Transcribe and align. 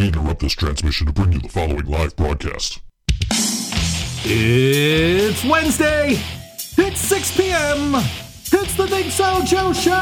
We 0.00 0.08
interrupt 0.08 0.40
this 0.40 0.54
transmission 0.54 1.06
to 1.08 1.12
bring 1.12 1.32
you 1.32 1.40
the 1.40 1.48
following 1.50 1.84
live 1.84 2.16
broadcast. 2.16 2.80
It's 4.24 5.44
Wednesday. 5.44 6.18
It's 6.78 7.00
6 7.00 7.36
p.m. 7.36 7.94
It's 7.96 8.74
the 8.76 8.88
Think 8.88 9.12
So 9.12 9.44
Joe 9.44 9.74
Show. 9.74 9.92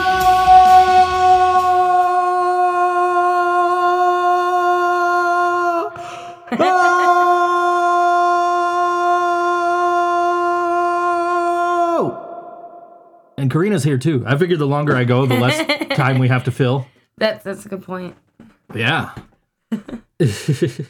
Oh! 11.90 13.34
And 13.36 13.50
Corina's 13.50 13.82
here 13.82 13.98
too. 13.98 14.22
I 14.24 14.38
figured 14.38 14.60
the 14.60 14.66
longer 14.66 14.94
I 14.94 15.02
go, 15.02 15.26
the 15.26 15.40
less 15.40 15.66
time 15.96 16.20
we 16.20 16.28
have 16.28 16.44
to 16.44 16.52
fill. 16.52 16.86
That's 17.16 17.42
that's 17.42 17.66
a 17.66 17.68
good 17.68 17.82
point. 17.82 18.14
Yeah. 18.72 19.10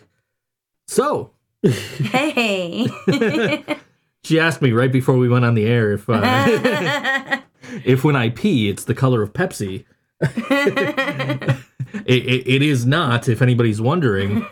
so, 0.87 1.33
Hey. 1.63 2.87
she 4.25 4.39
asked 4.39 4.63
me 4.63 4.73
right 4.73 4.93
before 4.93 5.17
we 5.17 5.29
went 5.29 5.45
on 5.45 5.55
the 5.55 5.67
air 5.67 5.93
if 5.93 6.09
uh, 6.09 7.41
if 7.85 8.05
when 8.05 8.17
I 8.17 8.31
pee, 8.31 8.69
it's 8.69 8.85
the 8.85 8.95
color 8.95 9.23
of 9.23 9.33
Pepsi. 9.33 9.85
it, 10.21 11.65
it, 12.07 12.49
it 12.49 12.63
is 12.63 12.87
not, 12.87 13.29
if 13.29 13.43
anybody's 13.43 13.81
wondering. 13.81 14.47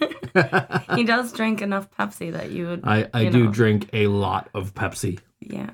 he 0.95 1.05
does 1.05 1.33
drink 1.33 1.63
enough 1.63 1.89
Pepsi 1.97 2.33
that 2.33 2.51
you 2.51 2.67
would. 2.67 2.81
I, 2.85 3.09
I 3.15 3.29
do 3.29 3.45
know, 3.45 3.53
drink 3.53 3.89
a 3.93 4.09
lot 4.09 4.49
of 4.55 4.75
Pepsi. 4.75 5.21
Yeah. 5.41 5.71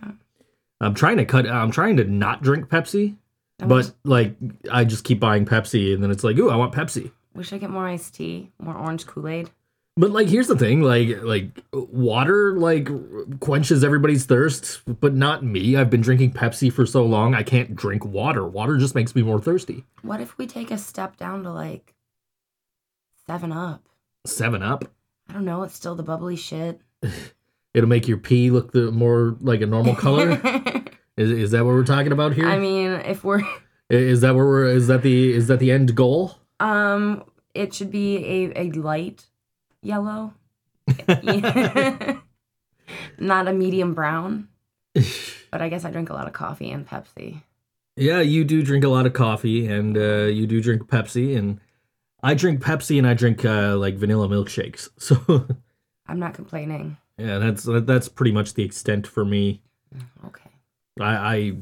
I'm 0.81 0.95
trying 0.95 1.17
to 1.19 1.25
cut. 1.25 1.47
I'm 1.47 1.71
trying 1.71 1.97
to 1.99 2.05
not 2.05 2.43
drink 2.43 2.69
Pepsi, 2.69 3.17
but 3.59 3.93
like 4.05 4.35
I 4.71 4.85
just 4.85 5.05
keep 5.05 5.21
buying 5.21 5.47
Pepsi, 5.47 5.95
and 5.95 6.03
then 6.03 6.11
it's 6.11 6.25
like, 6.25 6.37
ooh, 6.39 6.51
I 6.51 6.57
want 6.57 6.75
Pepsi. 6.75 7.13
Wish 7.35 7.53
I 7.53 7.59
get 7.59 7.71
more 7.71 7.87
iced 7.87 8.15
tea, 8.15 8.51
more 8.59 8.77
orange 8.77 9.07
Kool 9.07 9.29
Aid. 9.29 9.51
But 9.97 10.11
like, 10.11 10.29
here's 10.29 10.49
the 10.49 10.57
thing: 10.57 10.81
like, 10.81 11.23
like 11.23 11.63
water 11.73 12.57
like 12.57 12.89
quenches 13.41 13.85
everybody's 13.85 14.25
thirst, 14.25 14.81
but 15.01 15.15
not 15.15 15.45
me. 15.45 15.77
I've 15.77 15.91
been 15.91 16.01
drinking 16.01 16.33
Pepsi 16.33 16.73
for 16.73 16.87
so 16.87 17.05
long, 17.05 17.35
I 17.35 17.43
can't 17.43 17.77
drink 17.77 18.05
water. 18.05 18.47
Water 18.47 18.79
just 18.79 18.95
makes 18.95 19.15
me 19.15 19.23
more 19.23 19.41
thirsty. 19.41 19.85
What 20.01 20.21
if 20.21 20.39
we 20.39 20.47
take 20.47 20.71
a 20.71 20.79
step 20.79 21.17
down 21.19 21.43
to 21.45 21.53
like 21.53 21.95
Seven 23.27 23.53
Up? 23.53 23.87
Seven 24.25 24.63
Up. 24.63 24.85
I 25.29 25.35
don't 25.35 25.45
know. 25.45 25.63
It's 25.63 25.75
still 25.75 25.95
the 25.95 26.03
bubbly 26.03 26.37
shit. 26.37 26.81
It'll 27.75 27.89
make 27.89 28.09
your 28.09 28.19
pee 28.19 28.51
look 28.51 28.73
the 28.73 28.91
more 28.91 29.37
like 29.41 29.61
a 29.61 29.67
normal 29.67 29.95
color. 29.95 30.41
is, 31.17 31.31
is 31.31 31.51
that 31.51 31.65
what 31.65 31.73
we're 31.73 31.85
talking 31.85 32.13
about 32.13 32.35
here? 32.35 32.47
I 32.47 32.59
mean, 32.59 32.93
if 32.93 33.25
we're 33.25 33.43
is 33.91 34.23
that 34.23 34.35
where 34.35 34.47
we're? 34.47 34.69
Is 34.69 34.87
that 34.87 35.03
the 35.03 35.35
is 35.35 35.49
that 35.49 35.59
the 35.59 35.71
end 35.71 35.95
goal? 35.95 36.39
Um, 36.63 37.25
it 37.55 37.75
should 37.75 37.91
be 37.91 38.17
a 38.19 38.63
a 38.63 38.71
light 38.71 39.27
yellow, 39.83 40.35
not 43.19 43.49
a 43.49 43.53
medium 43.53 43.95
brown. 43.95 44.49
But 45.51 45.61
I 45.61 45.69
guess 45.69 45.85
I 45.85 45.91
drink 45.91 46.09
a 46.09 46.15
lot 46.15 46.27
of 46.27 46.33
coffee 46.33 46.71
and 46.71 46.89
Pepsi. 46.89 47.43
Yeah, 47.95 48.21
you 48.21 48.43
do 48.43 48.63
drink 48.63 48.85
a 48.85 48.89
lot 48.89 49.05
of 49.05 49.13
coffee, 49.13 49.67
and 49.67 49.99
uh, 49.99 50.25
you 50.25 50.47
do 50.47 50.63
drink 50.63 50.85
Pepsi, 50.85 51.37
and 51.37 51.61
I 52.23 52.33
drink 52.33 52.63
Pepsi, 52.63 52.97
and 52.97 53.07
I 53.07 53.13
drink 53.13 53.45
uh, 53.45 53.77
like 53.77 53.97
vanilla 53.97 54.29
milkshakes. 54.29 54.89
So 54.99 55.47
I'm 56.07 56.19
not 56.19 56.33
complaining. 56.33 56.97
yeah, 57.19 57.37
that's 57.37 57.65
that's 57.65 58.09
pretty 58.09 58.33
much 58.33 58.55
the 58.55 58.65
extent 58.65 59.07
for 59.07 59.27
me. 59.27 59.61
Okay. 60.25 60.51
I, 60.99 61.37
I 61.37 61.57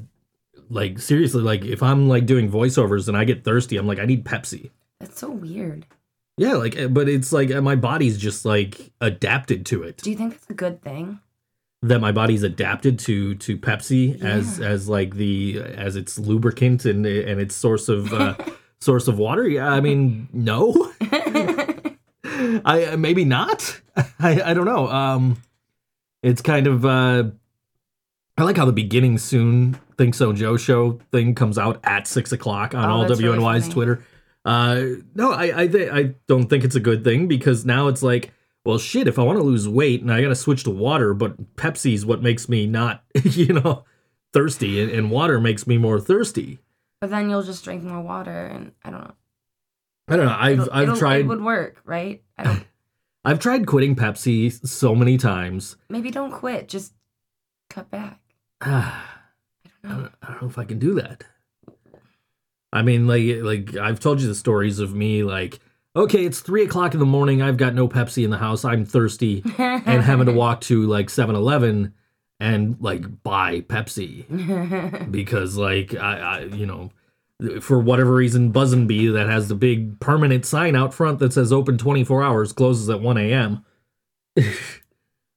like 0.68 1.00
seriously 1.00 1.42
like 1.42 1.64
if 1.64 1.82
I'm 1.82 2.08
like 2.08 2.26
doing 2.26 2.48
voiceovers 2.48 3.08
and 3.08 3.16
I 3.16 3.24
get 3.24 3.42
thirsty, 3.42 3.76
I'm 3.76 3.88
like 3.88 3.98
I 3.98 4.04
need 4.04 4.24
Pepsi. 4.24 4.70
That's 5.00 5.18
so 5.18 5.30
weird. 5.30 5.86
Yeah, 6.36 6.54
like 6.54 6.78
uh, 6.78 6.88
but 6.88 7.08
it's 7.08 7.32
like 7.32 7.50
uh, 7.50 7.60
my 7.60 7.74
body's 7.76 8.16
just 8.18 8.44
like 8.44 8.92
adapted 9.00 9.66
to 9.66 9.82
it. 9.82 9.98
Do 9.98 10.10
you 10.10 10.16
think 10.16 10.32
that's 10.32 10.48
a 10.48 10.54
good 10.54 10.80
thing? 10.82 11.20
That 11.82 12.00
my 12.00 12.12
body's 12.12 12.42
adapted 12.42 12.98
to 13.00 13.34
to 13.36 13.56
Pepsi 13.58 14.22
as 14.22 14.60
as 14.60 14.88
like 14.88 15.14
the 15.16 15.58
as 15.60 15.96
its 15.96 16.18
lubricant 16.18 16.84
and 16.84 17.04
and 17.06 17.40
its 17.40 17.54
source 17.54 17.88
of 17.88 18.12
uh, 18.12 18.34
source 18.80 19.08
of 19.08 19.18
water. 19.18 19.48
Yeah, 19.48 19.68
I 19.70 19.80
mean 19.80 20.28
no. 20.32 20.92
I 22.64 22.96
maybe 22.98 23.24
not. 23.24 23.80
I 24.18 24.42
I 24.42 24.54
don't 24.54 24.66
know. 24.66 24.88
Um, 24.88 25.42
it's 26.22 26.42
kind 26.42 26.66
of 26.66 26.84
uh, 26.84 27.24
I 28.36 28.42
like 28.42 28.56
how 28.56 28.64
the 28.66 28.72
beginning 28.72 29.18
soon 29.18 29.78
think 29.96 30.14
so 30.14 30.32
Joe 30.32 30.56
show 30.56 30.98
thing 31.12 31.34
comes 31.34 31.58
out 31.58 31.80
at 31.84 32.06
six 32.06 32.32
o'clock 32.32 32.74
on 32.74 32.84
Oh, 32.84 32.92
all 32.92 33.06
really 33.08 33.24
WNY's 33.24 33.62
funny. 33.64 33.72
Twitter. 33.74 34.04
Uh, 34.44 34.82
no, 35.14 35.32
I 35.32 35.62
I 35.62 35.66
th- 35.68 35.90
I 35.92 36.14
don't 36.26 36.48
think 36.48 36.64
it's 36.64 36.76
a 36.76 36.80
good 36.80 37.04
thing 37.04 37.28
because 37.28 37.64
now 37.66 37.88
it's 37.88 38.02
like, 38.02 38.32
well, 38.64 38.78
shit. 38.78 39.06
If 39.08 39.18
I 39.18 39.22
want 39.22 39.38
to 39.38 39.44
lose 39.44 39.68
weight 39.68 40.00
and 40.02 40.12
I 40.12 40.22
got 40.22 40.28
to 40.28 40.34
switch 40.34 40.64
to 40.64 40.70
water, 40.70 41.12
but 41.14 41.56
Pepsi's 41.56 42.06
what 42.06 42.22
makes 42.22 42.48
me 42.48 42.66
not, 42.66 43.04
you 43.24 43.52
know, 43.54 43.84
thirsty, 44.32 44.80
and, 44.80 44.90
and 44.90 45.10
water 45.10 45.40
makes 45.40 45.66
me 45.66 45.76
more 45.78 46.00
thirsty. 46.00 46.58
But 47.00 47.10
then 47.10 47.28
you'll 47.30 47.42
just 47.42 47.64
drink 47.64 47.82
more 47.82 48.00
water, 48.00 48.46
and 48.46 48.72
I 48.84 48.90
don't 48.90 49.00
know. 49.02 49.14
I 50.08 50.16
don't 50.16 50.26
know. 50.26 50.36
I've 50.38 50.58
It'll- 50.60 50.72
I've 50.72 50.82
it'll- 50.84 50.96
tried 50.96 51.20
It 51.20 51.26
would 51.28 51.42
work, 51.42 51.80
right? 51.84 52.22
I 52.38 52.44
don't. 52.44 52.64
I've 53.24 53.38
tried 53.38 53.66
quitting 53.66 53.96
Pepsi 53.96 54.66
so 54.66 54.94
many 54.94 55.18
times. 55.18 55.76
maybe 55.90 56.10
don't 56.10 56.32
quit. 56.32 56.68
Just 56.68 56.94
cut 57.68 57.90
back. 57.90 58.18
I 58.62 58.68
I 59.84 59.88
don't 59.88 59.90
know. 59.98 60.02
don't, 60.04 60.14
I 60.22 60.26
don't 60.32 60.42
know 60.42 60.48
if 60.48 60.58
I 60.58 60.64
can 60.64 60.78
do 60.78 60.94
that. 60.94 61.24
I 62.72 62.82
mean, 62.82 63.06
like, 63.06 63.42
like 63.42 63.76
I've 63.76 64.00
told 64.00 64.20
you 64.20 64.28
the 64.28 64.34
stories 64.34 64.78
of 64.78 64.94
me, 64.94 65.22
like, 65.22 65.60
okay, 65.96 66.24
it's 66.24 66.40
three 66.40 66.64
o'clock 66.64 66.94
in 66.94 67.00
the 67.00 67.06
morning. 67.06 67.42
I've 67.42 67.56
got 67.56 67.74
no 67.74 67.88
Pepsi 67.88 68.24
in 68.24 68.30
the 68.30 68.38
house. 68.38 68.64
I'm 68.64 68.84
thirsty 68.84 69.42
and 69.58 70.02
having 70.02 70.26
to 70.26 70.32
walk 70.32 70.60
to 70.62 70.86
like 70.86 71.08
7-Eleven 71.08 71.94
and 72.38 72.76
like 72.80 73.22
buy 73.22 73.62
Pepsi 73.62 75.10
because, 75.10 75.56
like, 75.56 75.94
I, 75.94 76.18
I, 76.18 76.40
you 76.44 76.66
know, 76.66 76.90
for 77.60 77.78
whatever 77.80 78.14
reason, 78.14 78.52
Buzzenbee 78.52 79.12
that 79.14 79.28
has 79.28 79.48
the 79.48 79.54
big 79.54 79.98
permanent 79.98 80.44
sign 80.44 80.76
out 80.76 80.94
front 80.94 81.18
that 81.18 81.32
says 81.32 81.52
open 81.52 81.78
24 81.78 82.22
hours 82.22 82.52
closes 82.52 82.88
at 82.88 83.00
1 83.00 83.18
a.m. 83.18 83.64
and 84.36 84.46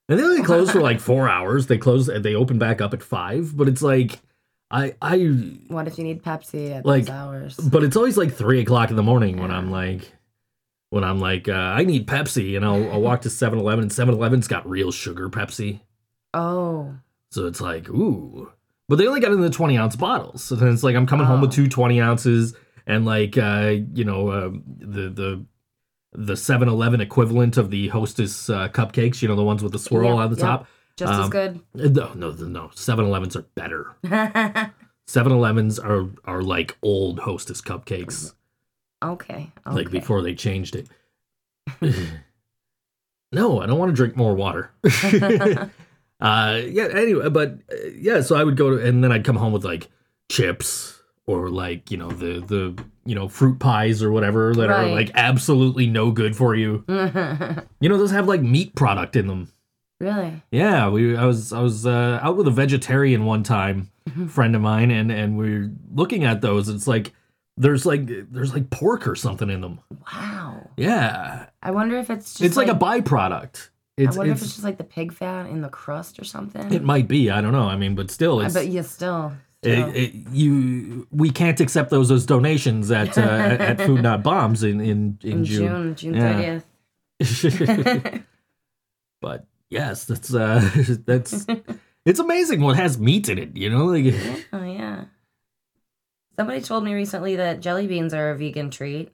they 0.08 0.22
only 0.22 0.44
close 0.44 0.70
for 0.70 0.82
like 0.82 1.00
four 1.00 1.30
hours. 1.30 1.68
They 1.68 1.78
close, 1.78 2.10
and 2.10 2.24
they 2.24 2.36
open 2.36 2.60
back 2.60 2.82
up 2.82 2.94
at 2.94 3.02
five, 3.02 3.56
but 3.56 3.68
it's 3.68 3.82
like, 3.82 4.20
I, 4.74 4.96
I, 5.02 5.18
what 5.68 5.88
if 5.88 6.00
you 6.00 6.04
need 6.04 6.24
Pepsi 6.24 6.72
at 6.76 6.84
Like, 6.86 7.04
those 7.06 7.12
hours? 7.14 7.56
but 7.58 7.84
it's 7.84 7.96
always 7.96 8.18
like 8.18 8.34
three 8.34 8.60
o'clock 8.62 8.90
in 8.90 8.96
the 8.96 9.04
morning 9.04 9.40
when 9.40 9.52
I'm 9.52 9.70
like, 9.70 10.12
when 10.90 11.04
I'm 11.04 11.20
like, 11.20 11.48
uh, 11.48 11.54
I 11.54 11.84
need 11.84 12.08
Pepsi, 12.08 12.56
and 12.58 12.66
I'll, 12.66 12.92
I'll 12.92 13.02
walk 13.02 13.22
to 13.22 13.30
7 13.30 13.60
Eleven, 13.60 13.84
and 13.84 13.94
7 13.94 14.14
Eleven's 14.16 14.48
got 14.48 14.68
real 14.68 14.92
sugar 14.92 15.30
Pepsi. 15.30 15.82
Oh, 16.34 16.96
So 17.30 17.46
it's 17.46 17.62
like, 17.62 17.88
ooh. 17.90 18.52
But 18.90 18.98
they 18.98 19.08
only 19.08 19.20
got 19.22 19.32
it 19.32 19.36
in 19.36 19.42
the 19.42 19.50
20 19.52 19.78
ounce 19.78 19.96
bottles. 19.96 20.44
So 20.44 20.56
then 20.56 20.74
it's 20.74 20.84
like, 20.84 20.96
I'm 20.96 21.06
coming 21.08 21.26
home 21.28 21.42
with 21.42 21.52
Oh. 21.52 21.54
two 21.54 21.68
20 21.70 22.02
ounces, 22.02 22.56
and 22.88 23.06
like, 23.06 23.38
uh, 23.38 23.76
you 23.94 24.04
know, 24.04 24.28
uh, 24.30 24.50
the, 24.80 25.10
the, 25.10 25.46
the 26.14 26.36
7 26.36 26.68
Eleven 26.68 27.00
equivalent 27.02 27.58
of 27.58 27.70
the 27.70 27.90
Hostess 27.90 28.50
uh, 28.50 28.70
cupcakes, 28.70 29.22
you 29.22 29.28
know, 29.28 29.36
the 29.36 29.44
ones 29.44 29.62
with 29.64 29.72
the 29.72 29.80
swirl 29.80 30.10
Yep, 30.16 30.18
on 30.18 30.30
the 30.32 30.38
yep. 30.38 30.46
top. 30.46 30.68
Just 30.98 31.12
as 31.14 31.20
Um, 31.20 31.30
good. 31.30 31.62
No, 31.74 32.14
no, 32.14 32.32
no. 32.32 32.72
7 32.74 33.06
Elevens 33.06 33.36
are 33.36 33.46
better. 33.56 33.96
7 35.08 35.32
Elevens 35.32 35.80
are, 35.80 36.10
are 36.26 36.42
like 36.42 36.78
old 36.82 37.20
Hostess 37.20 37.62
cupcakes. 37.62 38.34
okay. 39.04 39.52
okay. 39.66 39.76
like 39.76 39.90
before 39.92 40.22
they 40.22 40.34
changed 40.36 40.76
it. 40.76 40.88
no, 43.32 43.62
I 43.62 43.66
don't 43.66 43.80
want 43.80 43.90
to 43.90 43.96
drink 43.96 44.16
more 44.16 44.36
water. 44.36 44.72
uh, 46.22 46.62
yeah. 46.66 46.88
Anyway, 46.94 47.30
but 47.30 47.60
uh, 47.72 47.88
yeah, 47.96 48.22
so 48.22 48.36
I 48.36 48.44
would 48.44 48.58
go 48.58 48.78
to, 48.78 48.86
and 48.86 49.04
then 49.04 49.12
I'd 49.12 49.24
come 49.26 49.36
home 49.36 49.54
with 49.54 49.64
like 49.66 49.90
chips 50.30 51.02
or 51.26 51.50
like 51.50 51.90
you 51.90 51.98
know 51.98 52.10
the 52.10 52.40
the 52.42 52.84
you 53.06 53.16
know 53.16 53.28
fruit 53.28 53.60
pies 53.60 54.04
or 54.04 54.12
whatever 54.12 54.54
that 54.54 54.70
are 54.70 54.88
like 54.88 55.12
absolutely 55.16 55.88
no 55.88 56.12
good 56.12 56.36
for 56.36 56.54
you. 56.56 56.84
You 56.88 57.90
know 57.90 57.98
those 57.98 58.12
have 58.12 58.28
like 58.28 58.42
meat 58.42 58.76
product 58.76 59.16
in 59.16 59.28
them. 59.28 59.52
Really? 60.04 60.42
Yeah, 60.52 60.90
we 60.90 61.16
I 61.16 61.26
was 61.26 61.54
I 61.54 61.62
was 61.62 61.86
uh, 61.86 62.20
out 62.22 62.38
with 62.38 62.48
a 62.48 62.52
vegetarian 62.52 63.26
one 63.26 63.44
time, 63.44 63.92
friend 64.30 64.56
of 64.56 64.62
mine, 64.62 64.92
and 64.92 65.12
and 65.12 65.38
we 65.38 65.56
are 65.56 65.72
looking 65.94 66.24
at 66.26 66.42
those. 66.42 66.70
It's 66.70 66.88
like 66.88 67.14
there's 67.58 67.86
like 67.86 68.08
there's 68.32 68.54
like 68.54 68.70
pork 68.70 69.08
or 69.08 69.16
something 69.16 69.50
in 69.50 69.62
them. 69.62 69.80
Wow. 70.12 70.70
Yeah, 70.78 71.48
I 71.62 71.72
wonder 71.72 71.98
if 71.98 72.10
it's 72.10 72.34
just. 72.34 72.42
it's 72.42 72.58
like, 72.58 72.68
a 72.68 72.76
byproduct. 72.76 73.70
It's 73.96 74.16
I 74.16 74.20
wonder 74.20 74.34
it's, 74.34 74.42
if 74.42 74.48
it's 74.48 74.56
just 74.56 74.66
like 74.66 74.78
the 74.78 74.84
pig 74.84 75.14
fat 75.14 75.46
in 75.46 75.62
the 75.62 75.70
crust 75.70 76.20
or 76.20 76.24
something. 76.24 76.74
it 76.74 76.84
might 76.84 77.08
be. 77.08 77.30
I 77.30 77.42
don't 77.42 77.52
know. 77.52 77.68
I 77.68 77.78
mean, 77.78 77.96
but 77.96 78.10
still, 78.10 78.42
it's 78.42 78.54
bet 78.54 78.68
you 78.68 78.82
still. 78.84 79.34
it, 79.62 79.76
still. 79.76 79.92
it, 79.96 80.14
you. 80.32 81.08
We 81.12 81.30
can't 81.30 81.60
accept 81.60 81.92
those 81.92 82.10
as 82.10 82.26
donations 82.26 82.90
at 82.90 83.18
uh, 83.18 83.22
at, 83.22 83.80
Food 83.80 84.02
Not 84.02 84.24
Bombs 84.24 84.64
in 84.64 84.82
in, 84.82 85.20
in, 85.22 85.32
in 85.32 85.46
June. 85.46 85.96
June, 85.96 85.96
June 85.96 86.14
Yeah. 86.16 86.60
thirtieth. 86.60 86.66
but 89.22 89.46
yes, 89.74 90.06
that's 90.06 90.34
uh 90.34 90.70
that's 91.06 91.46
it's 92.06 92.20
amazing 92.20 92.62
what 92.62 92.78
has 92.78 93.00
meat 93.00 93.28
in 93.30 93.38
it. 93.38 93.58
You 93.58 93.70
know, 93.70 93.86
like 93.86 94.14
oh 94.54 94.64
yeah. 94.64 95.06
Somebody 96.36 96.62
told 96.62 96.84
me 96.84 96.94
recently 96.94 97.36
that 97.36 97.60
jelly 97.60 97.88
beans 97.88 98.14
are 98.14 98.32
a 98.32 98.38
vegan 98.38 98.72
treat. 98.72 99.12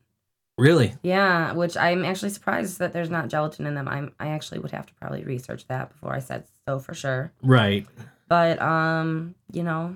Really? 0.58 0.94
Yeah, 1.04 1.54
which 1.54 1.78
I'm 1.78 2.04
actually 2.04 2.30
surprised 2.32 2.80
that 2.80 2.92
there's 2.92 3.10
not 3.10 3.30
gelatin 3.30 3.66
in 3.66 3.76
them. 3.76 3.88
I'm 3.88 4.14
I 4.20 4.28
actually 4.28 4.60
would 4.60 4.72
have 4.72 4.86
to 4.86 4.94
probably 4.96 5.24
research 5.24 5.66
that 5.68 5.92
before 5.92 6.14
I 6.14 6.20
said 6.20 6.46
so 6.68 6.80
for 6.80 6.94
sure. 6.94 7.32
Right. 7.42 7.88
But 8.28 8.62
um, 8.62 9.36
you 9.52 9.64
know, 9.64 9.96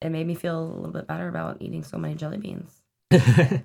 it 0.00 0.10
made 0.10 0.26
me 0.26 0.34
feel 0.34 0.58
a 0.58 0.64
little 0.64 0.92
bit 0.92 1.06
better 1.06 1.28
about 1.28 1.58
eating 1.60 1.82
so 1.82 1.98
many 1.98 2.14
jelly 2.14 2.38
beans. 2.38 2.80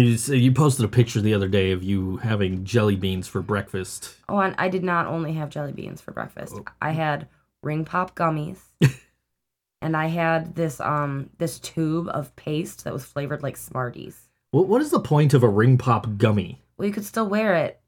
you, 0.00 0.34
you 0.34 0.52
posted 0.52 0.84
a 0.84 0.88
picture 0.88 1.20
the 1.20 1.34
other 1.34 1.48
day 1.48 1.70
of 1.70 1.82
you 1.82 2.16
having 2.18 2.64
jelly 2.64 2.96
beans 2.96 3.28
for 3.28 3.40
breakfast. 3.40 4.16
Oh, 4.28 4.38
and 4.38 4.54
I 4.58 4.68
did 4.68 4.82
not 4.82 5.06
only 5.06 5.34
have 5.34 5.50
jelly 5.50 5.72
beans 5.72 6.00
for 6.00 6.12
breakfast. 6.12 6.56
I 6.82 6.92
had 6.92 7.28
ring 7.62 7.84
pop 7.84 8.14
gummies. 8.14 8.58
and 9.82 9.96
I 9.96 10.06
had 10.06 10.54
this 10.54 10.80
um 10.80 11.30
this 11.38 11.58
tube 11.58 12.08
of 12.08 12.34
paste 12.36 12.84
that 12.84 12.92
was 12.92 13.04
flavored 13.04 13.42
like 13.42 13.56
Smarties. 13.56 14.28
What, 14.50 14.66
what 14.66 14.82
is 14.82 14.90
the 14.90 15.00
point 15.00 15.34
of 15.34 15.42
a 15.42 15.48
ring 15.48 15.78
pop 15.78 16.16
gummy? 16.16 16.62
Well, 16.76 16.88
you 16.88 16.94
could 16.94 17.04
still 17.04 17.28
wear 17.28 17.54
it. 17.54 17.80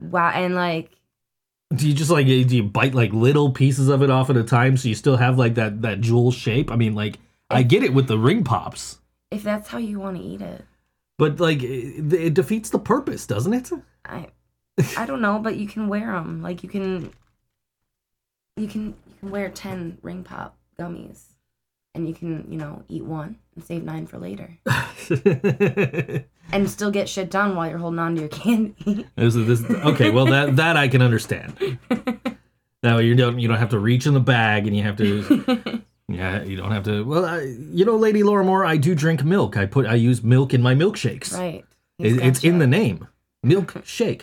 Wow, 0.00 0.30
and 0.30 0.54
like 0.54 0.92
Do 1.74 1.88
you 1.88 1.94
just 1.94 2.10
like 2.10 2.26
do 2.26 2.32
you 2.32 2.62
bite 2.62 2.94
like 2.94 3.12
little 3.12 3.50
pieces 3.50 3.88
of 3.88 4.02
it 4.02 4.10
off 4.10 4.30
at 4.30 4.36
a 4.36 4.44
time 4.44 4.76
so 4.76 4.88
you 4.88 4.94
still 4.94 5.16
have 5.16 5.38
like 5.38 5.56
that 5.56 5.82
that 5.82 6.00
jewel 6.00 6.30
shape? 6.30 6.70
I 6.70 6.76
mean, 6.76 6.94
like 6.94 7.18
I 7.50 7.64
get 7.64 7.82
it 7.82 7.92
with 7.92 8.06
the 8.06 8.18
ring 8.18 8.44
pops, 8.44 8.98
if 9.30 9.42
that's 9.42 9.68
how 9.68 9.78
you 9.78 9.98
want 9.98 10.16
to 10.16 10.22
eat 10.22 10.40
it. 10.40 10.64
But 11.18 11.38
like 11.40 11.62
it, 11.62 12.12
it 12.12 12.34
defeats 12.34 12.70
the 12.70 12.78
purpose, 12.78 13.26
doesn't 13.26 13.52
it? 13.52 13.70
I 14.04 14.28
I 14.96 15.04
don't 15.06 15.20
know, 15.20 15.38
but 15.38 15.56
you 15.56 15.66
can 15.66 15.88
wear 15.88 16.12
them. 16.12 16.40
Like 16.42 16.62
you 16.62 16.68
can 16.68 17.12
you 18.56 18.66
can 18.68 18.94
you 19.10 19.14
can 19.20 19.30
wear 19.30 19.48
10 19.50 19.98
ring 20.02 20.24
pop 20.24 20.56
gummies 20.78 21.24
and 21.94 22.06
you 22.08 22.14
can, 22.14 22.46
you 22.50 22.56
know, 22.58 22.82
eat 22.88 23.04
one 23.04 23.36
and 23.56 23.64
save 23.64 23.82
9 23.84 24.06
for 24.06 24.18
later. 24.18 24.56
and 26.52 26.70
still 26.70 26.90
get 26.90 27.08
shit 27.08 27.30
done 27.30 27.56
while 27.56 27.68
you're 27.68 27.78
holding 27.78 27.98
on 27.98 28.14
to 28.14 28.20
your 28.20 28.28
candy. 28.30 29.06
This 29.16 29.34
is- 29.34 29.46
this- 29.46 29.70
okay, 29.84 30.10
well 30.10 30.26
that 30.26 30.56
that 30.56 30.76
I 30.76 30.88
can 30.88 31.02
understand. 31.02 31.78
Now 32.80 32.98
you 32.98 33.16
don't 33.16 33.40
you 33.40 33.48
don't 33.48 33.56
have 33.58 33.70
to 33.70 33.78
reach 33.80 34.06
in 34.06 34.14
the 34.14 34.20
bag 34.20 34.68
and 34.68 34.76
you 34.76 34.84
have 34.84 34.96
to 34.98 35.82
yeah 36.08 36.42
you 36.42 36.56
don't 36.56 36.72
have 36.72 36.84
to 36.84 37.04
well 37.04 37.24
I, 37.24 37.42
you 37.42 37.84
know 37.84 37.96
Lady 37.96 38.22
Laura 38.22 38.44
Moore 38.44 38.64
I 38.64 38.76
do 38.76 38.94
drink 38.94 39.24
milk 39.24 39.56
I 39.56 39.66
put 39.66 39.86
I 39.86 39.94
use 39.94 40.22
milk 40.22 40.54
in 40.54 40.62
my 40.62 40.74
milkshakes 40.74 41.36
right. 41.36 41.64
it, 41.98 42.18
it's 42.22 42.42
in 42.42 42.58
the 42.58 42.66
name 42.66 43.06
milkshake. 43.44 44.22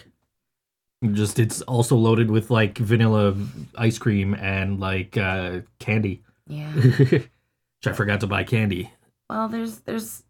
just 1.13 1.37
it's 1.39 1.61
also 1.63 1.95
loaded 1.95 2.31
with 2.31 2.49
like 2.49 2.77
vanilla 2.77 3.35
ice 3.77 3.97
cream 3.97 4.33
and 4.33 4.79
like 4.79 5.15
uh, 5.17 5.59
candy 5.79 6.23
Yeah. 6.47 6.71
which 6.73 7.29
I 7.85 7.93
forgot 7.93 8.19
to 8.21 8.27
buy 8.27 8.43
candy 8.43 8.91
Well, 9.29 9.47
there's 9.47 9.79
there's 9.79 10.23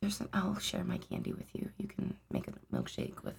there's 0.00 0.16
some 0.16 0.28
I'll 0.32 0.58
share 0.58 0.84
my 0.84 0.98
candy 0.98 1.32
with 1.32 1.48
you. 1.54 1.70
You 1.78 1.88
can 1.88 2.14
make 2.30 2.46
a 2.48 2.52
milkshake 2.74 3.24
with 3.24 3.34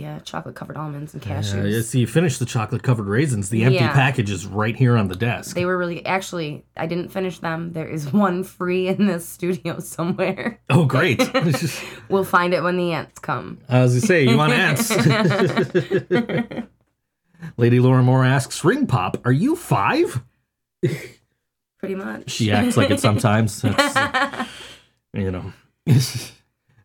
the 0.00 0.06
uh, 0.06 0.18
chocolate 0.20 0.54
covered 0.56 0.76
almonds 0.76 1.14
and 1.14 1.22
cashews. 1.22 1.70
yeah, 1.72 1.80
see 1.82 2.00
you 2.00 2.06
finished 2.06 2.38
the 2.38 2.44
chocolate 2.46 2.82
covered 2.82 3.06
raisins 3.06 3.48
the 3.50 3.62
empty 3.64 3.76
Yeah. 3.76 3.92
package 3.92 4.30
is 4.30 4.46
right 4.46 4.74
here 4.74 4.96
on 4.96 5.08
the 5.08 5.14
desk 5.16 5.54
They 5.54 5.64
were 5.64 5.76
really 5.78 6.04
actually 6.04 6.64
I 6.76 6.86
didn't 6.86 7.10
finish 7.10 7.38
them. 7.38 7.72
There 7.72 7.86
is 7.88 8.12
one 8.26 8.42
free 8.44 8.88
in 8.88 9.06
this 9.06 9.28
studio 9.28 9.78
somewhere. 9.80 10.60
oh 10.70 10.84
great 10.84 11.22
We'll 12.08 12.24
find 12.24 12.52
it 12.54 12.62
when 12.62 12.76
the 12.76 12.92
ants 12.92 13.18
come. 13.20 13.58
I 13.68 13.82
was 13.82 13.92
gonna 13.94 14.06
say, 14.06 14.24
you 14.24 14.36
want 14.36 14.52
ants? 14.52 14.90
Lady 17.56 17.78
Laura 17.80 18.02
Moore 18.02 18.24
asks, 18.24 18.64
"Ring 18.64 18.86
pop, 18.86 19.18
are 19.26 19.32
you 19.32 19.54
five? 19.56 20.22
Pretty 21.78 21.94
much. 21.94 22.30
She 22.30 22.50
acts 22.50 22.76
like 22.76 22.90
it 22.90 23.00
sometimes. 23.00 23.62
You 25.12 25.30
know. 25.30 25.52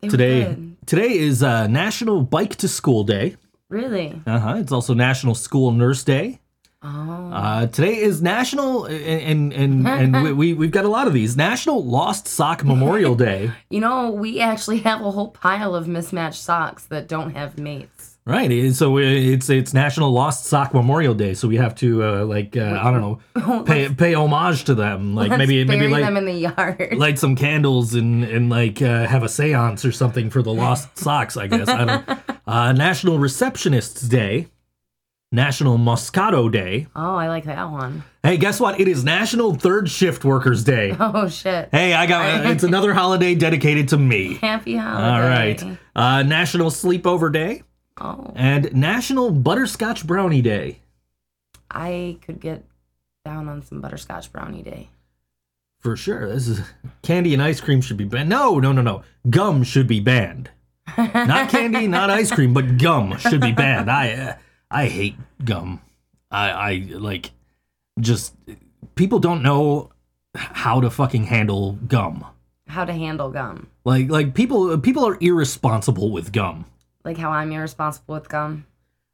Today, 0.02 0.44
good. 0.44 0.69
Today 0.90 1.16
is 1.16 1.40
uh, 1.40 1.68
National 1.68 2.20
Bike 2.20 2.56
to 2.56 2.66
School 2.66 3.04
Day. 3.04 3.36
Really? 3.68 4.20
Uh 4.26 4.40
huh. 4.40 4.56
It's 4.56 4.72
also 4.72 4.92
National 4.92 5.36
School 5.36 5.70
Nurse 5.70 6.02
Day. 6.02 6.40
Oh. 6.82 7.30
Uh, 7.32 7.66
today 7.68 7.96
is 7.98 8.20
National, 8.20 8.86
and 8.86 9.52
and 9.52 9.86
and, 9.86 9.86
and 9.86 10.22
we, 10.24 10.32
we 10.32 10.54
we've 10.54 10.72
got 10.72 10.84
a 10.84 10.88
lot 10.88 11.06
of 11.06 11.12
these. 11.12 11.36
National 11.36 11.84
Lost 11.84 12.26
Sock 12.26 12.64
Memorial 12.64 13.14
Day. 13.30 13.52
you 13.70 13.78
know, 13.78 14.10
we 14.10 14.40
actually 14.40 14.78
have 14.80 15.00
a 15.00 15.12
whole 15.12 15.28
pile 15.28 15.76
of 15.76 15.86
mismatched 15.86 16.42
socks 16.42 16.86
that 16.86 17.06
don't 17.06 17.36
have 17.36 17.56
mates. 17.56 18.09
Right. 18.26 18.50
and 18.50 18.76
So 18.76 18.98
it's 18.98 19.48
it's 19.48 19.72
National 19.74 20.10
Lost 20.10 20.44
Sock 20.44 20.74
Memorial 20.74 21.14
Day. 21.14 21.34
So 21.34 21.48
we 21.48 21.56
have 21.56 21.74
to 21.76 22.04
uh, 22.04 22.24
like 22.24 22.56
uh, 22.56 22.78
I 22.80 22.90
don't 22.90 23.00
know 23.36 23.62
pay 23.64 23.88
pay 23.88 24.14
homage 24.14 24.64
to 24.64 24.74
them. 24.74 25.14
Like 25.14 25.30
Let's 25.30 25.38
maybe 25.38 25.64
maybe 25.64 25.88
like 25.88 26.04
them 26.04 26.16
in 26.16 26.26
the 26.26 26.32
yard. 26.32 26.94
light 26.96 27.18
some 27.18 27.34
candles 27.34 27.94
and 27.94 28.22
and 28.24 28.50
like 28.50 28.82
uh, 28.82 29.06
have 29.06 29.22
a 29.22 29.26
séance 29.26 29.88
or 29.88 29.92
something 29.92 30.30
for 30.30 30.42
the 30.42 30.52
lost 30.52 30.96
socks. 30.98 31.36
I 31.36 31.46
guess 31.46 31.68
I 31.68 31.84
don't. 31.84 32.20
Uh, 32.46 32.72
National 32.72 33.18
Receptionists 33.18 34.08
Day. 34.08 34.48
National 35.32 35.78
Moscato 35.78 36.50
Day. 36.50 36.88
oh, 36.96 37.14
I 37.14 37.28
like 37.28 37.44
that 37.44 37.70
one. 37.70 38.02
Hey, 38.24 38.36
guess 38.36 38.58
what? 38.58 38.80
It 38.80 38.88
is 38.88 39.04
National 39.04 39.54
Third 39.54 39.88
Shift 39.88 40.24
Workers 40.24 40.64
Day. 40.64 40.96
Oh 41.00 41.28
shit. 41.28 41.68
Hey, 41.70 41.94
I 41.94 42.06
got 42.06 42.46
it's 42.46 42.64
another 42.64 42.92
holiday 42.92 43.36
dedicated 43.36 43.88
to 43.90 43.96
me. 43.96 44.34
Happy 44.34 44.76
holiday. 44.76 45.06
All 45.06 45.20
right. 45.20 45.78
Uh, 45.94 46.22
National 46.24 46.68
Sleepover 46.70 47.32
Day 47.32 47.62
Oh, 48.00 48.32
and 48.34 48.72
National 48.72 49.30
Butterscotch 49.30 50.06
Brownie 50.06 50.42
Day. 50.42 50.80
I 51.70 52.18
could 52.22 52.40
get 52.40 52.64
down 53.24 53.48
on 53.48 53.62
some 53.62 53.80
butterscotch 53.80 54.32
brownie 54.32 54.62
day. 54.62 54.88
For 55.78 55.96
sure. 55.96 56.28
This 56.28 56.48
is 56.48 56.60
candy 57.02 57.32
and 57.32 57.42
ice 57.42 57.60
cream 57.60 57.80
should 57.80 57.96
be 57.96 58.04
banned. 58.04 58.28
No, 58.28 58.58
no, 58.58 58.72
no, 58.72 58.82
no. 58.82 59.02
Gum 59.28 59.62
should 59.62 59.86
be 59.86 60.00
banned. 60.00 60.50
Not 60.98 61.48
candy, 61.48 61.86
not 61.86 62.10
ice 62.20 62.30
cream, 62.30 62.52
but 62.52 62.78
gum 62.78 63.16
should 63.18 63.40
be 63.40 63.52
banned. 63.52 63.90
I 63.90 64.12
uh, 64.12 64.34
I 64.70 64.86
hate 64.88 65.16
gum. 65.44 65.80
I 66.30 66.50
I 66.50 66.86
like 66.90 67.30
just 67.98 68.34
people 68.94 69.20
don't 69.20 69.42
know 69.42 69.90
how 70.34 70.80
to 70.80 70.90
fucking 70.90 71.24
handle 71.24 71.78
gum. 71.86 72.26
How 72.66 72.84
to 72.84 72.92
handle 72.92 73.30
gum. 73.30 73.68
Like 73.84 74.10
like 74.10 74.34
people 74.34 74.76
people 74.78 75.06
are 75.06 75.16
irresponsible 75.20 76.10
with 76.10 76.32
gum. 76.32 76.66
Like 77.04 77.16
how 77.16 77.30
I'm 77.30 77.52
irresponsible 77.52 78.14
with 78.14 78.28
gum. 78.28 78.66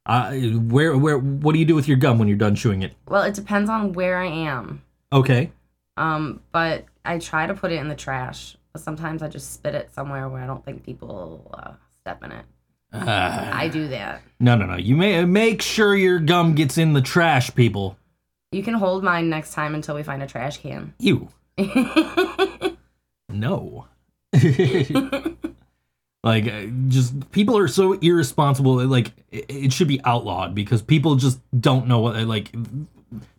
Uh, 0.05 0.33
where 0.33 0.97
where 0.97 1.17
what 1.17 1.53
do 1.53 1.59
you 1.59 1.65
do 1.65 1.75
with 1.75 1.87
your 1.87 1.97
gum 1.97 2.17
when 2.17 2.27
you're 2.27 2.37
done 2.37 2.55
chewing 2.55 2.81
it? 2.81 2.93
Well, 3.07 3.23
it 3.23 3.33
depends 3.33 3.69
on 3.69 3.93
where 3.93 4.17
I 4.17 4.27
am. 4.27 4.81
Okay. 5.11 5.51
Um, 5.97 6.41
but 6.51 6.85
I 7.03 7.17
try 7.19 7.47
to 7.47 7.53
put 7.53 7.71
it 7.71 7.79
in 7.79 7.87
the 7.89 7.95
trash. 7.95 8.55
But 8.73 8.81
sometimes 8.81 9.21
I 9.21 9.27
just 9.27 9.53
spit 9.53 9.75
it 9.75 9.91
somewhere 9.93 10.29
where 10.29 10.41
I 10.41 10.47
don't 10.47 10.63
think 10.63 10.83
people 10.83 11.49
uh, 11.53 11.71
step 12.01 12.23
in 12.23 12.31
it. 12.31 12.45
Uh, 12.93 13.49
I 13.53 13.67
do 13.67 13.89
that. 13.89 14.21
no 14.39 14.55
no 14.55 14.65
no. 14.65 14.77
You 14.77 14.95
may 14.95 15.25
make 15.25 15.61
sure 15.61 15.95
your 15.95 16.19
gum 16.19 16.55
gets 16.55 16.77
in 16.77 16.93
the 16.93 17.01
trash, 17.01 17.53
people. 17.53 17.97
You 18.53 18.63
can 18.63 18.75
hold 18.75 19.03
mine 19.03 19.29
next 19.29 19.53
time 19.53 19.75
until 19.75 19.95
we 19.95 20.03
find 20.03 20.23
a 20.23 20.27
trash 20.27 20.57
can. 20.57 20.93
You. 20.99 21.27
No. 23.29 23.87
like, 26.23 26.47
uh, 26.47 26.65
just 26.87 27.31
people 27.31 27.57
are 27.57 27.67
so 27.67 27.93
irresponsible. 27.93 28.85
Like, 28.85 29.11
it, 29.31 29.45
it 29.49 29.73
should 29.73 29.87
be 29.87 30.01
outlawed 30.03 30.55
because 30.55 30.81
people 30.81 31.15
just 31.15 31.39
don't 31.59 31.87
know 31.87 31.99
what. 31.99 32.15
Like, 32.27 32.53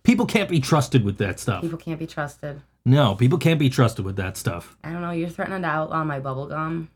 people 0.04 0.26
can't 0.26 0.48
be 0.48 0.60
trusted 0.60 1.04
with 1.04 1.18
that 1.18 1.38
stuff. 1.40 1.62
People 1.62 1.78
can't 1.78 1.98
be 1.98 2.06
trusted. 2.06 2.62
No, 2.84 3.14
people 3.14 3.36
can't 3.38 3.58
be 3.58 3.68
trusted 3.68 4.04
with 4.04 4.16
that 4.16 4.36
stuff. 4.36 4.76
I 4.82 4.92
don't 4.92 5.02
know. 5.02 5.10
You're 5.10 5.28
threatening 5.28 5.62
to 5.62 5.68
outlaw 5.68 6.04
my 6.04 6.20
bubble 6.20 6.46
gum, 6.46 6.88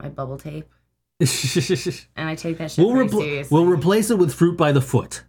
my 0.00 0.08
bubble 0.08 0.38
tape, 0.38 0.70
and 1.20 2.28
I 2.28 2.34
take 2.34 2.58
that 2.58 2.70
shit 2.70 2.86
very 2.86 3.06
repl- 3.08 3.18
seriously. 3.20 3.54
we'll 3.54 3.66
replace 3.70 4.10
it 4.10 4.18
with 4.18 4.32
fruit 4.32 4.56
by 4.56 4.72
the 4.72 4.80
foot. 4.80 5.24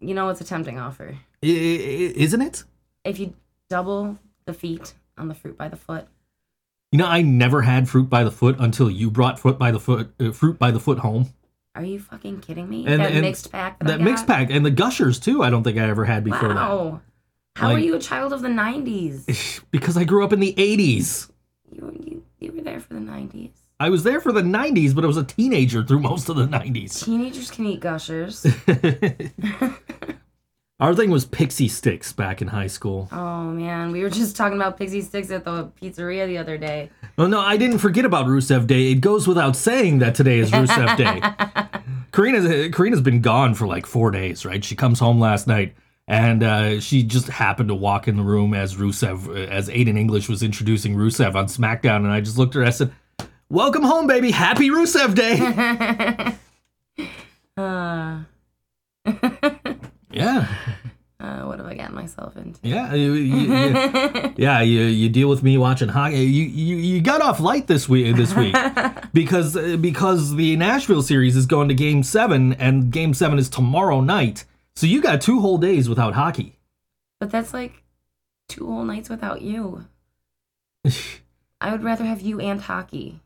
you 0.00 0.14
know, 0.14 0.28
it's 0.28 0.40
a 0.40 0.44
tempting 0.44 0.78
offer. 0.78 1.16
Isn't 1.42 2.42
it? 2.42 2.64
If 3.04 3.18
you 3.18 3.34
double 3.70 4.18
the 4.44 4.52
feet 4.52 4.94
on 5.16 5.28
the 5.28 5.34
fruit 5.34 5.56
by 5.56 5.68
the 5.68 5.76
foot, 5.76 6.06
You 6.92 6.98
know, 6.98 7.06
I 7.06 7.20
never 7.22 7.62
had 7.62 7.88
fruit 7.88 8.08
by 8.08 8.24
the 8.24 8.30
foot 8.30 8.56
until 8.58 8.90
you 8.90 9.10
brought 9.10 9.38
fruit 9.38 9.58
by 9.58 9.70
the 9.70 9.80
foot, 9.80 10.10
uh, 10.20 10.32
fruit 10.32 10.58
by 10.58 10.70
the 10.70 10.80
foot 10.80 10.98
home. 11.00 11.30
are 11.74 11.84
you 11.84 12.00
fucking 12.00 12.40
kidding 12.40 12.68
me? 12.68 12.86
And- 12.86 13.00
that 13.00 13.12
and 13.12 13.20
mixed 13.20 13.52
pack. 13.52 13.78
That, 13.80 13.88
I 13.88 13.90
That 13.98 14.00
mixed 14.02 14.26
pack 14.26 14.50
and 14.50 14.64
the 14.64 14.70
gushers 14.70 15.20
too. 15.20 15.42
I 15.42 15.50
don't 15.50 15.62
think 15.62 15.78
I 15.78 15.88
ever 15.88 16.04
had 16.06 16.24
before 16.24 16.48
Wow. 16.48 17.00
How 17.56 17.68
Like- 17.68 17.76
are 17.76 17.80
you 17.80 17.94
a 17.94 17.98
child 18.00 18.32
of 18.32 18.40
the 18.40 18.48
'90s? 18.48 19.60
because 19.70 19.96
I 19.96 20.04
grew 20.04 20.24
up 20.24 20.32
in 20.32 20.40
the 20.40 20.54
'80s. 20.54 21.30
you, 21.70 21.84
were- 21.84 21.92
you 21.92 22.24
you 22.40 22.52
were 22.52 22.62
there 22.62 22.80
for 22.80 22.94
the 22.94 23.00
'90s. 23.00 23.50
I 23.80 23.90
was 23.90 24.02
there 24.02 24.20
for 24.20 24.32
the 24.32 24.42
90s, 24.42 24.92
but 24.92 25.04
I 25.04 25.06
was 25.06 25.16
a 25.16 25.22
teenager 25.22 25.84
through 25.84 26.00
most 26.00 26.28
of 26.28 26.34
the 26.34 26.46
90s. 26.48 27.04
Teenagers 27.04 27.48
can 27.48 27.64
eat 27.66 27.78
gushers. 27.78 28.44
Our 30.80 30.94
thing 30.94 31.10
was 31.10 31.24
pixie 31.24 31.66
sticks 31.66 32.12
back 32.12 32.40
in 32.40 32.48
high 32.48 32.68
school. 32.68 33.08
oh 33.10 33.44
man, 33.44 33.90
we 33.90 34.02
were 34.02 34.10
just 34.10 34.36
talking 34.36 34.56
about 34.56 34.76
pixie 34.76 35.02
sticks 35.02 35.30
at 35.30 35.44
the 35.44 35.72
pizzeria 35.82 36.26
the 36.26 36.38
other 36.38 36.56
day. 36.56 36.90
Well, 37.16 37.26
no, 37.28 37.40
I 37.40 37.56
didn't 37.56 37.78
forget 37.78 38.04
about 38.04 38.26
Rusev 38.26 38.68
Day. 38.68 38.92
It 38.92 39.00
goes 39.00 39.26
without 39.26 39.56
saying 39.56 39.98
that 39.98 40.14
today 40.14 40.38
is 40.38 40.52
Rusev 40.52 40.96
Day. 40.96 41.20
Corina's, 42.12 42.72
Corina's 42.74 43.00
been 43.00 43.20
gone 43.20 43.54
for 43.54 43.66
like 43.66 43.86
four 43.86 44.12
days, 44.12 44.44
right? 44.44 44.64
She 44.64 44.76
comes 44.76 45.00
home 45.00 45.18
last 45.18 45.48
night 45.48 45.74
and 46.08 46.42
uh, 46.42 46.80
she 46.80 47.02
just 47.02 47.28
happened 47.28 47.68
to 47.68 47.74
walk 47.74 48.08
in 48.08 48.16
the 48.16 48.22
room 48.22 48.54
as 48.54 48.76
Rusev, 48.76 49.48
as 49.48 49.68
Aiden 49.68 49.98
English 49.98 50.28
was 50.28 50.42
introducing 50.42 50.94
Rusev 50.94 51.34
on 51.34 51.46
SmackDown, 51.46 51.96
and 51.96 52.08
I 52.08 52.20
just 52.20 52.38
looked 52.38 52.56
at 52.56 52.60
her. 52.60 52.64
I 52.66 52.70
said, 52.70 52.92
"Welcome 53.50 53.82
home, 53.82 54.06
baby. 54.06 54.30
Happy 54.30 54.70
Rusev 54.70 55.14
Day." 55.14 56.38
uh, 57.56 58.22
yeah, 60.10 60.48
uh, 61.20 61.42
what 61.42 61.58
have 61.58 61.66
I 61.66 61.74
gotten 61.74 61.94
myself 61.94 62.36
into? 62.36 62.58
yeah, 62.62 62.94
you, 62.94 63.12
you- 63.14 63.36
you- 63.54 64.34
yeah. 64.36 64.60
You 64.60 64.82
you 64.82 65.08
deal 65.08 65.28
with 65.28 65.42
me 65.42 65.58
watching 65.58 65.88
hockey. 65.88 66.18
You 66.24 66.44
you, 66.44 66.76
you 66.76 67.00
got 67.00 67.20
off 67.20 67.40
light 67.40 67.66
this 67.66 67.88
week 67.88 68.16
this 68.16 68.34
week 68.34 68.54
because 69.12 69.56
uh, 69.56 69.76
because 69.80 70.34
the 70.36 70.56
Nashville 70.56 71.02
series 71.02 71.36
is 71.36 71.46
going 71.46 71.68
to 71.68 71.74
Game 71.74 72.02
Seven, 72.02 72.52
and 72.54 72.90
Game 72.90 73.14
Seven 73.14 73.38
is 73.38 73.48
tomorrow 73.48 74.00
night. 74.00 74.44
So 74.76 74.86
you 74.86 75.00
got 75.02 75.20
two 75.20 75.40
whole 75.40 75.58
days 75.58 75.88
without 75.88 76.14
hockey. 76.14 76.56
But 77.20 77.30
that's 77.32 77.52
like 77.52 77.82
two 78.48 78.66
whole 78.66 78.84
nights 78.84 79.08
without 79.08 79.42
you. 79.42 79.84
I 81.60 81.72
would 81.72 81.82
rather 81.82 82.04
have 82.04 82.20
you 82.20 82.38
and 82.40 82.60
hockey. 82.60 83.20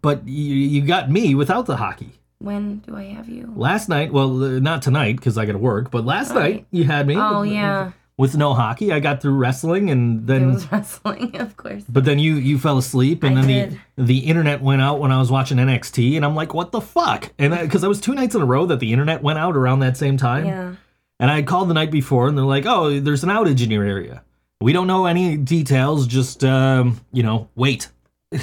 But 0.00 0.26
you, 0.26 0.54
you 0.54 0.82
got 0.82 1.08
me 1.10 1.34
without 1.36 1.66
the 1.66 1.76
hockey. 1.76 2.10
When 2.42 2.78
do 2.78 2.96
I 2.96 3.04
have 3.04 3.28
you? 3.28 3.52
Last 3.56 3.88
night, 3.88 4.12
well, 4.12 4.42
uh, 4.42 4.58
not 4.58 4.82
tonight 4.82 5.16
because 5.16 5.38
I 5.38 5.46
got 5.46 5.52
to 5.52 5.58
work, 5.58 5.90
but 5.90 6.04
last 6.04 6.30
Right. 6.34 6.54
night 6.56 6.66
you 6.70 6.84
had 6.84 7.06
me. 7.06 7.16
Oh 7.16 7.42
with, 7.42 7.50
yeah, 7.50 7.92
With 8.18 8.36
no 8.36 8.52
hockey, 8.52 8.92
I 8.92 9.00
got 9.00 9.22
through 9.22 9.34
wrestling, 9.36 9.90
and 9.90 10.26
then, 10.26 10.52
was 10.54 10.70
wrestling, 10.72 11.36
of 11.40 11.56
course. 11.56 11.84
but 11.88 12.04
then 12.04 12.18
you 12.18 12.34
you 12.34 12.58
fell 12.58 12.78
asleep, 12.78 13.22
and 13.22 13.38
I 13.38 13.42
then 13.42 13.70
did. 13.70 13.80
the 13.96 14.02
the 14.04 14.18
internet 14.18 14.60
went 14.60 14.82
out 14.82 14.98
when 15.00 15.12
I 15.12 15.18
was 15.18 15.30
watching 15.30 15.58
NXT, 15.58 16.16
and 16.16 16.24
I'm 16.24 16.34
like, 16.34 16.52
what 16.52 16.72
the 16.72 16.80
fuck? 16.80 17.32
And 17.38 17.52
because 17.58 17.84
I, 17.84 17.88
was 17.88 18.00
two 18.00 18.14
nights 18.14 18.34
in 18.34 18.42
a 18.42 18.46
row 18.46 18.66
that 18.66 18.80
the 18.80 18.92
internet 18.92 19.22
went 19.22 19.38
out 19.38 19.56
around 19.56 19.80
that 19.80 19.96
same 19.96 20.16
time, 20.16 20.44
Yeah. 20.46 20.74
and 21.20 21.30
I 21.30 21.42
called 21.42 21.68
the 21.70 21.74
night 21.74 21.90
before, 21.90 22.28
and 22.28 22.36
they're 22.36 22.44
like, 22.44 22.66
oh, 22.66 22.98
there's 23.00 23.22
an 23.24 23.30
outage 23.30 23.62
in 23.62 23.70
your 23.70 23.84
area. 23.84 24.22
We 24.60 24.72
don't 24.72 24.86
know 24.86 25.06
any 25.06 25.36
details. 25.36 26.06
Just 26.06 26.44
um, 26.44 27.00
you 27.12 27.22
know, 27.22 27.48
wait. 27.54 27.88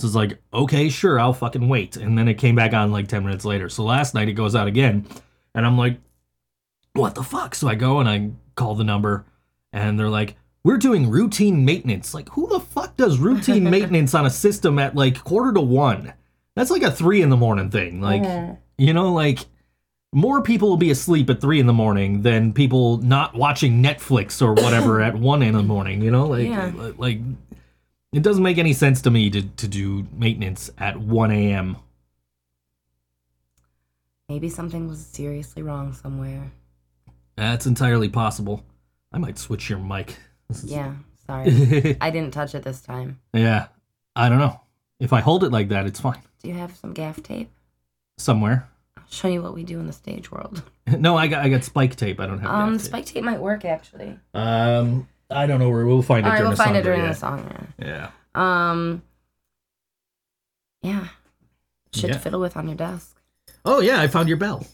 So 0.00 0.06
it's 0.06 0.16
like, 0.16 0.38
okay, 0.52 0.88
sure, 0.88 1.20
I'll 1.20 1.32
fucking 1.32 1.68
wait. 1.68 1.96
And 1.96 2.16
then 2.16 2.26
it 2.28 2.34
came 2.34 2.54
back 2.54 2.72
on 2.72 2.90
like 2.92 3.08
10 3.08 3.24
minutes 3.24 3.44
later. 3.44 3.68
So 3.68 3.84
last 3.84 4.14
night 4.14 4.28
it 4.28 4.32
goes 4.34 4.54
out 4.54 4.66
again. 4.66 5.06
And 5.54 5.64
I'm 5.66 5.76
like, 5.78 5.98
what 6.94 7.14
the 7.14 7.22
fuck? 7.22 7.54
So 7.54 7.68
I 7.68 7.74
go 7.74 8.00
and 8.00 8.08
I 8.08 8.30
call 8.54 8.74
the 8.74 8.84
number 8.84 9.24
and 9.72 9.98
they're 9.98 10.08
like, 10.08 10.36
we're 10.64 10.76
doing 10.78 11.08
routine 11.08 11.64
maintenance. 11.64 12.12
Like, 12.14 12.28
who 12.30 12.46
the 12.48 12.60
fuck 12.60 12.96
does 12.96 13.18
routine 13.18 13.64
maintenance 13.70 14.14
on 14.14 14.26
a 14.26 14.30
system 14.30 14.78
at 14.78 14.94
like 14.94 15.22
quarter 15.24 15.52
to 15.52 15.60
one? 15.60 16.12
That's 16.56 16.70
like 16.70 16.82
a 16.82 16.90
three 16.90 17.22
in 17.22 17.30
the 17.30 17.36
morning 17.36 17.70
thing. 17.70 18.00
Like, 18.00 18.22
Mhm. 18.22 18.58
you 18.76 18.92
know, 18.92 19.12
like 19.12 19.38
more 20.12 20.42
people 20.42 20.68
will 20.68 20.76
be 20.76 20.90
asleep 20.90 21.30
at 21.30 21.40
three 21.40 21.60
in 21.60 21.66
the 21.66 21.72
morning 21.72 22.22
than 22.22 22.52
people 22.52 22.98
not 22.98 23.34
watching 23.34 23.82
Netflix 23.82 24.42
or 24.42 24.52
whatever 24.54 25.00
at 25.02 25.14
one 25.16 25.42
in 25.42 25.54
the 25.54 25.62
morning. 25.62 26.02
You 26.02 26.10
know, 26.10 26.26
like 26.26 26.48
Yeah. 26.48 26.72
like 26.98 27.20
it 28.12 28.22
doesn't 28.22 28.42
make 28.42 28.58
any 28.58 28.72
sense 28.72 29.00
to 29.02 29.10
me 29.10 29.30
to 29.30 29.42
to 29.42 29.68
do 29.68 30.06
maintenance 30.12 30.70
at 30.78 30.96
one 30.98 31.30
a.m. 31.30 31.76
Maybe 34.28 34.48
something 34.48 34.88
was 34.88 35.04
seriously 35.04 35.62
wrong 35.62 35.92
somewhere. 35.92 36.52
That's 37.36 37.66
entirely 37.66 38.08
possible. 38.08 38.64
I 39.12 39.18
might 39.18 39.38
switch 39.38 39.68
your 39.68 39.78
mic. 39.78 40.16
Yeah. 40.64 40.94
Sorry. 41.26 41.96
I 42.00 42.10
didn't 42.10 42.32
touch 42.32 42.54
it 42.54 42.62
this 42.62 42.80
time. 42.80 43.20
yeah, 43.32 43.68
I 44.14 44.28
don't 44.28 44.38
know. 44.38 44.60
If 45.00 45.12
I 45.12 45.20
hold 45.20 45.42
it 45.44 45.50
like 45.50 45.68
that, 45.68 45.86
it's 45.86 45.98
fine. 46.00 46.20
Do 46.42 46.48
you 46.48 46.54
have 46.54 46.76
some 46.76 46.92
gaff 46.92 47.22
tape? 47.22 47.50
Somewhere. 48.18 48.68
I'll 48.96 49.04
show 49.10 49.28
you 49.28 49.42
what 49.42 49.54
we 49.54 49.64
do 49.64 49.78
in 49.80 49.86
the 49.86 49.92
stage 49.92 50.30
world. 50.30 50.62
No, 50.98 51.16
I 51.16 51.28
got 51.28 51.44
I 51.44 51.48
got 51.48 51.62
spike 51.62 51.94
tape. 51.94 52.18
I 52.18 52.26
don't 52.26 52.40
have. 52.40 52.50
Um, 52.50 52.72
gaff 52.72 52.80
tape. 52.82 52.86
spike 52.88 53.06
tape 53.06 53.22
might 53.24 53.38
work 53.40 53.64
actually. 53.64 54.18
Um, 54.34 55.06
I 55.30 55.46
don't 55.46 55.58
know 55.60 55.70
where 55.70 55.86
we'll 55.86 56.02
find 56.02 56.26
it 56.26 56.28
All 56.28 56.32
right, 56.32 56.38
during 56.38 56.48
we'll 56.50 56.56
the 56.56 56.62
find 56.62 56.68
song. 56.68 56.76
it 56.76 56.82
during 56.82 57.00
yeah. 57.00 57.08
the 57.08 57.14
song. 57.14 57.66
Yeah. 57.78 58.10
Yeah. 58.34 58.70
Um. 58.70 59.02
Yeah. 60.82 61.08
Shit 61.94 62.10
Yeah. 62.10 62.14
to 62.14 62.20
fiddle 62.20 62.40
with 62.40 62.56
on 62.56 62.66
your 62.68 62.76
desk. 62.76 63.20
Oh 63.64 63.80
yeah, 63.80 64.00
I 64.00 64.06
found 64.08 64.28
your 64.28 64.38
bell. 64.38 64.66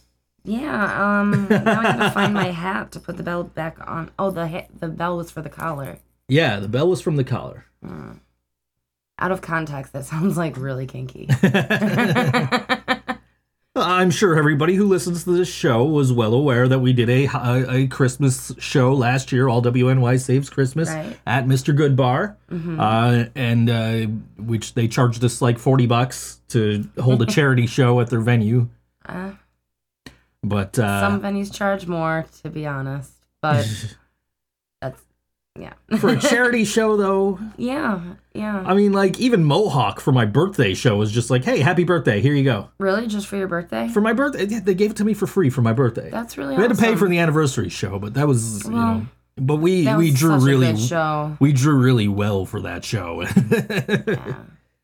Yeah. 0.45 1.21
Um. 1.21 1.47
now 1.51 1.81
I 1.81 1.83
gotta 1.97 2.11
find 2.13 2.33
my 2.35 2.51
hat 2.51 2.93
to 2.93 3.01
put 3.01 3.17
the 3.17 3.23
bell 3.23 3.43
back 3.45 3.77
on. 3.87 4.11
Oh, 4.19 4.31
the 4.31 4.47
ha- 4.49 4.67
the 4.79 4.89
bell 4.89 5.17
was 5.17 5.31
for 5.31 5.43
the 5.43 5.49
collar. 5.51 5.99
Yeah, 6.29 6.61
the 6.61 6.69
bell 6.69 6.89
was 6.89 7.01
from 7.01 7.17
the 7.17 7.25
collar. 7.25 7.65
Out 9.19 9.33
of 9.33 9.41
context, 9.41 9.93
that 9.95 10.05
sounds 10.05 10.37
like 10.37 10.57
really 10.59 10.87
kinky. 10.87 11.27
I'm 13.77 14.11
sure 14.11 14.39
everybody 14.39 14.75
who 14.75 14.87
listens 14.87 15.25
to 15.25 15.31
this 15.37 15.49
show 15.53 15.85
was 15.85 16.13
well 16.13 16.33
aware 16.35 16.67
that 16.69 16.79
we 16.79 16.93
did 16.93 17.09
a, 17.11 17.27
a, 17.27 17.71
a 17.83 17.87
Christmas 17.89 18.53
show 18.59 18.93
last 18.95 19.33
year, 19.33 19.49
All 19.49 19.63
WNY 19.63 20.19
Saves 20.21 20.49
Christmas, 20.49 20.89
Right. 20.89 21.19
at 21.27 21.47
Mr. 21.47 21.77
Goodbar, 21.77 22.37
Mm-hmm. 22.51 22.81
uh, 22.81 23.25
and 23.35 23.69
uh, 23.71 24.07
which 24.43 24.75
they 24.75 24.89
charged 24.89 25.23
us 25.25 25.43
like 25.43 25.59
40 25.59 25.87
bucks 25.87 26.41
to 26.49 26.89
hold 27.01 27.21
a 27.23 27.27
charity 27.37 27.67
show 27.67 28.01
at 28.01 28.09
their 28.11 28.21
venue. 28.21 28.69
Uh, 29.05 29.33
But 30.43 30.79
uh, 30.79 31.01
some 31.01 31.21
venues 31.21 31.53
charge 31.53 31.87
more, 31.87 32.25
to 32.43 32.51
be 32.51 32.67
honest, 32.67 33.13
but 33.43 33.67
yeah. 35.59 35.99
for 35.99 36.11
a 36.11 36.19
charity 36.19 36.65
show, 36.77 36.97
though, 36.97 37.39
yeah, 37.57 38.03
yeah. 38.35 38.63
I 38.67 38.75
mean, 38.75 38.93
like 38.93 39.19
even 39.19 39.45
Mohawk 39.45 40.01
for 40.01 40.13
my 40.13 40.25
birthday 40.25 40.75
show 40.75 40.97
was 40.97 41.11
just 41.13 41.31
like, 41.31 41.45
"Hey, 41.45 41.61
happy 41.61 41.85
birthday! 41.85 42.21
Here 42.21 42.35
you 42.35 42.45
go." 42.45 42.69
really, 42.79 43.07
just 43.07 43.27
for 43.27 43.37
your 43.37 43.49
birthday? 43.49 43.89
For 43.89 44.01
my 44.01 44.13
birthday, 44.13 44.45
they 44.47 44.75
gave 44.75 44.91
it 44.93 44.97
to 44.99 45.05
me 45.05 45.15
for 45.15 45.27
free 45.27 45.51
for 45.51 45.63
my 45.63 45.73
birthday. 45.73 46.11
That's 46.11 46.37
really. 46.39 46.55
Awesome. 46.55 46.63
We 46.63 46.69
had 46.69 46.77
to 46.77 46.83
pay 46.83 46.97
for 46.97 47.09
the 47.09 47.19
anniversary 47.19 47.69
show, 47.69 47.99
but 47.99 48.15
that 48.15 48.27
was 48.27 48.65
you 48.65 48.71
know. 48.71 49.07
But 49.39 49.57
we 49.57 49.93
we 49.97 50.11
drew 50.13 50.37
really 50.39 50.69
a 50.69 50.73
good 50.73 50.81
show. 50.81 51.37
we 51.41 51.53
drew 51.53 51.77
really 51.79 52.09
well 52.09 52.47
for 52.47 52.61
that 52.63 52.85
show. 52.85 53.25
Yeah. 54.07 54.35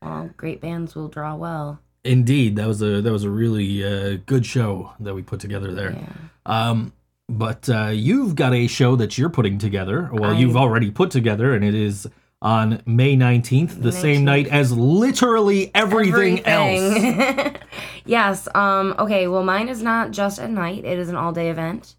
Well, 0.02 0.30
great 0.36 0.60
bands 0.60 0.96
will 0.96 1.06
draw 1.06 1.36
well. 1.36 1.80
Indeed, 2.04 2.56
that 2.56 2.66
was 2.66 2.82
a 2.82 3.00
that 3.00 3.12
was 3.12 3.22
a 3.22 3.30
really 3.30 3.84
uh, 3.84 4.18
good 4.26 4.44
show 4.44 4.92
that 4.98 5.14
we 5.14 5.22
put 5.22 5.38
together 5.38 5.72
there. 5.72 5.92
Yeah. 5.92 6.12
Um, 6.44 6.92
but 7.38 7.68
uh, 7.68 7.88
you've 7.92 8.34
got 8.34 8.52
a 8.54 8.66
show 8.66 8.96
that 8.96 9.16
you're 9.18 9.30
putting 9.30 9.58
together. 9.58 10.10
Well, 10.12 10.32
I- 10.32 10.38
you've 10.38 10.56
already 10.56 10.90
put 10.90 11.10
together, 11.10 11.54
and 11.54 11.64
it 11.64 11.74
is 11.74 12.08
on 12.40 12.82
May 12.86 13.14
nineteenth, 13.16 13.80
the 13.80 13.92
same 13.92 14.24
night 14.24 14.48
as 14.48 14.72
literally 14.72 15.70
everything, 15.74 16.44
else. 16.44 17.04
else. 17.38 17.56
yes. 18.04 18.48
Um. 18.54 18.94
Okay. 18.98 19.28
Well, 19.28 19.44
mine 19.44 19.68
is 19.68 19.82
not 19.82 20.10
just 20.10 20.38
at 20.38 20.50
night. 20.50 20.84
It 20.84 20.98
is 20.98 21.08
an 21.08 21.16
all-day 21.16 21.50
event. 21.50 21.94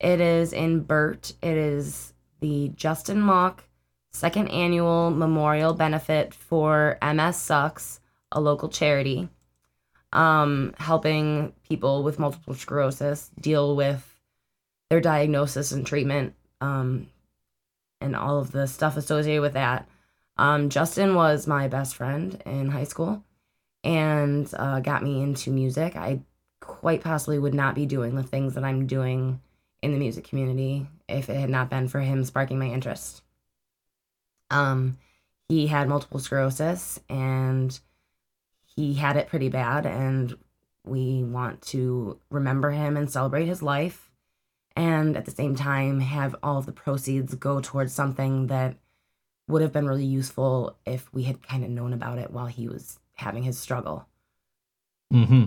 It 0.00 0.20
is 0.20 0.52
in 0.52 0.80
Burt. 0.80 1.32
It 1.42 1.56
is 1.56 2.12
the 2.40 2.70
Justin 2.74 3.20
Mock 3.20 3.64
second 4.12 4.48
annual 4.48 5.10
memorial 5.10 5.74
benefit 5.74 6.32
for 6.32 6.96
MS 7.02 7.36
Sucks, 7.36 8.00
a 8.32 8.40
local 8.40 8.70
charity, 8.70 9.28
um, 10.14 10.72
helping 10.78 11.52
people 11.68 12.02
with 12.02 12.18
multiple 12.18 12.54
sclerosis 12.54 13.30
deal 13.38 13.76
with 13.76 14.15
their 14.90 15.00
diagnosis 15.00 15.72
and 15.72 15.86
treatment, 15.86 16.34
um, 16.60 17.08
and 18.00 18.14
all 18.14 18.38
of 18.38 18.52
the 18.52 18.66
stuff 18.66 18.96
associated 18.96 19.40
with 19.40 19.54
that. 19.54 19.88
Um, 20.36 20.68
Justin 20.68 21.14
was 21.14 21.46
my 21.46 21.68
best 21.68 21.96
friend 21.96 22.40
in 22.44 22.68
high 22.68 22.84
school 22.84 23.22
and 23.82 24.52
uh, 24.56 24.80
got 24.80 25.02
me 25.02 25.22
into 25.22 25.50
music. 25.50 25.96
I 25.96 26.20
quite 26.60 27.02
possibly 27.02 27.38
would 27.38 27.54
not 27.54 27.74
be 27.74 27.86
doing 27.86 28.14
the 28.14 28.22
things 28.22 28.54
that 28.54 28.64
I'm 28.64 28.86
doing 28.86 29.40
in 29.82 29.92
the 29.92 29.98
music 29.98 30.28
community 30.28 30.86
if 31.08 31.30
it 31.30 31.36
had 31.36 31.50
not 31.50 31.70
been 31.70 31.88
for 31.88 32.00
him 32.00 32.24
sparking 32.24 32.58
my 32.58 32.66
interest. 32.66 33.22
Um, 34.50 34.98
he 35.48 35.66
had 35.68 35.88
multiple 35.88 36.18
sclerosis 36.18 37.00
and 37.08 37.78
he 38.76 38.94
had 38.94 39.16
it 39.16 39.28
pretty 39.28 39.48
bad, 39.48 39.86
and 39.86 40.36
we 40.84 41.22
want 41.24 41.62
to 41.62 42.18
remember 42.30 42.70
him 42.70 42.96
and 42.96 43.10
celebrate 43.10 43.46
his 43.46 43.62
life. 43.62 44.05
And 44.76 45.16
at 45.16 45.24
the 45.24 45.30
same 45.30 45.56
time, 45.56 46.00
have 46.00 46.36
all 46.42 46.58
of 46.58 46.66
the 46.66 46.72
proceeds 46.72 47.34
go 47.34 47.60
towards 47.60 47.94
something 47.94 48.48
that 48.48 48.76
would 49.48 49.62
have 49.62 49.72
been 49.72 49.88
really 49.88 50.04
useful 50.04 50.76
if 50.84 51.12
we 51.14 51.22
had 51.22 51.42
kind 51.42 51.64
of 51.64 51.70
known 51.70 51.94
about 51.94 52.18
it 52.18 52.30
while 52.30 52.46
he 52.46 52.68
was 52.68 52.98
having 53.14 53.42
his 53.42 53.58
struggle. 53.58 54.06
Mm-hmm. 55.12 55.44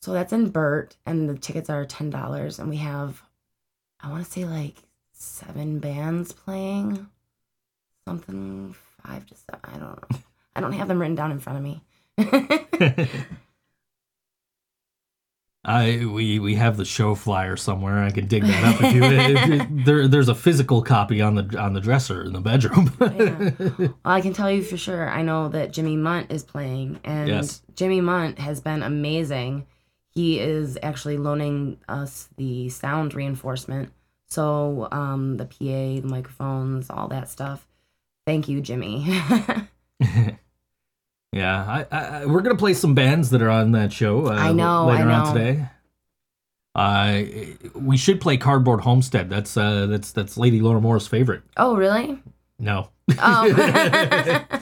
So 0.00 0.12
that's 0.12 0.32
in 0.32 0.48
Burt, 0.48 0.96
and 1.04 1.28
the 1.28 1.36
tickets 1.36 1.68
are 1.68 1.84
ten 1.84 2.08
dollars, 2.08 2.58
and 2.58 2.70
we 2.70 2.76
have, 2.78 3.22
I 4.00 4.08
want 4.08 4.24
to 4.24 4.30
say 4.30 4.46
like 4.46 4.76
seven 5.12 5.78
bands 5.78 6.32
playing, 6.32 7.06
something 8.06 8.74
five 9.04 9.26
to 9.26 9.34
seven. 9.34 9.60
I 9.62 9.78
don't 9.78 10.10
know. 10.10 10.18
I 10.56 10.60
don't 10.60 10.72
have 10.72 10.88
them 10.88 11.00
written 11.00 11.16
down 11.16 11.32
in 11.32 11.38
front 11.40 11.58
of 11.58 11.64
me. 11.64 11.82
I 15.62 16.06
we 16.06 16.38
we 16.38 16.54
have 16.54 16.76
the 16.78 16.86
show 16.86 17.14
flyer 17.14 17.54
somewhere. 17.56 18.02
I 18.02 18.10
can 18.10 18.26
dig 18.26 18.44
that 18.44 18.64
up 18.74 18.82
if 18.82 18.94
you. 18.94 19.02
if 19.04 19.48
you- 19.70 19.84
there, 19.84 20.08
there's 20.08 20.28
a 20.30 20.34
physical 20.34 20.80
copy 20.82 21.20
on 21.20 21.34
the 21.34 21.58
on 21.60 21.74
the 21.74 21.80
dresser 21.80 22.24
in 22.24 22.32
the 22.32 22.40
bedroom. 22.40 22.90
Well, 23.78 23.94
I 24.04 24.20
can 24.22 24.32
tell 24.32 24.50
you 24.50 24.62
for 24.62 24.76
sure. 24.78 25.08
I 25.08 25.20
know 25.22 25.48
that 25.50 25.72
Jimmy 25.72 25.96
Munt 25.96 26.30
is 26.32 26.42
playing, 26.42 27.00
and 27.04 27.28
Yes. 27.28 27.62
Jimmy 27.74 28.00
Munt 28.00 28.38
has 28.38 28.60
been 28.60 28.82
amazing. 28.82 29.66
He 30.08 30.40
is 30.40 30.78
actually 30.82 31.18
loaning 31.18 31.78
us 31.88 32.28
the 32.36 32.68
sound 32.70 33.14
reinforcement 33.14 33.92
So 34.26 34.88
um, 34.90 35.36
the 35.36 35.44
PA, 35.44 36.00
the 36.00 36.08
microphones, 36.08 36.88
all 36.90 37.08
that 37.08 37.28
stuff. 37.28 37.66
Thank 38.26 38.48
you, 38.48 38.60
Jimmy. 38.60 39.06
yeah, 41.32 41.84
I, 41.90 41.96
I, 41.96 42.26
we're 42.26 42.40
gonna 42.40 42.56
play 42.56 42.74
some 42.74 42.94
bands 42.94 43.30
that 43.30 43.42
are 43.42 43.50
on 43.50 43.72
that 43.72 43.92
show. 43.92 44.26
Uh, 44.26 44.30
I 44.30 44.52
know, 44.52 44.86
later 44.86 45.08
I 45.10 45.14
on 45.14 45.24
know. 45.26 45.32
today. 45.34 45.64
Uh, 46.74 47.22
we 47.74 47.96
should 47.96 48.20
play 48.20 48.36
Cardboard 48.36 48.80
Homestead. 48.82 49.28
That's 49.28 49.56
uh, 49.56 49.86
that's 49.86 50.12
that's 50.12 50.36
Lady 50.36 50.60
Laura 50.60 50.80
Moore's 50.80 51.06
favorite. 51.06 51.42
oh, 51.56 51.76
really? 51.76 52.18
No, 52.58 52.90
Oh. 53.18 54.44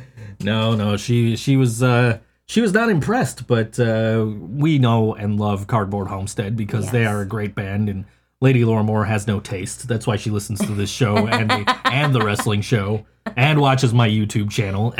no, 0.40 0.74
no. 0.74 0.96
She 0.96 1.36
she 1.36 1.56
was 1.56 1.82
uh, 1.82 2.18
she 2.46 2.60
was 2.60 2.72
not 2.72 2.88
impressed, 2.90 3.46
but 3.46 3.78
uh, 3.78 4.24
we 4.38 4.78
know 4.78 5.14
and 5.14 5.38
love 5.38 5.66
Cardboard 5.66 6.08
Homestead 6.08 6.56
because 6.56 6.90
they 6.90 7.04
are 7.06 7.20
a 7.20 7.26
great 7.26 7.54
band 7.54 7.88
and. 7.88 8.04
Lady 8.40 8.64
Laura 8.64 8.82
Moore 8.82 9.04
has 9.04 9.26
no 9.26 9.38
taste. 9.40 9.86
That's 9.86 10.06
why 10.06 10.16
she 10.16 10.30
listens 10.30 10.60
to 10.60 10.72
this 10.74 10.90
show 10.90 11.26
and 11.26 11.50
the, 11.50 11.78
and 11.92 12.14
the 12.14 12.20
wrestling 12.22 12.62
show 12.62 13.04
and 13.36 13.60
watches 13.60 13.92
my 13.92 14.08
YouTube 14.08 14.50
channel. 14.50 14.94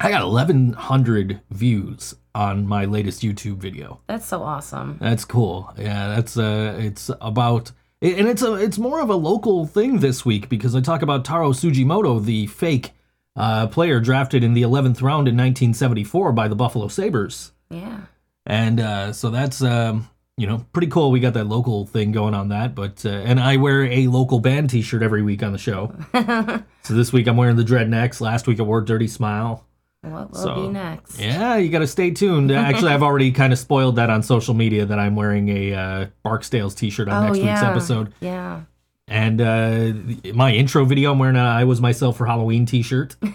I 0.00 0.10
got 0.10 0.26
1,100 0.26 1.40
views 1.50 2.14
on 2.34 2.66
my 2.66 2.84
latest 2.84 3.22
YouTube 3.22 3.56
video. 3.58 4.00
That's 4.06 4.26
so 4.26 4.42
awesome. 4.42 4.98
That's 5.00 5.24
cool. 5.24 5.72
Yeah, 5.78 6.08
that's 6.08 6.36
uh, 6.36 6.76
it's 6.80 7.10
about, 7.20 7.70
and 8.02 8.28
it's 8.28 8.42
a, 8.42 8.54
it's 8.54 8.76
more 8.78 9.00
of 9.00 9.08
a 9.10 9.14
local 9.14 9.66
thing 9.66 10.00
this 10.00 10.24
week 10.24 10.48
because 10.48 10.74
I 10.74 10.80
talk 10.80 11.02
about 11.02 11.24
Taro 11.24 11.52
Tsujimoto, 11.52 12.24
the 12.24 12.46
fake 12.48 12.90
uh, 13.36 13.68
player 13.68 14.00
drafted 14.00 14.42
in 14.44 14.54
the 14.54 14.62
11th 14.62 15.00
round 15.00 15.26
in 15.28 15.36
1974 15.36 16.32
by 16.32 16.48
the 16.48 16.56
Buffalo 16.56 16.88
Sabres, 16.88 17.52
Yeah. 17.70 18.00
and 18.46 18.80
uh, 18.80 19.12
so 19.12 19.30
that's 19.30 19.62
um, 19.62 20.08
you 20.36 20.46
know 20.46 20.64
pretty 20.72 20.88
cool. 20.88 21.10
We 21.10 21.20
got 21.20 21.34
that 21.34 21.44
local 21.46 21.86
thing 21.86 22.12
going 22.12 22.34
on 22.34 22.48
that, 22.48 22.74
but 22.74 23.04
uh, 23.06 23.08
and 23.10 23.38
I 23.40 23.56
wear 23.56 23.84
a 23.84 24.06
local 24.08 24.40
band 24.40 24.70
T-shirt 24.70 25.02
every 25.02 25.22
week 25.22 25.42
on 25.42 25.52
the 25.52 25.58
show. 25.58 25.94
so 26.82 26.94
this 26.94 27.12
week 27.12 27.26
I'm 27.26 27.36
wearing 27.36 27.56
the 27.56 27.64
Dreadnecks. 27.64 28.20
Last 28.20 28.46
week 28.46 28.58
I 28.60 28.62
wore 28.64 28.80
Dirty 28.80 29.08
Smile. 29.08 29.64
What 30.02 30.32
will 30.32 30.38
So, 30.38 30.54
be 30.54 30.68
next? 30.68 31.18
Yeah, 31.18 31.56
you 31.56 31.70
got 31.70 31.78
to 31.78 31.86
stay 31.86 32.10
tuned. 32.10 32.52
Actually, 32.52 32.92
I've 32.92 33.02
already 33.02 33.32
kind 33.32 33.52
of 33.54 33.58
spoiled 33.58 33.96
that 33.96 34.10
on 34.10 34.22
social 34.22 34.52
media 34.52 34.84
that 34.84 34.98
I'm 34.98 35.16
wearing 35.16 35.48
a 35.48 35.72
uh, 35.74 36.06
Barksdale's 36.22 36.74
T-shirt 36.74 37.08
on 37.08 37.22
Oh, 37.22 37.26
next 37.28 37.38
week's 37.38 37.62
episode, 37.62 38.12
Yeah. 38.20 38.62
and 39.08 39.40
uh, 39.40 39.92
my 40.34 40.52
intro 40.52 40.84
video 40.84 41.12
I'm 41.12 41.18
wearing 41.18 41.36
a 41.36 41.40
"I 41.40 41.64
Was 41.64 41.80
Myself 41.80 42.18
for 42.18 42.26
Halloween" 42.26 42.66
T-shirt. 42.66 43.16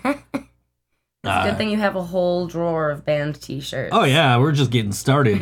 It's 1.21 1.27
a 1.27 1.31
Uh, 1.31 1.45
good 1.49 1.57
thing 1.57 1.69
you 1.69 1.75
have 1.77 1.97
a 1.97 2.03
whole 2.03 2.47
drawer 2.47 2.91
of 2.91 3.03
band 3.03 3.41
t-shirts. 3.41 3.89
Oh 3.93 4.05
yeah, 4.05 4.37
we're 4.37 4.53
just 4.53 4.71
getting 4.71 4.93
started, 4.93 5.39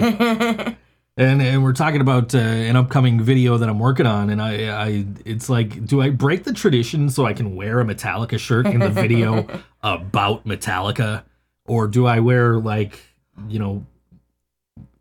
and 1.17 1.41
and 1.41 1.63
we're 1.63 1.73
talking 1.73 1.99
about 1.99 2.33
uh, 2.35 2.37
an 2.37 2.75
upcoming 2.75 3.19
video 3.19 3.57
that 3.57 3.67
I'm 3.67 3.79
working 3.79 4.05
on, 4.05 4.29
and 4.29 4.41
I 4.41 4.69
I 4.69 5.05
it's 5.25 5.49
like, 5.49 5.85
do 5.85 6.01
I 6.01 6.11
break 6.11 6.43
the 6.43 6.53
tradition 6.53 7.09
so 7.09 7.25
I 7.25 7.33
can 7.33 7.55
wear 7.55 7.79
a 7.79 7.83
Metallica 7.83 8.39
shirt 8.39 8.67
in 8.67 8.79
the 8.79 8.89
video 8.89 9.47
about 9.83 10.45
Metallica, 10.45 11.23
or 11.65 11.87
do 11.87 12.05
I 12.05 12.19
wear 12.19 12.57
like 12.59 12.99
you 13.47 13.59
know, 13.59 13.85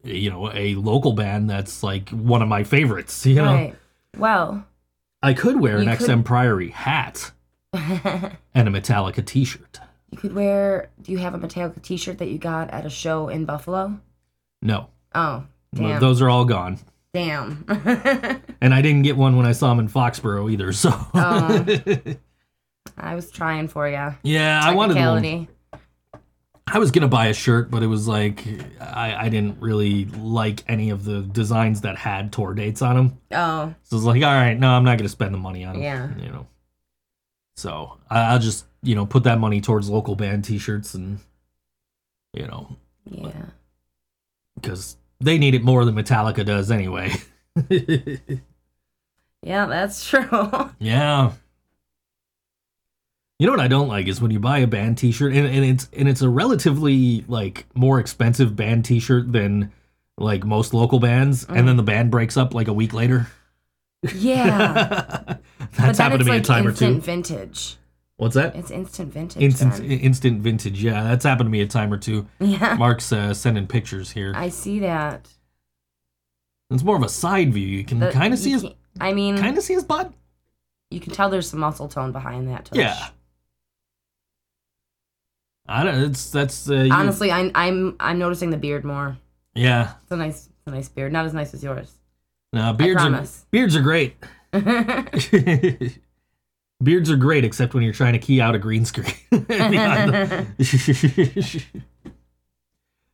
you 0.02 0.30
know, 0.30 0.50
a 0.52 0.74
local 0.74 1.12
band 1.12 1.48
that's 1.50 1.82
like 1.82 2.08
one 2.10 2.42
of 2.42 2.48
my 2.48 2.64
favorites? 2.64 3.24
You 3.26 3.36
know, 3.36 3.54
Right. 3.54 3.74
Well, 4.16 4.64
I 5.22 5.34
could 5.34 5.60
wear 5.60 5.76
an 5.76 5.84
You 5.84 5.90
XM 5.90 6.24
Priory 6.24 6.70
hat 6.70 7.32
and 7.72 8.34
a 8.54 8.70
Metallica 8.70 9.24
T-shirt. 9.24 9.80
you 10.10 10.16
could 10.16 10.34
wear. 10.34 10.88
Do 11.02 11.12
you 11.12 11.18
have 11.18 11.34
a 11.34 11.38
Metallica 11.38 11.82
T-shirt 11.82 12.18
that 12.18 12.28
you 12.28 12.38
got 12.38 12.70
at 12.70 12.86
a 12.86 12.90
show 12.90 13.28
in 13.28 13.44
Buffalo? 13.44 14.00
No, 14.62 14.88
Oh, 15.14 15.44
damn! 15.76 16.00
those 16.00 16.20
are 16.22 16.28
all 16.30 16.44
gone. 16.44 16.78
damn. 17.12 17.64
And 18.60 18.72
I 18.74 18.80
didn't 18.82 19.02
get 19.02 19.16
one 19.16 19.36
when 19.36 19.44
I 19.46 19.52
saw 19.52 19.70
him 19.70 19.78
in 19.78 19.88
Foxborough 19.88 20.50
either. 20.50 20.72
So 20.72 20.90
Oh. 21.14 21.64
I 22.96 23.14
was 23.14 23.30
trying 23.30 23.68
for 23.68 23.88
you. 23.88 24.14
yeah, 24.22 24.60
I 24.62 24.74
wanted 24.74 24.96
one. 24.96 25.48
I 26.68 26.78
was 26.78 26.90
gonna 26.90 27.06
buy 27.06 27.26
a 27.26 27.34
shirt, 27.34 27.70
but 27.70 27.82
it 27.82 27.86
was 27.86 28.08
like 28.08 28.44
I, 28.80 29.14
I 29.26 29.28
didn't 29.28 29.60
really 29.60 30.06
like 30.06 30.64
any 30.68 30.90
of 30.90 31.04
the 31.04 31.20
designs 31.22 31.82
that 31.82 31.96
had 31.96 32.32
tour 32.32 32.54
dates 32.54 32.82
on 32.82 32.96
them. 32.96 33.18
Oh, 33.32 33.74
So 33.84 33.96
I 33.96 33.98
was 33.98 34.04
like, 34.04 34.22
all 34.22 34.32
right, 34.34 34.58
no, 34.58 34.70
I'm 34.70 34.82
not 34.84 34.98
gonna 34.98 35.08
spend 35.08 35.32
the 35.32 35.38
money 35.38 35.64
on 35.64 35.74
them. 35.74 35.82
Yeah. 35.82 36.08
you 36.18 36.30
know. 36.30 36.46
So 37.56 37.98
I, 38.10 38.32
I'll 38.32 38.38
just 38.38 38.66
you 38.82 38.94
know 38.94 39.06
put 39.06 39.24
that 39.24 39.38
money 39.38 39.60
towards 39.60 39.88
local 39.88 40.16
band 40.16 40.44
T-shirts 40.44 40.94
and 40.94 41.18
you 42.32 42.46
know 42.46 42.76
yeah. 43.04 43.32
because 44.56 44.96
they 45.20 45.38
need 45.38 45.54
it 45.54 45.62
more 45.62 45.84
than 45.84 45.94
Metallica 45.94 46.44
does 46.44 46.70
anyway. 46.70 47.12
Yeah, 49.46 49.66
that's 49.66 50.06
true. 50.08 50.28
Yeah. 50.78 51.32
You 53.38 53.46
know 53.46 53.52
what 53.52 53.60
I 53.60 53.68
don't 53.68 53.88
like 53.88 54.08
is 54.08 54.20
when 54.20 54.30
you 54.30 54.40
buy 54.40 54.58
a 54.60 54.66
band 54.66 54.96
T-shirt 54.96 55.34
and, 55.34 55.46
and 55.46 55.62
it's 55.62 55.90
and 55.92 56.08
it's 56.08 56.22
a 56.22 56.28
relatively 56.28 57.22
like 57.28 57.66
more 57.74 58.00
expensive 58.00 58.56
band 58.56 58.86
T-shirt 58.86 59.30
than 59.30 59.72
like 60.16 60.46
most 60.46 60.72
local 60.72 61.00
bands, 61.00 61.44
and 61.44 61.68
then 61.68 61.74
mm. 61.74 61.76
the 61.76 61.82
band 61.82 62.10
breaks 62.10 62.38
up 62.38 62.54
like 62.54 62.66
a 62.66 62.72
week 62.72 62.94
later. 62.94 63.26
Yeah. 64.14 65.36
That's 65.76 65.98
happened 65.98 66.20
to 66.20 66.24
me 66.24 66.30
like 66.30 66.40
a 66.40 66.44
time 66.44 66.66
or 66.66 66.72
two. 66.72 66.98
vintage. 66.98 67.76
What's 68.18 68.34
that? 68.34 68.56
It's 68.56 68.70
instant 68.70 69.12
vintage. 69.12 69.42
Instant 69.42 69.74
then. 69.74 69.90
instant 69.90 70.40
vintage. 70.40 70.82
Yeah, 70.82 71.02
that's 71.02 71.24
happened 71.24 71.48
to 71.48 71.50
me 71.50 71.60
a 71.60 71.66
time 71.66 71.92
or 71.92 71.98
two. 71.98 72.26
Yeah. 72.40 72.74
Mark's 72.74 73.12
uh, 73.12 73.34
sending 73.34 73.66
pictures 73.66 74.10
here. 74.10 74.32
I 74.34 74.48
see 74.48 74.80
that. 74.80 75.28
It's 76.70 76.82
more 76.82 76.96
of 76.96 77.02
a 77.02 77.08
side 77.08 77.52
view. 77.52 77.66
You 77.66 77.84
can 77.84 78.00
kind 78.10 78.32
of 78.32 78.40
see 78.40 78.52
his 78.52 78.66
I 79.00 79.12
mean, 79.12 79.36
kind 79.38 79.56
of 79.56 79.62
see 79.62 79.74
his 79.74 79.84
butt. 79.84 80.12
you 80.90 81.00
can 81.00 81.12
tell 81.12 81.28
there's 81.28 81.48
some 81.50 81.60
muscle 81.60 81.88
tone 81.88 82.12
behind 82.12 82.48
that. 82.48 82.70
Yeah. 82.72 83.08
I 85.68 85.84
don't. 85.84 85.94
It's 86.04 86.30
that's 86.30 86.70
uh, 86.70 86.88
Honestly, 86.90 87.30
I'm 87.30 87.50
I'm 87.54 87.96
I'm 88.00 88.18
noticing 88.18 88.50
the 88.50 88.56
beard 88.56 88.84
more. 88.84 89.18
Yeah. 89.54 89.92
It's 90.02 90.12
a 90.12 90.16
nice, 90.16 90.46
it's 90.46 90.66
a 90.66 90.70
nice 90.70 90.88
beard. 90.88 91.12
Not 91.12 91.26
as 91.26 91.34
nice 91.34 91.52
as 91.54 91.62
yours. 91.62 91.92
No, 92.52 92.72
beards 92.72 93.02
are 93.02 93.24
beards 93.50 93.76
are 93.76 93.82
great. 93.82 94.16
beards 96.82 97.10
are 97.10 97.16
great, 97.16 97.44
except 97.44 97.74
when 97.74 97.82
you're 97.82 97.92
trying 97.92 98.12
to 98.12 98.18
key 98.18 98.40
out 98.40 98.54
a 98.54 98.58
green 98.58 98.84
screen. 98.84 99.14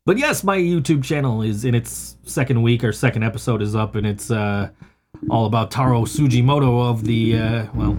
But 0.05 0.19
yes, 0.19 0.43
my 0.43 0.59
YouTube 0.59 1.05
channel 1.05 1.43
is 1.43 1.65
in 1.65 1.75
its 1.75 2.17
second 2.25 2.63
week. 2.63 2.83
Our 2.83 2.93
second 2.93 3.23
episode 3.23 3.63
is 3.63 3.77
up, 3.77 3.95
and 3.95 4.05
it's 4.05 4.33
uh, 4.33 4.71
all 5.31 5.47
about 5.47 5.71
Taro 5.71 6.03
Tsujimoto 6.03 6.91
of 6.91 7.05
the 7.05 7.39
uh, 7.39 7.67
well, 7.73 7.99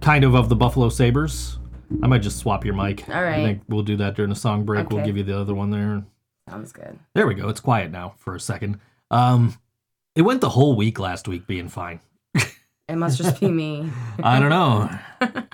kind 0.00 0.24
of 0.24 0.34
of 0.34 0.48
the 0.48 0.56
Buffalo 0.56 0.88
Sabres. 0.88 1.58
I 2.02 2.06
might 2.06 2.22
just 2.22 2.38
swap 2.38 2.64
your 2.64 2.74
mic. 2.74 3.06
All 3.10 3.22
right. 3.22 3.40
I 3.40 3.44
think 3.44 3.62
we'll 3.68 3.82
do 3.82 3.96
that 3.96 4.14
during 4.14 4.30
the 4.30 4.36
song 4.36 4.64
break. 4.64 4.88
We'll 4.88 5.04
give 5.04 5.18
you 5.18 5.24
the 5.24 5.38
other 5.38 5.54
one 5.54 5.70
there. 5.70 6.02
Sounds 6.48 6.72
good. 6.72 6.98
There 7.14 7.26
we 7.26 7.34
go. 7.34 7.50
It's 7.50 7.60
quiet 7.60 7.90
now 7.90 8.14
for 8.16 8.34
a 8.34 8.40
second. 8.40 8.80
Um, 9.10 9.58
it 10.14 10.22
went 10.22 10.40
the 10.40 10.48
whole 10.48 10.74
week 10.74 10.98
last 10.98 11.28
week 11.28 11.46
being 11.46 11.68
fine. 11.68 12.00
It 12.92 12.96
must 12.96 13.16
just 13.16 13.40
be 13.40 13.48
me. 13.48 13.90
I 14.22 14.38
don't 14.38 14.50
know. 14.50 14.90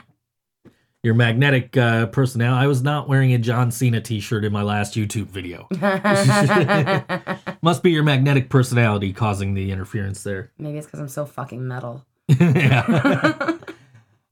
Your 1.05 1.15
magnetic 1.15 1.77
uh, 1.77 2.07
personnel. 2.07 2.53
I 2.53 2.67
was 2.67 2.83
not 2.83 3.09
wearing 3.09 3.33
a 3.33 3.39
John 3.39 3.71
Cena 3.71 4.01
T-shirt 4.01 4.45
in 4.45 4.53
my 4.53 4.63
last 4.63 4.97
YouTube 4.97 5.27
video. 5.27 5.69
Must 7.63 7.85
be 7.85 7.93
your 7.93 8.03
magnetic 8.03 8.51
personality 8.51 9.13
causing 9.13 9.55
the 9.55 9.71
interference 9.71 10.25
there. 10.25 10.51
Maybe 10.59 10.77
it's 10.77 10.89
because 10.89 10.99
I'm 10.99 11.09
so 11.09 11.25
fucking 11.25 11.67
metal. 11.67 12.05
yeah. 12.27 13.57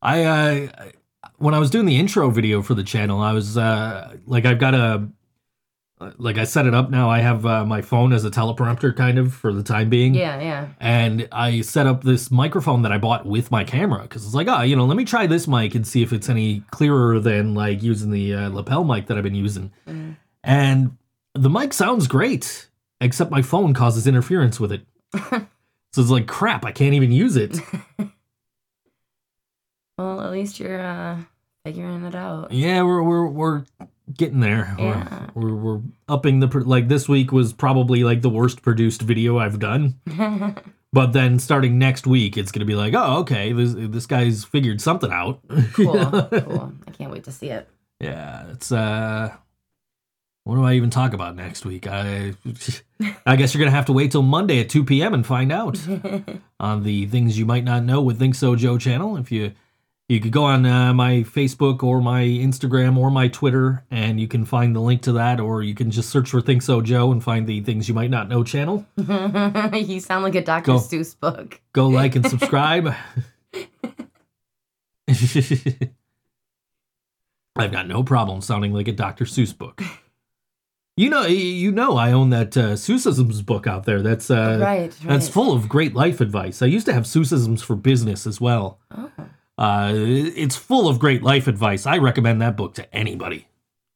I 0.03 0.25
uh, 0.25 0.91
when 1.39 1.55
I 1.55 1.61
was 1.61 1.71
doing 1.71 1.87
the 1.87 1.99
intro 1.99 2.31
video 2.31 2.63
for 2.63 2.75
the 2.75 2.83
channel, 2.83 3.21
I 3.21 3.33
was 3.33 3.57
uh, 3.57 4.17
like, 4.27 4.45
I've 4.45 4.59
got 4.59 4.75
a 4.75 5.09
like 6.19 6.39
I 6.39 6.45
set 6.45 6.67
it 6.67 6.75
up 6.75 6.91
now. 6.91 7.09
I 7.09 7.21
have 7.21 7.47
uh, 7.47 7.65
my 7.65 7.81
phone 7.83 8.13
as 8.13 8.25
a 8.25 8.31
teleprompter, 8.31 8.95
kind 8.95 9.19
of 9.19 9.33
for 9.33 9.53
the 9.53 9.63
time 9.63 9.89
being. 9.89 10.15
Yeah, 10.15 10.41
yeah. 10.41 10.69
and 10.79 11.29
I 11.33 11.63
set 11.63 11.87
up 11.87 12.05
this 12.05 12.31
microphone 12.31 12.83
that 12.83 12.93
I 12.93 12.99
bought 12.99 13.25
with 13.25 13.51
my 13.51 13.65
camera 13.65 14.03
because 14.03 14.25
it's 14.25 14.35
like, 14.35 14.49
oh, 14.49 14.63
you 14.63 14.77
know, 14.77 14.85
let 14.85 14.97
me 14.97 15.05
try 15.05 15.27
this 15.27 15.49
mic 15.49 15.75
and 15.75 15.87
see 15.87 16.03
if 16.03 16.13
it's 16.13 16.29
any 16.29 16.61
clearer 16.71 17.19
than 17.19 17.55
like 17.55 17.83
using 17.83 18.11
the 18.11 18.35
uh, 18.35 18.49
lapel 18.51 18.85
mic 18.85 19.07
that 19.07 19.17
I've 19.17 19.25
been 19.25 19.35
using. 19.35 19.73
Mm. 19.87 20.17
And 20.45 20.97
the 21.35 21.51
mic 21.51 21.73
sounds 21.73 22.07
great, 22.07 22.69
except 23.01 23.31
my 23.31 23.43
phone 23.43 23.73
causes 23.75 24.07
interference 24.07 24.61
with 24.61 24.73
it. 24.73 24.83
so 25.31 25.47
it's 25.97 26.11
like, 26.11 26.27
crap, 26.27 26.65
I 26.65 26.73
can't 26.73 26.95
even 26.95 27.13
use 27.13 27.37
it. 27.37 27.59
Well, 29.99 30.21
at 30.21 30.31
least 30.31 30.61
you're 30.61 30.81
uh, 30.81 31.17
figuring 31.65 32.05
it 32.05 32.15
out. 32.15 32.53
yeah, 32.53 32.83
we're 32.83 33.03
we're 33.03 33.27
we're 33.27 33.65
getting 34.15 34.41
there. 34.41 34.75
We're- 34.79 34.89
Yeah. 34.91 35.27
We're, 35.35 35.55
we're 35.55 35.81
upping 36.09 36.41
the 36.41 36.47
like 36.65 36.89
this 36.89 37.09
week 37.09 37.33
was 37.33 37.53
probably 37.53 38.05
like 38.05 38.23
the 38.23 38.31
worst 38.31 38.63
produced 38.63 39.03
video 39.03 39.39
I've 39.39 39.59
done. 39.59 40.01
But 40.93 41.13
then 41.13 41.39
starting 41.39 41.79
next 41.79 42.07
week, 42.07 42.39
it's 42.39 42.51
gonna 42.51 42.65
be 42.65 42.77
like, 42.77 42.95
oh, 42.95 43.19
okay, 43.19 43.53
this 43.53 43.75
this 43.77 44.07
guy's 44.07 44.45
figured 44.45 44.81
something 44.81 45.13
out. 45.13 45.41
cool, 45.75 45.93
cool. 45.93 46.73
I 46.87 46.91
can't 46.93 47.11
wait 47.13 47.25
to 47.25 47.33
see 47.33 47.51
it. 47.51 47.69
Yeah, 48.01 48.47
it's 48.53 48.73
uh 48.73 49.35
what 50.45 50.55
do 50.55 50.65
I 50.65 50.75
even 50.75 50.89
talk 50.89 51.13
about 51.13 51.37
next 51.37 51.67
week? 51.67 51.87
I 51.87 52.33
I 53.27 53.37
guess 53.37 53.53
you're 53.53 53.59
gonna 53.63 53.77
have 53.77 53.87
to 53.87 53.93
wait 53.93 54.13
till 54.13 54.23
Monday 54.23 54.61
at 54.61 54.71
2 54.71 54.85
p.m. 54.85 55.13
and 55.13 55.27
find 55.27 55.53
out 55.53 55.77
on 56.61 56.83
the 56.83 57.05
things 57.07 57.39
you 57.39 57.45
might 57.45 57.65
not 57.65 57.83
know 57.85 58.01
with 58.01 58.19
Think 58.19 58.35
So 58.35 58.57
Joe 58.57 58.79
channel. 58.79 59.19
If 59.19 59.31
you 59.31 59.53
you 60.09 60.21
could 60.21 60.31
go 60.31 60.45
on 60.45 60.65
uh, 60.65 60.95
my 60.95 61.25
Facebook 61.25 61.83
or 61.83 62.01
my 62.01 62.23
Instagram 62.23 62.97
or 62.97 63.11
my 63.11 63.27
Twitter, 63.27 63.85
and 63.91 64.21
you 64.21 64.29
can 64.29 64.45
find 64.45 64.75
the 64.75 64.81
link 64.81 65.03
to 65.03 65.13
that, 65.13 65.41
or 65.41 65.63
you 65.63 65.75
can 65.75 65.91
just 65.91 66.11
search 66.11 66.31
for 66.31 66.41
Think 66.41 66.63
So 66.63 66.81
Joe 66.81 67.11
and 67.11 67.23
find 67.23 67.47
the 67.47 67.61
things 67.61 67.89
you 67.89 67.95
might 67.95 68.11
not 68.11 68.29
know 68.29 68.45
channel. 68.45 68.87
you 68.97 70.01
sound 70.01 70.23
like 70.23 70.37
a 70.37 70.43
Dr. 70.43 70.67
Go. 70.67 70.79
Seuss 70.79 71.19
book. 71.19 71.61
Go 71.73 71.89
like 71.89 72.15
and 72.15 72.29
subscribe. 72.29 72.95
I've 77.57 77.73
got 77.73 77.89
no 77.89 78.05
problem 78.05 78.43
sounding 78.43 78.73
like 78.73 78.87
a 78.87 78.93
Dr. 78.93 79.25
Seuss 79.25 79.57
book. 79.57 79.83
You 80.97 81.11
know, 81.11 81.27
you 81.27 81.73
know, 81.73 81.97
I 81.97 82.13
own 82.13 82.31
that 82.31 82.57
uh, 82.57 82.75
Seussisms 82.75 83.45
book 83.45 83.67
out 83.67 83.85
there. 83.85 84.03
That's 84.03 84.31
uh, 84.31 84.59
right, 84.61 84.83
right. 84.83 84.95
that's 85.03 85.29
full 85.29 85.53
of 85.53 85.69
great 85.69 85.95
life 85.95 86.21
advice. 86.21 86.63
I 86.63 86.67
used 86.67 86.87
to 86.87 86.93
have 86.93 87.05
Seussisms 87.05 87.61
for 87.61 87.75
business 87.75 88.27
as 88.27 88.41
well. 88.41 88.79
Oh. 88.97 89.11
Uh, 89.59 89.93
it's 89.95 90.57
full 90.57 90.89
of 90.89 90.99
great 90.99 91.23
life 91.23 91.47
advice. 91.47 91.87
I 91.87 91.99
recommend 91.99 92.43
that 92.43 92.57
book 92.57 92.75
to 92.75 92.95
anybody. 92.95 93.49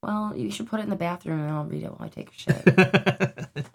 Well, 0.02 0.34
you 0.34 0.50
should 0.50 0.66
put 0.68 0.80
it 0.80 0.84
in 0.84 0.90
the 0.90 0.96
bathroom 0.96 1.40
and 1.40 1.50
I'll 1.50 1.64
read 1.64 1.82
it 1.82 1.90
while 1.90 2.06
I 2.06 2.08
take 2.08 2.30
a 2.30 2.34
shit. 2.34 3.66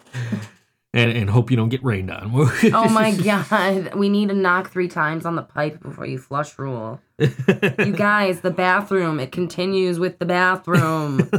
and, 0.92 1.12
and 1.12 1.30
hope 1.30 1.50
you 1.52 1.56
don't 1.56 1.68
get 1.68 1.84
rained 1.84 2.10
on. 2.10 2.30
oh 2.34 2.88
my 2.88 3.12
god. 3.12 3.94
We 3.94 4.08
need 4.08 4.30
to 4.30 4.34
knock 4.34 4.70
three 4.70 4.88
times 4.88 5.24
on 5.24 5.36
the 5.36 5.42
pipe 5.42 5.80
before 5.80 6.06
you 6.06 6.18
flush 6.18 6.58
rule. 6.58 7.00
You 7.18 7.92
guys, 7.96 8.40
the 8.40 8.50
bathroom, 8.50 9.20
it 9.20 9.30
continues 9.30 10.00
with 10.00 10.18
the 10.18 10.26
bathroom. 10.26 11.30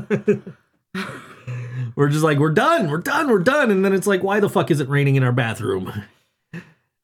we're 1.95 2.07
just 2.09 2.23
like, 2.23 2.37
we're 2.37 2.53
done, 2.53 2.89
we're 2.89 2.99
done, 2.99 3.29
we're 3.29 3.39
done. 3.39 3.71
And 3.71 3.83
then 3.83 3.91
it's 3.93 4.07
like, 4.07 4.23
why 4.23 4.39
the 4.39 4.49
fuck 4.49 4.71
is 4.71 4.79
it 4.79 4.87
raining 4.87 5.17
in 5.17 5.23
our 5.23 5.33
bathroom? 5.33 5.91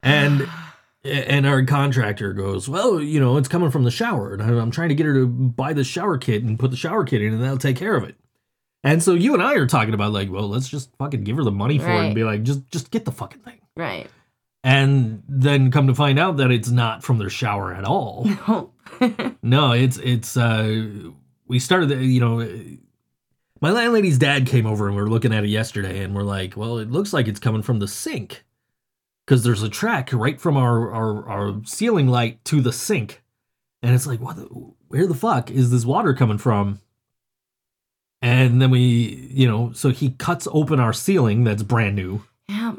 And 0.02 0.48
and 1.04 1.46
our 1.46 1.64
contractor 1.66 2.34
goes, 2.34 2.70
well, 2.70 3.02
you 3.02 3.20
know, 3.20 3.38
it's 3.38 3.48
coming 3.48 3.72
from 3.72 3.84
the 3.84 3.92
shower, 3.92 4.34
and 4.34 4.42
I'm 4.42 4.72
trying 4.72 4.90
to 4.90 4.96
get 4.96 5.06
her 5.06 5.14
to 5.14 5.28
buy 5.28 5.74
the 5.74 5.84
shower 5.84 6.18
kit 6.18 6.44
and 6.44 6.58
put 6.60 6.72
the 6.72 6.78
shower 6.78 7.04
kit 7.04 7.22
in, 7.22 7.34
and 7.34 7.44
that'll 7.44 7.58
take 7.58 7.76
care 7.78 7.96
of 7.96 8.04
it. 8.04 8.16
And 8.86 9.02
so 9.02 9.14
you 9.14 9.34
and 9.34 9.42
I 9.42 9.54
are 9.56 9.66
talking 9.66 9.94
about 9.94 10.12
like, 10.12 10.30
well, 10.32 10.48
let's 10.50 10.68
just 10.68 10.90
fucking 10.98 11.24
give 11.24 11.38
her 11.38 11.44
the 11.44 11.52
money 11.52 11.78
for 11.80 11.86
it 11.90 12.06
and 12.08 12.16
be 12.16 12.24
like, 12.24 12.44
just 12.44 12.70
just 12.70 12.92
get 12.92 13.06
the 13.06 13.12
fucking 13.12 13.40
thing. 13.42 13.60
right. 13.78 14.08
And 14.66 15.24
then 15.28 15.72
come 15.72 15.88
to 15.88 15.96
find 15.96 16.18
out 16.18 16.38
that 16.38 16.50
it's 16.50 16.70
not 16.70 17.04
from 17.04 17.18
their 17.18 17.30
shower 17.30 17.74
at 17.74 17.84
all. 17.86 18.28
Oh. 18.48 18.70
No, 19.42 19.72
it's 19.74 19.98
it's 19.98 20.38
uh 20.38 20.86
we 21.48 21.60
started 21.60 21.90
the- 21.90 22.04
you 22.04 22.20
know 22.22 22.40
my 23.62 23.72
landlady's 23.72 24.18
dad 24.18 24.46
came 24.48 24.66
over 24.66 24.88
and 24.88 24.96
we 24.96 25.02
were 25.02 25.10
looking 25.10 25.34
at 25.34 25.44
it 25.44 25.50
yesterday 25.50 26.04
and 26.04 26.14
we're 26.16 26.24
like, 26.24 26.56
well, 26.58 26.78
it 26.78 26.92
looks 26.92 27.12
like 27.14 27.28
it's 27.28 27.40
coming 27.40 27.62
from 27.62 27.80
the 27.80 27.88
sink. 27.88 28.44
Cuz 29.26 29.44
there's 29.44 29.64
a 29.64 29.70
track 29.70 30.12
right 30.14 30.40
from 30.40 30.58
our, 30.58 30.92
our 30.92 31.30
our 31.30 31.62
ceiling 31.66 32.08
light 32.08 32.44
to 32.46 32.62
the 32.62 32.74
sink. 32.74 33.22
And 33.82 33.94
it's 33.94 34.08
like, 34.08 34.22
what 34.22 34.38
the, 34.38 34.44
where 34.88 35.08
the 35.08 35.14
fuck 35.14 35.52
is 35.52 35.70
this 35.72 35.86
water 35.86 36.14
coming 36.14 36.38
from? 36.38 36.80
And 38.22 38.62
then 38.62 38.70
we, 38.70 39.30
you 39.32 39.46
know, 39.48 39.74
so 39.74 39.90
he 39.90 40.12
cuts 40.12 40.48
open 40.52 40.80
our 40.80 40.94
ceiling 40.94 41.44
that's 41.44 41.64
brand 41.64 41.96
new 41.96 42.24
yeah. 42.48 42.74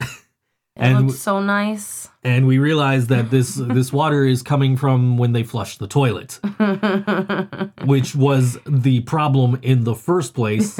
It 0.00 0.82
And 0.84 0.94
w- 0.94 1.10
so 1.12 1.40
nice. 1.40 2.08
and 2.22 2.46
we 2.46 2.58
realize 2.58 3.08
that 3.08 3.30
this 3.30 3.54
this 3.60 3.92
water 3.92 4.24
is 4.24 4.42
coming 4.42 4.76
from 4.76 5.18
when 5.18 5.32
they 5.32 5.42
flush 5.42 5.76
the 5.78 5.88
toilet. 5.88 6.38
which 7.84 8.14
was 8.14 8.58
the 8.64 9.00
problem 9.00 9.58
in 9.62 9.82
the 9.84 9.94
first 9.96 10.34
place. 10.34 10.78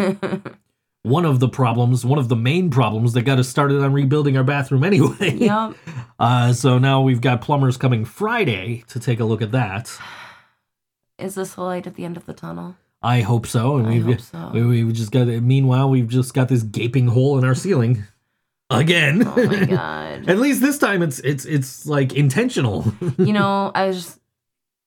One 1.08 1.24
of 1.24 1.40
the 1.40 1.48
problems, 1.48 2.04
one 2.04 2.18
of 2.18 2.28
the 2.28 2.36
main 2.36 2.70
problems 2.70 3.12
that 3.14 3.22
got 3.22 3.38
us 3.38 3.48
started 3.48 3.82
on 3.82 3.92
rebuilding 3.92 4.36
our 4.36 4.44
bathroom 4.44 4.84
anyway. 4.84 5.34
yep. 5.34 5.74
Uh, 6.20 6.52
so 6.52 6.78
now 6.78 7.00
we've 7.00 7.20
got 7.20 7.40
plumbers 7.40 7.76
coming 7.76 8.04
Friday 8.04 8.82
to 8.88 8.98
take 8.98 9.20
a 9.20 9.24
look 9.24 9.40
at 9.40 9.52
that. 9.52 9.96
Is 11.16 11.36
this 11.36 11.54
the 11.54 11.62
light 11.62 11.86
at 11.86 11.94
the 11.94 12.04
end 12.04 12.16
of 12.16 12.26
the 12.26 12.32
tunnel? 12.32 12.74
I 13.02 13.20
hope 13.20 13.46
so. 13.46 13.76
And 13.76 13.86
I 13.86 13.90
we've 13.90 14.04
hope 14.04 14.20
so. 14.20 14.50
we, 14.52 14.82
we've 14.82 14.92
just 14.92 15.12
got. 15.12 15.28
Meanwhile, 15.28 15.90
we've 15.90 16.08
just 16.08 16.34
got 16.34 16.48
this 16.48 16.64
gaping 16.64 17.06
hole 17.06 17.38
in 17.38 17.44
our 17.44 17.54
ceiling 17.54 18.02
again. 18.70 19.22
Oh 19.24 19.46
my 19.46 19.64
god. 19.66 20.28
At 20.28 20.38
least 20.38 20.60
this 20.60 20.78
time 20.78 21.02
it's 21.02 21.20
it's 21.20 21.44
it's 21.44 21.86
like 21.86 22.14
intentional. 22.14 22.92
you 23.16 23.32
know, 23.32 23.70
I 23.74 23.86
was 23.86 23.96
just 24.04 24.18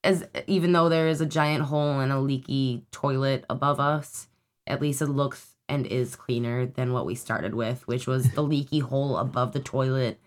as 0.03 0.25
even 0.47 0.73
though 0.73 0.89
there 0.89 1.07
is 1.07 1.21
a 1.21 1.25
giant 1.25 1.63
hole 1.63 1.99
and 2.01 2.12
a 2.12 2.19
leaky 2.19 2.84
toilet 2.91 3.45
above 3.49 3.79
us, 3.79 4.27
at 4.67 4.81
least 4.81 5.01
it 5.01 5.07
looks 5.07 5.51
and 5.71 5.88
is 5.88 6.15
cleaner 6.17 6.65
than 6.65 6.91
what 6.91 7.05
we 7.05 7.15
started 7.15 7.55
with, 7.55 7.88
which 7.88 8.05
was 8.05 8.31
the 8.31 8.43
leaky 8.43 8.79
hole 8.91 9.17
above 9.17 9.53
the 9.53 9.60
toilet, 9.60 10.19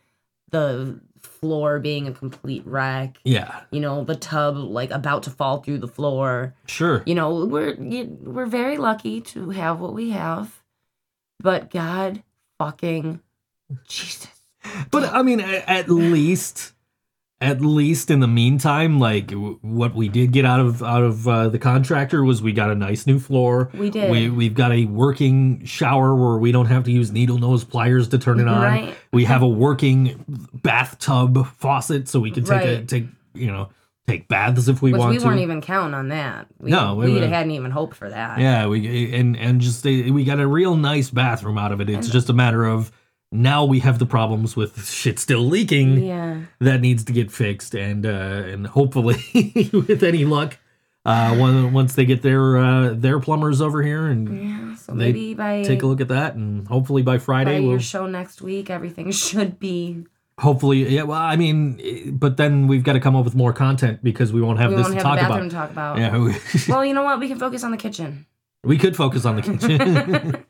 the 0.51 1.01
floor 1.19 1.79
being 1.79 2.09
a 2.09 2.13
complete 2.13 2.67
wreck, 2.67 3.19
yeah, 3.25 3.61
you 3.71 3.81
know, 3.81 4.05
the 4.05 4.15
tub 4.15 4.57
like 4.57 4.91
about 4.91 5.23
to 5.25 5.31
fall 5.31 5.59
through 5.59 5.79
the 5.79 5.89
floor. 5.89 6.55
sure. 6.67 7.03
You 7.07 7.15
know, 7.15 7.45
we're 7.45 7.77
we're 7.77 8.47
very 8.47 8.79
lucky 8.79 9.21
to 9.21 9.51
have 9.51 9.81
what 9.81 9.93
we 9.93 10.11
have. 10.11 10.63
But 11.41 11.71
God 11.71 12.23
fucking 12.59 13.21
Jesus. 13.89 14.29
But 14.91 15.13
I 15.13 15.23
mean, 15.23 15.41
at 15.41 15.91
least, 15.91 16.73
at 17.41 17.61
least 17.61 18.11
in 18.11 18.21
the 18.21 18.27
meantime, 18.29 18.99
like 18.99 19.29
w- 19.29 19.59
what 19.61 19.95
we 19.95 20.09
did 20.09 20.33
get 20.33 20.45
out 20.45 20.61
of 20.61 20.83
out 20.83 21.03
of 21.03 21.27
uh, 21.29 21.49
the 21.49 21.59
contractor 21.59 22.25
was 22.25 22.41
we 22.41 22.53
got 22.53 22.71
a 22.71 22.75
nice 22.75 23.07
new 23.07 23.19
floor. 23.19 23.71
We 23.75 23.91
did. 23.91 24.11
We 24.11 24.31
we've 24.31 24.55
got 24.55 24.73
a 24.73 24.85
working 24.87 25.65
shower 25.65 26.15
where 26.15 26.39
we 26.39 26.53
don't 26.53 26.67
have 26.67 26.85
to 26.85 26.93
use 26.93 27.11
needle 27.13 27.39
nose 27.39 27.65
pliers 27.65 28.09
to 28.09 28.19
turn 28.19 28.41
it 28.41 28.49
on. 28.49 28.63
Right. 28.63 28.95
We 29.13 29.25
have 29.25 29.43
a 29.43 29.49
working 29.49 30.25
bathtub 30.63 31.47
faucet, 31.59 32.09
so 32.09 32.21
we 32.21 32.31
can 32.31 32.45
take 32.45 32.63
a 32.63 32.85
take 32.85 33.07
you 33.35 33.49
know 33.49 33.69
take 34.07 34.29
baths 34.29 34.69
if 34.69 34.81
we 34.83 34.93
Which 34.93 34.99
want 35.01 35.11
we 35.13 35.19
to. 35.19 35.25
weren't 35.25 35.41
even 35.41 35.61
counting 35.61 35.95
on 35.95 36.09
that. 36.09 36.47
We, 36.61 36.71
No, 36.71 36.95
we 36.95 37.13
we, 37.13 37.21
hadn't 37.21 37.53
even 37.53 37.71
hoped 37.71 37.97
for 37.97 38.09
that. 38.09 38.39
Yeah, 38.39 38.67
we 38.67 39.13
and 39.15 39.37
and 39.37 39.61
just 39.61 39.85
uh, 39.87 39.91
we 39.91 40.25
got 40.25 40.41
a 40.41 40.47
real 40.47 40.77
nice 40.77 41.11
bathroom 41.11 41.59
out 41.59 41.73
of 41.73 41.81
it. 41.81 41.91
It's 41.91 42.09
just 42.09 42.29
a 42.31 42.35
matter 42.35 42.65
of 42.65 42.93
now 43.35 43.65
we 43.65 43.81
have 43.81 43.99
the 43.99 44.07
problems 44.07 44.55
with 44.57 44.87
shit 44.87 45.19
still 45.19 45.41
leaking 45.43 46.05
Yeah. 46.05 46.43
that 46.61 46.81
needs 46.81 47.03
to 47.05 47.13
get 47.13 47.33
fixed 47.33 47.75
and 47.75 48.07
uh 48.07 48.09
and 48.53 48.67
hopefully 48.69 49.17
with 49.73 50.03
any 50.03 50.25
luck 50.25 50.57
uh 51.05 51.35
one, 51.37 51.73
once 51.73 51.95
they 51.97 52.05
get 52.07 52.23
their 52.23 52.57
uh 52.57 52.95
their 52.95 53.19
plumbers 53.21 53.61
over 53.61 53.83
here 53.83 54.07
and 54.07 54.23
Yeah. 54.29 54.75
So 54.77 54.93
They 54.93 54.99
maybe 55.13 55.35
by 55.35 55.63
take 55.65 55.83
a 55.83 55.87
look 55.87 56.01
at 56.01 56.09
that 56.09 56.35
and 56.37 56.67
hopefully 56.69 57.03
by 57.03 57.17
by 57.17 57.19
Friday 57.19 57.61
your 57.61 57.71
we'll 57.71 57.79
show 57.81 58.07
next 58.07 58.41
week, 58.41 58.71
everything 58.71 59.11
should 59.27 59.59
be. 59.59 60.07
hopefully 60.39 60.89
yeah 60.89 61.03
well 61.03 61.21
I 61.21 61.37
mean 61.37 62.17
but 62.19 62.37
then 62.37 62.69
we've 62.69 62.85
got 62.85 62.93
to 62.95 63.01
come 63.01 63.17
up 63.17 63.25
with 63.25 63.35
more 63.35 63.53
content 63.53 64.03
because 64.03 64.33
we 64.33 64.41
won't 64.41 64.59
have 64.61 64.71
we 64.71 64.77
this 64.77 64.87
won't 64.89 64.99
to 65.01 65.07
have 65.09 65.19
talk 65.19 65.29
bathroom 65.29 65.49
about. 65.49 65.51
to 65.51 65.57
talk 65.57 65.71
about. 65.71 65.99
Yeah, 65.99 66.19
we, 66.19 66.35
Well, 66.69 66.85
you 66.85 66.95
know 66.95 67.03
what? 67.03 67.19
We 67.21 67.29
can 67.29 67.39
focus 67.39 67.65
on 67.65 67.71
the 67.73 67.77
kitchen. 67.77 68.27
we 68.65 68.79
could 68.79 68.95
focus 68.97 69.25
on 69.25 69.37
the 69.37 69.43
kitchen. 69.43 70.45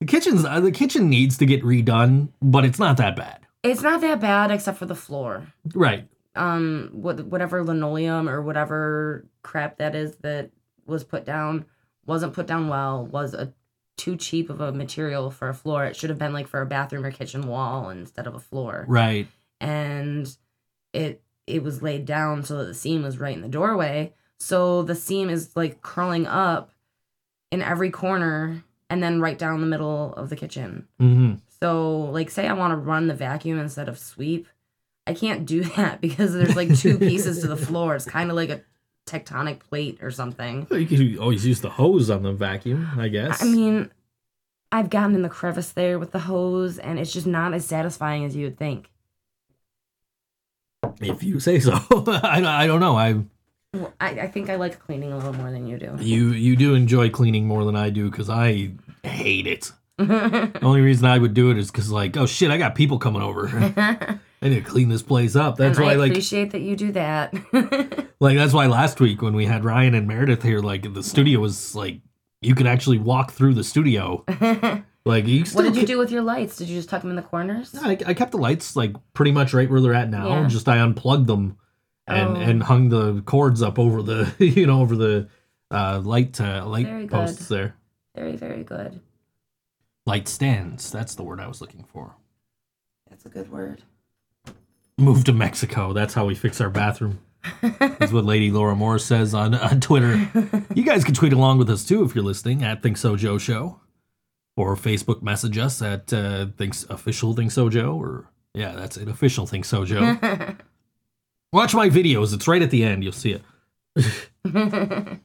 The 0.00 0.06
kitchen's 0.06 0.44
uh, 0.44 0.60
the 0.60 0.72
kitchen 0.72 1.08
needs 1.08 1.38
to 1.38 1.46
get 1.46 1.62
redone, 1.62 2.28
but 2.42 2.64
it's 2.64 2.78
not 2.78 2.96
that 2.96 3.16
bad. 3.16 3.40
It's 3.62 3.82
not 3.82 4.00
that 4.00 4.20
bad 4.20 4.50
except 4.50 4.78
for 4.78 4.86
the 4.86 4.94
floor. 4.94 5.46
Right. 5.74 6.08
Um, 6.34 6.90
what 6.92 7.20
whatever 7.26 7.62
linoleum 7.62 8.28
or 8.28 8.40
whatever 8.42 9.26
crap 9.42 9.78
that 9.78 9.94
is 9.94 10.16
that 10.22 10.50
was 10.86 11.04
put 11.04 11.24
down 11.24 11.66
wasn't 12.06 12.32
put 12.32 12.46
down 12.46 12.68
well. 12.68 13.06
Was 13.06 13.34
a 13.34 13.52
too 13.96 14.16
cheap 14.16 14.48
of 14.48 14.60
a 14.62 14.72
material 14.72 15.30
for 15.30 15.48
a 15.50 15.54
floor. 15.54 15.84
It 15.84 15.94
should 15.96 16.08
have 16.08 16.18
been 16.18 16.32
like 16.32 16.48
for 16.48 16.62
a 16.62 16.66
bathroom 16.66 17.04
or 17.04 17.10
kitchen 17.10 17.46
wall 17.46 17.90
instead 17.90 18.26
of 18.26 18.34
a 18.34 18.40
floor. 18.40 18.86
Right. 18.88 19.28
and 19.60 20.34
it 20.92 21.22
it 21.46 21.62
was 21.62 21.82
laid 21.82 22.06
down 22.06 22.44
so 22.44 22.58
that 22.58 22.64
the 22.64 22.74
seam 22.74 23.02
was 23.02 23.18
right 23.18 23.34
in 23.36 23.42
the 23.42 23.48
doorway. 23.48 24.14
So 24.38 24.82
the 24.82 24.94
seam 24.94 25.28
is 25.28 25.54
like 25.54 25.82
curling 25.82 26.26
up 26.26 26.70
in 27.50 27.60
every 27.60 27.90
corner 27.90 28.64
and 28.90 29.02
then 29.02 29.20
right 29.20 29.38
down 29.38 29.60
the 29.62 29.66
middle 29.66 30.12
of 30.14 30.28
the 30.28 30.36
kitchen. 30.36 30.86
hmm 30.98 31.34
So 31.62 31.96
like 32.10 32.30
say 32.30 32.46
I 32.46 32.52
want 32.52 32.72
to 32.72 32.76
run 32.76 33.06
the 33.06 33.14
vacuum 33.14 33.58
instead 33.58 33.88
of 33.88 33.98
sweep, 33.98 34.46
I 35.06 35.14
can't 35.14 35.46
do 35.46 35.64
that 35.76 36.00
because 36.02 36.34
there's 36.34 36.56
like 36.56 36.76
two 36.76 36.98
pieces 36.98 37.40
to 37.40 37.48
the 37.48 37.56
floor. 37.68 37.94
It's 37.94 38.04
kind 38.04 38.28
of 38.30 38.36
like 38.36 38.50
a 38.50 38.60
tectonic 39.06 39.60
plate 39.60 39.98
or 40.02 40.10
something. 40.10 40.66
You 40.70 40.86
could 40.86 41.18
always 41.18 41.46
use 41.46 41.60
the 41.62 41.70
hose 41.70 42.10
on 42.10 42.22
the 42.22 42.32
vacuum, 42.32 42.86
I 42.98 43.08
guess. 43.08 43.42
I 43.42 43.46
mean, 43.46 43.90
I've 44.70 44.90
gotten 44.90 45.14
in 45.16 45.22
the 45.22 45.28
crevice 45.28 45.72
there 45.72 45.98
with 45.98 46.12
the 46.12 46.20
hose 46.20 46.78
and 46.78 46.98
it's 46.98 47.12
just 47.12 47.26
not 47.26 47.54
as 47.54 47.64
satisfying 47.66 48.24
as 48.24 48.36
you 48.36 48.44
would 48.46 48.58
think. 48.58 48.90
if 51.00 51.22
you 51.22 51.40
say 51.40 51.58
so. 51.60 51.72
I, 52.06 52.42
I 52.44 52.66
don't 52.66 52.80
know. 52.80 52.96
I 52.96 53.14
Well, 53.74 53.92
I, 54.00 54.10
I 54.20 54.26
think 54.28 54.48
I 54.50 54.56
like 54.56 54.78
cleaning 54.78 55.12
a 55.12 55.16
little 55.16 55.32
more 55.32 55.50
than 55.50 55.66
you 55.66 55.78
do. 55.78 55.96
you 56.00 56.28
you 56.30 56.56
do 56.56 56.74
enjoy 56.74 57.10
cleaning 57.10 57.46
more 57.46 57.64
than 57.64 57.74
I 57.76 57.90
do 57.90 58.10
because 58.10 58.28
I 58.30 58.72
hate 59.04 59.46
it. 59.46 59.72
The 60.00 60.58
only 60.62 60.80
reason 60.80 61.04
I 61.04 61.18
would 61.18 61.34
do 61.34 61.50
it 61.50 61.58
is 61.58 61.70
because 61.70 61.90
like, 61.90 62.16
oh 62.16 62.24
shit, 62.24 62.50
I 62.50 62.56
got 62.56 62.74
people 62.74 62.98
coming 62.98 63.20
over. 63.20 63.48
I 63.76 64.18
need 64.48 64.54
to 64.54 64.60
clean 64.62 64.88
this 64.88 65.02
place 65.02 65.36
up. 65.36 65.56
That's 65.58 65.76
and 65.76 65.86
why 65.86 65.92
I 65.92 65.96
like 65.96 66.12
appreciate 66.12 66.52
that 66.52 66.62
you 66.62 66.74
do 66.74 66.90
that. 66.92 67.34
like 68.20 68.38
that's 68.38 68.54
why 68.54 68.66
last 68.66 68.98
week 69.00 69.20
when 69.20 69.34
we 69.34 69.44
had 69.44 69.62
Ryan 69.62 69.94
and 69.94 70.08
Meredith 70.08 70.42
here, 70.42 70.60
like 70.60 70.94
the 70.94 71.02
studio 71.02 71.40
was 71.40 71.74
like 71.74 72.00
you 72.40 72.54
could 72.54 72.66
actually 72.66 72.96
walk 72.96 73.32
through 73.32 73.52
the 73.52 73.62
studio. 73.64 74.24
Like 75.04 75.26
you 75.26 75.44
still 75.44 75.64
what 75.64 75.72
did 75.74 75.80
you 75.80 75.86
do 75.86 75.98
with 75.98 76.10
your 76.10 76.22
lights? 76.22 76.56
Did 76.56 76.68
you 76.68 76.76
just 76.78 76.88
tuck 76.88 77.02
them 77.02 77.10
in 77.10 77.16
the 77.16 77.22
corners? 77.22 77.74
I, 77.82 77.98
I 78.06 78.14
kept 78.14 78.30
the 78.32 78.38
lights 78.38 78.76
like 78.76 78.94
pretty 79.12 79.32
much 79.32 79.52
right 79.52 79.68
where 79.70 79.82
they're 79.82 79.92
at 79.94 80.08
now. 80.08 80.28
Yeah. 80.28 80.48
Just 80.48 80.66
I 80.68 80.78
unplugged 80.78 81.26
them 81.26 81.58
and 82.06 82.36
Oh. 82.38 82.40
and 82.40 82.62
hung 82.62 82.88
the 82.88 83.20
cords 83.22 83.60
up 83.62 83.78
over 83.78 84.00
the 84.02 84.32
you 84.38 84.66
know 84.66 84.80
over 84.80 84.96
the 84.96 85.28
uh, 85.70 86.00
light 86.02 86.40
uh, 86.40 86.64
light 86.66 86.86
Very 86.86 87.02
good. 87.02 87.10
posts 87.10 87.48
there. 87.48 87.76
Very, 88.14 88.36
very 88.36 88.64
good. 88.64 89.00
Light 90.06 90.28
stands. 90.28 90.90
That's 90.90 91.14
the 91.14 91.22
word 91.22 91.40
I 91.40 91.46
was 91.46 91.60
looking 91.60 91.84
for. 91.84 92.16
That's 93.08 93.24
a 93.26 93.28
good 93.28 93.50
word. 93.50 93.82
Move 94.98 95.24
to 95.24 95.32
Mexico. 95.32 95.92
That's 95.92 96.14
how 96.14 96.26
we 96.26 96.34
fix 96.34 96.60
our 96.60 96.70
bathroom. 96.70 97.20
That's 97.62 98.12
what 98.12 98.24
Lady 98.24 98.50
Laura 98.50 98.76
Moore 98.76 98.98
says 98.98 99.34
on, 99.34 99.54
on 99.54 99.80
Twitter. 99.80 100.28
You 100.74 100.82
guys 100.82 101.04
can 101.04 101.14
tweet 101.14 101.32
along 101.32 101.58
with 101.58 101.70
us 101.70 101.84
too 101.84 102.04
if 102.04 102.14
you're 102.14 102.24
listening 102.24 102.62
at 102.62 102.82
Think 102.82 102.96
So 102.96 103.16
Joe 103.16 103.38
Show, 103.38 103.80
or 104.56 104.76
Facebook 104.76 105.22
message 105.22 105.56
us 105.56 105.80
at 105.80 106.12
uh, 106.12 106.46
Thinks 106.58 106.84
Official 106.84 107.34
Think 107.34 107.50
So 107.50 107.68
Joe, 107.68 107.94
or 108.00 108.30
yeah, 108.54 108.72
that's 108.72 108.96
it, 108.96 109.08
Official 109.08 109.46
Think 109.46 109.64
So 109.64 109.84
Joe. 109.84 110.18
Watch 111.52 111.74
my 111.74 111.88
videos. 111.88 112.34
It's 112.34 112.46
right 112.46 112.62
at 112.62 112.70
the 112.70 112.84
end. 112.84 113.02
You'll 113.02 113.12
see 113.12 113.32
it. 113.32 113.42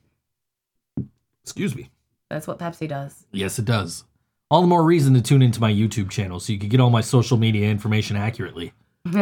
Excuse 1.43 1.75
me. 1.75 1.89
That's 2.29 2.47
what 2.47 2.59
Pepsi 2.59 2.87
does. 2.87 3.25
Yes, 3.31 3.59
it 3.59 3.65
does. 3.65 4.03
All 4.49 4.61
the 4.61 4.67
more 4.67 4.83
reason 4.83 5.13
to 5.15 5.21
tune 5.21 5.41
into 5.41 5.59
my 5.61 5.71
YouTube 5.71 6.09
channel 6.09 6.39
so 6.39 6.53
you 6.53 6.59
can 6.59 6.69
get 6.69 6.79
all 6.79 6.89
my 6.89 7.01
social 7.01 7.37
media 7.37 7.69
information 7.69 8.15
accurately. 8.15 8.73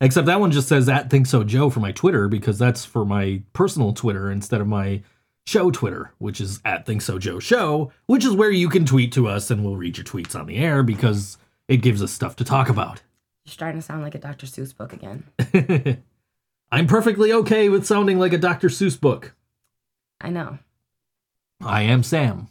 Except 0.00 0.26
that 0.26 0.40
one 0.40 0.50
just 0.50 0.68
says 0.68 0.88
at 0.88 1.10
Think 1.10 1.26
So 1.26 1.44
Joe 1.44 1.70
for 1.70 1.80
my 1.80 1.92
Twitter 1.92 2.28
because 2.28 2.58
that's 2.58 2.84
for 2.84 3.04
my 3.04 3.42
personal 3.52 3.92
Twitter 3.92 4.30
instead 4.30 4.60
of 4.60 4.66
my 4.66 5.02
show 5.46 5.70
Twitter, 5.70 6.12
which 6.18 6.40
is 6.40 6.60
at 6.64 6.86
Think 6.86 7.02
So 7.02 7.18
Joe 7.18 7.38
Show, 7.38 7.92
which 8.06 8.24
is 8.24 8.32
where 8.32 8.50
you 8.50 8.68
can 8.68 8.84
tweet 8.84 9.12
to 9.12 9.28
us 9.28 9.50
and 9.50 9.64
we'll 9.64 9.76
read 9.76 9.96
your 9.96 10.04
tweets 10.04 10.38
on 10.38 10.46
the 10.46 10.56
air 10.56 10.82
because 10.82 11.38
it 11.68 11.78
gives 11.78 12.02
us 12.02 12.10
stuff 12.10 12.36
to 12.36 12.44
talk 12.44 12.68
about. 12.68 13.02
You're 13.44 13.52
starting 13.52 13.80
to 13.80 13.86
sound 13.86 14.02
like 14.02 14.14
a 14.14 14.18
Dr. 14.18 14.46
Seuss 14.46 14.76
book 14.76 14.92
again. 14.92 15.24
I'm 16.72 16.86
perfectly 16.86 17.32
okay 17.32 17.68
with 17.68 17.86
sounding 17.86 18.18
like 18.18 18.32
a 18.32 18.38
Dr. 18.38 18.68
Seuss 18.68 18.98
book. 19.00 19.34
I 20.20 20.30
know. 20.30 20.58
I 21.64 21.82
am 21.82 22.02
Sam. 22.02 22.48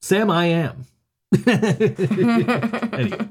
Sam, 0.00 0.30
I 0.30 0.46
am. 0.46 0.86
anyway, 1.46 3.26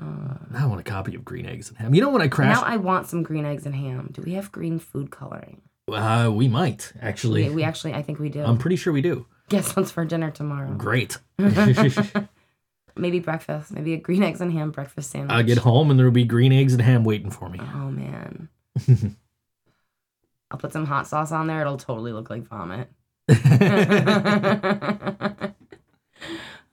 Uh, 0.00 0.34
I 0.54 0.66
want 0.66 0.80
a 0.80 0.84
copy 0.84 1.14
of 1.14 1.24
Green 1.24 1.46
Eggs 1.46 1.68
and 1.70 1.78
Ham. 1.78 1.94
You 1.94 2.02
know 2.02 2.10
when 2.10 2.20
I 2.22 2.28
crashed? 2.28 2.60
now 2.60 2.66
I 2.66 2.76
want 2.76 3.06
some 3.06 3.22
green 3.22 3.44
eggs 3.46 3.64
and 3.66 3.74
ham. 3.74 4.10
Do 4.12 4.20
we 4.22 4.34
have 4.34 4.52
green 4.52 4.78
food 4.78 5.10
coloring? 5.10 5.62
uh, 5.90 6.30
we 6.32 6.48
might 6.48 6.92
actually. 7.00 7.48
We, 7.48 7.56
we 7.56 7.62
actually, 7.64 7.94
I 7.94 8.02
think 8.02 8.18
we 8.18 8.28
do. 8.28 8.42
I'm 8.42 8.58
pretty 8.58 8.76
sure 8.76 8.92
we 8.92 9.00
do. 9.02 9.26
Guess 9.48 9.74
what's 9.76 9.90
for 9.90 10.04
dinner 10.04 10.30
tomorrow? 10.30 10.72
Great. 10.74 11.18
Maybe 12.98 13.20
breakfast. 13.20 13.72
Maybe 13.72 13.94
a 13.94 13.98
green 13.98 14.22
eggs 14.22 14.40
and 14.40 14.52
ham 14.52 14.70
breakfast 14.70 15.10
sandwich. 15.10 15.30
I'll 15.32 15.42
get 15.44 15.58
home 15.58 15.90
and 15.90 15.98
there 15.98 16.06
will 16.06 16.12
be 16.12 16.24
green 16.24 16.52
eggs 16.52 16.72
and 16.72 16.82
ham 16.82 17.04
waiting 17.04 17.30
for 17.30 17.48
me. 17.48 17.60
Oh 17.60 17.90
man. 17.90 18.48
I'll 20.50 20.58
put 20.58 20.72
some 20.72 20.86
hot 20.86 21.06
sauce 21.06 21.32
on 21.32 21.46
there. 21.46 21.60
It'll 21.60 21.76
totally 21.76 22.12
look 22.12 22.28
like 22.30 22.42
vomit. 22.44 22.90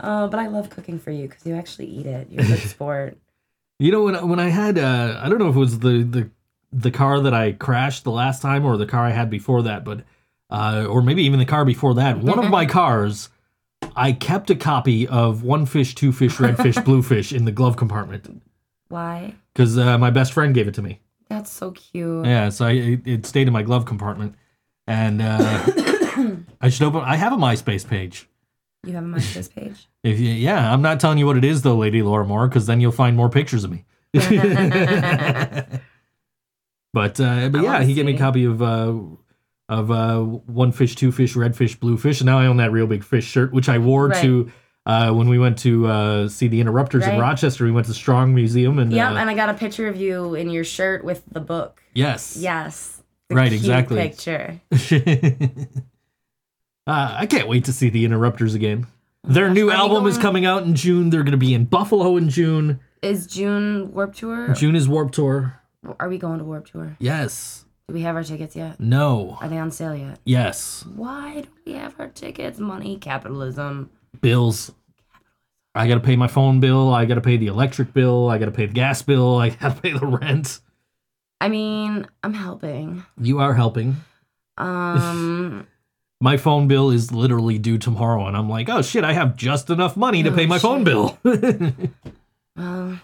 Oh, 0.04 0.28
but 0.28 0.38
I 0.38 0.48
love 0.48 0.70
cooking 0.70 1.00
for 1.00 1.12
you 1.12 1.30
because 1.30 1.46
you 1.46 1.56
actually 1.56 1.88
eat 1.88 2.06
it. 2.06 2.28
You're 2.30 2.44
a 2.44 2.48
good 2.48 2.60
sport. 2.60 3.18
You 3.80 3.92
know 3.92 4.04
when 4.04 4.28
when 4.28 4.40
I 4.40 4.50
had 4.50 4.78
uh, 4.78 5.20
I 5.24 5.30
don't 5.30 5.40
know 5.40 5.50
if 5.50 5.56
it 5.56 5.60
was 5.60 5.80
the 5.80 6.04
the 6.04 6.30
the 6.72 6.92
car 6.92 7.22
that 7.22 7.34
I 7.34 7.54
crashed 7.54 8.04
the 8.04 8.12
last 8.12 8.42
time 8.42 8.66
or 8.66 8.78
the 8.78 8.86
car 8.86 9.06
I 9.06 9.12
had 9.12 9.30
before 9.30 9.62
that, 9.64 9.86
but 9.86 10.04
uh, 10.50 10.86
or 10.90 11.02
maybe 11.02 11.24
even 11.24 11.40
the 11.40 11.46
car 11.46 11.64
before 11.64 11.96
that. 11.96 12.20
One 12.20 12.38
of 12.38 12.50
my 12.50 12.66
cars, 12.80 13.30
I 13.96 14.12
kept 14.12 14.50
a 14.50 14.56
copy 14.56 15.08
of 15.08 15.44
One 15.44 15.66
Fish, 15.66 15.96
Two 15.96 16.12
Fish, 16.12 16.40
Red 16.40 16.58
Fish, 16.58 16.78
Blue 16.80 17.02
Fish 17.02 17.32
in 17.32 17.46
the 17.46 17.52
glove 17.52 17.78
compartment 17.78 18.44
Why? 18.90 19.36
because 19.54 19.78
uh, 19.78 19.98
my 19.98 20.10
best 20.10 20.34
friend 20.34 20.54
gave 20.54 20.68
it 20.68 20.74
to 20.76 20.82
me. 20.82 21.00
That's 21.30 21.50
so 21.50 21.72
cute. 21.72 22.26
Yeah, 22.26 22.50
so 22.50 22.66
I, 22.66 22.72
it, 22.72 23.08
it 23.08 23.26
stayed 23.26 23.48
in 23.48 23.54
my 23.54 23.64
glove 23.64 23.86
compartment, 23.86 24.36
and 24.86 25.22
uh, 25.22 25.66
I 26.62 26.70
should 26.70 26.84
open. 26.86 27.02
I 27.02 27.16
have 27.16 27.34
a 27.34 27.38
MySpace 27.38 27.88
page. 27.88 28.28
You 28.86 28.94
have 28.94 29.04
a 29.04 29.08
MySpace 29.08 29.54
page. 29.54 29.88
If 30.04 30.20
you, 30.20 30.30
yeah, 30.32 30.74
I'm 30.74 30.82
not 30.82 31.00
telling 31.00 31.18
you 31.18 31.26
what 31.26 31.38
it 31.38 31.46
is 31.46 31.62
though, 31.62 31.78
Lady 31.78 32.02
Laura 32.02 32.26
Moore, 32.26 32.50
because 32.50 32.66
then 32.66 32.82
you'll 32.82 32.92
find 32.92 33.16
more 33.16 33.30
pictures 33.30 33.64
of 33.64 33.72
me. 33.72 33.86
but 34.14 34.28
uh, 37.20 37.50
but 37.50 37.56
I 37.56 37.64
yeah, 37.64 37.84
he 37.84 37.94
gave 37.94 38.06
me 38.06 38.16
a 38.16 38.18
copy 38.18 38.44
of 38.44 38.62
uh, 38.62 38.94
of 39.70 39.92
uh, 39.92 40.20
one 40.20 40.72
fish, 40.74 40.96
two 40.96 41.12
fish, 41.14 41.36
red 41.38 41.56
fish, 41.56 41.76
blue 41.80 41.96
fish, 41.98 42.20
and 42.20 42.26
now 42.26 42.38
I 42.40 42.48
own 42.48 42.58
that 42.58 42.72
real 42.74 42.86
big 42.88 43.04
fish 43.04 43.26
shirt, 43.26 43.54
which 43.54 43.70
I 43.70 43.78
wore 43.78 44.10
Right. 44.10 44.22
to 44.24 44.52
uh, 44.86 45.14
when 45.14 45.30
we 45.30 45.40
went 45.40 45.58
to 45.60 45.88
uh, 45.88 46.28
see 46.28 46.50
the 46.50 46.60
Interrupters 46.60 47.08
in 47.08 47.18
Rochester. 47.18 47.64
We 47.64 47.72
went 47.72 47.86
to 47.86 47.92
the 47.92 47.96
Strong 47.96 48.36
Museum 48.36 48.78
and 48.78 48.92
Yep, 48.92 49.12
uh, 49.12 49.16
and 49.16 49.30
I 49.30 49.34
got 49.36 49.50
a 49.50 49.54
picture 49.54 49.88
of 49.88 49.96
you 49.96 50.36
in 50.36 50.50
your 50.50 50.66
shirt 50.66 51.06
with 51.06 51.24
the 51.32 51.40
book. 51.40 51.82
yes, 51.94 52.36
Yes. 52.38 53.02
The 53.30 53.36
Right, 53.36 53.54
exactly. 53.54 53.96
Picture. 54.02 54.60
uh, 56.88 57.16
I 57.20 57.26
can't 57.26 57.48
wait 57.48 57.66
to 57.66 57.74
see 57.74 57.90
the 57.90 58.06
Interrupters 58.06 58.54
again. 58.56 58.88
Their 59.24 59.50
new 59.50 59.70
Are 59.70 59.74
album 59.76 60.06
is 60.06 60.16
going- 60.16 60.22
coming 60.22 60.46
out 60.46 60.64
in 60.64 60.76
June. 60.76 61.10
They're 61.10 61.24
going 61.24 61.32
to 61.32 61.38
be 61.38 61.54
in 61.54 61.66
Buffalo 61.66 62.18
in 62.18 62.30
June. 62.30 62.80
Is 63.02 63.26
June 63.28 63.94
Warped 63.94 64.18
Tour? 64.18 64.54
June 64.54 64.76
is 64.76 64.88
Warped 64.88 65.14
Tour. 65.16 65.60
Are 66.00 66.08
we 66.10 66.18
going 66.18 66.40
to 66.40 66.46
Warped 66.46 66.72
Tour? 66.72 66.96
Yes. 67.00 67.66
Do 67.88 67.94
we 67.94 68.02
have 68.02 68.16
our 68.16 68.24
tickets 68.24 68.56
yet? 68.56 68.80
No. 68.80 69.38
Are 69.42 69.50
they 69.50 69.58
on 69.58 69.72
sale 69.72 69.96
yet? 69.96 70.20
Yes. 70.26 70.86
Why 70.96 71.42
do 71.42 71.50
we 71.66 71.74
have 71.74 71.96
our 72.00 72.08
tickets? 72.08 72.60
Money, 72.60 72.98
capitalism. 72.98 73.90
Bills. 74.22 74.72
I 75.76 75.88
got 75.88 75.96
to 75.96 76.00
pay 76.02 76.16
my 76.16 76.28
phone 76.28 76.60
bill. 76.60 76.94
I 76.94 77.06
got 77.06 77.16
to 77.16 77.22
pay 77.22 77.36
the 77.36 77.48
electric 77.48 77.94
bill. 77.94 78.30
I 78.30 78.38
got 78.38 78.46
to 78.46 78.52
pay 78.52 78.68
the 78.68 78.74
gas 78.74 79.02
bill. 79.02 79.38
I 79.40 79.50
got 79.50 79.76
to 79.76 79.82
pay 79.82 79.92
the 79.92 80.06
rent. 80.06 80.60
I 81.42 81.50
mean, 81.50 82.08
I'm 82.24 82.34
helping. 82.34 83.04
You 83.20 83.40
are 83.40 83.54
helping. 83.54 83.98
Um, 84.58 85.68
My 86.24 86.38
phone 86.38 86.70
bill 86.70 86.90
is 86.90 87.12
literally 87.12 87.58
due 87.60 87.78
tomorrow, 87.78 88.28
and 88.28 88.38
I'm 88.38 88.48
like, 88.48 88.70
oh 88.70 88.82
shit, 88.82 89.04
I 89.04 89.12
have 89.12 89.36
just 89.36 89.70
enough 89.70 89.98
money 89.98 90.24
to 90.24 90.32
Oh, 90.32 90.34
pay 90.36 90.46
my 90.46 90.58
phone 90.58 90.86
bill. 90.86 91.18
well, 92.56 92.98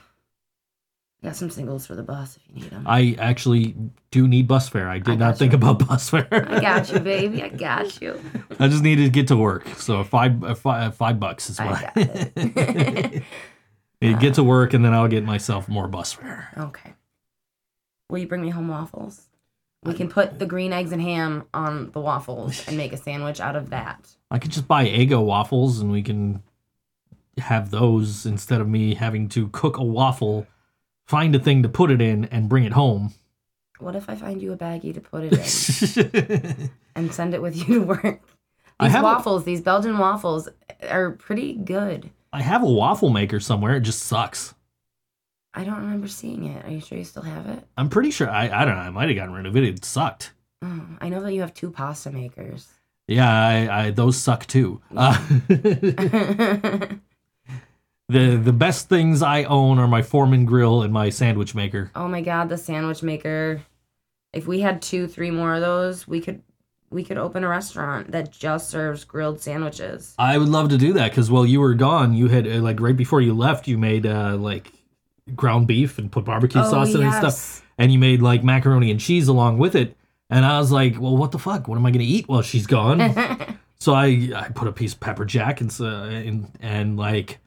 got 1.21 1.35
some 1.35 1.49
singles 1.49 1.85
for 1.85 1.95
the 1.95 2.01
bus 2.03 2.37
if 2.37 2.43
you 2.47 2.61
need 2.61 2.71
them. 2.71 2.85
I 2.87 3.17
actually 3.19 3.75
do 4.11 4.25
need 4.25 4.47
bus 4.47 4.69
fare. 4.69 4.87
I 4.87 4.99
did 4.99 5.15
I 5.15 5.27
not 5.27 5.37
think 5.37 5.51
you. 5.51 5.57
about 5.57 5.79
bus 5.87 6.09
fare. 6.09 6.29
I 6.31 6.61
got 6.61 6.89
you, 6.93 6.99
baby. 7.01 7.43
I 7.43 7.49
got 7.49 8.01
you. 8.01 8.17
I 8.57 8.69
just 8.69 8.83
needed 8.83 9.03
to 9.03 9.09
get 9.09 9.27
to 9.27 9.35
work. 9.35 9.67
So 9.75 10.01
five, 10.05 10.41
uh, 10.41 10.55
five, 10.55 10.95
five 10.95 11.19
bucks 11.19 11.49
is 11.49 11.59
I 11.59 11.65
what. 11.65 11.91
it. 11.97 13.23
You 13.99 14.15
get 14.19 14.35
to 14.35 14.45
work, 14.45 14.73
and 14.73 14.85
then 14.85 14.93
I'll 14.93 15.09
get 15.09 15.25
myself 15.25 15.67
more 15.67 15.89
bus 15.89 16.13
fare. 16.13 16.53
okay. 16.57 16.93
Will 18.09 18.19
you 18.19 18.27
bring 18.27 18.41
me 18.43 18.49
home 18.49 18.69
waffles? 18.69 19.27
We 19.83 19.93
can 19.93 20.09
put 20.09 20.39
the 20.39 20.45
green 20.45 20.73
eggs 20.73 20.91
and 20.91 21.01
ham 21.01 21.45
on 21.53 21.91
the 21.91 22.01
waffles 22.01 22.67
and 22.67 22.75
make 22.75 22.91
a 22.91 22.97
sandwich 23.07 23.39
out 23.39 23.55
of 23.55 23.69
that. 23.69 24.09
I 24.29 24.37
could 24.39 24.51
just 24.51 24.67
buy 24.67 24.85
Eggo 24.85 25.23
waffles, 25.23 25.79
and 25.79 25.91
we 25.91 26.01
can 26.03 26.43
have 27.37 27.71
those 27.71 28.25
instead 28.25 28.59
of 28.59 28.67
me 28.67 28.95
having 28.95 29.29
to 29.29 29.47
cook 29.49 29.77
a 29.77 29.83
waffle, 29.83 30.45
find 31.07 31.33
a 31.35 31.39
thing 31.39 31.63
to 31.63 31.69
put 31.69 31.91
it 31.91 32.01
in, 32.01 32.25
and 32.25 32.49
bring 32.49 32.65
it 32.65 32.73
home. 32.73 33.13
What 33.79 33.95
if 33.95 34.09
I 34.09 34.15
find 34.15 34.41
you 34.41 34.51
a 34.51 34.57
baggie 34.57 34.93
to 34.93 34.99
put 34.99 35.23
it 35.23 35.95
in 35.95 36.69
and 36.95 37.13
send 37.13 37.33
it 37.33 37.41
with 37.41 37.55
you 37.55 37.79
to 37.79 37.79
work? 37.85 38.21
These 38.81 38.91
have 38.91 39.01
a- 39.01 39.05
waffles, 39.05 39.45
these 39.45 39.61
Belgian 39.61 39.97
waffles, 39.97 40.49
are 40.89 41.11
pretty 41.11 41.53
good. 41.53 42.09
I 42.33 42.41
have 42.41 42.61
a 42.61 42.69
waffle 42.69 43.09
maker 43.09 43.39
somewhere. 43.39 43.77
It 43.77 43.81
just 43.81 44.03
sucks. 44.03 44.53
I 45.59 45.65
don't 45.65 45.81
remember 45.81 46.07
seeing 46.07 46.45
it. 46.45 46.63
Are 46.65 46.71
you 46.71 46.79
sure 46.79 46.97
you 46.97 47.03
still 47.03 47.23
have 47.23 47.45
it? 47.47 47.67
I'm 47.77 47.89
pretty 47.89 48.11
sure. 48.11 48.29
I, 48.29 48.43
I 48.43 48.63
don't 48.63 48.75
know. 48.75 48.81
I 48.81 48.89
might 48.91 49.09
have 49.09 49.17
gotten 49.17 49.33
rid 49.33 49.45
of 49.45 49.57
it. 49.57 49.65
It 49.65 49.83
sucked. 49.83 50.31
Oh, 50.61 50.85
I 51.01 51.09
know 51.09 51.21
that 51.21 51.33
you 51.33 51.41
have 51.41 51.53
two 51.53 51.69
pasta 51.69 52.11
makers. 52.11 52.69
Yeah, 53.09 53.29
I, 53.29 53.87
I 53.87 53.91
those 53.91 54.15
suck 54.15 54.45
too. 54.45 54.81
Uh, 54.95 55.17
the 55.49 56.99
the 58.07 58.53
best 58.53 58.87
things 58.87 59.21
I 59.21 59.43
own 59.43 59.79
are 59.79 59.87
my 59.87 60.01
Foreman 60.01 60.45
grill 60.45 60.81
and 60.81 60.93
my 60.93 61.09
sandwich 61.09 61.53
maker. 61.53 61.91
oh 61.93 62.07
my 62.07 62.21
god, 62.21 62.47
the 62.47 62.57
sandwich 62.57 63.03
maker. 63.03 63.61
If 64.31 64.47
we 64.47 64.61
had 64.61 64.81
two, 64.81 65.07
three 65.07 65.31
more 65.31 65.55
of 65.55 65.61
those, 65.61 66.07
we 66.07 66.21
could 66.21 66.41
we 66.89 67.03
could 67.03 67.17
open 67.17 67.43
a 67.43 67.49
restaurant 67.49 68.11
that 68.11 68.31
just 68.31 68.69
serves 68.69 69.03
grilled 69.03 69.41
sandwiches. 69.41 70.15
I 70.17 70.37
would 70.37 70.47
love 70.49 70.69
to 70.69 70.77
do 70.77 70.93
that 70.93 71.11
because 71.11 71.29
while 71.29 71.45
you 71.45 71.59
were 71.59 71.73
gone, 71.73 72.13
you 72.13 72.29
had 72.29 72.47
uh, 72.47 72.61
like 72.61 72.79
right 72.79 72.95
before 72.95 73.19
you 73.19 73.33
left, 73.33 73.67
you 73.67 73.77
made 73.77 74.05
uh, 74.05 74.37
like 74.37 74.71
ground 75.35 75.67
beef 75.67 75.97
and 75.97 76.11
put 76.11 76.25
barbecue 76.25 76.61
Oh, 76.61 76.69
sauce 76.69 76.93
in 76.93 77.01
it 77.01 77.05
and 77.05 77.13
stuff, 77.13 77.65
and 77.77 77.91
you 77.91 77.99
made 77.99 78.21
like 78.21 78.43
macaroni 78.43 78.91
and 78.91 78.99
cheese 78.99 79.27
along 79.27 79.57
with 79.57 79.75
it. 79.75 79.95
And 80.29 80.45
I 80.45 80.59
was 80.59 80.71
like, 80.71 80.99
well, 80.99 81.17
what 81.17 81.31
the 81.31 81.39
fuck? 81.39 81.67
What 81.67 81.77
am 81.77 81.85
I 81.85 81.91
gonna 81.91 82.03
eat 82.03 82.27
while 82.27 82.41
she's 82.41 82.67
gone? 82.67 82.99
So 83.81 83.93
I 83.93 84.29
I 84.35 84.49
put 84.53 84.67
a 84.67 84.73
piece 84.73 84.91
of 84.93 84.99
pepper 84.99 85.23
jack 85.23 85.61
and 85.61 85.73
uh, 85.79 85.85
and, 85.85 86.51
and 86.59 86.97
like 86.97 87.39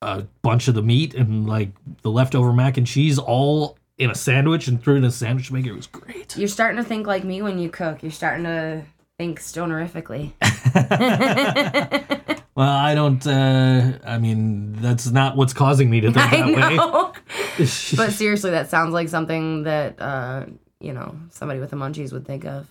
a 0.00 0.22
bunch 0.40 0.66
of 0.66 0.74
the 0.74 0.82
meat 0.82 1.14
and 1.14 1.46
like 1.46 1.68
the 2.00 2.10
leftover 2.10 2.54
mac 2.54 2.78
and 2.78 2.86
cheese 2.86 3.18
all 3.18 3.76
in 3.98 4.10
a 4.10 4.14
sandwich 4.14 4.66
and 4.66 4.82
threw 4.82 4.94
it 4.94 4.98
in 4.98 5.04
a 5.04 5.10
sandwich 5.10 5.52
maker. 5.52 5.68
It 5.68 5.76
was 5.76 5.86
great. 5.88 6.38
You're 6.38 6.48
starting 6.48 6.78
to 6.78 6.88
think 6.88 7.06
like 7.06 7.22
me 7.24 7.42
when 7.42 7.58
you 7.58 7.68
cook. 7.68 8.02
You're 8.02 8.10
starting 8.12 8.44
to 8.44 8.82
think 9.22 9.40
stonerifically. 9.40 10.32
Well, 12.54 12.68
I 12.68 12.94
don't. 12.94 13.26
Uh, 13.26 13.98
I 14.04 14.18
mean, 14.18 14.74
that's 14.74 15.10
not 15.10 15.38
what's 15.38 15.54
causing 15.54 15.88
me 15.88 16.02
to 16.02 16.12
think 16.12 16.30
that 16.30 16.54
way. 16.70 16.76
but 17.96 18.12
seriously, 18.12 18.50
that 18.50 18.68
sounds 18.68 18.92
like 18.92 19.08
something 19.08 19.62
that 19.62 19.98
uh, 19.98 20.44
you 20.78 20.92
know 20.92 21.16
somebody 21.30 21.60
with 21.60 21.70
the 21.70 21.76
munchies 21.76 22.12
would 22.12 22.26
think 22.26 22.44
of. 22.44 22.70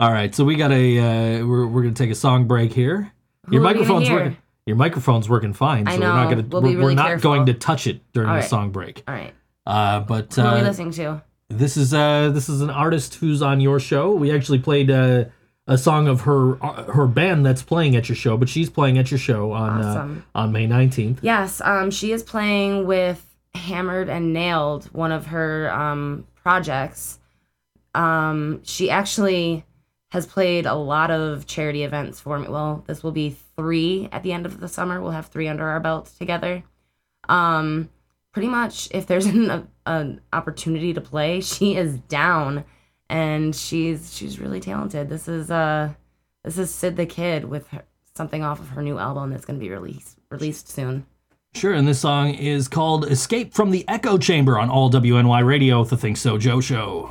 All 0.00 0.10
right, 0.10 0.34
so 0.34 0.46
we 0.46 0.56
got 0.56 0.72
a. 0.72 0.98
Uh, 0.98 1.46
we're 1.46 1.66
we're 1.66 1.82
gonna 1.82 1.94
take 1.94 2.10
a 2.10 2.14
song 2.14 2.46
break 2.48 2.72
here. 2.72 3.12
Who 3.44 3.56
Your 3.56 3.62
microphone's 3.62 4.08
working. 4.08 4.38
Your 4.64 4.76
microphone's 4.76 5.28
working 5.28 5.52
fine, 5.52 5.84
so 5.84 5.92
I 5.92 5.98
we're 5.98 6.06
not 6.06 6.30
gonna. 6.30 6.46
We'll 6.48 6.62
we're, 6.62 6.68
be 6.70 6.76
we're 6.76 6.94
not 6.94 7.08
careful. 7.08 7.34
going 7.34 7.46
to 7.46 7.54
touch 7.54 7.86
it 7.86 8.00
during 8.14 8.30
All 8.30 8.36
the 8.36 8.42
song 8.42 8.70
break. 8.70 9.04
All 9.06 9.14
right, 9.14 9.34
Uh, 9.66 10.00
but 10.00 10.32
who 10.34 10.40
are 10.40 10.54
we 10.54 10.60
uh, 10.60 10.64
listening 10.64 10.92
to? 10.92 11.22
This 11.56 11.76
is 11.76 11.92
uh 11.94 12.30
this 12.30 12.48
is 12.48 12.60
an 12.60 12.70
artist 12.70 13.16
who's 13.16 13.42
on 13.42 13.60
your 13.60 13.78
show. 13.80 14.12
We 14.12 14.34
actually 14.34 14.58
played 14.58 14.90
uh, 14.90 15.26
a 15.66 15.78
song 15.78 16.08
of 16.08 16.22
her 16.22 16.62
uh, 16.64 16.84
her 16.92 17.06
band 17.06 17.44
that's 17.46 17.62
playing 17.62 17.96
at 17.96 18.08
your 18.08 18.16
show, 18.16 18.36
but 18.36 18.48
she's 18.48 18.68
playing 18.70 18.98
at 18.98 19.10
your 19.10 19.18
show 19.18 19.52
on 19.52 19.82
Awesome. 19.82 20.24
uh, 20.34 20.38
on 20.38 20.52
May 20.52 20.66
nineteenth. 20.66 21.20
Yes, 21.22 21.60
um, 21.64 21.90
she 21.90 22.12
is 22.12 22.22
playing 22.22 22.86
with 22.86 23.24
Hammered 23.54 24.08
and 24.08 24.32
Nailed, 24.32 24.86
one 24.92 25.12
of 25.12 25.26
her 25.26 25.70
um, 25.72 26.26
projects. 26.34 27.18
Um, 27.94 28.60
she 28.64 28.90
actually 28.90 29.64
has 30.10 30.26
played 30.26 30.66
a 30.66 30.74
lot 30.74 31.10
of 31.10 31.46
charity 31.46 31.84
events 31.84 32.20
for 32.20 32.38
me. 32.38 32.48
Well, 32.48 32.84
this 32.86 33.02
will 33.02 33.12
be 33.12 33.36
three 33.56 34.08
at 34.12 34.22
the 34.22 34.32
end 34.32 34.46
of 34.46 34.60
the 34.60 34.68
summer. 34.68 35.00
We'll 35.00 35.12
have 35.12 35.26
three 35.26 35.48
under 35.48 35.66
our 35.66 35.80
belts 35.80 36.16
together. 36.16 36.62
Um, 37.28 37.88
pretty 38.32 38.48
much, 38.48 38.88
if 38.92 39.06
there's 39.06 39.26
an, 39.26 39.68
an 39.86 40.20
opportunity 40.32 40.92
to 40.94 41.00
play, 41.00 41.40
she 41.42 41.76
is 41.76 41.98
down, 41.98 42.64
and 43.08 43.54
she's 43.54 44.14
she's 44.14 44.38
really 44.38 44.60
talented. 44.60 45.08
This 45.08 45.28
is 45.28 45.50
uh, 45.50 45.92
this 46.44 46.58
is 46.58 46.72
Sid 46.72 46.96
the 46.96 47.06
Kidd 47.06 47.44
with 47.44 47.68
her, 47.68 47.82
something 48.14 48.42
off 48.42 48.60
of 48.60 48.70
her 48.70 48.82
new 48.82 48.98
album 48.98 49.30
that's 49.30 49.44
going 49.44 49.58
to 49.58 49.64
be 49.64 49.70
released 49.70 50.18
released 50.30 50.68
soon. 50.68 51.06
Sure, 51.54 51.74
and 51.74 51.86
this 51.86 52.00
song 52.00 52.32
is 52.34 52.66
called 52.68 53.10
"Escape 53.10 53.52
from 53.52 53.70
the 53.70 53.86
Echo 53.88 54.16
Chamber" 54.16 54.58
on 54.58 54.70
all 54.70 54.90
WNY 54.90 55.44
Radio, 55.44 55.84
the 55.84 55.96
ThinkSoJoE 55.96 56.62
Show. 56.62 57.10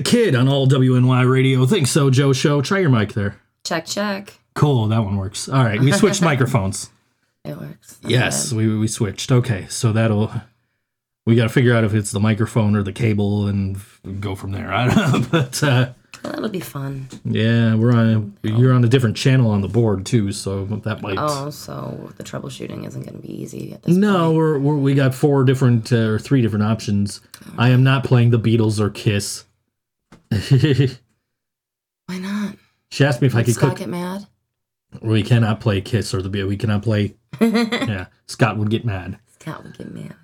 The 0.00 0.10
Kidd 0.10 0.34
on 0.34 0.48
all 0.48 0.66
WNY 0.66 1.30
radio. 1.30 1.66
Think 1.66 1.86
so, 1.86 2.08
Joe 2.08 2.32
Show. 2.32 2.62
Try 2.62 2.78
your 2.78 2.88
mic 2.88 3.12
there. 3.12 3.38
Check, 3.64 3.84
check. 3.84 4.32
Cool, 4.54 4.88
that 4.88 5.04
one 5.04 5.18
works. 5.18 5.46
All 5.46 5.62
right, 5.62 5.78
we 5.78 5.92
switched 5.92 6.22
microphones. 6.32 6.88
It 7.44 7.54
works. 7.58 7.98
Yes, 8.02 8.50
we 8.50 8.78
we 8.78 8.88
switched. 8.88 9.30
Okay, 9.30 9.66
so 9.68 9.92
that'll 9.92 10.32
we 11.26 11.36
got 11.36 11.42
to 11.42 11.48
figure 11.50 11.74
out 11.74 11.84
if 11.84 11.92
it's 11.92 12.12
the 12.12 12.20
microphone 12.20 12.74
or 12.76 12.82
the 12.82 12.94
cable 12.94 13.46
and 13.46 13.76
go 14.20 14.34
from 14.34 14.52
there. 14.52 14.72
I 14.72 14.88
don't 14.88 14.96
know, 15.22 15.28
but 15.30 15.62
uh, 15.62 15.92
Well, 16.24 16.32
that'll 16.32 16.48
be 16.48 16.60
fun. 16.60 17.06
yeah, 17.26 17.74
we're 17.74 17.92
on. 17.92 18.38
You're 18.42 18.72
on 18.72 18.82
a 18.82 18.88
different 18.88 19.18
channel 19.18 19.50
on 19.50 19.60
the 19.60 19.68
board 19.68 20.06
too, 20.06 20.32
so 20.32 20.64
that 20.64 21.02
might. 21.02 21.16
Oh, 21.18 21.50
so 21.50 22.10
the 22.16 22.24
troubleshooting 22.24 22.86
isn't 22.86 23.02
going 23.02 23.20
to 23.20 23.26
be 23.26 23.42
easy 23.42 23.74
at 23.74 23.82
this 23.82 23.94
No, 23.96 24.28
point. 24.28 24.36
we're, 24.38 24.58
we're 24.60 24.76
we 24.76 24.94
got 24.94 25.14
four 25.14 25.44
different 25.44 25.92
uh, 25.92 25.96
or 26.08 26.18
three 26.18 26.40
different 26.40 26.64
options. 26.64 27.20
I 27.58 27.68
am 27.68 27.84
not 27.84 28.02
playing 28.04 28.30
the 28.30 28.38
Beatles 28.40 28.80
or 28.80 28.88
Kiss. 28.88 29.44
Why 32.06 32.18
not? 32.18 32.56
She 32.90 33.04
asked 33.04 33.20
me 33.20 33.26
if 33.26 33.34
I 33.34 33.42
could 33.42 33.54
Scott 33.54 33.70
cook. 33.70 33.78
get 33.78 33.88
mad? 33.88 34.26
We 35.00 35.22
cannot 35.22 35.60
play 35.60 35.80
Kiss 35.80 36.12
or 36.12 36.22
the 36.22 36.28
Beatles. 36.28 36.48
We 36.48 36.56
cannot 36.56 36.82
play. 36.82 37.14
yeah, 37.40 38.06
Scott 38.26 38.56
would 38.58 38.70
get 38.70 38.84
mad. 38.84 39.18
Scott 39.38 39.62
would 39.62 39.76
get 39.78 39.92
mad. 39.92 40.14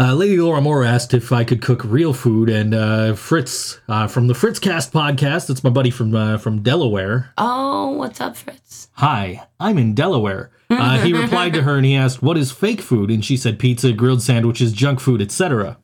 Uh, 0.00 0.14
Lady 0.14 0.38
Laura 0.40 0.60
Moore 0.60 0.84
asked 0.84 1.12
if 1.12 1.32
I 1.32 1.42
could 1.42 1.60
cook 1.60 1.82
real 1.84 2.12
food, 2.12 2.48
and 2.48 2.72
uh, 2.72 3.14
Fritz 3.14 3.80
uh, 3.88 4.06
from 4.06 4.28
the 4.28 4.34
Fritzcast 4.34 4.92
podcast. 4.92 5.50
It's 5.50 5.64
my 5.64 5.70
buddy 5.70 5.90
from 5.90 6.14
uh, 6.14 6.38
from 6.38 6.62
Delaware. 6.62 7.32
Oh, 7.36 7.90
what's 7.90 8.20
up, 8.20 8.36
Fritz? 8.36 8.88
Hi, 8.92 9.46
I'm 9.58 9.76
in 9.76 9.94
Delaware. 9.94 10.50
Uh, 10.70 10.98
he 10.98 11.12
replied 11.12 11.52
to 11.54 11.62
her 11.62 11.76
and 11.76 11.84
he 11.84 11.96
asked, 11.96 12.22
"What 12.22 12.38
is 12.38 12.52
fake 12.52 12.80
food?" 12.80 13.10
And 13.10 13.24
she 13.24 13.36
said, 13.36 13.58
"Pizza, 13.58 13.92
grilled 13.92 14.22
sandwiches, 14.22 14.72
junk 14.72 15.00
food, 15.00 15.20
etc." 15.20 15.78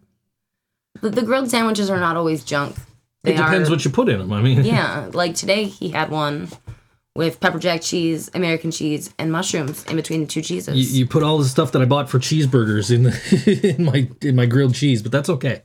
The, 1.00 1.10
the 1.10 1.22
grilled 1.22 1.50
sandwiches 1.50 1.90
are 1.90 1.98
not 1.98 2.16
always 2.16 2.44
junk. 2.44 2.76
It 3.24 3.36
depends 3.36 3.68
are, 3.68 3.72
what 3.72 3.84
you 3.84 3.90
put 3.90 4.08
in 4.08 4.18
them. 4.18 4.32
I 4.32 4.42
mean, 4.42 4.64
Yeah, 4.64 5.10
like 5.12 5.34
today 5.34 5.64
he 5.64 5.90
had 5.90 6.10
one 6.10 6.48
with 7.16 7.40
pepper 7.40 7.58
jack 7.58 7.80
cheese, 7.80 8.30
American 8.34 8.70
cheese, 8.70 9.14
and 9.18 9.30
mushrooms 9.30 9.84
in 9.84 9.96
between 9.96 10.20
the 10.20 10.26
two 10.26 10.42
cheeses. 10.42 10.76
you, 10.76 11.00
you 11.00 11.06
put 11.06 11.22
all 11.22 11.38
the 11.38 11.44
stuff 11.44 11.72
that 11.72 11.80
I 11.80 11.84
bought 11.84 12.10
for 12.10 12.18
cheeseburgers 12.18 12.94
in 12.94 13.04
the, 13.04 13.74
in 13.76 13.84
my 13.84 14.08
in 14.20 14.36
my 14.36 14.46
grilled 14.46 14.74
cheese, 14.74 15.02
but 15.02 15.12
that's 15.12 15.28
okay. 15.28 15.62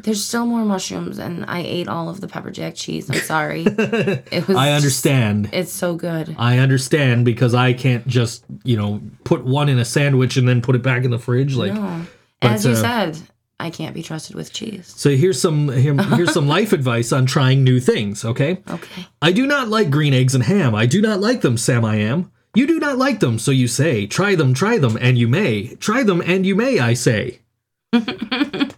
There's 0.00 0.22
still 0.24 0.44
more 0.44 0.64
mushrooms, 0.64 1.18
and 1.18 1.46
I 1.46 1.60
ate 1.60 1.88
all 1.88 2.10
of 2.10 2.20
the 2.20 2.28
pepper 2.28 2.50
jack 2.50 2.74
cheese. 2.74 3.10
I'm 3.10 3.18
sorry. 3.20 3.62
it 3.66 4.46
was. 4.46 4.56
I 4.56 4.72
understand. 4.72 5.48
It's 5.52 5.72
so 5.72 5.96
good. 5.96 6.36
I 6.38 6.58
understand 6.58 7.24
because 7.24 7.54
I 7.54 7.72
can't 7.72 8.06
just 8.06 8.44
you 8.62 8.76
know 8.76 9.00
put 9.24 9.44
one 9.44 9.68
in 9.68 9.78
a 9.78 9.84
sandwich 9.84 10.36
and 10.36 10.46
then 10.46 10.60
put 10.62 10.76
it 10.76 10.82
back 10.82 11.04
in 11.04 11.10
the 11.10 11.18
fridge. 11.18 11.56
Like, 11.56 11.72
no, 11.72 12.06
but, 12.40 12.52
as 12.52 12.64
you 12.66 12.72
uh, 12.72 12.74
said, 12.74 13.18
I 13.58 13.70
can't 13.70 13.94
be 13.94 14.02
trusted 14.02 14.36
with 14.36 14.52
cheese. 14.52 14.92
so 14.94 15.16
here's 15.16 15.40
some 15.40 15.70
here, 15.70 15.94
here's 16.14 16.32
some 16.34 16.46
life 16.56 16.72
advice 16.74 17.10
on 17.12 17.24
trying 17.26 17.64
new 17.64 17.80
things. 17.80 18.24
Okay, 18.24 18.62
Okay. 18.68 19.06
I 19.22 19.32
do 19.32 19.46
not 19.46 19.68
like 19.68 19.90
green 19.90 20.12
eggs 20.12 20.34
and 20.34 20.44
ham. 20.44 20.74
I 20.74 20.86
do 20.86 21.00
not 21.00 21.20
like 21.20 21.40
them, 21.40 21.56
Sam. 21.56 21.84
I 21.84 21.96
am. 21.96 22.30
You 22.54 22.66
do 22.66 22.78
not 22.78 22.96
like 22.98 23.20
them, 23.20 23.38
so 23.38 23.50
you 23.50 23.68
say. 23.68 24.06
Try 24.06 24.34
them, 24.34 24.54
try 24.54 24.78
them, 24.78 24.96
and 25.00 25.18
you 25.18 25.28
may. 25.28 25.74
Try 25.76 26.02
them, 26.02 26.20
and 26.22 26.44
you 26.46 26.54
may. 26.54 26.78
I 26.78 26.94
say. 26.94 27.40
this 27.92 28.74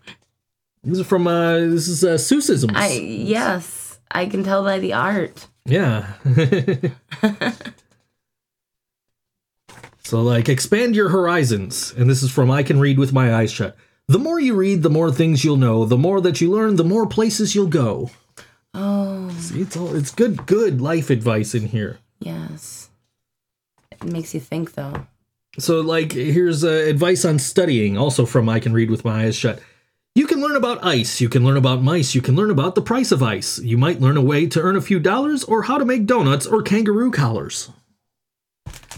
is 0.84 1.06
from 1.06 1.26
uh, 1.26 1.58
this 1.58 1.88
is 1.88 2.04
uh, 2.04 2.14
Seussisms. 2.14 2.74
I 2.74 2.88
yes, 2.92 3.98
I 4.10 4.26
can 4.26 4.42
tell 4.44 4.62
by 4.64 4.78
the 4.78 4.92
art. 4.94 5.46
Yeah. 5.64 6.14
so, 10.04 10.22
like, 10.22 10.48
expand 10.48 10.96
your 10.96 11.10
horizons. 11.10 11.92
And 11.96 12.08
this 12.08 12.22
is 12.22 12.30
from 12.30 12.50
I 12.50 12.62
Can 12.62 12.80
Read 12.80 12.98
with 12.98 13.12
My 13.12 13.34
Eyes 13.34 13.52
Shut. 13.52 13.76
The 14.08 14.18
more 14.18 14.40
you 14.40 14.54
read, 14.54 14.82
the 14.82 14.90
more 14.90 15.12
things 15.12 15.44
you'll 15.44 15.56
know. 15.58 15.84
The 15.84 15.98
more 15.98 16.20
that 16.22 16.40
you 16.40 16.50
learn, 16.50 16.76
the 16.76 16.84
more 16.84 17.06
places 17.06 17.54
you'll 17.54 17.66
go. 17.66 18.10
Oh 18.74 19.28
See, 19.38 19.60
it's 19.60 19.76
all 19.76 19.94
it's 19.94 20.10
good, 20.14 20.46
good 20.46 20.80
life 20.80 21.10
advice 21.10 21.54
in 21.54 21.66
here. 21.68 21.98
yes. 22.20 22.88
It 23.90 24.04
makes 24.04 24.32
you 24.32 24.40
think 24.40 24.74
though. 24.74 25.06
So, 25.58 25.80
like, 25.80 26.12
here's 26.12 26.62
uh, 26.62 26.68
advice 26.68 27.24
on 27.24 27.40
studying, 27.40 27.98
also 27.98 28.24
from 28.24 28.48
I 28.48 28.60
Can 28.60 28.72
Read 28.72 28.90
with 28.90 29.04
My 29.04 29.24
Eyes 29.24 29.34
Shut. 29.34 29.60
You 30.14 30.26
can 30.28 30.40
learn 30.40 30.54
about 30.54 30.84
ice, 30.84 31.20
you 31.20 31.28
can 31.28 31.44
learn 31.44 31.56
about 31.56 31.82
mice, 31.82 32.14
you 32.14 32.20
can 32.22 32.36
learn 32.36 32.50
about 32.50 32.76
the 32.76 32.82
price 32.82 33.10
of 33.10 33.22
ice. 33.24 33.58
You 33.58 33.76
might 33.76 34.00
learn 34.00 34.16
a 34.16 34.22
way 34.22 34.46
to 34.46 34.60
earn 34.60 34.76
a 34.76 34.80
few 34.80 35.00
dollars 35.00 35.42
or 35.44 35.62
how 35.62 35.78
to 35.78 35.84
make 35.84 36.06
donuts 36.06 36.46
or 36.46 36.62
kangaroo 36.62 37.10
collars. 37.10 37.70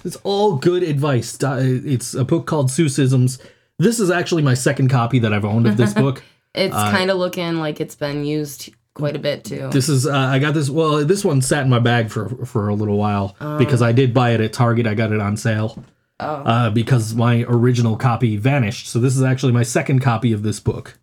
It's 0.04 0.16
all 0.22 0.56
good 0.56 0.82
advice. 0.82 1.38
It's 1.40 2.12
a 2.14 2.24
book 2.24 2.46
called 2.46 2.68
Seussisms. 2.68 3.40
This 3.80 3.98
is 3.98 4.10
actually 4.10 4.42
my 4.42 4.52
second 4.52 4.88
copy 4.90 5.18
that 5.20 5.32
I've 5.32 5.46
owned 5.46 5.66
of 5.66 5.78
this 5.78 5.94
book. 6.04 6.22
It's 6.54 6.74
kind 6.74 7.10
of 7.10 7.16
looking 7.16 7.56
like 7.56 7.80
it's 7.80 7.94
been 7.94 8.24
used 8.24 8.74
quite 8.92 9.16
a 9.16 9.18
bit 9.18 9.42
too. 9.42 9.70
This 9.72 9.88
is 9.88 10.06
uh, 10.06 10.14
I 10.14 10.38
got 10.38 10.52
this. 10.52 10.68
Well, 10.68 11.04
this 11.04 11.24
one 11.24 11.40
sat 11.40 11.64
in 11.64 11.70
my 11.70 11.78
bag 11.78 12.10
for 12.10 12.28
for 12.44 12.68
a 12.68 12.74
little 12.74 12.98
while 12.98 13.36
because 13.58 13.80
I 13.80 13.92
did 13.92 14.12
buy 14.12 14.30
it 14.30 14.40
at 14.40 14.52
Target. 14.52 14.86
I 14.86 14.94
got 14.94 15.12
it 15.12 15.20
on 15.20 15.36
sale 15.36 15.82
oh, 16.20 16.26
uh, 16.26 16.70
because 16.70 17.14
my 17.14 17.46
original 17.48 17.96
copy 17.96 18.36
vanished. 18.36 18.86
So 18.88 18.98
this 18.98 19.16
is 19.16 19.22
actually 19.22 19.52
my 19.52 19.62
second 19.62 20.00
copy 20.00 20.32
of 20.32 20.42
this 20.42 20.60
book. 20.60 20.98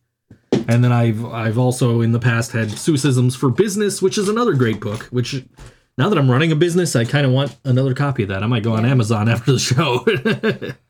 And 0.52 0.84
then 0.84 0.92
I've 0.92 1.26
I've 1.26 1.58
also 1.58 2.02
in 2.02 2.12
the 2.12 2.20
past 2.20 2.52
had 2.52 2.68
Seussisms 2.68 3.36
for 3.36 3.50
Business, 3.50 4.04
which 4.04 4.20
is 4.20 4.30
another 4.30 4.54
great 4.54 4.80
book. 4.80 5.06
Which 5.06 5.44
now 5.98 6.10
that 6.10 6.18
I'm 6.18 6.30
running 6.30 6.52
a 6.52 6.56
business, 6.56 6.96
I 6.96 7.06
kind 7.06 7.26
of 7.26 7.32
want 7.32 7.56
another 7.64 7.96
copy 7.96 8.22
of 8.22 8.30
that. 8.30 8.44
I 8.44 8.48
might 8.48 8.64
go 8.64 8.74
on 8.74 8.86
Amazon 8.86 9.30
after 9.30 9.54
the 9.54 9.60
show. 9.60 10.06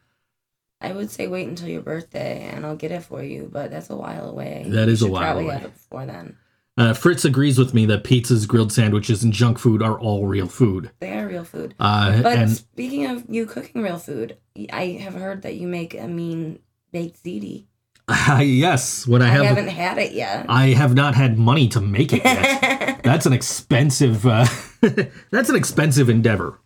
I 0.79 0.91
would 0.91 1.09
say 1.09 1.27
wait 1.27 1.47
until 1.47 1.67
your 1.69 1.81
birthday 1.81 2.49
and 2.53 2.65
I'll 2.65 2.75
get 2.75 2.91
it 2.91 3.03
for 3.03 3.23
you, 3.23 3.49
but 3.51 3.71
that's 3.71 3.89
a 3.89 3.95
while 3.95 4.29
away. 4.29 4.65
That 4.67 4.89
is 4.89 5.01
a 5.01 5.07
while 5.07 5.21
probably 5.23 5.45
away. 5.45 5.53
have 5.55 5.63
it 5.65 5.73
before 5.73 6.05
then. 6.05 6.37
uh, 6.77 6.93
Fritz 6.93 7.25
agrees 7.25 7.57
with 7.57 7.73
me 7.73 7.85
that 7.87 8.03
pizzas, 8.03 8.47
grilled 8.47 8.71
sandwiches, 8.71 9.23
and 9.23 9.33
junk 9.33 9.57
food 9.57 9.81
are 9.81 9.99
all 9.99 10.27
real 10.27 10.47
food. 10.47 10.91
They 10.99 11.17
are 11.17 11.27
real 11.27 11.43
food. 11.43 11.73
Uh, 11.79 12.21
But 12.21 12.37
and 12.37 12.51
speaking 12.51 13.07
of 13.07 13.25
you 13.27 13.45
cooking 13.47 13.81
real 13.81 13.97
food, 13.97 14.37
I 14.71 14.99
have 15.01 15.15
heard 15.15 15.41
that 15.41 15.55
you 15.55 15.67
make 15.67 15.95
a 15.95 16.07
mean 16.07 16.59
baked 16.91 17.23
ziti. 17.23 17.65
yes, 18.39 19.05
when 19.07 19.21
I 19.21 19.25
I, 19.25 19.29
have 19.29 19.45
haven't 19.45 19.67
had 19.69 19.97
it 19.97 20.13
yet. 20.13 20.45
I 20.47 20.67
have 20.67 20.93
not 20.95 21.15
had 21.15 21.37
money 21.39 21.67
to 21.69 21.81
make 21.81 22.13
it 22.13 22.23
yet. 22.23 23.01
that's 23.03 23.25
an 23.25 23.33
expensive. 23.33 24.25
Uh, 24.25 24.45
that's 25.31 25.49
an 25.49 25.55
expensive 25.55 26.07
endeavor. 26.07 26.59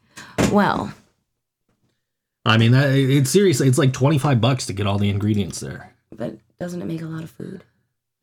well, 0.52 0.94
I 2.46 2.58
mean, 2.58 2.72
that, 2.72 2.90
it's 2.96 3.30
seriously. 3.30 3.68
It's 3.68 3.78
like 3.78 3.94
twenty 3.94 4.18
five 4.18 4.42
bucks 4.42 4.66
to 4.68 4.74
get 4.74 4.88
all 4.88 4.98
the 4.98 5.10
ingredients 5.10 5.60
there. 5.60 5.94
but 6.12 6.36
doesn't 6.60 6.82
it 6.82 6.86
make 6.86 7.02
a 7.02 7.06
lot 7.06 7.24
of 7.24 7.30
food? 7.32 7.64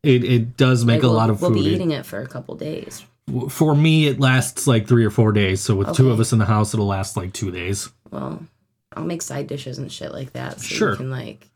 It 0.03 0.23
it 0.23 0.57
does 0.57 0.85
make 0.85 0.97
Like, 0.97 1.03
a 1.03 1.07
we'll- 1.07 1.15
lot 1.17 1.29
of 1.29 1.39
food. 1.39 1.51
We'll 1.51 1.59
food. 1.59 1.63
be 1.69 1.73
eating 1.75 1.91
it 1.91 2.05
for 2.05 2.21
a 2.21 2.27
couple 2.27 2.55
days. 2.55 3.05
for 3.49 3.75
me, 3.75 4.07
it 4.07 4.19
lasts 4.19 4.65
like 4.67 4.87
three 4.87 5.05
or 5.05 5.09
four 5.11 5.31
days. 5.31 5.61
So 5.61 5.75
with 5.75 5.93
two 5.95 6.09
of 6.11 6.19
us 6.19 6.31
in 6.33 6.39
the 6.39 6.45
house, 6.45 6.73
it'll 6.73 6.87
last 6.87 7.15
like 7.17 7.31
two 7.33 7.51
days. 7.51 7.89
Well, 8.11 8.43
I'll 8.95 9.03
make 9.05 9.21
side 9.21 9.47
dishes 9.47 9.77
and 9.77 9.91
shit 9.91 10.11
like 10.11 10.33
that. 10.33 10.59
So 10.59 10.65
Sure. 10.67 10.91
you 10.91 10.97
can 10.97 11.11
like 11.11 11.47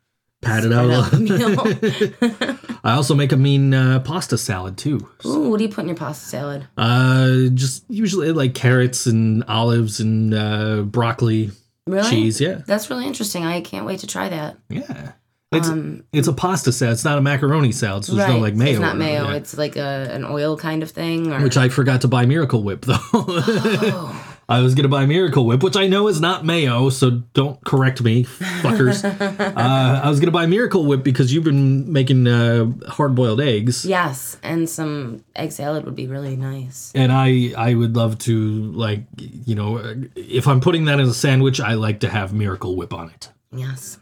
Pat 0.42 0.66
it 0.66 0.74
out. 0.74 0.92
out. 0.92 2.70
I 2.84 2.94
also 2.96 3.16
make 3.16 3.32
a 3.32 3.38
mean 3.38 3.74
uh, 3.74 4.02
pasta 4.02 4.38
salad 4.38 4.78
too. 4.78 5.08
Ooh, 5.26 5.50
what 5.50 5.58
do 5.58 5.64
you 5.64 5.70
put 5.70 5.82
in 5.84 5.88
your 5.88 5.96
pasta 5.98 6.26
salad? 6.28 6.68
Uh, 6.78 7.48
just 7.54 7.86
usually 7.90 8.32
like 8.34 8.54
carrots 8.54 9.06
and 9.08 9.44
olives 9.46 10.00
and 10.02 10.34
uh, 10.34 10.82
broccoli, 10.82 11.52
Really? 11.88 12.10
cheese. 12.10 12.40
Yeah, 12.40 12.62
That's 12.66 12.90
really 12.90 13.06
interesting. 13.06 13.46
I 13.46 13.62
can't 13.62 13.86
wait 13.86 14.00
to 14.00 14.08
try 14.08 14.30
that. 14.30 14.58
yeah. 14.70 15.14
It's 15.52 15.68
Um, 15.68 16.04
it's 16.12 16.28
a 16.28 16.34
pasta 16.34 16.72
salad. 16.72 16.94
It's 16.94 17.04
not 17.06 17.20
a 17.20 17.22
macaroni 17.22 17.72
salad. 17.72 18.06
So 18.06 18.16
there's 18.16 18.28
no 18.28 18.40
like 18.40 18.56
mayo. 18.56 18.72
It's 18.72 18.80
not 18.80 18.98
mayo. 18.98 19.30
It's 19.30 19.56
like 19.56 19.76
a 19.76 20.10
an 20.12 20.26
oil 20.26 20.58
kind 20.58 20.82
of 20.82 20.90
thing. 20.90 21.32
Or, 21.32 21.42
Which 21.42 21.58
I 21.58 21.70
forgot 21.70 22.02
to 22.02 22.08
buy 22.08 22.26
Miracle 22.26 22.64
Whip 22.64 22.86
though. 22.86 22.98
oh, 23.14 24.23
I 24.50 24.60
was 24.60 24.76
gonna 24.76 24.90
buy 24.90 25.06
Miracle 25.06 25.46
Whip, 25.46 25.64
which 25.64 25.78
I 25.78 25.88
know 25.88 26.08
is 26.08 26.20
not 26.20 26.46
mayo, 26.46 26.90
so 26.90 27.10
don't 27.34 27.64
correct 27.64 28.02
me, 28.02 28.26
fuckers. 28.26 29.04
uh, 29.58 30.02
I 30.04 30.10
was 30.10 30.20
gonna 30.20 30.32
buy 30.32 30.46
Miracle 30.46 30.86
Whip 30.86 31.04
because 31.04 31.34
you've 31.34 31.44
been 31.46 31.92
making 31.92 32.28
uh, 32.28 32.72
hard 32.90 33.16
boiled 33.16 33.40
eggs, 33.42 33.86
yes, 33.86 34.38
and 34.44 34.70
some 34.70 35.24
egg 35.36 35.52
salad 35.52 35.86
would 35.86 35.96
be 35.96 36.08
really 36.08 36.36
nice. 36.36 36.92
and 36.94 37.12
I 37.12 37.54
I 37.58 37.74
would 37.74 37.96
love 37.96 38.18
to 38.20 38.72
like 38.74 39.04
you 39.18 39.56
know 39.56 39.78
if 40.16 40.48
I'm 40.48 40.60
putting 40.60 40.86
that 40.86 41.00
in 41.00 41.08
a 41.08 41.14
sandwich, 41.14 41.60
I 41.60 41.76
like 41.76 42.02
to 42.02 42.10
have 42.10 42.34
Miracle 42.34 42.76
Whip 42.76 42.94
on 42.94 43.10
it. 43.10 43.30
Yes. 43.52 44.00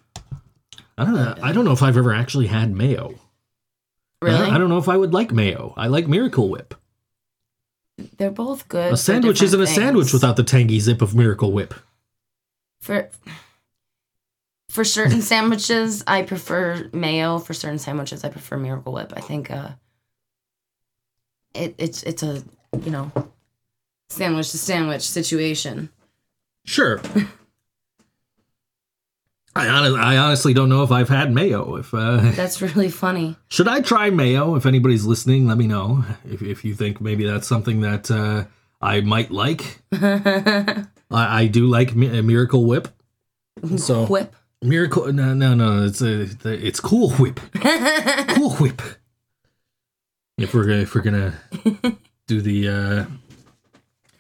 I 0.98 1.06
don't 1.06 1.16
know. 1.16 1.36
I 1.42 1.52
don't 1.52 1.66
know 1.66 1.72
if 1.72 1.82
I've 1.82 1.98
ever 1.98 2.14
actually 2.14 2.48
had 2.48 2.72
mayo. 2.76 3.16
Really? 4.22 4.38
I 4.38 4.58
don't 4.60 4.70
know 4.70 4.78
if 4.78 4.88
I 4.88 4.98
would 4.98 5.14
like 5.14 5.32
mayo. 5.32 5.74
I 5.76 5.88
like 5.88 6.08
Miracle 6.08 6.48
Whip. 6.50 6.76
They're 8.18 8.32
both 8.32 8.68
good. 8.68 8.94
A 8.94 8.98
sandwich 8.98 9.42
isn't 9.42 9.62
a 9.62 9.68
sandwich 9.68 10.14
without 10.14 10.36
the 10.36 10.44
tangy 10.44 10.80
zip 10.80 11.02
of 11.02 11.16
Miracle 11.16 11.52
Whip. 11.52 11.74
for 12.82 13.10
for 14.70 14.84
certain 14.86 15.22
sandwiches 15.22 16.04
I 16.08 16.24
prefer 16.24 16.90
mayo. 16.94 17.40
For 17.40 17.54
certain 17.54 17.80
sandwiches 17.80 18.24
I 18.24 18.30
prefer 18.30 18.58
Miracle 18.58 18.94
Whip. 18.94 19.14
I 19.16 19.22
think 19.22 19.52
uh 19.52 19.72
it 21.54 21.76
it's 21.78 22.04
it's 22.04 22.24
a 22.24 22.44
you 22.84 22.92
know 22.92 23.12
sandwich 24.10 24.52
to 24.52 24.58
sandwich 24.58 25.10
situation. 25.10 25.90
Sure. 26.66 27.02
I, 29.56 29.68
hon- 29.68 30.00
I 30.00 30.18
honestly 30.18 30.54
don't 30.54 30.70
know 30.70 30.84
if 30.84 30.92
I've 30.92 31.10
had 31.10 31.34
mayo. 31.34 31.76
If 31.76 31.94
uh, 31.94 32.18
That's 32.36 32.62
really 32.62 32.90
funny. 32.90 33.36
should 33.50 33.68
I 33.68 33.82
try 33.82 34.10
mayo? 34.10 34.56
If 34.56 34.66
anybody's 34.66 35.06
listening, 35.06 35.48
let 35.48 35.58
me 35.58 35.68
know. 35.68 36.06
If, 36.26 36.42
if 36.42 36.64
you 36.64 36.74
think 36.74 37.02
maybe 37.02 37.26
that's 37.26 37.48
something 37.48 37.82
that 37.82 38.10
uh, 38.10 38.46
I 38.82 39.02
might 39.02 39.30
like, 39.32 39.82
I, 39.92 40.86
I 41.12 41.48
do 41.48 41.68
like 41.68 41.96
Mi- 41.96 42.18
a 42.18 42.24
Miracle 42.24 42.66
Whip. 42.66 42.88
So 43.78 44.06
Whip. 44.08 44.34
Miracle, 44.62 45.12
no, 45.12 45.34
no, 45.34 45.54
no. 45.54 45.84
It's 45.86 46.02
a, 46.02 46.22
it's 46.46 46.80
Cool 46.80 47.10
Whip. 47.12 47.40
Cool 48.36 48.52
Whip. 48.56 48.82
If 50.38 50.54
we're 50.54 50.64
gonna, 50.66 50.82
if 50.82 50.96
we're 50.96 51.02
gonna 51.02 51.34
do 52.28 52.42
the. 52.42 53.08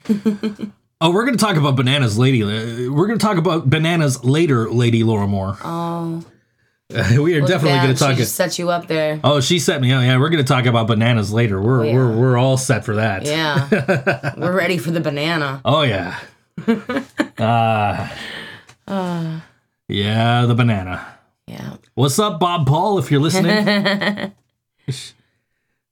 uh 0.10 0.66
Oh, 1.04 1.10
we're 1.12 1.26
gonna 1.26 1.38
talk 1.38 1.58
about 1.58 1.76
bananas, 1.76 2.18
lady. 2.20 2.44
uh, 2.44 2.92
We're 2.92 3.08
gonna 3.08 3.18
talk 3.18 3.38
about 3.38 3.70
bananas 3.70 4.24
later, 4.24 4.70
Lady 4.70 5.04
Laura 5.04 5.26
Moore. 5.28 5.58
Oh, 5.64 6.24
we 6.92 7.36
are 7.36 7.40
look 7.42 7.50
definitely 7.50 7.80
gonna 7.80 7.96
talk. 7.96 8.18
She 8.18 8.26
set 8.26 8.60
you 8.60 8.70
up 8.70 8.88
there. 8.88 9.20
Oh, 9.24 9.42
she 9.42 9.58
set 9.60 9.82
me 9.82 9.92
up. 9.94 10.04
Yeah, 10.04 10.20
we're 10.20 10.30
gonna 10.30 10.44
talk 10.44 10.66
about 10.68 10.86
bananas 10.88 11.34
later. 11.34 11.60
We're 11.62 11.80
Oh, 11.82 11.84
yeah. 11.84 11.94
we're 11.96 12.16
we're 12.20 12.38
all 12.38 12.56
set 12.58 12.86
for 12.86 12.96
that. 12.96 13.26
Yeah, 13.26 14.34
we're 14.38 14.56
ready 14.56 14.78
for 14.78 14.92
the 14.92 15.00
banana. 15.02 15.62
Oh 15.66 15.82
yeah. 15.82 16.20
Uh, 18.88 19.40
yeah, 19.88 20.46
the 20.46 20.54
banana. 20.54 21.18
Yeah. 21.48 21.78
What's 21.96 22.20
up, 22.20 22.40
Bob 22.40 22.68
Paul? 22.68 23.00
If 23.00 23.10
you're 23.10 23.22
listening, 23.22 24.32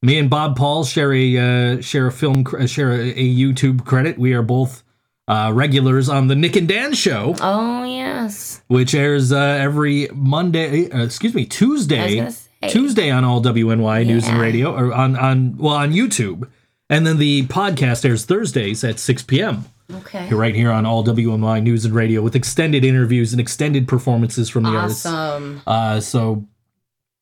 me 0.03 0.19
and 0.19 0.29
Bob 0.29 0.55
Paul 0.55 0.83
share 0.83 1.11
a 1.13 1.37
uh, 1.77 1.81
share 1.81 2.05
a 2.07 2.11
film 2.11 2.43
cr- 2.43 2.67
share 2.67 2.91
a, 2.91 3.09
a 3.09 3.35
YouTube 3.35 3.85
credit. 3.85 4.19
We 4.19 4.33
are 4.33 4.43
both 4.43 4.83
uh, 5.29 5.51
regulars 5.53 6.09
on 6.09 6.27
the 6.27 6.35
Nick 6.35 6.57
and 6.57 6.67
Dan 6.67 6.93
show, 6.93 7.35
Oh 7.39 7.83
yes. 7.85 8.61
which 8.67 8.93
airs 8.93 9.31
uh, 9.31 9.37
every 9.37 10.09
Monday. 10.13 10.89
Uh, 10.91 11.03
excuse 11.05 11.33
me, 11.33 11.45
Tuesday. 11.45 12.29
Tuesday 12.67 13.09
on 13.09 13.23
all 13.23 13.41
WNY 13.41 14.05
News 14.05 14.27
and 14.27 14.37
Radio, 14.41 14.75
or 14.75 14.91
on 14.93 15.15
on 15.15 15.55
well 15.57 15.75
on 15.75 15.93
YouTube, 15.93 16.49
and 16.89 17.07
then 17.07 17.17
the 17.17 17.45
podcast 17.47 18.03
airs 18.03 18.25
Thursdays 18.25 18.83
at 18.83 18.99
6 18.99 19.23
p.m. 19.23 19.63
Okay. 19.93 20.27
You're 20.27 20.37
right 20.37 20.53
here 20.53 20.69
on 20.69 20.85
all 20.85 21.03
WNY 21.05 21.63
News 21.63 21.85
and 21.85 21.95
Radio 21.95 22.21
with 22.21 22.35
extended 22.35 22.83
interviews 22.83 23.31
and 23.31 23.39
extended 23.39 23.87
performances 23.87 24.49
from 24.49 24.63
the 24.63 24.71
artists. 24.71 25.05
Awesome. 25.05 25.61
Uh, 25.65 25.99
so 26.01 26.45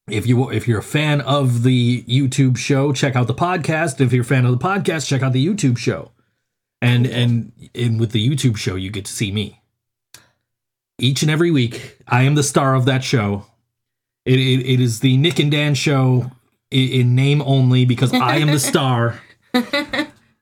if 0.10 0.26
you 0.26 0.49
if 0.49 0.68
you're 0.68 0.80
a 0.80 0.84
fan 0.84 1.22
of 1.22 1.62
the 1.62 2.01
YouTube 2.03 2.58
show, 2.58 2.91
check 2.91 3.16
out 3.16 3.28
the 3.28 3.34
podcast. 3.36 4.01
If 4.01 4.12
you're 4.14 4.24
a 4.24 4.26
fan 4.26 4.43
of 4.45 4.51
the 4.58 4.66
podcast, 4.66 5.05
check 5.08 5.22
out 5.22 5.34
the 5.34 5.45
YouTube 5.45 5.78
show. 5.78 6.12
And 6.82 7.07
and 7.07 7.51
and 7.73 7.99
with 7.99 8.11
the 8.11 8.28
YouTube 8.28 8.57
show, 8.57 8.75
you 8.75 8.91
get 8.91 9.05
to 9.05 9.11
see 9.11 9.32
me 9.32 9.61
each 10.99 11.21
and 11.21 11.32
every 11.32 11.51
week. 11.51 11.97
I 12.07 12.23
am 12.23 12.36
the 12.36 12.43
star 12.43 12.75
of 12.75 12.86
that 12.86 13.03
show. 13.03 13.45
It 14.25 14.39
it, 14.39 14.65
it 14.65 14.80
is 14.80 14.99
the 14.99 15.17
Nick 15.17 15.39
and 15.39 15.51
Dan 15.51 15.73
show 15.73 16.32
in, 16.71 16.89
in 16.89 17.15
name 17.15 17.41
only 17.41 17.86
because 17.86 18.13
I 18.13 18.38
am 18.38 18.47
the 18.47 18.59
star. 18.59 19.19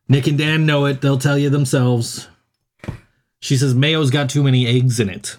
Nick 0.10 0.28
and 0.28 0.38
Dan 0.38 0.66
know 0.66 0.86
it. 0.86 1.02
They'll 1.02 1.18
tell 1.18 1.38
you 1.38 1.50
themselves. 1.50 2.28
She 3.40 3.58
says 3.58 3.76
Mayo's 3.76 4.12
got 4.12 4.30
too 4.30 4.44
many 4.44 4.68
eggs 4.68 5.00
in 5.00 5.10
it. 5.10 5.38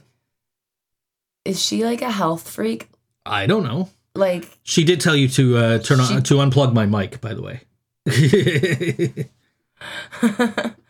Is 1.45 1.63
she 1.63 1.85
like 1.85 2.03
a 2.03 2.11
health 2.11 2.49
freak? 2.49 2.89
I 3.25 3.47
don't 3.47 3.65
know. 3.65 3.91
Like 4.15 4.59
She 4.63 4.85
did 4.85 5.01
tell 5.01 5.17
you 5.17 5.29
to 5.29 5.57
uh, 5.57 5.79
turn 5.79 6.01
on 6.01 6.23
to 6.23 6.35
unplug 6.35 6.73
my 6.73 6.87
mic, 6.87 7.21
by 7.21 7.35
the 7.35 7.43
way. 7.43 7.61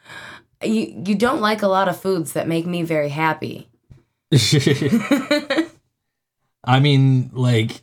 you 0.63 1.03
you 1.07 1.15
don't 1.15 1.41
like 1.41 1.63
a 1.63 1.69
lot 1.69 1.89
of 1.89 2.01
foods 2.01 2.33
that 2.33 2.49
make 2.49 2.67
me 2.67 2.83
very 2.83 3.09
happy. 3.11 3.69
I 6.65 6.81
mean, 6.81 7.31
like 7.33 7.83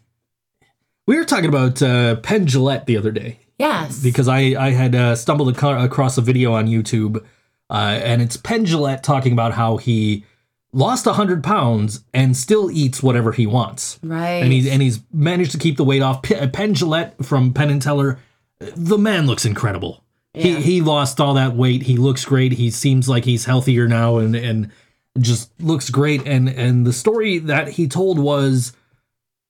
we 1.07 1.17
were 1.17 1.25
talking 1.25 1.49
about 1.49 1.81
uh, 1.81 2.15
Penn 2.17 2.45
Jillette 2.45 2.85
the 2.85 2.97
other 2.97 3.11
day 3.11 3.39
Yes. 3.57 4.01
because 4.01 4.27
I 4.27 4.39
I 4.57 4.71
had 4.71 4.95
uh, 4.95 5.15
stumbled 5.15 5.55
aco- 5.55 5.83
across 5.83 6.17
a 6.17 6.21
video 6.21 6.53
on 6.53 6.67
YouTube, 6.67 7.23
uh, 7.69 7.99
and 8.03 8.21
it's 8.21 8.35
Penn 8.37 8.65
Jillette 8.65 9.03
talking 9.03 9.31
about 9.33 9.53
how 9.53 9.77
he 9.77 10.25
lost 10.73 11.05
hundred 11.05 11.43
pounds 11.43 12.03
and 12.13 12.35
still 12.35 12.71
eats 12.71 13.01
whatever 13.03 13.31
he 13.31 13.45
wants. 13.45 13.99
right. 14.03 14.43
and 14.43 14.51
he's 14.51 14.67
and 14.67 14.81
he's 14.81 14.99
managed 15.13 15.51
to 15.51 15.57
keep 15.57 15.77
the 15.77 15.83
weight 15.85 16.01
off. 16.01 16.21
P- 16.23 16.35
Penn 16.47 16.73
Jillette 16.73 17.23
from 17.25 17.53
Penn 17.53 17.69
and 17.69 17.81
Teller, 17.81 18.19
the 18.59 18.97
man 18.97 19.27
looks 19.27 19.45
incredible. 19.45 20.02
Yeah. 20.33 20.43
He 20.43 20.61
he 20.61 20.81
lost 20.81 21.21
all 21.21 21.35
that 21.35 21.55
weight. 21.55 21.83
He 21.83 21.97
looks 21.97 22.25
great. 22.25 22.53
He 22.53 22.71
seems 22.71 23.07
like 23.07 23.25
he's 23.25 23.45
healthier 23.45 23.87
now, 23.87 24.17
and 24.17 24.35
and 24.35 24.71
just 25.19 25.51
looks 25.61 25.89
great. 25.89 26.25
And 26.25 26.49
and 26.49 26.87
the 26.87 26.93
story 26.93 27.37
that 27.39 27.69
he 27.69 27.87
told 27.87 28.17
was 28.19 28.73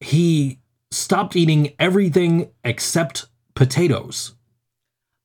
he 0.02 0.60
stopped 0.92 1.36
eating 1.36 1.74
everything 1.80 2.52
except 2.64 3.28
potatoes. 3.56 4.34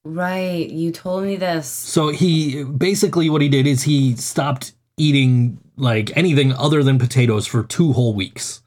right. 0.05 0.69
You 0.71 0.93
told 0.93 1.25
me 1.25 1.37
this. 1.37 1.69
So 1.69 2.09
he 2.09 2.63
basically 2.65 3.29
what 3.31 3.43
he 3.43 3.49
did 3.49 3.67
is 3.67 3.83
he 3.83 4.17
stopped 4.17 4.73
eating 4.97 5.59
like 5.77 6.17
anything 6.17 6.53
other 6.55 6.83
than 6.83 6.99
potatoes 6.99 7.47
for 7.47 7.63
two 7.65 7.93
whole 7.93 8.15
weeks. 8.15 8.63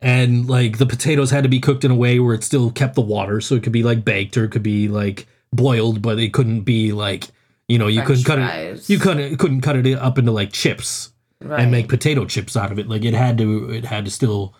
And 0.00 0.48
like 0.48 0.78
the 0.78 0.86
potatoes 0.86 1.30
had 1.30 1.44
to 1.44 1.48
be 1.48 1.60
cooked 1.60 1.84
in 1.84 1.90
a 1.90 1.94
way 1.94 2.18
where 2.20 2.34
it 2.34 2.44
still 2.44 2.70
kept 2.70 2.94
the 2.94 3.00
water, 3.00 3.40
so 3.40 3.54
it 3.54 3.62
could 3.62 3.72
be 3.72 3.82
like 3.82 4.04
baked 4.04 4.36
or 4.36 4.44
it 4.44 4.50
could 4.50 4.62
be 4.62 4.86
like 4.88 5.26
boiled, 5.56 6.02
but 6.02 6.18
it 6.18 6.32
couldn't 6.32 6.62
be 6.62 6.92
like 6.92 7.28
you 7.68 7.78
know 7.78 7.86
you 7.86 8.02
French 8.04 8.24
couldn't 8.24 8.24
cut 8.24 8.38
fries. 8.50 8.80
it 8.88 8.92
you 8.92 8.98
couldn't 8.98 9.36
couldn't 9.38 9.60
cut 9.62 9.76
it 9.76 9.96
up 9.98 10.18
into 10.18 10.32
like 10.32 10.52
chips 10.52 11.10
Right. 11.42 11.60
and 11.60 11.70
make 11.70 11.88
potato 11.88 12.24
chips 12.24 12.56
out 12.56 12.72
of 12.72 12.78
it. 12.78 12.88
Like 12.88 13.04
it 13.04 13.12
had 13.14 13.36
to 13.38 13.70
it 13.70 13.84
had 13.84 14.04
to 14.06 14.10
still 14.10 14.54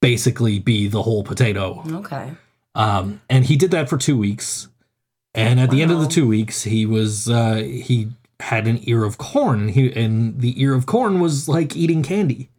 basically 0.00 0.58
be 0.58 0.86
the 0.88 1.02
whole 1.02 1.24
potato. 1.24 1.82
Okay. 1.86 2.32
Um, 2.74 3.20
and 3.30 3.44
he 3.44 3.56
did 3.56 3.70
that 3.72 3.88
for 3.88 3.96
two 3.98 4.16
weeks. 4.16 4.68
And 5.34 5.58
at 5.60 5.70
the 5.70 5.82
end 5.82 5.90
of 5.90 5.98
the 5.98 6.04
Wow. 6.04 6.10
two 6.10 6.28
weeks, 6.28 6.62
he 6.62 6.86
was 6.86 7.28
uh, 7.28 7.56
he 7.56 8.10
had 8.40 8.66
an 8.66 8.80
ear 8.82 9.04
of 9.04 9.18
corn, 9.18 9.68
he 9.68 9.92
and 9.92 10.40
the 10.40 10.60
ear 10.62 10.74
of 10.74 10.86
corn 10.86 11.20
was 11.20 11.48
like 11.48 11.76
eating 11.76 12.02
candy 12.02 12.50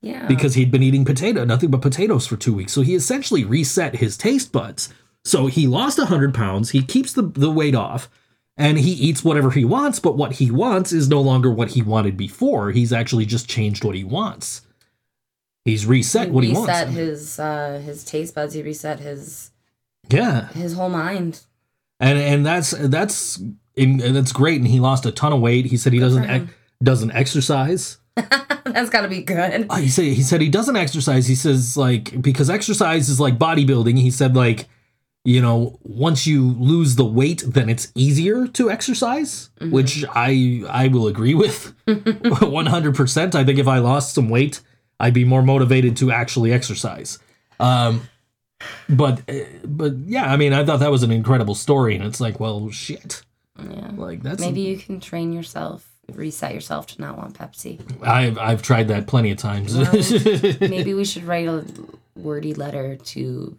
Yeah. 0.00 0.26
because 0.26 0.54
he'd 0.54 0.70
been 0.70 0.82
eating 0.82 1.04
potato, 1.04 1.44
nothing 1.44 1.70
but 1.70 1.82
potatoes 1.82 2.26
for 2.26 2.36
two 2.36 2.54
weeks. 2.54 2.72
So 2.72 2.80
he 2.82 2.94
essentially 2.94 3.44
reset 3.44 3.96
his 3.96 4.16
taste 4.16 4.52
buds. 4.52 4.92
So 5.24 5.46
he 5.46 5.66
lost 5.66 5.98
hundred 5.98 6.34
pounds. 6.34 6.70
He 6.70 6.82
keeps 6.82 7.12
the 7.12 7.22
the 7.22 7.50
weight 7.50 7.74
off, 7.74 8.08
and 8.56 8.78
he 8.78 8.92
eats 8.92 9.24
whatever 9.24 9.50
he 9.50 9.64
wants. 9.64 9.98
But 9.98 10.16
what 10.16 10.32
he 10.32 10.50
wants 10.50 10.92
is 10.92 11.08
no 11.08 11.20
longer 11.20 11.50
what 11.50 11.70
he 11.70 11.82
wanted 11.82 12.16
before. 12.16 12.70
He's 12.70 12.92
actually 12.92 13.26
just 13.26 13.48
changed 13.48 13.84
what 13.84 13.94
he 13.94 14.04
wants. 14.04 14.62
He's 15.64 15.86
reset 15.86 16.30
what 16.30 16.44
he 16.44 16.52
wants. 16.52 16.68
reset 16.68 16.88
his 16.88 17.38
uh 17.38 17.80
his 17.84 18.04
taste 18.04 18.34
buds. 18.34 18.54
He 18.54 18.62
reset 18.62 19.00
his 19.00 19.50
yeah. 20.10 20.48
his 20.48 20.74
whole 20.74 20.90
mind. 20.90 21.40
and 22.00 22.18
and 22.18 22.44
that's 22.44 22.72
that's 22.72 23.40
in, 23.76 23.98
that's 23.98 24.32
great. 24.32 24.60
And 24.60 24.68
he 24.68 24.80
lost 24.80 25.06
a 25.06 25.10
ton 25.10 25.32
of 25.32 25.40
weight. 25.40 25.66
He 25.66 25.76
said 25.76 25.92
he 25.92 25.98
doesn't 25.98 26.24
ex- 26.24 26.52
doesn't 26.82 27.12
exercise. 27.12 27.98
That's 28.64 28.90
got 28.90 29.02
to 29.02 29.08
be 29.08 29.22
good. 29.22 29.66
Uh, 29.68 29.76
he 29.76 29.88
said 29.88 30.04
he 30.04 30.22
said 30.22 30.40
he 30.40 30.48
doesn't 30.48 30.76
exercise. 30.76 31.26
He 31.26 31.34
says 31.34 31.76
like 31.76 32.20
because 32.22 32.48
exercise 32.48 33.08
is 33.08 33.20
like 33.20 33.38
bodybuilding. 33.38 33.98
He 33.98 34.10
said 34.10 34.36
like 34.36 34.66
you 35.24 35.40
know 35.40 35.78
once 35.82 36.26
you 36.26 36.52
lose 36.52 36.96
the 36.96 37.04
weight, 37.04 37.42
then 37.46 37.68
it's 37.68 37.90
easier 37.94 38.46
to 38.48 38.70
exercise, 38.70 39.50
which 39.60 40.04
I 40.14 40.62
I 40.68 40.88
will 40.88 41.06
agree 41.06 41.34
with 41.34 41.74
one 42.42 42.66
hundred 42.66 42.94
percent. 42.94 43.34
I 43.34 43.44
think 43.44 43.58
if 43.58 43.66
I 43.66 43.78
lost 43.78 44.14
some 44.14 44.28
weight, 44.28 44.60
I'd 45.00 45.14
be 45.14 45.24
more 45.24 45.42
motivated 45.42 45.96
to 45.98 46.12
actually 46.12 46.52
exercise. 46.52 47.18
Um, 47.58 48.08
but 48.88 49.22
uh, 49.28 49.44
but 49.64 49.94
yeah, 50.06 50.30
I 50.30 50.36
mean, 50.36 50.52
I 50.52 50.64
thought 50.64 50.80
that 50.80 50.90
was 50.90 51.02
an 51.02 51.10
incredible 51.10 51.54
story, 51.54 51.96
and 51.96 52.04
it's 52.04 52.20
like, 52.20 52.38
well, 52.38 52.70
shit. 52.70 53.22
Yeah. 53.58 53.90
Like 53.94 54.22
that's 54.22 54.40
Maybe 54.40 54.62
you 54.62 54.76
can 54.76 55.00
train 55.00 55.32
yourself, 55.32 55.88
reset 56.12 56.54
yourself 56.54 56.86
to 56.88 57.00
not 57.00 57.16
want 57.16 57.38
Pepsi. 57.38 57.80
I've 58.02 58.36
I've 58.38 58.62
tried 58.62 58.88
that 58.88 59.06
plenty 59.06 59.30
of 59.30 59.38
times. 59.38 59.74
Maybe 60.60 60.92
we 60.92 61.04
should 61.04 61.24
write 61.24 61.46
a 61.46 61.64
wordy 62.16 62.54
letter 62.54 62.96
to 62.96 63.56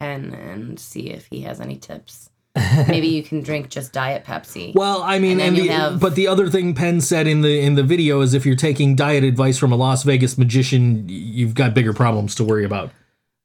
Penn 0.00 0.32
and 0.34 0.78
see 0.78 1.10
if 1.10 1.26
he 1.30 1.42
has 1.42 1.60
any 1.60 1.76
tips. 1.76 2.30
Maybe 2.88 3.06
you 3.08 3.22
can 3.22 3.42
drink 3.42 3.68
just 3.68 3.92
diet 3.92 4.24
Pepsi. 4.24 4.74
well, 4.74 5.02
I 5.02 5.18
mean, 5.18 5.38
And 5.38 5.56
and, 5.56 5.56
the, 5.56 5.68
have- 5.72 6.00
but 6.00 6.14
the 6.16 6.26
other 6.26 6.48
thing 6.50 6.74
Penn 6.74 7.00
said 7.00 7.26
in 7.26 7.42
the 7.42 7.60
in 7.60 7.74
the 7.76 7.82
video 7.84 8.20
is 8.20 8.34
if 8.34 8.44
you're 8.46 8.56
taking 8.56 8.96
diet 8.96 9.22
advice 9.22 9.58
from 9.58 9.70
a 9.70 9.76
Las 9.76 10.02
Vegas 10.02 10.36
magician, 10.38 11.04
you've 11.08 11.54
got 11.54 11.74
bigger 11.74 11.92
problems 11.92 12.34
to 12.36 12.44
worry 12.44 12.64
about. 12.64 12.90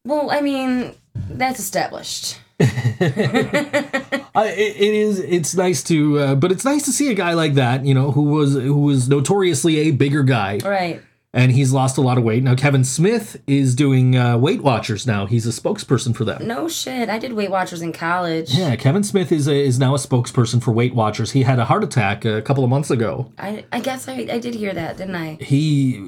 Well, 0.06 0.32
I 0.32 0.42
mean, 0.42 0.96
That's 1.30 1.60
established. 1.60 2.40
I, 2.60 4.48
it, 4.58 4.76
it 4.78 4.94
is. 4.94 5.20
It's 5.20 5.56
nice 5.56 5.84
to, 5.84 6.20
uh, 6.20 6.36
but 6.36 6.52
it's 6.52 6.66
nice 6.66 6.84
to 6.86 6.92
see 6.92 7.12
a 7.12 7.14
guy 7.14 7.34
like 7.34 7.54
that. 7.56 7.86
You 7.86 7.94
know, 7.94 8.12
who 8.12 8.24
was 8.24 8.54
who 8.54 8.80
was 8.82 9.08
notoriously 9.10 9.78
a 9.80 9.92
bigger 9.92 10.24
guy, 10.24 10.60
Right. 10.64 11.02
And 11.36 11.52
he's 11.52 11.74
lost 11.74 11.98
a 11.98 12.02
lot 12.02 12.18
of 12.18 12.24
weight. 12.24 12.44
Now 12.44 12.56
Kevin 12.56 12.84
Smith 12.84 13.42
is 13.48 13.74
doing 13.76 14.16
uh, 14.16 14.38
Weight 14.38 14.62
Watchers 14.62 15.08
now. 15.08 15.26
He's 15.26 15.48
a 15.48 15.50
spokesperson 15.50 16.16
for 16.16 16.24
them. 16.26 16.48
No 16.48 16.68
shit. 16.68 17.10
I 17.10 17.18
did 17.18 17.34
Weight 17.34 17.50
Watchers 17.50 17.82
in 17.82 17.92
college. 17.92 18.54
Yeah, 18.54 18.76
Kevin 18.76 19.04
Smith 19.04 19.32
is 19.32 19.48
a, 19.48 19.56
is 19.56 19.80
now 19.80 19.96
a 19.96 19.98
spokesperson 19.98 20.62
for 20.62 20.72
Weight 20.72 20.94
Watchers. 20.94 21.32
He 21.32 21.44
had 21.44 21.58
a 21.60 21.66
heart 21.66 21.84
attack 21.84 22.24
a 22.24 22.42
couple 22.44 22.64
of 22.64 22.70
months 22.70 22.92
ago. 22.92 23.32
I, 23.38 23.66
I 23.72 23.80
guess 23.80 24.08
I, 24.08 24.14
I 24.32 24.38
did 24.40 24.54
hear 24.54 24.74
that, 24.74 24.98
didn't 24.98 25.16
I? 25.16 25.38
He, 25.42 26.06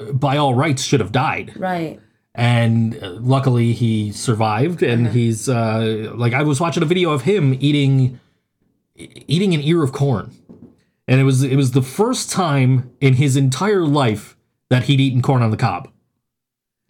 uh, 0.00 0.12
by 0.12 0.36
all 0.36 0.54
rights, 0.54 0.82
should 0.82 1.00
have 1.00 1.12
died. 1.12 1.52
Right. 1.56 1.98
and 2.34 3.02
uh, 3.02 3.10
luckily 3.20 3.72
he 3.72 4.12
survived 4.12 4.82
and 4.82 5.08
he's 5.08 5.48
uh 5.48 6.12
like 6.14 6.34
i 6.34 6.42
was 6.42 6.60
watching 6.60 6.82
a 6.82 6.86
video 6.86 7.10
of 7.10 7.22
him 7.22 7.56
eating 7.58 8.20
eating 8.94 9.54
an 9.54 9.60
ear 9.62 9.82
of 9.82 9.92
corn 9.92 10.30
and 11.08 11.20
it 11.20 11.24
was 11.24 11.42
it 11.42 11.56
was 11.56 11.72
the 11.72 11.82
first 11.82 12.30
time 12.30 12.92
in 13.00 13.14
his 13.14 13.36
entire 13.36 13.84
life 13.86 14.36
that 14.70 14.84
he'd 14.84 15.00
eaten 15.00 15.22
corn 15.22 15.42
on 15.42 15.50
the 15.50 15.56
cob. 15.56 15.88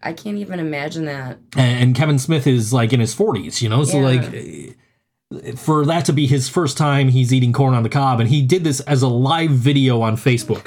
I 0.02 0.12
can't 0.12 0.36
even 0.38 0.60
imagine 0.60 1.06
that. 1.06 1.38
and 1.56 1.94
kevin 1.94 2.18
smith 2.18 2.46
is 2.46 2.72
like 2.72 2.92
in 2.92 3.00
his 3.00 3.14
40s 3.14 3.60
you 3.62 3.68
know? 3.68 3.82
So 3.84 3.98
Yeah. 3.98 4.20
like 4.20 5.58
for 5.58 5.84
that 5.84 6.04
to 6.06 6.12
be 6.12 6.26
his 6.26 6.48
first 6.48 6.78
time 6.78 7.08
he's 7.08 7.32
eating 7.34 7.52
corn 7.52 7.74
on 7.74 7.82
the 7.82 7.88
cob 7.88 8.20
and 8.20 8.28
he 8.28 8.40
did 8.42 8.64
this 8.64 8.80
as 8.80 9.02
a 9.02 9.08
live 9.08 9.50
video 9.50 10.00
on 10.00 10.16
facebook. 10.16 10.64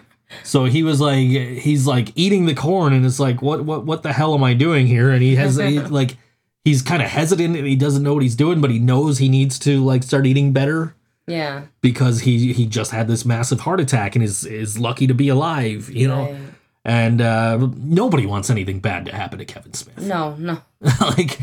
So 0.44 0.66
he 0.66 0.82
was 0.82 1.00
like 1.00 1.26
he's 1.26 1.86
like 1.86 2.12
eating 2.14 2.44
the 2.44 2.54
corn 2.54 2.92
and 2.92 3.04
it's 3.04 3.18
like 3.18 3.40
what 3.40 3.64
what 3.64 3.84
what 3.86 4.02
the 4.02 4.12
hell 4.12 4.34
am 4.34 4.44
i 4.44 4.52
doing 4.52 4.86
here? 4.86 5.10
And 5.10 5.22
he 5.22 5.36
has 5.36 5.56
he, 5.56 5.78
like 6.00 6.16
he's 6.64 6.82
kind 6.82 7.02
of 7.02 7.08
hesitant 7.08 7.56
and 7.56 7.66
he 7.66 7.76
doesn't 7.76 8.02
know 8.02 8.12
what 8.12 8.22
he's 8.22 8.36
doing 8.36 8.60
but 8.60 8.70
he 8.70 8.78
knows 8.78 9.18
he 9.18 9.30
needs 9.30 9.58
to 9.60 9.82
like 9.82 10.02
start 10.02 10.26
eating 10.26 10.52
better 10.52 10.94
Yeah. 11.28 11.62
because 11.80 12.20
he 12.20 12.52
he 12.52 12.66
just 12.66 12.90
had 12.90 13.06
this 13.08 13.24
massive 13.24 13.60
heart 13.60 13.80
attack 13.80 14.14
and 14.16 14.24
is 14.24 14.44
is 14.44 14.78
lucky 14.78 15.06
to 15.06 15.14
be 15.14 15.28
alive 15.28 15.90
you 15.90 16.08
know 16.08 16.22
Right. 16.24 16.36
and 16.84 17.20
uh 17.20 17.58
nobody 17.76 18.26
wants 18.26 18.50
anything 18.50 18.80
bad 18.80 19.04
to 19.06 19.14
happen 19.14 19.38
to 19.38 19.44
kevin 19.44 19.74
smith 19.74 19.98
No, 20.00 20.34
no. 20.36 20.58
like 21.00 21.38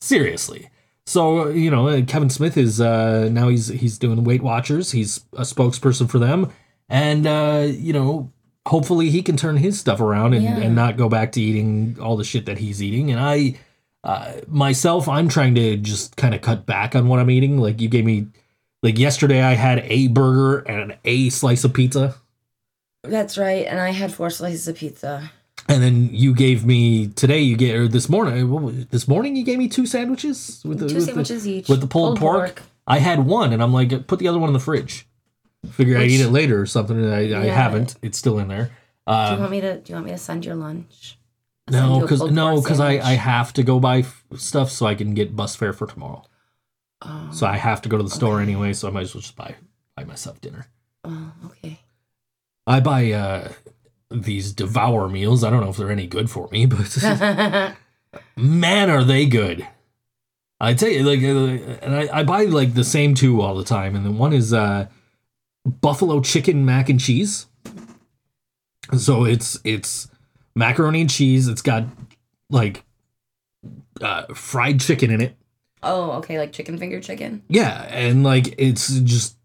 seriously 0.00 0.70
so 1.06 1.48
you 1.48 1.70
know 1.70 1.88
uh, 1.88 2.02
kevin 2.02 2.30
smith 2.30 2.56
is 2.56 2.80
uh 2.80 3.28
now 3.30 3.48
he's 3.48 3.68
he's 3.68 3.98
doing 3.98 4.24
weight 4.24 4.42
watchers 4.42 4.92
he's 4.92 5.18
a 5.34 5.42
spokesperson 5.42 6.08
for 6.08 6.18
them 6.18 6.50
and 6.88 7.26
uh 7.26 7.66
you 7.68 7.92
know 7.92 8.30
hopefully 8.66 9.08
he 9.10 9.22
can 9.22 9.36
turn 9.36 9.56
his 9.56 9.80
stuff 9.80 10.00
around 10.00 10.34
and, 10.34 10.44
Yeah. 10.44 10.58
and 10.58 10.74
not 10.74 10.96
go 10.96 11.08
back 11.08 11.32
to 11.32 11.40
eating 11.40 11.96
all 12.00 12.16
the 12.16 12.24
shit 12.24 12.46
that 12.46 12.58
he's 12.58 12.82
eating 12.82 13.10
and 13.10 13.18
i 13.20 13.54
uh 14.04 14.32
myself 14.46 15.08
i'm 15.08 15.28
trying 15.28 15.54
to 15.56 15.76
just 15.76 16.16
kind 16.16 16.34
of 16.34 16.40
cut 16.42 16.66
back 16.66 16.94
on 16.94 17.08
what 17.08 17.18
i'm 17.18 17.30
eating 17.30 17.58
like 17.58 17.80
you 17.80 17.88
gave 17.88 18.04
me 18.04 18.26
like 18.82 18.98
yesterday 18.98 19.42
i 19.42 19.54
had 19.54 19.80
a 19.84 20.08
burger 20.08 20.58
and 20.60 20.96
a 21.04 21.30
slice 21.30 21.64
of 21.64 21.72
pizza 21.74 22.14
That's 23.04 23.38
right. 23.38 23.64
And 23.66 23.80
I 23.80 23.90
had 23.92 24.12
four 24.12 24.28
slices 24.28 24.66
of 24.68 24.76
pizza. 24.76 25.30
and 25.68 25.82
then 25.82 26.10
you 26.12 26.34
gave 26.34 26.66
me 26.66 27.08
today 27.08 27.40
you 27.40 27.56
get 27.56 27.74
or 27.76 27.86
this 27.88 28.08
morning 28.08 28.34
it, 28.80 28.90
this 28.90 29.06
morning 29.06 29.36
you 29.36 29.44
gave 29.44 29.58
me 29.58 29.68
two 29.68 29.86
sandwiches 29.86 30.60
with 30.64 30.80
the, 30.80 30.88
Two 30.88 30.94
with 30.96 31.04
the- 31.04 31.06
sandwiches 31.12 31.46
each. 31.46 31.68
with 31.68 31.80
the 31.80 31.86
pulled, 31.86 32.18
Pulled 32.18 32.20
pork. 32.20 32.56
pork. 32.56 32.62
I 32.86 32.98
had 32.98 33.26
one, 33.26 33.52
and 33.52 33.62
I'm 33.62 33.72
like, 33.72 34.06
put 34.06 34.18
the 34.18 34.28
other 34.28 34.38
one 34.38 34.48
in 34.48 34.54
the 34.54 34.60
fridge. 34.60 35.06
Figure 35.72 35.98
I'd 35.98 36.08
eat 36.10 36.22
it 36.22 36.30
later 36.30 36.58
or 36.60 36.64
something. 36.66 37.04
I, 37.04 37.38
I 37.38 37.44
haven't. 37.46 37.96
It's 38.02 38.16
still 38.16 38.38
in 38.38 38.48
there. 38.48 38.64
do 39.06 39.12
you 39.12 39.14
Uh, 39.14 39.36
want 39.38 39.50
me 39.50 39.60
to? 39.60 39.78
Do 39.78 39.90
you 39.92 39.94
want 39.94 40.06
me 40.06 40.12
to 40.12 40.18
send 40.18 40.44
your 40.46 40.54
lunch? 40.54 41.18
I'll 41.70 41.98
no, 41.98 42.00
because 42.00 42.22
no, 42.30 42.60
because 42.62 42.80
I. 42.80 42.92
I 42.98 43.12
have 43.14 43.52
to 43.54 43.62
go 43.62 43.78
buy 43.78 43.98
f- 43.98 44.24
stuff 44.36 44.70
so 44.70 44.86
I 44.86 44.94
can 44.94 45.12
get 45.14 45.36
bus 45.36 45.54
fare 45.54 45.74
for 45.74 45.86
tomorrow. 45.86 46.24
So 47.32 47.46
I 47.46 47.56
have 47.56 47.82
to 47.82 47.88
go 47.88 47.96
to 47.96 48.02
the 48.02 48.10
store 48.10 48.40
anyway. 48.40 48.72
So 48.72 48.88
I 48.88 48.90
might 48.90 49.02
as 49.02 49.14
well 49.14 49.22
just 49.22 49.36
buy 49.36 49.54
buy 49.96 50.04
myself 50.04 50.40
dinner. 50.40 50.66
oh, 51.04 51.32
okay. 51.46 51.80
I 52.66 52.80
buy 52.80 53.12
uh, 53.12 53.52
these 54.10 54.52
devour 54.52 55.08
meals. 55.08 55.42
I 55.42 55.50
don't 55.50 55.62
know 55.62 55.70
if 55.70 55.76
they're 55.76 55.90
any 55.90 56.06
good 56.06 56.30
for 56.30 56.48
me, 56.50 56.66
but 56.66 56.96
man, 58.36 58.90
are 58.90 59.04
they 59.04 59.26
good! 59.26 59.66
I 60.60 60.74
tell 60.74 60.88
you, 60.88 61.02
like, 61.02 61.22
uh, 61.22 61.78
and 61.82 61.94
I, 61.94 62.18
I 62.18 62.22
buy 62.24 62.44
like 62.44 62.74
the 62.74 62.84
same 62.84 63.14
two 63.14 63.40
all 63.40 63.54
the 63.54 63.64
time, 63.64 63.94
and 63.94 64.04
then 64.04 64.18
one 64.18 64.32
is 64.32 64.52
uh, 64.52 64.88
buffalo 65.64 66.20
chicken 66.20 66.64
mac 66.64 66.88
and 66.88 67.00
cheese. 67.00 67.46
So 68.98 69.24
it's 69.24 69.58
it's 69.64 70.08
macaroni 70.54 71.00
and 71.00 71.10
cheese. 71.10 71.48
It's 71.48 71.62
got 71.62 71.84
like 72.50 72.84
uh, 74.02 74.26
fried 74.34 74.80
chicken 74.80 75.10
in 75.10 75.20
it. 75.20 75.37
Oh, 75.82 76.12
okay. 76.18 76.38
Like 76.38 76.52
chicken 76.52 76.78
finger 76.78 77.00
chicken. 77.00 77.42
Yeah, 77.48 77.82
and 77.90 78.24
like 78.24 78.54
it's 78.58 78.98
just 79.00 79.36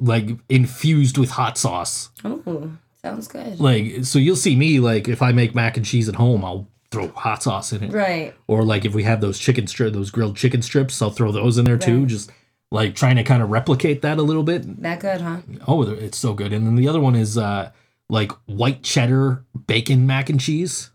like 0.00 0.28
infused 0.48 1.18
with 1.18 1.30
hot 1.30 1.58
sauce. 1.58 2.10
Oh, 2.24 2.70
sounds 3.02 3.28
good. 3.28 3.58
Like 3.60 4.04
so, 4.04 4.18
you'll 4.18 4.36
see 4.36 4.56
me 4.56 4.80
like 4.80 5.08
if 5.08 5.22
I 5.22 5.32
make 5.32 5.54
mac 5.54 5.76
and 5.76 5.84
cheese 5.86 6.08
at 6.08 6.14
home, 6.16 6.44
I'll 6.44 6.68
throw 6.90 7.08
hot 7.08 7.42
sauce 7.42 7.72
in 7.72 7.82
it. 7.84 7.92
Right. 7.92 8.34
or 8.46 8.62
like 8.64 8.84
if 8.86 8.94
we 8.94 9.02
have 9.02 9.20
those 9.20 9.38
chicken 9.38 9.66
strip 9.66 9.92
those 9.92 10.10
grilled 10.10 10.36
chicken 10.38 10.62
strips 10.62 11.02
i'll 11.02 11.10
throw 11.10 11.30
those 11.30 11.58
in 11.58 11.66
there 11.66 11.76
too 11.76 12.06
just 12.06 12.32
like 12.70 12.94
trying 12.94 13.16
to 13.16 13.22
kind 13.24 13.42
of 13.42 13.50
replicate 13.50 14.00
that 14.00 14.16
a 14.16 14.22
little 14.22 14.42
bit 14.42 14.80
That 14.80 14.98
good, 15.00 15.20
huh? 15.20 15.42
oh 15.66 15.82
it's 15.82 16.16
so 16.16 16.32
good 16.32 16.50
and 16.50 16.66
then 16.66 16.76
the 16.76 16.88
other 16.88 16.98
one 16.98 17.14
is 17.14 17.36
uh 17.36 17.72
like 18.08 18.32
white 18.46 18.82
cheddar 18.82 19.44
bacon 19.66 20.06
mac 20.06 20.30
and 20.30 20.40
cheese 20.40 20.88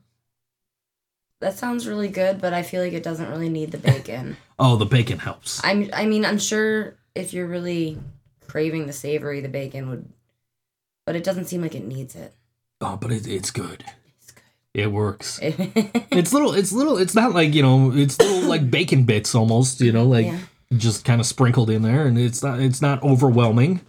That 1.41 1.59
sounds 1.59 1.87
really 1.87 2.07
good, 2.07 2.41
but 2.41 2.53
I 2.53 2.63
feel 2.63 2.81
like 2.81 2.93
it 2.93 3.03
doesn't 3.03 3.29
really 3.29 3.49
need 3.49 3.71
the 3.71 3.77
bacon. 3.77 4.37
oh 4.63 4.75
the 4.77 4.85
bacon 4.87 5.19
helps 5.19 5.63
I'm. 5.63 5.89
I 5.93 6.05
mean, 6.07 6.25
I'm 6.25 6.39
sure 6.39 6.95
if 7.13 7.33
you're 7.33 7.45
really 7.47 7.99
craving 8.47 8.87
the 8.87 8.93
savory, 8.93 9.39
the 9.41 9.49
bacon 9.49 9.89
would. 9.89 10.05
But 11.05 11.15
it 11.15 11.23
doesn't 11.23 11.45
seem 11.45 11.61
like 11.61 11.75
it 11.75 11.85
needs 11.85 12.15
it. 12.15 12.33
oh 12.81 12.97
but 12.97 13.11
it, 13.11 13.27
it's 13.27 13.51
good 13.51 13.83
It's 14.19 14.33
it 14.73 14.91
works 14.91 15.37
it's 15.43 16.31
little 16.33 16.53
it's 16.53 16.71
little 16.71 16.97
it's 16.97 17.13
not 17.13 17.33
like 17.33 17.53
you 17.53 17.61
know 17.61 17.91
it's 17.93 18.17
little 18.19 18.47
like 18.53 18.71
bacon 18.71 19.03
bits 19.03 19.35
almost 19.35 19.81
you 19.81 19.91
know 19.91 20.05
like 20.05 20.25
Yeah. 20.27 20.39
just 20.77 21.03
kind 21.05 21.19
of 21.21 21.27
sprinkled 21.27 21.69
in 21.69 21.81
there 21.83 22.07
and 22.07 22.17
it's 22.17 22.41
not 22.41 22.59
it's 22.59 22.81
not 22.81 23.03
overwhelming 23.03 23.81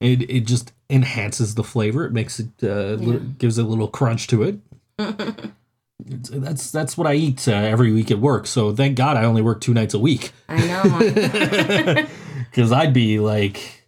it 0.00 0.28
it 0.30 0.40
just 0.46 0.72
enhances 0.90 1.54
the 1.54 1.64
flavor 1.64 2.04
it 2.04 2.12
makes 2.12 2.38
it 2.38 2.48
uh 2.62 2.96
li- 3.00 3.20
gives 3.38 3.56
it 3.58 3.64
a 3.64 3.68
little 3.68 3.88
crunch 3.88 4.26
to 4.28 4.42
it 4.42 4.58
that's 6.06 6.70
that's 6.70 6.96
what 6.96 7.06
i 7.06 7.14
eat 7.14 7.46
uh, 7.48 7.52
every 7.52 7.92
week 7.92 8.10
at 8.10 8.18
work 8.18 8.46
so 8.46 8.74
thank 8.74 8.96
god 8.96 9.16
i 9.16 9.24
only 9.24 9.42
work 9.42 9.60
two 9.60 9.74
nights 9.74 9.94
a 9.94 9.98
week 9.98 10.32
I 10.48 10.66
know. 10.66 12.06
because 12.50 12.72
i'd 12.72 12.92
be 12.92 13.18
like 13.18 13.84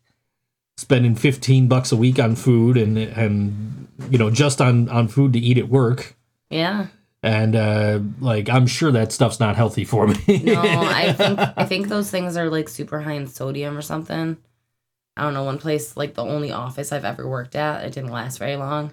spending 0.77 1.15
15 1.15 1.69
bucks 1.69 1.93
a 1.93 1.97
week 1.97 2.19
on 2.19 2.37
food 2.37 2.77
and 2.77 2.99
and 2.99 3.89
you 4.11 4.19
know 4.19 4.31
just 4.31 4.61
on 4.61 4.89
on 4.89 5.09
food 5.09 5.33
to 5.33 5.39
eat 5.39 5.59
at 5.59 5.69
work 5.69 6.17
yeah. 6.51 6.87
and 7.23 7.55
uh 7.57 8.01
like 8.21 8.49
i'm 8.49 8.67
sure 8.67 8.91
that 8.93 9.13
stuff's 9.13 9.41
not 9.41 9.57
healthy 9.57 9.85
for 9.85 10.07
me 10.07 10.43
No, 10.45 10.61
I 10.61 11.13
think 11.17 11.39
I 11.57 11.65
think 11.65 11.89
those 11.89 12.11
things 12.11 12.37
are 12.37 12.51
like 12.51 12.69
super 12.69 13.01
high 13.01 13.13
in 13.13 13.27
sodium 13.27 13.77
or 13.77 13.83
something. 13.83 14.37
I 15.17 15.23
don't 15.23 15.35
know. 15.35 15.45
One 15.45 15.59
place, 15.59 15.97
like 15.97 16.15
the 16.15 16.25
only 16.25 16.51
office 16.51 16.91
I've 16.91 17.05
ever 17.05 17.29
worked 17.29 17.55
at, 17.55 17.85
it 17.85 17.93
didn't 17.93 18.11
last 18.11 18.39
very 18.39 18.57
long. 18.57 18.93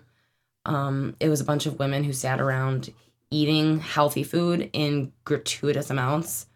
Um, 0.66 1.16
it 1.20 1.30
was 1.30 1.42
a 1.42 1.46
bunch 1.46 1.66
of 1.66 1.80
women 1.80 2.04
who 2.04 2.14
sat 2.14 2.40
around 2.40 2.94
eating 3.32 3.80
healthy 3.80 4.24
food 4.24 4.70
in 4.74 5.12
gratuitous 5.24 5.90
amounts 5.90 6.48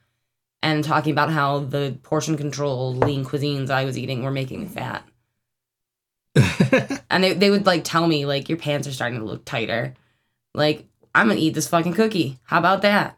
and 0.61 0.83
talking 0.83 1.11
about 1.11 1.31
how 1.31 1.59
the 1.59 1.97
portion 2.03 2.37
control 2.37 2.93
lean 2.93 3.25
cuisines 3.25 3.69
I 3.69 3.85
was 3.85 3.97
eating 3.97 4.23
were 4.23 4.31
making 4.31 4.61
me 4.61 4.67
fat. 4.67 5.03
and 7.09 7.23
they, 7.23 7.33
they 7.33 7.49
would 7.49 7.65
like 7.65 7.83
tell 7.83 8.07
me 8.07 8.25
like 8.25 8.49
your 8.49 8.57
pants 8.57 8.87
are 8.87 8.91
starting 8.91 9.19
to 9.19 9.25
look 9.25 9.45
tighter. 9.45 9.93
Like 10.53 10.85
I'm 11.13 11.27
gonna 11.27 11.39
eat 11.39 11.53
this 11.53 11.69
fucking 11.69 11.93
cookie. 11.93 12.39
How 12.43 12.59
about 12.59 12.81
that? 12.83 13.17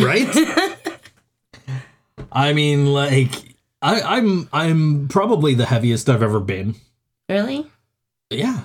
right 0.00 0.26
i 2.32 2.54
mean 2.54 2.86
like 2.86 3.30
i 3.82 4.00
i'm 4.00 4.48
i'm 4.50 5.06
probably 5.06 5.54
the 5.54 5.66
heaviest 5.66 6.08
i've 6.08 6.22
ever 6.22 6.40
been 6.40 6.74
Really? 7.28 7.70
yeah 8.30 8.62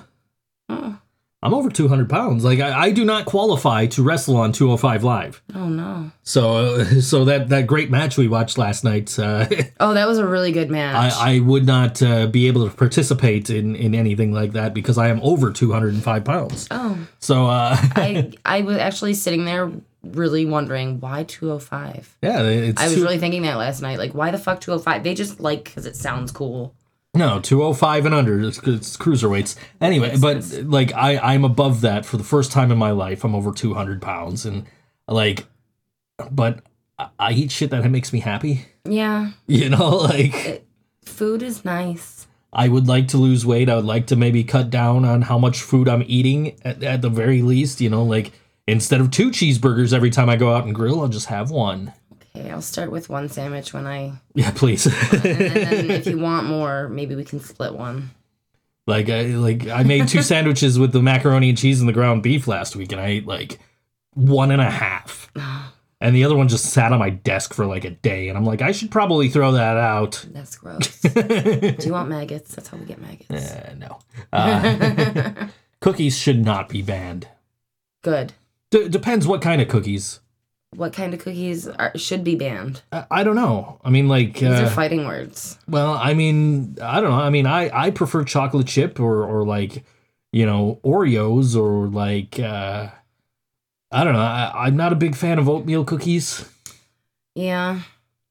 Oh, 0.70 0.97
i'm 1.42 1.54
over 1.54 1.70
200 1.70 2.08
pounds 2.10 2.44
like 2.44 2.60
i, 2.60 2.86
I 2.86 2.90
do 2.90 3.04
not 3.04 3.24
qualify 3.26 3.86
to 3.86 4.02
wrestle 4.02 4.36
on 4.36 4.52
205 4.52 5.04
live 5.04 5.42
oh 5.54 5.68
no. 5.68 6.10
so 6.22 6.82
so 7.00 7.24
that 7.26 7.48
that 7.50 7.66
great 7.66 7.90
match 7.90 8.16
we 8.16 8.26
watched 8.28 8.58
last 8.58 8.84
night 8.84 9.16
uh 9.18 9.46
Oh, 9.80 9.94
that 9.94 10.08
was 10.08 10.18
a 10.18 10.26
really 10.26 10.50
good 10.50 10.70
match. 10.70 11.12
I, 11.14 11.36
I 11.36 11.38
would 11.38 11.64
not 11.64 12.02
uh, 12.02 12.26
be 12.26 12.48
able 12.48 12.68
to 12.68 12.74
participate 12.76 13.48
in, 13.48 13.76
in 13.76 13.94
anything 13.94 14.32
like 14.32 14.52
that 14.52 14.74
because 14.74 14.98
I 14.98 15.08
am 15.08 15.20
over 15.22 15.52
205 15.52 16.24
pounds. 16.24 16.66
oh, 16.72 16.98
So, 17.20 17.46
uh, 17.46 17.76
I 17.94 18.32
I 18.44 18.62
was 18.62 18.76
actually 18.78 19.14
sitting 19.14 19.44
there 19.44 19.70
really 20.02 20.44
wondering 20.46 20.98
why 20.98 21.22
205. 21.24 22.16
yeah, 22.22 22.42
it's 22.42 22.80
I 22.80 22.86
was 22.86 22.94
two- 22.96 23.02
really 23.04 23.18
thinking 23.18 23.42
that 23.42 23.56
last 23.56 23.80
night. 23.82 23.98
Like, 23.98 24.14
why 24.14 24.32
the 24.32 24.38
fuck 24.38 24.60
205? 24.60 25.04
They 25.04 25.14
just 25.14 25.38
like 25.38 25.62
because 25.64 25.86
it 25.86 25.94
sounds 25.94 26.32
cool. 26.32 26.74
No, 27.18 27.40
205 27.40 28.06
and 28.06 28.14
under. 28.14 28.40
It's, 28.40 28.58
it's 28.58 28.96
cruiserweights. 28.96 29.56
Anyway, 29.80 30.16
but 30.20 30.44
like 30.62 30.94
I, 30.94 31.18
I'm 31.18 31.44
above 31.44 31.80
that 31.80 32.06
for 32.06 32.16
the 32.16 32.22
first 32.22 32.52
time 32.52 32.70
in 32.70 32.78
my 32.78 32.92
life. 32.92 33.24
I'm 33.24 33.34
over 33.34 33.50
200 33.50 34.00
pounds, 34.00 34.46
and 34.46 34.66
like, 35.08 35.44
but 36.30 36.60
I, 36.96 37.08
I 37.18 37.32
eat 37.32 37.50
shit 37.50 37.70
that 37.70 37.84
makes 37.90 38.12
me 38.12 38.20
happy. 38.20 38.66
Yeah, 38.84 39.32
You 39.48 39.68
know, 39.68 39.96
like 39.96 40.64
food 41.04 41.42
is 41.42 41.64
nice. 41.64 42.28
I 42.52 42.68
would 42.68 42.86
like 42.86 43.08
to 43.08 43.16
lose 43.18 43.44
weight. 43.44 43.68
I 43.68 43.74
would 43.74 43.84
like 43.84 44.06
to 44.06 44.16
maybe 44.16 44.44
cut 44.44 44.70
down 44.70 45.04
on 45.04 45.22
how 45.22 45.38
much 45.38 45.60
food 45.60 45.88
I'm 45.88 46.04
eating 46.06 46.56
at, 46.62 46.84
at 46.84 47.02
the 47.02 47.10
very 47.10 47.42
least. 47.42 47.80
You 47.80 47.90
know, 47.90 48.04
like 48.04 48.30
instead 48.68 49.00
of 49.00 49.10
two 49.10 49.30
cheeseburgers 49.30 49.92
every 49.92 50.10
time 50.10 50.30
I 50.30 50.36
go 50.36 50.54
out 50.54 50.66
and 50.66 50.74
grill, 50.74 51.00
I'll 51.00 51.08
just 51.08 51.26
have 51.26 51.50
one. 51.50 51.94
Okay, 52.38 52.50
I'll 52.50 52.62
start 52.62 52.90
with 52.92 53.08
one 53.08 53.28
sandwich 53.28 53.72
when 53.72 53.86
I. 53.86 54.12
Yeah, 54.34 54.52
please. 54.52 54.86
And 55.12 55.22
then 55.22 55.90
if 55.90 56.06
you 56.06 56.18
want 56.18 56.46
more, 56.46 56.88
maybe 56.88 57.14
we 57.16 57.24
can 57.24 57.40
split 57.40 57.74
one. 57.74 58.10
like 58.86 59.08
I 59.08 59.22
like 59.26 59.66
I 59.68 59.82
made 59.82 60.08
two 60.08 60.22
sandwiches 60.22 60.78
with 60.78 60.92
the 60.92 61.02
macaroni 61.02 61.48
and 61.48 61.58
cheese 61.58 61.80
and 61.80 61.88
the 61.88 61.92
ground 61.92 62.22
beef 62.22 62.46
last 62.46 62.76
week, 62.76 62.92
and 62.92 63.00
I 63.00 63.06
ate 63.06 63.26
like 63.26 63.58
one 64.14 64.50
and 64.50 64.60
a 64.62 64.70
half. 64.70 65.30
And 66.00 66.14
the 66.14 66.22
other 66.22 66.36
one 66.36 66.46
just 66.46 66.66
sat 66.66 66.92
on 66.92 67.00
my 67.00 67.10
desk 67.10 67.52
for 67.52 67.66
like 67.66 67.84
a 67.84 67.90
day, 67.90 68.28
and 68.28 68.38
I'm 68.38 68.44
like, 68.44 68.62
I 68.62 68.70
should 68.70 68.92
probably 68.92 69.28
throw 69.28 69.50
that 69.50 69.76
out. 69.76 70.24
That's 70.30 70.54
gross. 70.56 71.00
Do 71.00 71.76
you 71.80 71.90
want 71.90 72.08
maggots? 72.08 72.54
That's 72.54 72.68
how 72.68 72.76
we 72.76 72.84
get 72.86 73.00
maggots. 73.00 73.50
Uh, 73.50 73.74
no. 73.76 73.98
Uh, 74.32 75.48
cookies 75.80 76.16
should 76.16 76.44
not 76.44 76.68
be 76.68 76.82
banned. 76.82 77.26
Good. 78.02 78.32
D- 78.70 78.88
depends 78.88 79.26
what 79.26 79.42
kind 79.42 79.60
of 79.60 79.66
cookies. 79.66 80.20
What 80.76 80.92
kind 80.92 81.14
of 81.14 81.20
cookies 81.20 81.66
are, 81.66 81.92
should 81.96 82.22
be 82.24 82.34
banned? 82.34 82.82
I, 82.92 83.06
I 83.10 83.24
don't 83.24 83.36
know. 83.36 83.80
I 83.82 83.90
mean, 83.90 84.06
like, 84.06 84.34
These 84.34 84.42
are 84.44 84.64
uh, 84.64 84.70
fighting 84.70 85.06
words. 85.06 85.58
well, 85.66 85.92
I 85.92 86.14
mean, 86.14 86.76
I 86.82 87.00
don't 87.00 87.10
know. 87.10 87.16
I 87.16 87.30
mean, 87.30 87.46
I 87.46 87.70
I 87.86 87.90
prefer 87.90 88.22
chocolate 88.24 88.66
chip 88.66 89.00
or 89.00 89.24
or 89.24 89.44
like, 89.46 89.82
you 90.32 90.44
know, 90.44 90.78
Oreos 90.84 91.56
or 91.56 91.88
like, 91.88 92.38
uh, 92.38 92.88
I 93.90 94.04
don't 94.04 94.12
know. 94.12 94.20
I, 94.20 94.66
I'm 94.66 94.76
not 94.76 94.92
a 94.92 94.96
big 94.96 95.16
fan 95.16 95.38
of 95.38 95.48
oatmeal 95.48 95.84
cookies. 95.84 96.44
Yeah. 97.34 97.80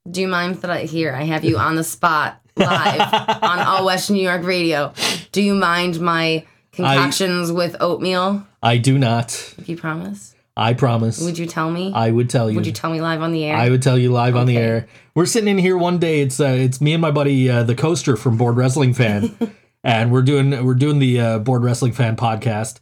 Do 0.10 0.22
you 0.22 0.28
mind 0.28 0.56
that 0.58 0.70
I 0.70 0.84
here 0.84 1.14
I 1.14 1.24
have 1.24 1.44
you 1.44 1.58
on 1.58 1.76
the 1.76 1.84
spot 1.84 2.40
live 2.56 3.14
on 3.42 3.60
All 3.60 3.86
West 3.86 4.10
New 4.12 4.22
York 4.22 4.44
Radio? 4.44 4.94
Do 5.32 5.42
you 5.42 5.54
mind 5.56 6.00
my 6.00 6.46
concoctions 6.72 7.52
with 7.52 7.76
oatmeal? 7.80 8.46
I 8.62 8.78
do 8.78 8.98
not. 8.98 9.32
If 9.58 9.68
you 9.68 9.76
promise, 9.76 10.36
I 10.58 10.74
promise. 10.74 11.22
would 11.22 11.38
you 11.38 11.46
tell 11.46 11.70
me? 11.70 11.92
I 11.94 12.10
would 12.12 12.30
tell 12.30 12.50
you. 12.50 12.56
would 12.56 12.66
you 12.66 12.72
tell 12.74 12.92
me 12.92 13.00
live 13.00 13.22
on 13.22 13.32
the 13.32 13.46
air? 13.46 13.56
I 13.56 13.70
would 13.70 13.82
tell 13.82 13.98
you 13.98 14.12
live 14.12 14.36
on 14.36 14.48
the 14.48 14.58
air. 14.58 14.88
We're 15.16 15.26
sitting 15.28 15.48
in 15.50 15.58
here 15.58 15.78
one 15.78 16.00
day. 16.00 16.22
It's 16.22 16.40
uh, 16.40 16.46
it's 16.48 16.82
me 16.82 16.94
and 16.94 17.02
my 17.02 17.12
buddy 17.12 17.50
uh, 17.50 17.64
the 17.64 17.76
Coaster 17.76 18.18
from 18.18 18.38
Board 18.38 18.58
Wrestling 18.58 18.94
Fan, 18.94 19.38
and 19.84 20.12
we're 20.12 20.22
doing 20.24 20.66
we're 20.66 20.74
doing 20.76 21.00
the 21.00 21.20
uh, 21.20 21.40
Board 21.40 21.64
Wrestling 21.64 21.94
Fan 21.94 22.16
podcast. 22.16 22.80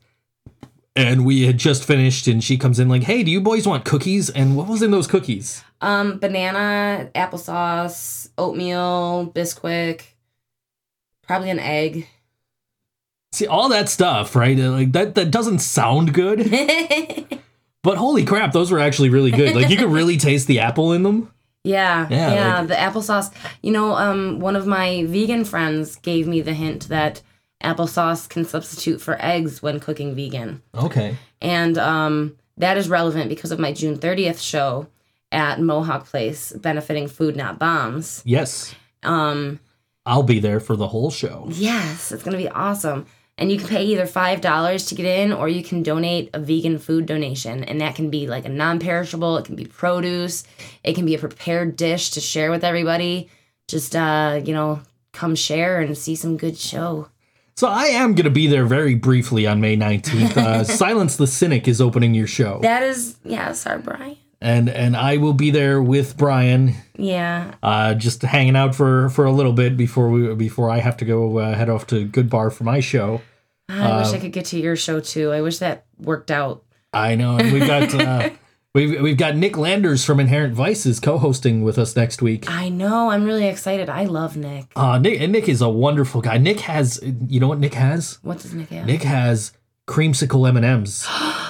And 0.97 1.26
we 1.26 1.45
had 1.45 1.57
just 1.57 1.84
finished, 1.84 2.26
and 2.26 2.41
she 2.41 2.57
comes 2.57 2.80
in 2.80 2.88
like, 2.88 3.03
"Hey, 3.03 3.21
do 3.23 3.30
you 3.30 3.41
boys 3.41 3.67
want 3.67 3.84
cookies?" 3.84 4.30
And 4.30 4.55
what 4.55 4.67
was 4.67 4.82
in 4.82 4.91
those 4.91 5.07
cookies? 5.07 5.61
um, 5.82 6.19
banana, 6.19 7.09
applesauce, 7.13 8.30
oatmeal, 8.38 9.32
Bisquick, 9.36 10.01
probably 11.28 11.49
an 11.49 11.59
egg. 11.59 12.07
See, 13.34 13.45
all 13.47 13.67
that 13.69 13.89
stuff, 13.89 14.36
right? 14.36 14.57
Like 14.57 14.93
that 14.93 15.15
that 15.15 15.32
doesn't 15.32 15.59
sound 15.59 16.13
good, 16.13 16.39
but 17.86 17.97
holy 17.97 18.25
crap, 18.25 18.51
those 18.51 18.69
were 18.71 18.79
actually 18.79 19.09
really 19.09 19.31
good. 19.31 19.55
Like 19.55 19.69
you 19.69 19.77
could 19.77 19.91
really 19.91 20.17
taste 20.29 20.47
the 20.47 20.59
apple 20.59 20.91
in 20.91 21.03
them. 21.03 21.31
Yeah, 21.63 22.07
Yeah, 22.09 22.33
yeah, 22.33 22.59
like- 22.59 22.67
the 22.67 22.73
applesauce. 22.75 23.31
You 23.63 23.71
know, 23.71 23.93
um, 23.95 24.39
one 24.41 24.55
of 24.57 24.67
my 24.67 25.05
vegan 25.05 25.45
friends 25.45 25.95
gave 25.95 26.27
me 26.27 26.41
the 26.41 26.53
hint 26.53 26.89
that 26.89 27.21
applesauce 27.63 28.27
can 28.29 28.45
substitute 28.45 29.01
for 29.01 29.17
eggs 29.19 29.61
when 29.63 29.79
cooking 29.79 30.13
vegan, 30.15 30.61
Okay. 30.75 31.17
and 31.41 31.77
um, 31.77 32.36
that 32.57 32.77
is 32.77 32.89
relevant 32.89 33.29
because 33.29 33.51
of 33.51 33.59
my 33.59 33.71
June 33.71 33.97
thirtieth 33.97 34.39
show 34.39 34.88
at 35.31 35.59
Mohawk 35.59 36.05
Place, 36.05 36.51
benefiting 36.53 37.07
Food 37.07 37.36
Not 37.36 37.57
Bombs. 37.57 38.21
Yes, 38.25 38.75
Um, 39.03 39.59
I'll 40.05 40.23
be 40.23 40.39
there 40.39 40.59
for 40.59 40.75
the 40.75 40.88
whole 40.88 41.09
show. 41.09 41.47
yes, 41.51 42.11
it's 42.11 42.21
gonna 42.23 42.38
be 42.38 42.49
awesome. 42.49 43.07
And 43.38 43.51
you 43.51 43.57
can 43.57 43.67
pay 43.67 43.83
either 43.83 44.05
five 44.05 44.39
dollars 44.39 44.86
to 44.86 44.95
get 44.95 45.05
in, 45.05 45.33
or 45.33 45.49
you 45.49 45.63
can 45.63 45.83
donate 45.83 46.29
a 46.33 46.39
vegan 46.39 46.79
food 46.79 47.05
donation, 47.05 47.63
and 47.65 47.81
that 47.81 47.95
can 47.95 48.09
be 48.09 48.27
like 48.27 48.45
a 48.45 48.49
non-perishable. 48.49 49.38
It 49.38 49.45
can 49.45 49.55
be 49.55 49.65
produce. 49.65 50.45
It 50.83 50.93
can 50.93 51.05
be 51.05 51.15
a 51.15 51.19
prepared 51.19 51.75
dish 51.75 52.11
to 52.11 52.21
share 52.21 52.49
with 52.49 52.63
everybody. 52.63 53.29
Just 53.67 53.95
uh, 53.95 54.41
you 54.43 54.53
know, 54.53 54.81
come 55.11 55.36
share 55.36 55.81
and 55.81 55.97
see 55.97 56.15
some 56.15 56.38
good 56.38 56.57
show. 56.57 57.09
So 57.57 57.67
I 57.69 57.86
am 57.86 58.15
going 58.15 58.25
to 58.25 58.29
be 58.29 58.47
there 58.47 58.65
very 58.65 58.95
briefly 58.95 59.47
on 59.47 59.61
May 59.61 59.77
19th. 59.77 60.36
Uh, 60.36 60.63
Silence 60.65 61.15
the 61.15 61.25
Cynic 61.25 61.69
is 61.69 61.79
opening 61.79 62.13
your 62.13 62.27
show. 62.27 62.59
That 62.61 62.83
is, 62.83 63.15
yes, 63.23 63.65
our 63.65 63.79
Brian. 63.79 64.17
And 64.45 64.69
and 64.69 64.95
I 64.95 65.17
will 65.17 65.33
be 65.33 65.49
there 65.49 65.81
with 65.81 66.17
Brian 66.17 66.75
Yeah, 66.97 67.55
uh, 67.63 67.95
just 67.95 68.21
hanging 68.21 68.55
out 68.55 68.75
for 68.75 69.09
for 69.09 69.25
a 69.25 69.31
little 69.31 69.53
bit 69.53 69.75
before 69.75 70.09
we 70.09 70.35
before 70.35 70.69
I 70.69 70.77
have 70.77 70.97
to 70.97 71.05
go 71.05 71.39
uh, 71.39 71.55
head 71.55 71.67
off 71.67 71.87
to 71.87 72.05
Goodbar 72.07 72.53
for 72.53 72.63
my 72.63 72.79
show. 72.79 73.21
I 73.67 73.97
wish 74.03 74.13
I 74.13 74.19
could 74.19 74.31
get 74.31 74.45
to 74.45 74.59
your 74.59 74.75
show 74.75 74.99
too. 74.99 75.31
I 75.31 75.41
wish 75.41 75.57
that 75.57 75.85
worked 75.97 76.29
out. 76.29 76.63
I 76.93 77.15
know 77.15 77.37
and 77.37 77.51
we've 77.51 77.65
got 77.65 77.91
uh, 77.95 78.29
we've 78.75 79.01
we've 79.01 79.17
got 79.17 79.35
Nick 79.35 79.57
Landers 79.57 80.05
from 80.05 80.19
Inherent 80.19 80.53
Vices 80.53 80.99
co-hosting 80.99 81.63
with 81.63 81.79
us 81.79 81.95
next 81.95 82.21
week. 82.21 82.45
I 82.47 82.69
know. 82.69 83.09
I'm 83.09 83.23
really 83.25 83.47
excited. 83.47 83.89
I 83.89 84.03
love 84.05 84.37
Nick. 84.37 84.67
Uh, 84.75 84.99
Nick 84.99 85.19
and 85.19 85.31
Nick 85.31 85.49
is 85.49 85.61
a 85.61 85.69
wonderful 85.69 86.21
guy. 86.21 86.37
Nick 86.37 86.59
has 86.59 86.99
you 87.27 87.39
know 87.39 87.47
what 87.47 87.57
Nick 87.59 87.73
has? 87.73 88.19
What 88.21 88.39
does 88.41 88.53
Nick 88.53 88.69
have? 88.69 88.85
Nick 88.85 89.01
has 89.01 89.53
creamsicle 89.87 90.47
M&Ms. 90.47 91.05
I 91.07 91.09
forgot. 91.09 91.44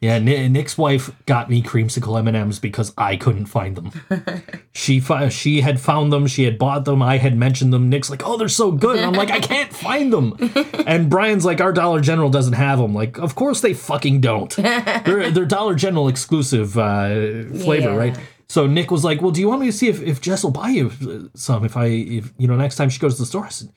Yeah, 0.00 0.18
Ni- 0.20 0.48
Nick's 0.48 0.78
wife 0.78 1.10
got 1.26 1.50
me 1.50 1.60
creamsicle 1.62 2.16
M 2.18 2.28
and 2.28 2.36
M's 2.36 2.58
because 2.60 2.92
I 2.96 3.16
couldn't 3.16 3.46
find 3.46 3.76
them. 3.76 3.90
she 4.72 5.00
fi- 5.00 5.28
she 5.28 5.60
had 5.60 5.80
found 5.80 6.12
them, 6.12 6.26
she 6.28 6.44
had 6.44 6.56
bought 6.58 6.84
them, 6.84 7.02
I 7.02 7.18
had 7.18 7.36
mentioned 7.36 7.72
them. 7.72 7.88
Nick's 7.88 8.08
like, 8.08 8.22
"Oh, 8.24 8.36
they're 8.36 8.48
so 8.48 8.70
good." 8.70 8.96
And 8.96 9.04
I'm 9.06 9.12
like, 9.14 9.30
"I 9.30 9.40
can't 9.40 9.72
find 9.72 10.12
them." 10.12 10.36
And 10.86 11.10
Brian's 11.10 11.44
like, 11.44 11.60
"Our 11.60 11.72
Dollar 11.72 12.00
General 12.00 12.30
doesn't 12.30 12.52
have 12.54 12.78
them." 12.78 12.94
Like, 12.94 13.18
of 13.18 13.34
course 13.34 13.60
they 13.60 13.74
fucking 13.74 14.20
don't. 14.20 14.54
they're 14.56 15.30
they're 15.30 15.44
Dollar 15.44 15.74
General 15.74 16.08
exclusive 16.08 16.78
uh, 16.78 17.08
flavor, 17.58 17.90
Yeah. 17.90 17.96
right? 17.96 18.18
So 18.48 18.66
Nick 18.66 18.90
was 18.90 19.02
like, 19.04 19.20
"Well, 19.20 19.32
do 19.32 19.40
you 19.40 19.48
want 19.48 19.60
me 19.60 19.66
to 19.66 19.72
see 19.72 19.88
if, 19.88 20.00
if 20.00 20.20
Jess 20.20 20.44
will 20.44 20.52
buy 20.52 20.68
you 20.68 20.92
uh, 21.06 21.28
some 21.36 21.64
if 21.64 21.76
I 21.76 21.86
if 21.86 22.32
you 22.38 22.46
know 22.46 22.56
next 22.56 22.76
time 22.76 22.88
she 22.88 23.00
goes 23.00 23.16
to 23.16 23.22
the 23.22 23.26
store?" 23.26 23.46
I 23.46 23.50
said, 23.50 23.70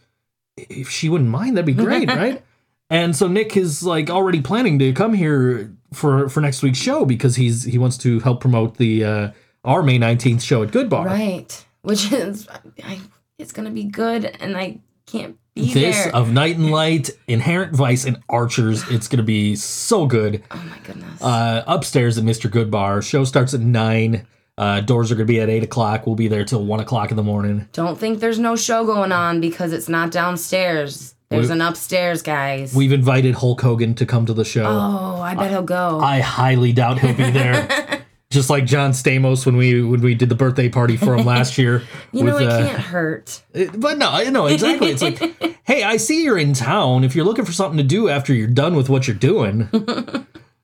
"If 0.55 0.89
she 0.89 1.09
wouldn't 1.09 1.29
mind, 1.29 1.57
that'd 1.57 1.65
be 1.65 1.73
great, 1.73 2.07
right?" 2.09 2.43
And 2.89 3.15
so 3.15 3.27
Nick 3.27 3.57
is 3.57 3.83
like 3.83 4.09
already 4.09 4.41
planning 4.41 4.77
to 4.79 4.93
come 4.93 5.13
here 5.13 5.73
for 5.93 6.29
for 6.29 6.41
next 6.41 6.61
week's 6.63 6.77
show 6.79 7.05
because 7.05 7.35
he's 7.35 7.63
he 7.63 7.77
wants 7.77 7.97
to 7.99 8.19
help 8.21 8.41
promote 8.41 8.77
the 8.77 9.03
uh, 9.03 9.31
our 9.63 9.83
May 9.83 9.97
nineteenth 9.97 10.41
show 10.41 10.63
at 10.63 10.69
Goodbar. 10.69 11.05
Right. 11.05 11.65
Which 11.83 12.11
is, 12.11 12.47
I, 12.83 12.99
it's 13.39 13.51
gonna 13.51 13.71
be 13.71 13.85
good, 13.85 14.25
and 14.39 14.55
I 14.55 14.79
can't 15.07 15.37
be 15.55 15.73
This 15.73 16.03
there. 16.03 16.15
of 16.15 16.31
Night 16.31 16.55
and 16.57 16.69
Light, 16.71 17.09
Inherent 17.27 17.75
Vice, 17.75 18.05
and 18.05 18.19
Archers. 18.29 18.87
It's 18.91 19.07
gonna 19.07 19.23
be 19.23 19.55
so 19.55 20.05
good. 20.05 20.43
oh 20.51 20.63
my 20.69 20.77
goodness. 20.85 21.21
Uh, 21.21 21.63
upstairs 21.67 22.17
at 22.19 22.23
Mr. 22.23 22.49
Goodbar. 22.49 23.03
Show 23.03 23.23
starts 23.23 23.53
at 23.53 23.61
nine. 23.61 24.27
Uh, 24.57 24.79
doors 24.81 25.11
are 25.11 25.15
gonna 25.15 25.25
be 25.25 25.39
at 25.41 25.49
eight 25.49 25.63
o'clock. 25.63 26.05
We'll 26.05 26.15
be 26.15 26.27
there 26.27 26.45
till 26.45 26.63
one 26.63 26.79
o'clock 26.79 27.09
in 27.09 27.17
the 27.17 27.23
morning. 27.23 27.67
Don't 27.73 27.97
think 27.97 28.19
there's 28.19 28.37
no 28.39 28.55
show 28.55 28.85
going 28.85 29.11
on 29.11 29.41
because 29.41 29.73
it's 29.73 29.89
not 29.89 30.11
downstairs. 30.11 31.15
There's 31.31 31.47
We- 31.47 31.53
an 31.53 31.61
upstairs, 31.61 32.21
guys. 32.21 32.75
We've 32.75 32.91
invited 32.91 33.35
Hulk 33.35 33.61
Hogan 33.61 33.95
to 33.95 34.05
come 34.05 34.25
to 34.27 34.33
the 34.33 34.45
show. 34.45 34.65
oh, 34.65 35.21
I 35.21 35.33
bet 35.33 35.49
he'll 35.49 35.63
go. 35.63 35.99
I 35.99 36.19
highly 36.19 36.73
doubt 36.73 36.99
he'll 36.99 37.15
be 37.15 37.31
there. 37.31 37.67
Just 38.29 38.49
like 38.49 38.65
John 38.65 38.91
Stamos 38.91 39.45
when 39.45 39.57
we 39.57 39.81
when 39.83 39.99
we 40.01 40.13
did 40.15 40.29
the 40.29 40.35
birthday 40.35 40.69
party 40.69 40.95
for 40.95 41.15
him 41.17 41.25
last 41.25 41.57
year. 41.57 41.83
you 42.13 42.23
know, 42.23 42.37
it 42.37 42.47
uh, 42.47 42.65
can't 42.65 42.79
hurt. 42.81 43.41
It- 43.53 43.77
But 43.77 43.97
no, 43.97 44.09
I 44.09 44.23
know 44.29 44.45
exactly. 44.45 44.89
It's 44.91 45.01
like, 45.01 45.19
hey, 45.63 45.83
I 45.83 45.97
see 45.97 46.23
you're 46.23 46.37
in 46.37 46.53
town. 46.53 47.03
If 47.03 47.13
you're 47.15 47.25
looking 47.25 47.43
for 47.45 47.51
something 47.51 47.77
to 47.77 47.83
do 47.83 48.07
after 48.07 48.33
you're 48.33 48.47
done 48.47 48.75
with 48.75 48.87
what 48.87 49.05
you're 49.07 49.17
doing, 49.17 49.67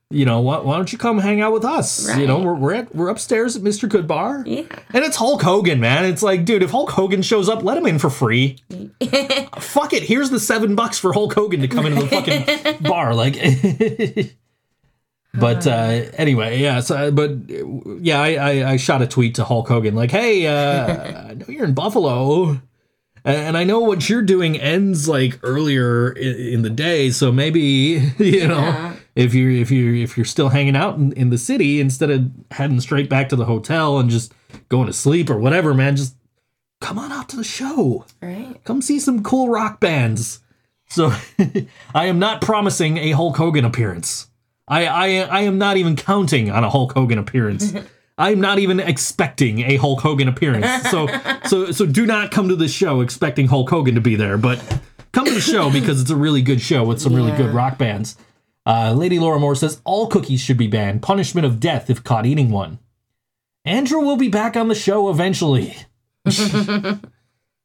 you 0.09 0.25
know, 0.25 0.39
why, 0.39 0.59
why 0.59 0.75
don't 0.77 0.91
you 0.91 0.97
come 0.97 1.17
hang 1.19 1.41
out 1.41 1.51
with 1.51 1.65
us? 1.65 2.15
You 2.17 2.27
know, 2.27 2.39
we're 2.39 2.53
we're, 2.55 2.73
at, 2.75 2.95
we're 2.95 3.09
upstairs 3.09 3.55
at 3.57 3.61
Mr. 3.61 3.89
Goodbar, 3.89 4.43
Yeah. 4.47 4.63
and 4.93 5.03
it's 5.03 5.17
Hulk 5.17 5.41
Hogan, 5.41 5.79
man. 5.79 6.05
It's 6.05 6.23
like, 6.23 6.45
dude, 6.45 6.63
if 6.63 6.71
Hulk 6.71 6.91
Hogan 6.91 7.21
shows 7.21 7.49
up, 7.49 7.61
let 7.63 7.77
him 7.77 7.85
in 7.85 7.99
for 7.99 8.09
free. 8.09 8.57
Fuck 9.59 9.91
it. 9.93 10.03
Here's 10.03 10.29
the 10.29 10.39
seven 10.39 10.75
bucks 10.75 10.97
for 10.97 11.11
Hulk 11.13 11.33
Hogan 11.33 11.59
to 11.61 11.67
come 11.67 11.85
into 11.85 12.03
the 12.03 12.07
fucking 12.07 12.81
bar, 12.89 13.13
like. 13.13 13.35
But 15.33 15.67
uh, 15.67 16.05
anyway, 16.13 16.59
yeah. 16.59 16.79
So, 16.79 17.11
but 17.11 17.31
yeah, 18.01 18.19
I, 18.19 18.33
I, 18.35 18.71
I 18.71 18.77
shot 18.77 19.03
a 19.03 19.07
tweet 19.07 19.35
to 19.35 19.43
Hulk 19.43 19.67
Hogan 19.67 19.93
like, 19.93 20.09
"Hey, 20.09 20.47
uh, 20.47 21.27
I 21.29 21.33
know 21.35 21.45
you're 21.47 21.65
in 21.65 21.75
Buffalo, 21.75 22.59
and 23.23 23.55
I 23.55 23.63
know 23.63 23.79
what 23.81 24.09
you're 24.09 24.23
doing 24.23 24.59
ends 24.59 25.07
like 25.07 25.39
earlier 25.43 26.11
in, 26.11 26.35
in 26.53 26.61
the 26.63 26.71
day. 26.71 27.11
So 27.11 27.31
maybe 27.31 27.59
you 28.17 28.47
know 28.47 28.57
Yeah. 28.57 28.95
If 29.17 29.33
you're 29.33 29.49
if 29.49 29.71
you 29.71 29.89
are 29.89 29.95
if 29.95 30.15
you're 30.15 30.25
still 30.25 30.49
hanging 30.49 30.75
out 30.75 30.95
in, 30.97 31.11
in 31.13 31.31
the 31.31 31.39
city 31.39 31.81
instead 31.81 32.11
of 32.11 32.29
heading 32.51 32.79
straight 32.79 33.09
back 33.09 33.29
to 33.29 33.35
the 33.35 33.45
hotel 33.45 33.97
and 33.97 34.11
just 34.11 34.31
going 34.69 34.85
to 34.85 34.93
sleep 34.93 35.29
or 35.29 35.39
whatever, 35.39 35.73
man, 35.73 35.95
just 35.95 36.15
come 36.81 36.99
on 36.99 37.11
out 37.11 37.27
to 37.29 37.35
the 37.35 37.43
show. 37.43 38.05
Right? 38.21 38.63
Come 38.63 38.81
see 38.81 38.99
some 38.99 39.23
cool 39.23 39.49
rock 39.49 39.79
bands." 39.79 40.41
So 40.89 41.11
I 41.95 42.05
am 42.05 42.19
not 42.19 42.41
promising 42.41 42.97
a 42.97 43.11
Hulk 43.11 43.35
Hogan 43.37 43.65
appearance. 43.65 44.27
I, 44.67 44.85
I 44.85 45.07
I 45.21 45.41
am 45.41 45.57
not 45.57 45.77
even 45.77 45.95
counting 45.95 46.51
on 46.51 46.63
a 46.63 46.69
Hulk 46.69 46.93
Hogan 46.93 47.17
appearance. 47.17 47.73
I'm 48.19 48.39
not 48.39 48.59
even 48.59 48.79
expecting 48.79 49.61
a 49.61 49.77
Hulk 49.77 50.01
Hogan 50.01 50.27
appearance. 50.27 50.89
So 50.91 51.07
so 51.45 51.71
so 51.71 51.87
do 51.87 52.05
not 52.05 52.29
come 52.29 52.49
to 52.49 52.55
the 52.55 52.67
show 52.67 53.01
expecting 53.01 53.47
Hulk 53.47 53.69
Hogan 53.71 53.95
to 53.95 54.01
be 54.01 54.15
there, 54.15 54.37
but 54.37 54.59
come 55.11 55.25
to 55.25 55.33
the 55.33 55.41
show 55.41 55.71
because 55.71 55.99
it's 55.99 56.11
a 56.11 56.15
really 56.15 56.43
good 56.43 56.61
show 56.61 56.83
with 56.83 57.01
some 57.01 57.15
really 57.15 57.31
good 57.31 57.51
rock 57.51 57.79
bands. 57.79 58.15
Uh, 58.67 58.91
Lady 58.91 59.17
Laura 59.17 59.39
Moore 59.39 59.55
says 59.55 59.81
all 59.85 60.07
cookies 60.07 60.41
should 60.41 60.57
be 60.57 60.67
banned, 60.67 61.01
punishment 61.01 61.45
of 61.45 61.57
death 61.57 61.89
if 61.89 62.03
caught 62.03 62.25
eating 62.25 62.51
one. 62.51 62.79
Andrew 63.63 63.99
will 63.99 64.17
be 64.17 64.27
back 64.27 64.57
on 64.57 64.67
the 64.67 64.75
show 64.75 65.09
eventually. 65.09 65.73
I 66.25 66.99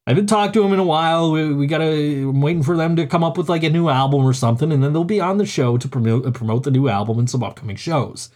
haven't 0.07 0.29
talked 0.29 0.55
to 0.55 0.63
him 0.63 0.73
in 0.73 0.79
a 0.79 0.85
while. 0.85 1.33
We, 1.33 1.53
we 1.53 1.67
gotta. 1.67 1.91
I'm 1.91 2.41
waiting 2.41 2.63
for 2.63 2.77
them 2.77 2.95
to 2.97 3.07
come 3.07 3.25
up 3.25 3.37
with 3.37 3.49
like 3.49 3.65
a 3.65 3.71
new 3.71 3.89
album 3.89 4.25
or 4.25 4.33
something, 4.33 4.71
and 4.71 4.83
then 4.83 4.93
they'll 4.93 5.03
be 5.03 5.21
on 5.21 5.39
the 5.39 5.47
show 5.47 5.77
to 5.77 5.89
promote 5.89 6.25
uh, 6.25 6.31
promote 6.31 6.63
the 6.63 6.71
new 6.71 6.89
album 6.89 7.19
and 7.19 7.29
some 7.29 7.43
upcoming 7.43 7.77
shows. 7.77 8.31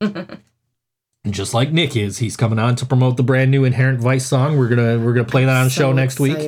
and 0.00 0.40
just 1.30 1.52
like 1.52 1.70
Nick 1.70 1.96
is, 1.96 2.18
he's 2.18 2.36
coming 2.36 2.58
on 2.58 2.76
to 2.76 2.86
promote 2.86 3.18
the 3.18 3.22
brand 3.22 3.50
new 3.50 3.64
Inherent 3.64 4.00
Vice 4.00 4.26
song. 4.26 4.56
We're 4.58 4.68
gonna 4.68 4.98
we're 4.98 5.12
gonna 5.12 5.26
play 5.26 5.44
that 5.44 5.56
on 5.56 5.64
the 5.64 5.70
show 5.70 5.90
So 5.90 5.92
next 5.92 6.18
week. 6.18 6.38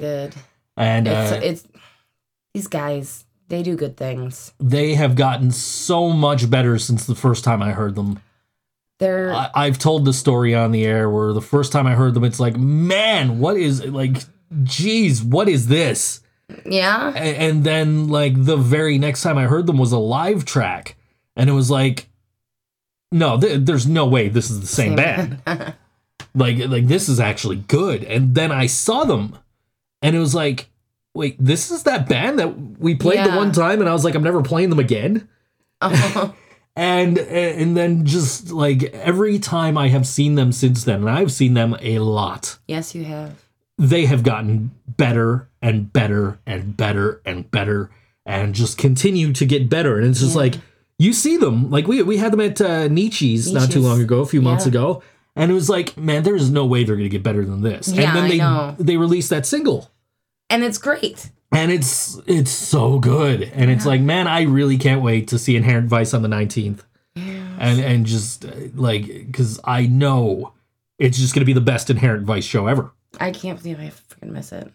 And 0.79 1.07
It's, 1.07 1.33
uh, 1.33 1.41
it's 1.43 1.69
these 2.55 2.69
guys. 2.69 3.25
They 3.53 3.63
do 3.63 3.77
good 3.77 3.99
things. 3.99 4.55
they 4.59 4.95
have 4.95 5.15
gotten 5.15 5.51
so 5.51 6.09
much 6.09 6.49
better 6.49 6.79
since 6.79 7.05
the 7.05 7.15
first 7.15 7.45
time 7.45 7.61
I 7.61 7.73
heard 7.73 7.97
them. 7.97 8.19
They're 8.99 9.31
I, 9.35 9.51
I've 9.55 9.79
told 9.79 10.07
the 10.07 10.15
story 10.15 10.55
on 10.55 10.73
the 10.73 10.87
air 10.87 11.11
where 11.11 11.35
the 11.35 11.43
first 11.43 11.71
time 11.71 11.87
I 11.87 11.93
heard 11.95 12.15
them, 12.15 12.25
it's 12.25 12.41
like, 12.41 12.57
man, 12.57 13.41
what 13.41 13.59
is 13.59 13.85
like, 13.85 14.25
geez, 14.63 15.23
what 15.23 15.51
is 15.51 15.69
this? 15.69 16.23
yeah. 16.65 17.11
And 17.15 17.63
then 17.63 18.09
like 18.09 18.43
the 18.43 18.57
very 18.57 18.97
next 18.97 19.21
time 19.21 19.37
I 19.37 19.45
heard 19.45 19.67
them 19.67 19.77
was 19.77 19.93
a 19.93 19.99
live 19.99 20.47
track, 20.47 20.97
and 21.37 21.51
it 21.51 21.53
was 21.53 21.71
like, 21.71 22.09
no, 23.11 23.39
th- 23.39 23.67
there's 23.67 23.87
no 23.87 24.07
way 24.07 24.31
this 24.31 24.51
is 24.51 24.63
the 24.63 24.67
same, 24.67 24.97
band. 24.97 25.43
like 26.35 26.57
like 26.57 26.87
this 26.87 27.07
is 27.07 27.21
actually 27.21 27.57
good. 27.57 28.03
And 28.05 28.35
then 28.35 28.51
I 28.51 28.65
saw 28.65 29.05
them, 29.05 29.37
and 30.01 30.17
it 30.17 30.21
was 30.21 30.35
like, 30.35 30.71
wait, 31.15 31.37
this 31.39 31.71
is 31.71 31.83
that 31.85 32.09
band 32.09 32.39
that 32.39 32.79
we 32.79 32.95
played 32.95 33.25
the 33.25 33.37
one 33.37 33.53
time, 33.53 33.81
and 33.81 33.89
I 33.89 33.93
was 33.93 34.05
like, 34.05 34.15
I'm 34.15 34.23
never 34.23 34.43
playing 34.43 34.71
them 34.71 34.79
again. 34.79 35.29
Oh, 35.81 36.35
And 36.75 37.19
and 37.19 37.77
then 37.77 38.07
just 38.07 38.51
like 38.51 38.85
every 38.95 39.39
time 39.39 39.77
I 39.77 39.89
have 39.89 40.07
seen 40.07 40.37
them 40.37 40.53
since 40.53 40.85
then, 40.85 41.01
and 41.01 41.11
I've 41.11 41.31
seen 41.31 41.53
them 41.53 41.77
a 41.81 41.99
lot 41.99 42.57
yes, 42.67 42.95
you 42.95 43.05
have. 43.05 43.45
they 43.77 44.07
have 44.07 44.23
gotten 44.23 44.71
better 44.87 45.51
and 45.61 45.93
better 45.93 46.41
and 46.47 46.75
better 46.75 47.21
and 47.27 47.51
better 47.51 47.91
and 48.25 48.55
just 48.55 48.79
continue 48.79 49.35
to 49.35 49.45
get 49.45 49.69
better. 49.69 49.99
And 49.99 50.09
it's 50.09 50.21
just 50.21 50.35
like 50.35 50.55
you 50.99 51.13
see 51.13 51.37
them 51.37 51.71
like 51.71 51.87
we 51.87 52.03
we 52.03 52.17
had 52.17 52.33
them 52.33 52.41
at 52.41 52.59
uh, 52.59 52.89
Nietzsche's 52.89 53.53
not 53.53 53.71
too 53.71 53.81
long 53.81 54.01
ago, 54.01 54.21
a 54.21 54.27
few 54.27 54.41
months 54.41 54.65
ago, 54.65 55.03
and 55.37 55.51
it 55.51 55.55
was 55.55 55.69
like, 55.69 55.95
man, 55.99 56.23
there 56.23 56.37
is 56.37 56.51
no 56.51 56.65
way 56.65 56.85
they're 56.85 56.97
gonna 56.97 57.11
get 57.11 57.23
better 57.23 57.45
than 57.45 57.61
this. 57.61 57.89
Yeah, 57.89 58.09
and 58.09 58.17
then 58.17 58.25
I 58.25 58.29
they 58.29 58.39
know. 58.39 58.77
they 58.79 58.97
released 58.97 59.29
that 59.29 59.45
single. 59.45 59.91
And 60.53 60.63
it's 60.63 60.77
great. 60.77 61.31
And 61.51 61.73
it's 61.73 62.21
it's 62.27 62.51
so 62.51 62.99
good. 62.99 63.43
And 63.43 63.71
it's 63.71 63.87
like, 63.87 64.03
man, 64.03 64.29
I 64.29 64.43
really 64.43 64.77
can't 64.77 65.03
wait 65.03 65.29
to 65.29 65.39
see 65.39 65.57
Inherent 65.57 65.89
Vice 65.89 66.13
on 66.13 66.21
the 66.23 66.29
19th. 66.29 66.81
And 67.17 67.81
and 67.81 68.07
just 68.07 68.45
uh, 68.45 68.51
like 68.75 69.33
cuz 69.33 69.59
I 69.65 69.87
know 69.87 70.53
it's 70.99 71.19
just 71.19 71.35
going 71.35 71.41
to 71.41 71.47
be 71.47 71.53
the 71.53 71.61
best 71.61 71.91
Inherent 71.91 72.27
Vice 72.27 72.45
show 72.45 72.67
ever. 72.67 72.93
I 73.19 73.31
can't 73.31 73.61
believe 73.63 73.81
I 73.81 73.91
freaking 73.91 74.31
miss 74.31 74.53
it. 74.53 74.71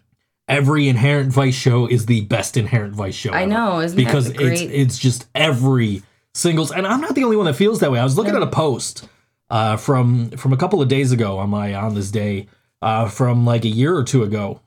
every 0.48 0.88
Inherent 0.88 1.32
Vice 1.32 1.54
show 1.54 1.86
is 1.86 2.06
the 2.06 2.22
best 2.22 2.56
Inherent 2.56 2.94
Vice 2.94 3.14
show. 3.14 3.30
I 3.30 3.42
ever. 3.42 3.50
know, 3.50 3.80
isn't 3.80 3.96
because 3.96 4.30
it's 4.30 4.60
it's 4.62 4.98
just 4.98 5.26
every 5.34 6.02
singles, 6.34 6.72
and 6.72 6.86
I'm 6.86 7.00
not 7.00 7.14
the 7.14 7.24
only 7.24 7.36
one 7.36 7.46
that 7.46 7.54
feels 7.54 7.80
that 7.80 7.90
way. 7.92 8.00
I 8.00 8.04
was 8.04 8.16
looking 8.16 8.34
at 8.34 8.42
a 8.42 8.46
post 8.48 9.06
uh, 9.50 9.76
from 9.76 10.30
from 10.30 10.52
a 10.52 10.56
couple 10.56 10.82
of 10.82 10.88
days 10.88 11.12
ago 11.12 11.38
on 11.38 11.50
my 11.50 11.74
on 11.74 11.94
this 11.94 12.10
day 12.10 12.48
uh, 12.82 13.08
from 13.08 13.44
like 13.44 13.64
a 13.64 13.68
year 13.68 13.96
or 13.96 14.04
two 14.04 14.22
ago, 14.22 14.60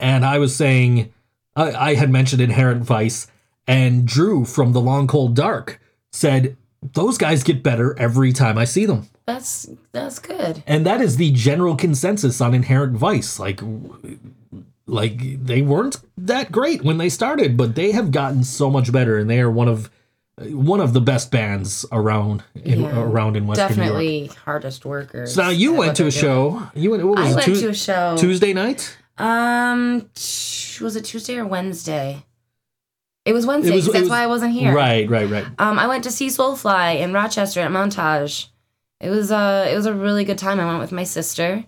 and 0.00 0.24
I 0.24 0.38
was 0.38 0.54
saying 0.54 1.12
I, 1.54 1.72
I 1.90 1.94
had 1.94 2.10
mentioned 2.10 2.40
Inherent 2.42 2.82
Vice, 2.82 3.26
and 3.66 4.06
Drew 4.06 4.44
from 4.44 4.72
The 4.72 4.80
Long 4.80 5.06
Cold 5.06 5.34
Dark 5.34 5.80
said 6.12 6.56
those 6.94 7.18
guys 7.18 7.42
get 7.42 7.62
better 7.62 7.98
every 7.98 8.32
time 8.32 8.56
I 8.58 8.64
see 8.64 8.86
them. 8.86 9.08
That's 9.26 9.68
that's 9.92 10.18
good. 10.20 10.62
And 10.66 10.86
that 10.86 11.00
is 11.00 11.16
the 11.16 11.32
general 11.32 11.74
consensus 11.76 12.40
on 12.40 12.54
Inherent 12.54 12.96
Vice. 12.96 13.38
Like, 13.40 13.60
like 14.86 15.44
they 15.44 15.62
weren't 15.62 15.96
that 16.16 16.52
great 16.52 16.82
when 16.82 16.98
they 16.98 17.08
started, 17.08 17.56
but 17.56 17.74
they 17.74 17.90
have 17.92 18.10
gotten 18.12 18.44
so 18.44 18.70
much 18.70 18.92
better, 18.92 19.18
and 19.18 19.28
they 19.28 19.40
are 19.40 19.50
one 19.50 19.66
of 19.68 19.90
one 20.38 20.80
of 20.80 20.92
the 20.92 21.00
best 21.00 21.30
bands 21.30 21.84
around 21.90 22.44
in 22.62 22.82
Yeah, 22.82 23.00
around 23.00 23.36
in 23.36 23.46
Western 23.46 23.68
New 23.78 23.82
York. 23.84 23.86
Definitely 23.94 24.26
hardest 24.44 24.84
workers. 24.84 25.34
So 25.34 25.42
now 25.42 25.48
you 25.50 25.72
went 25.74 25.96
to 25.96 26.06
a 26.06 26.10
doing. 26.10 26.22
show. 26.22 26.70
You 26.74 26.90
went. 26.92 27.04
What 27.04 27.18
was 27.18 27.26
I 27.26 27.30
it? 27.30 27.34
went 27.34 27.44
Tues- 27.46 27.60
to 27.62 27.68
a 27.70 27.74
show. 27.74 28.16
Tuesday 28.18 28.52
night. 28.52 28.96
Um, 29.18 30.10
t- 30.14 30.82
was 30.84 30.96
it 30.96 31.04
Tuesday 31.04 31.36
or 31.38 31.46
Wednesday? 31.46 32.24
It 33.24 33.32
was 33.32 33.46
Wednesday. 33.46 33.74
was- 33.74 33.86
that's 33.86 34.00
was- 34.02 34.08
why 34.10 34.22
I 34.22 34.26
wasn't 34.26 34.52
here. 34.52 34.74
Right, 34.74 35.08
right, 35.08 35.28
right. 35.28 35.44
Um, 35.58 35.78
I 35.78 35.86
went 35.86 36.04
to 36.04 36.10
see 36.10 36.28
Soulfly 36.28 37.00
in 37.00 37.12
Rochester 37.12 37.60
at 37.60 37.70
Montage. 37.70 38.48
It 39.00 39.10
was 39.10 39.30
uh, 39.32 39.66
it 39.70 39.74
was 39.76 39.86
a 39.86 39.94
really 39.94 40.24
good 40.24 40.38
time. 40.38 40.58
I 40.60 40.66
went 40.66 40.80
with 40.80 40.92
my 40.92 41.04
sister, 41.04 41.64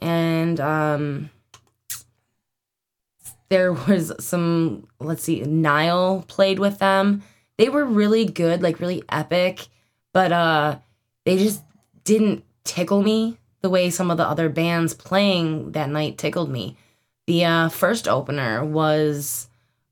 and 0.00 0.58
um, 0.60 1.30
there 3.50 3.72
was 3.72 4.12
some. 4.24 4.86
Let's 5.00 5.22
see, 5.22 5.40
Nile 5.42 6.24
played 6.28 6.58
with 6.58 6.78
them. 6.78 7.22
They 7.58 7.68
were 7.68 7.84
really 7.84 8.24
good, 8.24 8.62
like 8.62 8.80
really 8.80 9.02
epic, 9.10 9.66
but 10.14 10.32
uh, 10.32 10.78
they 11.24 11.36
just 11.38 11.62
didn't 12.04 12.44
tickle 12.64 13.02
me 13.02 13.36
the 13.60 13.70
way 13.70 13.90
some 13.90 14.10
of 14.10 14.16
the 14.16 14.26
other 14.26 14.48
bands 14.48 14.94
playing 14.94 15.72
that 15.72 15.90
night 15.90 16.18
tickled 16.18 16.50
me. 16.50 16.76
The 17.26 17.44
uh, 17.44 17.68
first 17.68 18.08
opener 18.08 18.64
was 18.64 19.48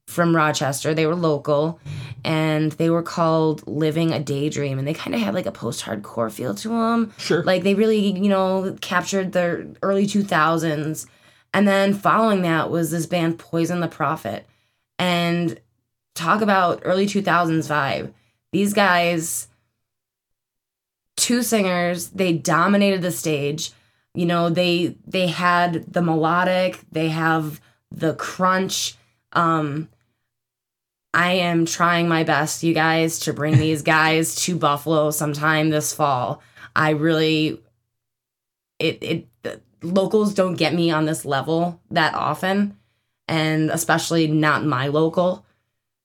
from 0.07 0.35
Rochester. 0.35 0.95
They 0.95 1.07
were 1.07 1.17
local 1.17 1.81
and 2.25 2.73
they 2.73 2.91
were 2.91 3.03
called 3.03 3.67
Living 3.67 4.13
a 4.13 4.21
Daydream. 4.21 4.79
And 4.79 4.87
they 4.87 4.95
kind 4.95 5.15
of 5.15 5.21
had 5.21 5.35
like 5.35 5.47
a 5.47 5.53
post 5.53 5.85
hardcore 5.85 6.31
feel 6.31 6.55
to 6.55 6.69
them. 6.69 7.13
Sure. 7.19 7.43
Like 7.43 7.63
they 7.63 7.75
really, 7.75 8.13
you 8.13 8.29
know, 8.29 8.77
captured 8.81 9.33
the 9.33 9.77
early 9.83 10.07
2000s. 10.07 11.07
And 11.53 11.67
then 11.67 11.95
following 11.95 12.43
that 12.43 12.71
was 12.71 12.91
this 12.91 13.07
band 13.07 13.39
Poison 13.39 13.81
the 13.81 13.89
Prophet. 13.89 14.47
And 14.99 15.61
talk 16.15 16.41
about 16.41 16.83
early 16.85 17.07
2000s 17.07 17.69
vibe. 17.69 18.13
These 18.53 18.73
guys, 18.73 19.49
two 21.17 21.43
singers, 21.43 22.11
they 22.11 22.33
dominated 22.33 23.03
the 23.03 23.11
stage. 23.11 23.73
You 24.15 24.27
know, 24.27 24.49
they 24.49 24.97
they 25.07 25.27
had 25.27 25.93
the 25.93 26.03
melodic, 26.03 26.81
they 26.91 27.09
have 27.09 27.61
the 27.91 28.15
crunch. 28.15 28.97
Um 29.33 29.89
I 31.15 31.33
am 31.33 31.65
trying 31.65 32.09
my 32.09 32.25
best, 32.25 32.63
you 32.63 32.75
guys, 32.75 33.21
to 33.21 33.33
bring 33.33 33.57
these 33.59 33.83
guys 33.83 34.35
to 34.45 34.57
Buffalo 34.57 35.11
sometime 35.11 35.71
this 35.71 35.93
fall. 35.93 36.43
I 36.75 36.91
really 36.91 37.61
it 38.79 38.99
it 39.03 39.27
the 39.43 39.61
locals 39.83 40.35
don't 40.35 40.57
get 40.57 40.75
me 40.75 40.91
on 40.91 41.07
this 41.07 41.25
level 41.25 41.81
that 41.91 42.15
often 42.15 42.77
and 43.29 43.71
especially 43.71 44.27
not 44.27 44.65
my 44.65 44.89
local. 44.89 45.45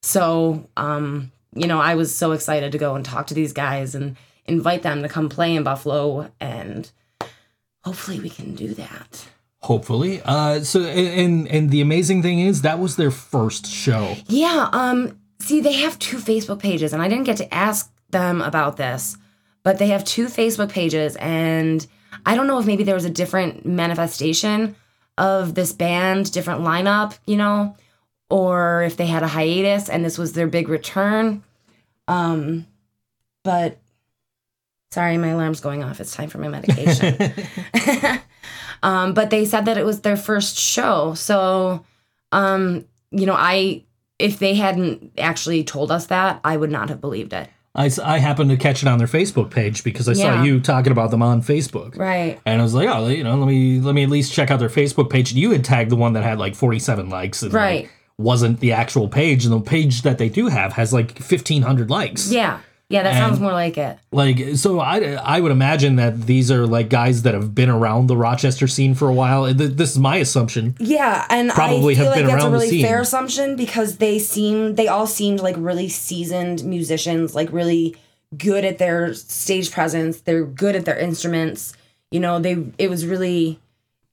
So, 0.02 0.68
um, 0.76 1.30
you 1.54 1.66
know, 1.66 1.80
I 1.80 1.94
was 1.94 2.14
so 2.14 2.32
excited 2.32 2.72
to 2.72 2.78
go 2.78 2.94
and 2.94 3.04
talk 3.04 3.28
to 3.28 3.34
these 3.34 3.52
guys 3.52 3.94
and 3.94 4.16
invite 4.46 4.82
them 4.82 5.02
to 5.02 5.08
come 5.08 5.28
play 5.28 5.54
in 5.54 5.62
Buffalo 5.62 6.30
and 6.40 6.90
hopefully 7.84 8.20
we 8.20 8.30
can 8.30 8.54
do 8.54 8.74
that. 8.74 9.26
Hopefully. 9.62 10.20
Uh. 10.24 10.60
So 10.60 10.82
and 10.82 11.46
and 11.48 11.70
the 11.70 11.80
amazing 11.80 12.22
thing 12.22 12.40
is 12.40 12.62
that 12.62 12.80
was 12.80 12.96
their 12.96 13.12
first 13.12 13.66
show. 13.66 14.16
Yeah, 14.26 14.68
um 14.72 15.18
see 15.38 15.60
they 15.60 15.74
have 15.74 15.98
two 15.98 16.18
Facebook 16.18 16.58
pages 16.58 16.92
and 16.92 17.00
I 17.02 17.08
didn't 17.08 17.24
get 17.24 17.36
to 17.38 17.54
ask 17.54 17.92
them 18.10 18.42
about 18.42 18.76
this, 18.76 19.16
but 19.62 19.78
they 19.78 19.88
have 19.88 20.04
two 20.04 20.26
Facebook 20.26 20.70
pages 20.70 21.16
and 21.16 21.86
I 22.26 22.34
don't 22.34 22.46
know 22.46 22.58
if 22.58 22.66
maybe 22.66 22.84
there 22.84 22.94
was 22.94 23.04
a 23.04 23.10
different 23.10 23.64
manifestation 23.64 24.74
of 25.16 25.54
this 25.54 25.72
band, 25.72 26.32
different 26.32 26.62
lineup, 26.62 27.18
you 27.26 27.36
know, 27.36 27.76
or 28.30 28.82
if 28.82 28.96
they 28.96 29.06
had 29.06 29.22
a 29.22 29.28
hiatus 29.28 29.88
and 29.88 30.04
this 30.04 30.18
was 30.18 30.32
their 30.32 30.48
big 30.48 30.68
return. 30.68 31.44
Um 32.08 32.66
but 33.44 33.78
sorry, 34.92 35.16
my 35.16 35.28
alarm's 35.28 35.60
going 35.60 35.82
off. 35.82 36.00
It's 36.00 36.14
time 36.14 36.28
for 36.28 36.38
my 36.38 36.48
medication. 36.48 37.16
um, 38.82 39.14
but 39.14 39.30
they 39.30 39.44
said 39.44 39.64
that 39.64 39.78
it 39.78 39.86
was 39.86 40.02
their 40.02 40.16
first 40.16 40.58
show. 40.58 41.14
So, 41.14 41.84
um, 42.30 42.84
you 43.10 43.26
know, 43.26 43.36
I 43.36 43.84
if 44.18 44.38
they 44.38 44.54
hadn't 44.54 45.12
actually 45.18 45.64
told 45.64 45.90
us 45.90 46.06
that, 46.06 46.40
I 46.44 46.56
would 46.56 46.70
not 46.70 46.90
have 46.90 47.00
believed 47.00 47.32
it. 47.32 47.48
I, 47.74 47.90
I 48.04 48.18
happened 48.18 48.50
to 48.50 48.58
catch 48.58 48.82
it 48.82 48.88
on 48.88 48.98
their 48.98 49.08
Facebook 49.08 49.50
page 49.50 49.82
because 49.82 50.06
I 50.06 50.12
saw 50.12 50.42
you 50.42 50.60
talking 50.60 50.92
about 50.92 51.10
them 51.10 51.22
on 51.22 51.40
Facebook. 51.40 51.96
Right. 51.96 52.38
And 52.44 52.60
I 52.60 52.62
was 52.62 52.74
like, 52.74 52.86
oh, 52.86 53.08
you 53.08 53.24
know, 53.24 53.34
let 53.34 53.48
me 53.48 53.80
let 53.80 53.94
me 53.94 54.02
at 54.02 54.10
least 54.10 54.32
check 54.32 54.50
out 54.50 54.60
their 54.60 54.68
Facebook 54.68 55.08
page. 55.08 55.30
And 55.30 55.40
you 55.40 55.52
had 55.52 55.64
tagged 55.64 55.90
the 55.90 55.96
one 55.96 56.12
that 56.12 56.22
had 56.22 56.38
like 56.38 56.54
47 56.54 57.08
likes 57.08 57.42
and 57.42 57.50
like, 57.50 57.58
Right. 57.58 57.90
wasn't 58.18 58.60
the 58.60 58.72
actual 58.72 59.08
page. 59.08 59.46
And 59.46 59.54
the 59.54 59.60
page 59.60 60.02
that 60.02 60.18
they 60.18 60.28
do 60.28 60.48
have 60.48 60.74
has 60.74 60.92
like 60.92 61.18
1,500 61.18 61.88
likes. 61.88 62.30
Yeah. 62.30 62.60
Yeah, 62.92 63.02
that 63.04 63.14
And- 63.14 63.18
sounds 63.18 63.40
more 63.40 63.52
like 63.52 63.78
it. 63.78 63.98
Like, 64.12 64.56
so 64.56 64.78
I, 64.80 64.98
I 65.14 65.40
would 65.40 65.50
imagine 65.50 65.96
that 65.96 66.26
these 66.26 66.50
are 66.50 66.66
like 66.66 66.90
guys 66.90 67.22
that 67.22 67.32
have 67.32 67.54
been 67.54 67.70
around 67.70 68.06
the 68.08 68.16
Rochester 68.16 68.68
scene 68.68 68.94
for 68.94 69.08
a 69.08 69.14
while. 69.14 69.52
This 69.54 69.92
is 69.92 69.98
my 69.98 70.16
assumption. 70.18 70.74
Yeah, 70.78 71.24
and 71.30 71.50
Probably 71.50 71.94
I 71.94 71.96
feel 71.96 72.04
have 72.04 72.12
like 72.16 72.20
been 72.20 72.26
that's 72.26 72.42
a 72.42 72.46
around 72.46 72.52
the 72.52 72.58
really 72.58 72.70
scene. 72.70 72.84
fair 72.84 73.00
assumption 73.00 73.56
because 73.56 73.96
they 73.96 74.18
seem 74.18 74.74
they 74.74 74.88
all 74.88 75.06
seemed 75.06 75.40
like 75.40 75.56
really 75.58 75.88
seasoned 75.88 76.64
musicians, 76.64 77.34
like 77.34 77.50
really 77.52 77.96
good 78.36 78.64
at 78.64 78.76
their 78.78 79.14
stage 79.14 79.70
presence. 79.72 80.20
They're 80.20 80.44
good 80.44 80.76
at 80.76 80.84
their 80.84 80.98
instruments. 80.98 81.74
You 82.10 82.20
know, 82.20 82.38
they 82.40 82.62
it 82.76 82.90
was 82.90 83.06
really 83.06 83.58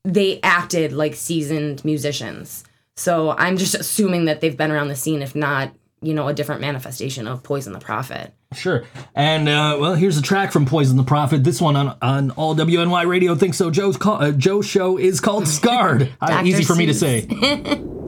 they 0.06 0.40
acted 0.42 0.94
like 0.94 1.16
seasoned 1.16 1.84
musicians. 1.84 2.64
So 2.96 3.32
I'm 3.38 3.58
just 3.58 3.76
assuming 3.76 4.26
that 4.26 4.40
they've 4.40 4.56
been 4.56 4.72
around 4.72 4.88
the 4.88 4.96
scene, 4.96 5.22
if 5.22 5.36
not, 5.36 5.74
you 6.02 6.14
know, 6.14 6.30
a 6.30 6.34
different 6.34 6.62
manifestation 6.62 7.28
of 7.28 7.44
Poison 7.44 7.74
the 7.74 7.80
Prophet. 7.80 8.34
Sure. 8.52 8.84
And 9.14 9.48
uh, 9.48 9.78
well, 9.80 9.94
here's 9.94 10.18
a 10.18 10.24
track 10.24 10.52
from 10.52 10.66
Poison 10.66 10.98
the 10.98 11.04
Prophet. 11.04 11.44
This 11.44 11.62
one 11.62 11.76
on 11.76 11.96
on 12.02 12.32
all 12.32 12.56
WNY 12.56 13.06
radio 13.08 13.36
thinks 13.36 13.58
so. 13.58 13.70
Joe's 13.70 13.96
call, 13.96 14.22
uh, 14.24 14.32
Joe's 14.32 14.66
show 14.66 14.98
is 14.98 15.20
called 15.20 15.48
Scarred. 15.48 16.10
Uh, 16.22 16.42
easy 16.44 16.64
for 16.64 16.76
me 16.76 16.86
to 16.88 16.94
say. 16.94 17.28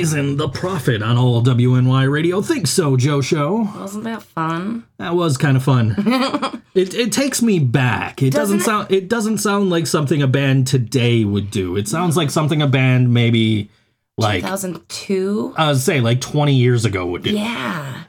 Poison 0.00 0.38
the 0.38 0.48
Prophet 0.48 1.02
on 1.02 1.18
all 1.18 1.42
WNY 1.42 2.10
radio. 2.10 2.40
ThinkSoJoE 2.40 3.22
Show. 3.22 3.68
Wasn't 3.78 4.04
that 4.04 4.22
fun? 4.22 4.86
That 4.96 5.14
was 5.14 5.36
kind 5.36 5.58
of 5.58 5.62
fun. 5.62 5.94
it, 6.74 6.94
it 6.94 7.12
takes 7.12 7.42
me 7.42 7.58
back. 7.58 8.22
It 8.22 8.30
doesn't, 8.32 8.60
Doesn't 8.60 8.60
it? 8.60 8.64
sound 8.64 8.90
it 8.90 9.08
doesn't 9.10 9.38
sound 9.38 9.68
like 9.68 9.86
something 9.86 10.22
a 10.22 10.26
band 10.26 10.66
today 10.66 11.24
would 11.26 11.50
do. 11.50 11.76
It 11.76 11.86
sounds 11.86 12.16
like 12.16 12.30
something 12.30 12.62
a 12.62 12.66
band 12.66 13.12
maybe 13.12 13.68
like 14.16 14.40
2002. 14.40 15.52
I 15.58 15.68
was 15.68 15.84
say 15.84 16.00
like 16.00 16.22
20 16.22 16.54
years 16.54 16.86
ago 16.86 17.04
would 17.04 17.22
do. 17.24 17.36
Yeah. 17.36 18.04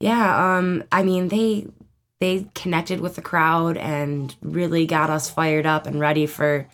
Yeah, 0.00 0.56
um 0.58 0.84
I 0.92 1.02
mean 1.02 1.28
they 1.28 1.66
they 2.20 2.46
connected 2.54 3.00
with 3.00 3.14
the 3.14 3.22
crowd 3.22 3.78
and 3.78 4.36
really 4.42 4.84
got 4.84 5.08
us 5.08 5.30
fired 5.30 5.64
up 5.64 5.86
and 5.86 5.98
ready 5.98 6.26
for, 6.26 6.68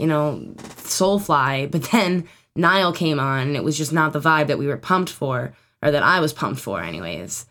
you 0.00 0.08
know, 0.08 0.52
Soulfly, 0.56 1.70
but 1.70 1.84
then 1.84 2.26
Nile 2.60 2.92
came 2.92 3.18
on 3.18 3.48
and 3.48 3.56
it 3.56 3.64
was 3.64 3.76
just 3.78 3.92
not 3.92 4.12
the 4.12 4.20
vibe 4.20 4.46
that 4.48 4.58
we 4.58 4.66
were 4.66 4.76
pumped 4.76 5.10
for 5.10 5.52
or 5.82 5.90
that 5.90 6.02
I 6.02 6.20
was 6.20 6.32
pumped 6.32 6.60
for 6.60 6.80
anyways. 6.82 7.46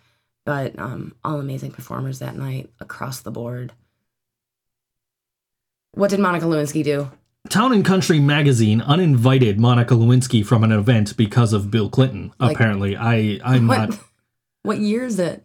But 0.45 0.77
um 0.79 1.15
all 1.23 1.39
amazing 1.39 1.71
performers 1.71 2.19
that 2.19 2.35
night 2.35 2.69
across 2.79 3.19
the 3.21 3.31
board. 3.31 3.73
What 5.93 6.09
did 6.11 6.19
Monica 6.19 6.45
Lewinsky 6.45 6.83
do? 6.83 7.09
Town 7.49 7.73
and 7.73 7.83
Country 7.83 8.19
magazine 8.19 8.81
uninvited 8.81 9.59
Monica 9.59 9.95
Lewinsky 9.95 10.45
from 10.45 10.63
an 10.63 10.71
event 10.71 11.17
because 11.17 11.53
of 11.53 11.71
Bill 11.71 11.89
Clinton. 11.89 12.31
Like- 12.39 12.55
apparently, 12.55 12.95
I 12.95 13.39
I'm 13.43 13.67
What 13.67 13.89
not. 13.89 13.99
what 14.63 14.77
year 14.79 15.03
is 15.05 15.19
it? 15.19 15.43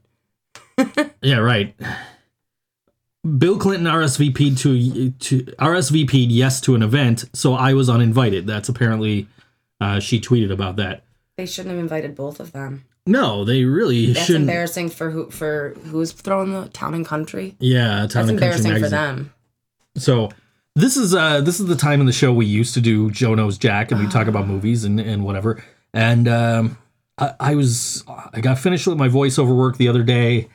Yeah, 1.23 1.39
right. 1.39 1.75
Bill 3.39 3.57
Clinton 3.59 3.87
RSVP'd 3.87 4.59
to 4.59 5.11
to 5.11 5.43
RSVP'd 5.59 6.31
yes 6.31 6.61
to 6.63 6.75
an 6.75 6.83
event, 6.83 7.25
so 7.33 7.55
I 7.55 7.73
was 7.73 7.89
uninvited. 7.89 8.47
That's 8.47 8.69
apparently 8.69 9.27
uh, 9.85 10.01
she 10.01 10.21
tweeted 10.21 10.51
about 10.53 10.77
that. 10.77 11.05
They 11.37 11.47
shouldn't 11.47 11.73
have 11.75 11.81
invited 11.83 12.15
both 12.15 12.41
of 12.41 12.53
them. 12.53 12.85
No, 13.07 13.45
they 13.45 13.65
really 13.65 14.13
That's 14.13 14.27
shouldn't. 14.27 14.45
embarrassing 14.45 14.89
for 14.91 15.11
who 15.11 15.31
for 15.31 15.75
who's 15.91 16.13
throwing 16.13 16.53
the 16.53 16.69
town 16.69 16.95
and 16.95 17.05
country. 17.05 17.55
Yeah, 17.59 17.87
Town 17.89 17.99
That's 17.99 18.15
and 18.17 18.29
Country 18.29 18.35
embarrassing 18.57 18.83
for 18.83 18.89
them. 18.89 19.33
So 19.97 20.31
this 20.75 20.97
is 20.97 21.15
uh 21.15 21.41
this 21.43 21.61
is 21.61 21.67
the 21.67 21.77
time 21.77 22.01
in 22.01 22.07
the 22.07 22.13
show 22.13 22.33
we 22.33 22.47
used 22.47 22.73
to 22.75 22.81
do 22.81 23.11
Joe 23.11 23.35
knows 23.35 23.59
Jack 23.59 23.91
and 23.93 24.01
we 24.01 24.07
talk 24.09 24.27
Ah. 24.27 24.31
about 24.31 24.47
movies 24.49 24.85
and 24.85 24.99
and 25.01 25.23
whatever. 25.25 25.63
And 25.93 26.27
um 26.29 26.79
I, 27.19 27.35
I 27.39 27.55
was 27.57 28.05
I 28.33 28.41
got 28.41 28.59
finished 28.59 28.87
with 28.87 28.97
my 28.97 29.09
voiceover 29.09 29.55
work 29.57 29.77
the 29.77 29.89
other 29.89 30.03
day 30.03 30.49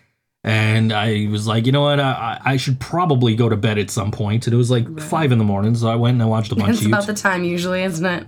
and 0.43 0.91
I 0.91 1.27
was 1.29 1.45
like, 1.45 1.65
you 1.67 1.71
know 1.71 1.81
what, 1.81 1.99
I, 1.99 2.39
I 2.43 2.57
should 2.57 2.79
probably 2.79 3.35
go 3.35 3.47
to 3.49 3.57
bed 3.57 3.77
at 3.77 3.91
some 3.91 4.09
point. 4.09 4.47
And 4.47 4.53
it 4.53 4.57
was 4.57 4.71
like 4.71 4.99
five 5.01 5.31
in 5.33 5.37
the 5.37 5.43
morning, 5.43 5.75
so 5.75 5.87
I 5.89 5.95
went 5.95 6.15
and 6.15 6.23
I 6.23 6.25
watched 6.25 6.51
a 6.51 6.55
bunch 6.61 6.71
It's 6.77 6.81
of 6.81 6.87
about 6.87 7.05
the 7.07 7.13
time 7.13 7.43
usually, 7.43 7.83
isn't 7.83 8.05
it? 8.05 8.25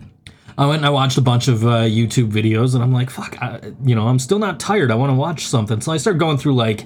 I 0.62 0.66
went 0.68 0.78
and 0.82 0.86
I 0.86 0.90
watched 0.92 1.18
a 1.18 1.22
bunch 1.22 1.48
of 1.48 1.66
uh, 1.66 1.82
YouTube 1.86 2.32
videos, 2.32 2.76
and 2.76 2.84
I'm 2.84 2.94
like, 2.94 3.10
fuck, 3.10 3.42
I, 3.42 3.60
you 3.84 3.96
know, 3.96 4.08
I'm 4.08 4.20
still 4.20 4.38
not 4.40 4.60
tired. 4.60 4.92
I 4.92 4.96
want 4.96 5.10
to 5.12 5.16
watch 5.16 5.48
something. 5.48 5.82
So 5.82 5.92
I 5.92 5.98
started 5.98 6.20
going 6.20 6.38
through 6.38 6.54
like, 6.56 6.86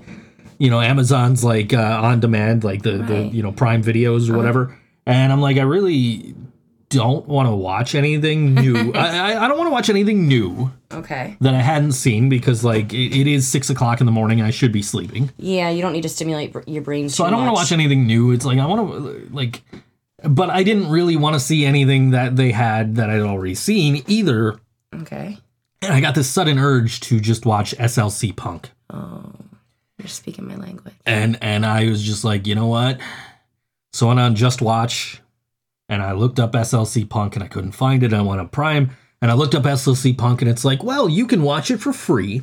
you 0.60 0.70
know, 0.70 0.80
Amazon's 0.80 1.44
like 1.44 1.74
uh, 1.74 2.00
on 2.02 2.20
demand, 2.22 2.64
like 2.64 2.84
the 2.84 2.92
the 2.92 2.98
Right. 3.00 3.12
Uh-huh. 3.12 3.30
you 3.34 3.44
know 3.44 3.52
Prime 3.52 3.84
videos 3.84 4.30
or 4.30 4.38
whatever. 4.38 4.78
And 5.06 5.34
I'm 5.34 5.42
like, 5.42 5.58
I 5.58 5.64
really 5.64 6.34
don't 6.90 7.28
want 7.28 7.50
to 7.50 7.56
watch 7.56 7.96
anything 7.96 8.54
new. 8.54 8.94
I, 8.96 9.34
I 9.34 9.44
I 9.44 9.48
don't 9.50 9.58
want 9.58 9.68
to 9.68 9.72
watch 9.74 9.90
anything 9.90 10.28
new 10.28 10.72
Okay. 10.94 11.36
that 11.42 11.54
I 11.54 11.60
hadn't 11.62 11.92
seen 11.94 12.30
because 12.30 12.64
like 12.64 12.94
it, 12.94 13.14
it 13.20 13.28
is 13.28 13.46
six 13.46 13.70
o'clock 13.70 14.00
in 14.00 14.06
the 14.06 14.12
morning. 14.14 14.42
I 14.42 14.52
should 14.52 14.72
be 14.72 14.82
sleeping. 14.82 15.32
Yeah, 15.38 15.70
you 15.70 15.82
don't 15.82 15.92
need 15.94 16.04
to 16.04 16.10
stimulate 16.10 16.56
your 16.66 16.82
brain. 16.84 17.10
So 17.10 17.26
I 17.26 17.30
don't 17.30 17.40
want 17.40 17.50
to 17.50 17.54
watch 17.62 17.72
anything 17.74 18.08
new. 18.08 18.32
It's 18.32 18.46
like 18.46 18.58
I 18.60 18.66
want 18.68 18.90
to 18.90 19.28
like, 19.34 19.62
but 20.28 20.50
I 20.50 20.64
didn't 20.64 20.90
really 20.90 21.16
want 21.16 21.36
to 21.36 21.40
see 21.40 21.66
anything 21.66 22.12
that 22.12 22.36
they 22.36 22.52
had 22.52 22.96
that 22.96 23.10
I'd 23.10 23.22
already 23.22 23.56
seen 23.56 24.04
either. 24.08 24.60
Okay. 24.94 25.38
And 25.82 25.94
I 25.94 26.02
got 26.02 26.16
this 26.16 26.30
sudden 26.30 26.58
urge 26.58 27.00
to 27.02 27.20
just 27.20 27.46
watch 27.46 27.76
SLC 27.78 28.36
Punk. 28.36 28.72
Oh, 28.90 29.34
you're 29.98 30.08
speaking 30.08 30.48
my 30.48 30.56
language. 30.56 30.96
And 31.06 31.38
and 31.42 31.66
I 31.66 31.86
was 31.86 32.04
just 32.04 32.24
like, 32.24 32.48
you 32.48 32.56
know 32.56 32.68
what? 32.68 33.00
So 33.94 34.08
I 34.08 34.10
went 34.10 34.20
on 34.20 34.36
Just 34.36 34.62
Watch 34.62 35.22
and 35.88 36.02
I 36.02 36.12
looked 36.12 36.40
up 36.40 36.52
SLC 36.54 37.08
Punk 37.08 37.36
and 37.36 37.44
I 37.44 37.48
couldn't 37.48 37.72
find 37.72 38.04
it. 38.04 38.14
I 38.14 38.22
went 38.22 38.42
on 38.42 38.50
Prime 38.50 38.92
and 39.22 39.32
I 39.32 39.36
looked 39.36 39.56
up 39.56 39.64
SLC 39.64 40.18
Punk 40.18 40.42
and 40.42 40.52
it's 40.52 40.66
like, 40.66 40.84
well, 40.84 41.08
you 41.08 41.26
can 41.28 41.44
watch 41.44 41.72
it 41.72 41.80
for 41.80 41.94
free, 41.94 42.42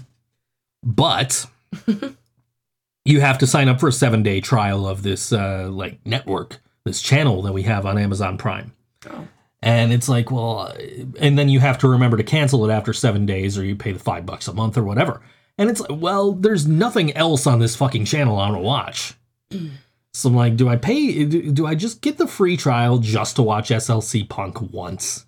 but 0.82 1.46
you 3.04 3.20
have 3.20 3.38
to 3.38 3.46
sign 3.46 3.68
up 3.68 3.80
for 3.80 3.88
a 3.88 3.92
seven 3.92 4.22
day 4.22 4.40
trial 4.40 4.86
of 4.86 5.02
this 5.02 5.32
uh 5.32 5.68
like 5.70 5.98
network, 6.06 6.61
this 6.84 7.00
channel 7.00 7.42
that 7.42 7.52
we 7.52 7.62
have 7.62 7.86
on 7.86 7.98
Amazon 7.98 8.38
Prime. 8.38 8.72
Oh. 9.08 9.26
And 9.62 9.92
it's 9.92 10.08
like, 10.08 10.30
well, 10.30 10.74
and 11.20 11.38
then 11.38 11.48
you 11.48 11.60
have 11.60 11.78
to 11.78 11.88
remember 11.88 12.16
to 12.16 12.24
cancel 12.24 12.68
it 12.68 12.72
after 12.72 12.92
seven 12.92 13.26
days, 13.26 13.56
or 13.56 13.64
you 13.64 13.76
pay 13.76 13.92
the 13.92 13.98
five 13.98 14.26
bucks 14.26 14.48
a 14.48 14.52
month 14.52 14.76
or 14.76 14.82
whatever. 14.82 15.22
And 15.56 15.70
it's 15.70 15.80
like, 15.80 16.00
well, 16.00 16.32
there's 16.32 16.66
nothing 16.66 17.16
else 17.16 17.46
on 17.46 17.60
this 17.60 17.76
fucking 17.76 18.06
channel 18.06 18.38
I 18.38 18.50
want 18.50 18.56
to 18.56 18.60
watch. 18.60 19.14
So 20.14 20.28
I'm 20.28 20.36
like, 20.36 20.56
do 20.56 20.68
I 20.68 20.76
pay? 20.76 21.24
Do, 21.24 21.50
do 21.52 21.66
I 21.66 21.74
just 21.74 22.02
get 22.02 22.18
the 22.18 22.26
free 22.26 22.56
trial 22.56 22.98
just 22.98 23.36
to 23.36 23.42
watch 23.42 23.70
SLC 23.70 24.28
Punk 24.28 24.60
once? 24.60 25.24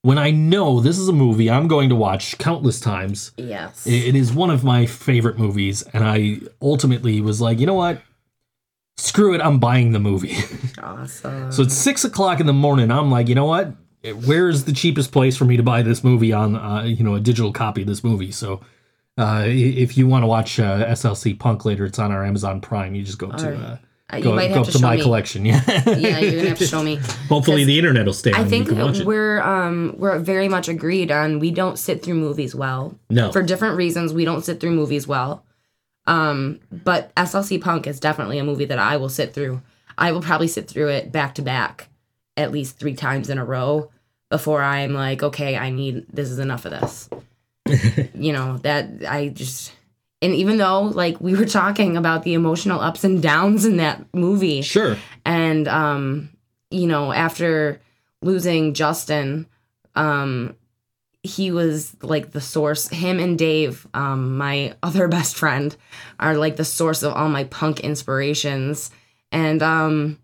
When 0.00 0.18
I 0.18 0.30
know 0.30 0.80
this 0.80 0.98
is 0.98 1.08
a 1.08 1.12
movie 1.12 1.50
I'm 1.50 1.68
going 1.68 1.88
to 1.90 1.94
watch 1.94 2.38
countless 2.38 2.80
times. 2.80 3.32
Yes. 3.36 3.86
It 3.86 4.14
is 4.14 4.32
one 4.32 4.50
of 4.50 4.64
my 4.64 4.86
favorite 4.86 5.38
movies, 5.38 5.82
and 5.92 6.04
I 6.04 6.40
ultimately 6.62 7.20
was 7.20 7.40
like, 7.40 7.58
you 7.58 7.66
know 7.66 7.74
what? 7.74 8.00
Screw 9.04 9.34
it, 9.34 9.40
I'm 9.42 9.58
buying 9.58 9.92
the 9.92 9.98
movie. 9.98 10.36
awesome. 10.82 11.52
So 11.52 11.62
it's 11.62 11.74
six 11.74 12.04
o'clock 12.04 12.40
in 12.40 12.46
the 12.46 12.52
morning. 12.54 12.90
I'm 12.90 13.10
like, 13.10 13.28
you 13.28 13.34
know 13.34 13.44
what? 13.44 13.72
Where's 14.24 14.64
the 14.64 14.72
cheapest 14.72 15.12
place 15.12 15.36
for 15.36 15.44
me 15.44 15.56
to 15.56 15.62
buy 15.62 15.82
this 15.82 16.02
movie 16.02 16.32
on, 16.32 16.56
uh, 16.56 16.82
you 16.84 17.04
know, 17.04 17.14
a 17.14 17.20
digital 17.20 17.52
copy 17.52 17.82
of 17.82 17.86
this 17.88 18.02
movie? 18.04 18.30
So, 18.32 18.60
uh, 19.18 19.44
if 19.46 19.96
you 19.98 20.06
want 20.06 20.22
to 20.22 20.26
watch 20.26 20.58
uh, 20.58 20.86
SLC 20.86 21.38
Punk 21.38 21.64
later, 21.64 21.84
it's 21.84 21.98
on 21.98 22.12
our 22.12 22.24
Amazon 22.24 22.60
Prime. 22.60 22.94
You 22.94 23.02
just 23.02 23.18
go 23.18 23.30
to 23.30 23.46
Alright. 23.46 23.60
uh, 23.62 23.76
Uh, 24.12 24.16
you 24.18 24.22
go, 24.24 24.34
might 24.34 24.48
go 24.52 24.60
up 24.62 24.68
to 24.68 24.78
my 24.80 24.96
me. 24.96 25.02
collection. 25.02 25.46
Yeah, 25.46 25.62
Yeah, 25.86 26.18
you're 26.18 26.36
gonna 26.36 26.48
have 26.50 26.58
to 26.58 26.66
show 26.66 26.82
me. 26.82 26.96
Hopefully, 27.28 27.64
the 27.64 27.78
internet 27.78 28.04
will 28.06 28.12
stay 28.12 28.32
on. 28.32 28.40
I 28.40 28.44
think 28.44 28.66
you 28.68 28.74
can 28.74 28.84
watch 28.84 29.00
we're 29.00 29.40
um 29.42 29.94
we're 29.98 30.18
very 30.18 30.48
much 30.48 30.68
agreed 30.68 31.10
on 31.10 31.38
we 31.38 31.50
don't 31.50 31.78
sit 31.78 32.02
through 32.02 32.14
movies 32.16 32.54
well. 32.54 32.98
No. 33.08 33.32
For 33.32 33.42
different 33.42 33.76
reasons, 33.76 34.12
we 34.12 34.24
don't 34.26 34.44
sit 34.44 34.60
through 34.60 34.72
movies 34.72 35.06
well. 35.06 35.44
Um, 36.06 36.60
but 36.70 37.14
SLC 37.14 37.60
Punk 37.60 37.86
is 37.86 38.00
definitely 38.00 38.38
a 38.38 38.44
movie 38.44 38.66
that 38.66 38.78
I 38.78 38.96
will 38.96 39.08
sit 39.08 39.32
through. 39.32 39.62
I 39.96 40.12
will 40.12 40.20
probably 40.22 40.48
sit 40.48 40.68
through 40.68 40.88
it 40.88 41.10
back 41.12 41.34
to 41.36 41.42
back 41.42 41.88
at 42.36 42.50
least 42.52 42.78
three 42.78 42.94
times 42.94 43.30
in 43.30 43.38
a 43.38 43.44
row 43.44 43.90
before 44.30 44.62
I'm 44.62 44.92
like, 44.92 45.22
okay, 45.22 45.56
I 45.56 45.70
need 45.70 46.06
this 46.12 46.30
is 46.30 46.38
enough 46.38 46.64
of 46.64 46.72
this. 46.72 47.08
you 48.14 48.32
know, 48.32 48.58
that 48.58 48.88
I 49.08 49.28
just 49.28 49.72
and 50.20 50.34
even 50.34 50.56
though 50.58 50.82
like 50.82 51.20
we 51.20 51.34
were 51.34 51.46
talking 51.46 51.96
about 51.96 52.22
the 52.24 52.34
emotional 52.34 52.80
ups 52.80 53.04
and 53.04 53.22
downs 53.22 53.64
in 53.64 53.76
that 53.78 54.04
movie, 54.14 54.62
Sure. 54.62 54.96
and 55.24 55.68
um 55.68 56.30
you 56.70 56.86
know 56.86 57.12
after 57.12 57.80
losing 58.22 58.74
justin 58.74 59.46
um 59.94 60.56
he 61.24 61.50
was 61.50 61.96
like 62.02 62.30
the 62.32 62.40
source. 62.40 62.86
Him 62.88 63.18
and 63.18 63.36
dave 63.38 63.86
um 63.94 64.36
my 64.36 64.76
other 64.82 65.08
best 65.16 65.36
friend 65.36 65.74
are 66.20 66.36
like 66.36 66.56
the 66.56 66.64
source 66.64 67.02
of 67.02 67.12
all 67.14 67.28
my 67.28 67.44
punk 67.44 67.80
inspirations. 67.80 68.90
And 69.32 69.62
um 69.62 70.18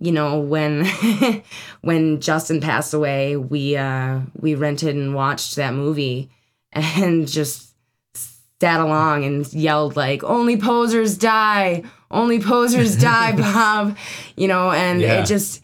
you 0.00 0.12
know 0.12 0.40
when 0.40 0.86
when 1.82 2.20
justin 2.22 2.58
passed 2.58 2.94
away 2.94 3.36
we 3.36 3.76
uh 3.76 4.20
we 4.40 4.54
rented 4.54 4.96
and 4.96 5.14
watched 5.14 5.56
that 5.56 5.74
movie 5.74 6.30
and 6.72 7.28
just 7.38 7.74
sat 8.14 8.80
along 8.80 9.24
and 9.24 9.52
yelled 9.52 9.96
like 9.96 10.24
only 10.24 10.56
posers 10.56 11.18
die! 11.18 11.82
Only 12.10 12.40
posers 12.40 12.96
die 12.96 13.32
bob! 13.36 13.96
You 14.36 14.48
know 14.48 14.70
and 14.70 15.00
Yeah. 15.02 15.20
it 15.20 15.26
just 15.26 15.62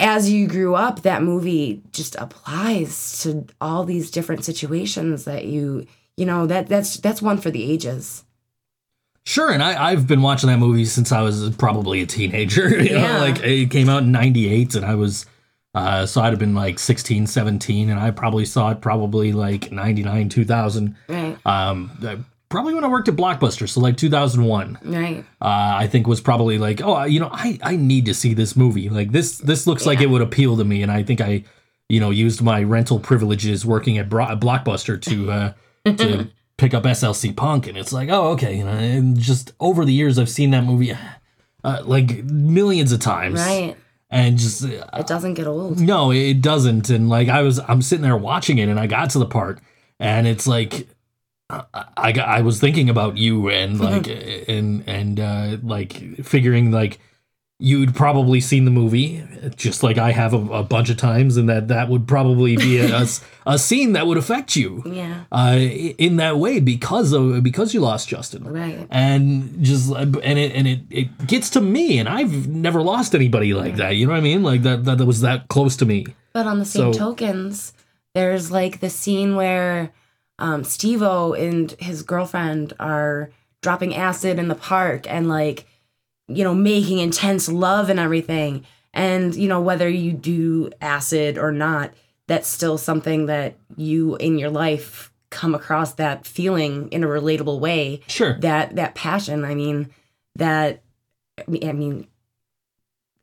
as 0.00 0.30
you 0.30 0.46
grew 0.48 0.74
up 0.74 1.02
that 1.02 1.22
movie 1.22 1.82
just 1.92 2.16
applies 2.16 3.22
to 3.22 3.46
all 3.60 3.84
these 3.84 4.10
different 4.10 4.44
situations 4.44 5.24
that 5.24 5.44
you 5.46 5.86
you 6.16 6.26
know 6.26 6.46
that 6.46 6.68
that's 6.68 6.96
that's 6.98 7.22
one 7.22 7.38
for 7.38 7.50
the 7.50 7.70
ages 7.70 8.24
Sure, 9.26 9.50
and 9.50 9.62
I, 9.62 9.90
I've 9.92 10.06
been 10.06 10.20
watching 10.20 10.50
that 10.50 10.58
movie 10.58 10.84
since 10.84 11.10
I 11.10 11.22
was 11.22 11.48
probably 11.56 12.02
a 12.02 12.06
teenager. 12.06 12.68
You 12.84 12.92
know, 12.92 13.00
Yeah. 13.00 13.20
like 13.20 13.40
it 13.42 13.70
came 13.70 13.88
out 13.88 14.02
in 14.02 14.12
98 14.12 14.74
and 14.74 14.84
I 14.84 14.96
was, 14.96 15.24
uh, 15.74 16.04
so 16.04 16.20
I'd 16.20 16.28
have 16.34 16.38
been 16.38 16.54
like 16.54 16.78
16, 16.78 17.26
17, 17.26 17.88
and 17.88 17.98
I 17.98 18.10
probably 18.10 18.44
saw 18.44 18.68
it 18.72 18.82
probably 18.82 19.32
like 19.32 19.72
99, 19.72 20.28
2000. 20.28 20.94
right 21.08 21.38
Um, 21.46 21.90
probably 22.48 22.74
when 22.74 22.84
I 22.84 22.88
worked 22.88 23.08
at 23.08 23.16
Blockbuster, 23.16 23.68
so 23.68 23.80
like 23.80 23.96
2001. 23.96 24.78
right 24.84 25.24
Uh, 25.40 25.44
I 25.78 25.86
think 25.86 26.06
was 26.06 26.20
probably 26.20 26.58
like, 26.58 26.80
oh, 26.82 27.04
you 27.04 27.20
know, 27.20 27.30
I, 27.32 27.58
I 27.62 27.76
need 27.76 28.06
to 28.06 28.14
see 28.14 28.34
this 28.34 28.56
movie. 28.56 28.88
Like 28.88 29.12
this, 29.12 29.38
this 29.38 29.66
looks 29.66 29.86
like 29.86 30.00
it 30.00 30.10
would 30.10 30.22
appeal 30.22 30.56
to 30.56 30.64
me, 30.64 30.82
and 30.82 30.90
I 30.92 31.02
think 31.02 31.20
I, 31.20 31.44
you 31.88 32.00
know, 32.00 32.10
used 32.10 32.42
my 32.42 32.62
rental 32.62 32.98
privileges 33.00 33.66
working 33.66 33.98
at 33.98 34.08
Bro- 34.08 34.36
Blockbuster 34.36 35.00
to 35.02 35.30
uh, 35.30 35.52
to 35.96 36.28
pick 36.56 36.74
up 36.74 36.84
SLC 36.84 37.34
Punk, 37.34 37.66
and 37.66 37.76
it's 37.76 37.92
like, 37.92 38.08
oh, 38.08 38.28
okay, 38.32 38.56
you 38.56 38.64
know, 38.64 38.70
and 38.70 39.18
just 39.18 39.52
over 39.60 39.84
the 39.84 39.92
years, 39.92 40.18
I've 40.18 40.30
seen 40.30 40.50
that 40.52 40.64
movie 40.64 40.96
uh, 41.64 41.82
like 41.84 42.24
millions 42.24 42.92
of 42.92 43.00
times, 43.00 43.40
right 43.40 43.76
and 44.10 44.38
just 44.38 44.64
uh, 44.64 44.86
it 44.94 45.06
doesn't 45.08 45.34
get 45.34 45.46
old 45.46 45.80
no, 45.80 46.12
it 46.12 46.40
doesn't. 46.40 46.88
And 46.88 47.08
like 47.08 47.28
I 47.28 47.42
was, 47.42 47.58
I'm 47.58 47.82
sitting 47.82 48.02
there 48.02 48.16
watching 48.16 48.58
it, 48.58 48.68
and 48.68 48.78
I 48.78 48.86
got 48.86 49.10
to 49.10 49.18
the 49.18 49.26
part, 49.26 49.60
and 49.98 50.26
it's 50.26 50.46
like 50.46 50.86
I, 51.50 51.64
I 51.96 52.12
I 52.12 52.40
was 52.40 52.58
thinking 52.60 52.88
about 52.88 53.16
you 53.18 53.50
and 53.50 53.78
like 53.80 54.06
and 54.48 54.82
and 54.88 55.20
uh 55.20 55.56
like 55.62 55.92
figuring 56.24 56.70
like 56.70 56.98
you'd 57.60 57.94
probably 57.94 58.40
seen 58.40 58.64
the 58.64 58.70
movie 58.70 59.22
just 59.54 59.82
like 59.82 59.96
I 59.96 60.10
have 60.10 60.34
a, 60.34 60.38
a 60.38 60.62
bunch 60.64 60.90
of 60.90 60.96
times 60.96 61.36
and 61.36 61.48
that 61.48 61.68
that 61.68 61.88
would 61.88 62.08
probably 62.08 62.56
be 62.56 62.78
a 62.78 63.06
scene 63.58 63.92
that 63.92 64.06
would 64.06 64.16
affect 64.18 64.56
you. 64.56 64.82
Yeah. 64.86 65.24
uh 65.30 65.56
in 65.58 66.16
that 66.16 66.38
way 66.38 66.60
because 66.60 67.12
of 67.12 67.42
because 67.42 67.74
you 67.74 67.80
lost 67.80 68.08
Justin. 68.08 68.44
Right. 68.44 68.86
and 68.90 69.62
just 69.62 69.92
and 69.92 70.16
it 70.38 70.52
and 70.52 70.66
it, 70.66 70.80
it 70.90 71.26
gets 71.26 71.50
to 71.50 71.60
me 71.60 71.98
and 71.98 72.08
I've 72.08 72.48
never 72.48 72.82
lost 72.82 73.14
anybody 73.14 73.52
like 73.54 73.76
that 73.76 73.96
you 73.96 74.06
know 74.06 74.12
what 74.12 74.18
I 74.18 74.22
mean? 74.22 74.42
Like 74.42 74.62
that 74.62 74.84
that, 74.86 74.98
that 74.98 75.06
was 75.06 75.20
that 75.20 75.48
close 75.48 75.76
to 75.76 75.84
me. 75.86 76.06
But 76.32 76.46
on 76.46 76.58
the 76.58 76.64
same 76.64 76.92
So- 76.94 76.98
tokens, 76.98 77.74
there's 78.14 78.50
like 78.50 78.80
the 78.80 78.90
scene 78.90 79.36
where 79.36 79.92
um, 80.38 80.62
Stevo 80.62 81.38
and 81.38 81.70
his 81.72 82.02
girlfriend 82.02 82.72
are 82.80 83.30
dropping 83.62 83.94
acid 83.94 84.38
in 84.38 84.48
the 84.48 84.54
park 84.54 85.10
and 85.10 85.28
like, 85.28 85.66
you 86.28 86.44
know, 86.44 86.54
making 86.54 86.98
intense 86.98 87.48
love 87.48 87.88
and 87.88 88.00
everything. 88.00 88.64
And, 88.92 89.34
you 89.34 89.48
know, 89.48 89.60
whether 89.60 89.88
you 89.88 90.12
do 90.12 90.70
acid 90.80 91.38
or 91.38 91.52
not, 91.52 91.92
that's 92.26 92.48
still 92.48 92.78
something 92.78 93.26
that 93.26 93.56
you 93.76 94.16
in 94.16 94.38
your 94.38 94.50
life 94.50 95.12
come 95.30 95.54
across 95.54 95.94
that 95.94 96.26
feeling 96.26 96.88
in 96.90 97.04
a 97.04 97.08
relatable 97.08 97.58
way. 97.60 98.00
sure 98.06 98.38
That 98.40 98.76
that 98.76 98.94
passion. 98.94 99.44
I 99.44 99.54
mean, 99.54 99.90
that 100.36 100.82
I 101.38 101.72
mean, 101.72 102.06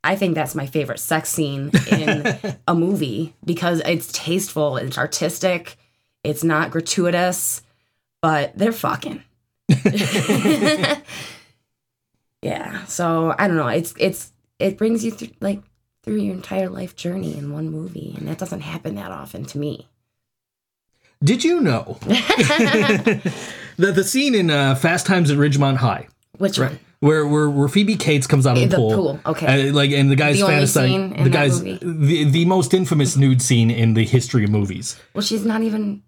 I 0.04 0.16
think 0.16 0.36
that's 0.36 0.56
my 0.56 0.66
favorite 0.66 1.00
sex 1.00 1.30
scene 1.30 1.72
in 1.90 2.38
a 2.68 2.76
movie 2.76 3.34
because 3.46 3.82
it's 3.86 4.12
tasteful, 4.12 4.78
it's 4.78 4.98
artistic, 4.98 5.78
it's 6.24 6.44
not 6.44 6.72
gratuitous, 6.72 7.62
but 8.22 8.58
they're 8.58 8.72
fucking. 8.72 9.24
yeah. 12.42 12.84
So 12.86 13.36
I 13.38 13.48
don't 13.48 13.58
know. 13.58 13.68
It's 13.68 13.94
it's 13.98 14.32
it 14.60 14.78
brings 14.78 15.04
you 15.04 15.12
through 15.12 15.30
like 15.40 15.62
through 16.04 16.18
your 16.18 16.34
entire 16.34 16.70
life 16.70 16.96
journey 16.96 17.38
in 17.38 17.54
one 17.54 17.70
movie, 17.70 18.16
and 18.18 18.28
that 18.28 18.38
doesn't 18.38 18.62
happen 18.62 18.96
that 18.96 19.12
often 19.12 19.46
to 19.46 19.58
me. 19.58 19.88
Did 21.24 21.44
you 21.44 21.62
know 21.62 22.00
that 22.08 23.22
the 23.78 24.04
scene 24.04 24.34
in 24.34 24.50
uh, 24.50 24.74
Fast 24.74 25.06
Times 25.06 25.30
at 25.30 25.38
Ridgemont 25.38 25.78
High, 25.78 26.08
Which 26.40 26.58
one? 26.58 26.80
where 27.00 27.28
where, 27.28 27.48
where 27.48 27.68
Phoebe 27.68 27.96
Cates 27.96 28.26
comes 28.26 28.48
out 28.48 28.58
of 28.58 28.64
the, 28.64 28.70
the 28.70 28.76
pool, 28.78 28.96
pool, 28.96 29.20
okay. 29.28 29.70
uh, 29.70 29.74
like 29.74 29.92
and 29.92 30.10
the 30.10 30.16
guy's 30.16 30.40
The 30.40 30.46
fantasizing, 30.46 31.24
the 31.24 31.30
guy's 31.30 31.62
movie. 31.64 31.78
the 31.84 32.24
the 32.24 32.46
most 32.46 32.74
infamous 32.74 33.16
nude 33.18 33.40
scene 33.42 33.70
in 33.70 33.94
the 33.94 34.04
history 34.04 34.44
of 34.44 34.50
movies. 34.50 35.00
Well, 35.14 35.22
she's 35.22 35.46
not 35.46 35.62
even 35.62 36.02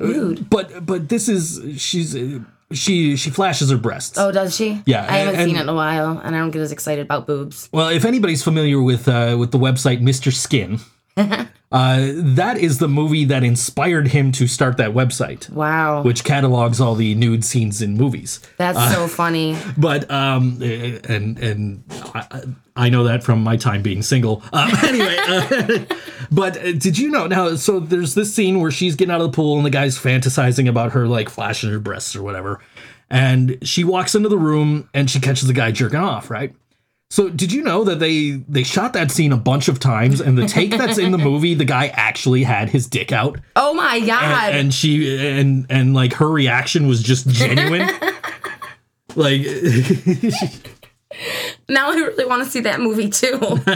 rude. 0.00 0.48
But 0.50 0.84
but 0.86 1.08
this 1.08 1.28
is 1.28 1.80
she's 1.80 2.16
uh, 2.16 2.40
she 2.72 3.16
she 3.16 3.30
flashes 3.30 3.70
her 3.70 3.76
breasts. 3.76 4.18
Oh, 4.18 4.32
does 4.32 4.54
she? 4.56 4.82
Yeah, 4.86 5.06
I 5.08 5.18
haven't 5.18 5.36
and- 5.40 5.48
seen 5.50 5.56
it 5.56 5.62
in 5.62 5.68
a 5.68 5.74
while, 5.74 6.20
and 6.22 6.34
I 6.34 6.38
don't 6.38 6.50
get 6.50 6.62
as 6.62 6.72
excited 6.72 7.02
about 7.04 7.26
boobs. 7.26 7.68
Well, 7.72 7.88
if 7.88 8.04
anybody's 8.04 8.42
familiar 8.42 8.80
with 8.80 9.06
uh, 9.08 9.36
with 9.38 9.50
the 9.52 9.58
website 9.58 10.00
Mr. 10.00 10.32
Skin, 10.32 10.78
uh, 11.16 11.46
that 12.14 12.56
is 12.58 12.78
the 12.78 12.88
movie 12.88 13.24
that 13.26 13.42
inspired 13.44 14.08
him 14.08 14.32
to 14.32 14.46
start 14.46 14.76
that 14.78 14.90
website, 14.90 15.48
Wow, 15.50 16.02
which 16.02 16.24
catalogs 16.24 16.80
all 16.80 16.94
the 16.94 17.14
nude 17.14 17.44
scenes 17.44 17.82
in 17.82 17.94
movies. 17.96 18.40
that's 18.56 18.78
uh, 18.78 18.90
so 18.92 19.08
funny. 19.08 19.56
but 19.76 20.10
um 20.10 20.58
and 20.62 21.38
and 21.38 21.82
I, 22.14 22.42
I 22.76 22.88
know 22.88 23.04
that 23.04 23.22
from 23.22 23.42
my 23.42 23.56
time 23.56 23.82
being 23.82 24.00
single 24.02 24.42
um, 24.52 24.70
anyway 24.84 25.16
uh, 25.28 25.84
but 26.30 26.56
uh, 26.58 26.72
did 26.72 26.98
you 26.98 27.10
know 27.10 27.26
now 27.26 27.54
so 27.56 27.80
there's 27.80 28.14
this 28.14 28.34
scene 28.34 28.60
where 28.60 28.70
she's 28.70 28.96
getting 28.96 29.12
out 29.12 29.20
of 29.20 29.30
the 29.30 29.36
pool 29.36 29.56
and 29.56 29.66
the 29.66 29.70
guy's 29.70 29.98
fantasizing 29.98 30.68
about 30.68 30.92
her 30.92 31.06
like 31.06 31.28
flashing 31.28 31.70
her 31.70 31.78
breasts 31.78 32.14
or 32.14 32.22
whatever. 32.22 32.60
And 33.12 33.58
she 33.62 33.82
walks 33.82 34.14
into 34.14 34.28
the 34.28 34.38
room 34.38 34.88
and 34.94 35.10
she 35.10 35.18
catches 35.18 35.48
the 35.48 35.54
guy 35.54 35.70
jerking 35.72 36.00
off 36.00 36.30
right? 36.30 36.54
So 37.12 37.28
did 37.28 37.50
you 37.50 37.62
know 37.62 37.82
that 37.84 37.98
they 37.98 38.42
they 38.48 38.62
shot 38.62 38.92
that 38.92 39.10
scene 39.10 39.32
a 39.32 39.36
bunch 39.36 39.66
of 39.66 39.80
times 39.80 40.20
and 40.20 40.38
the 40.38 40.46
take 40.46 40.70
that's 40.70 40.98
in 40.98 41.10
the 41.10 41.18
movie 41.30 41.54
the 41.54 41.64
guy 41.64 41.88
actually 41.88 42.44
had 42.44 42.68
his 42.68 42.86
dick 42.86 43.10
out? 43.10 43.40
Oh 43.56 43.74
my 43.74 43.98
god! 44.00 44.50
and, 44.50 44.58
and 44.58 44.74
she 44.74 45.18
and 45.28 45.66
and 45.68 45.92
like 45.92 46.12
her 46.14 46.28
reaction 46.30 46.86
was 46.86 47.02
just 47.02 47.28
genuine? 47.28 47.88
Like 49.16 49.40
now 51.68 51.90
I 51.90 51.94
really 51.94 52.24
want 52.24 52.44
to 52.44 52.50
see 52.50 52.60
that 52.60 52.80
movie 52.80 53.08
too. 53.08 53.38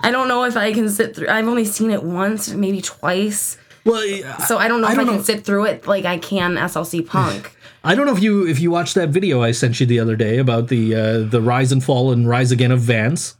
I 0.00 0.10
don't 0.10 0.28
know 0.28 0.44
if 0.44 0.56
I 0.56 0.72
can 0.72 0.88
sit 0.88 1.16
through. 1.16 1.28
I've 1.28 1.46
only 1.48 1.64
seen 1.64 1.90
it 1.90 2.02
once, 2.02 2.50
maybe 2.50 2.80
twice. 2.82 3.56
well 3.84 4.02
So 4.46 4.58
I 4.58 4.68
don't 4.68 4.80
know 4.80 4.88
I 4.88 4.92
if 4.92 4.96
don't 4.96 5.06
I 5.06 5.08
can 5.12 5.16
know. 5.18 5.22
sit 5.22 5.44
through 5.44 5.66
it 5.66 5.86
like 5.86 6.04
I 6.04 6.18
can 6.18 6.54
SLC 6.56 7.06
Punk. 7.06 7.56
I 7.84 7.94
don't 7.96 8.06
know 8.06 8.14
if 8.14 8.22
you 8.22 8.46
if 8.46 8.60
you 8.60 8.70
watched 8.70 8.94
that 8.94 9.08
video 9.08 9.42
I 9.42 9.50
sent 9.52 9.80
you 9.80 9.86
the 9.86 9.98
other 9.98 10.14
day 10.14 10.38
about 10.38 10.68
the 10.68 10.94
uh, 10.94 11.18
the 11.20 11.40
rise 11.42 11.72
and 11.72 11.82
fall 11.82 12.12
and 12.12 12.28
rise 12.28 12.52
again 12.52 12.70
of 12.70 12.80
Vans. 12.80 13.36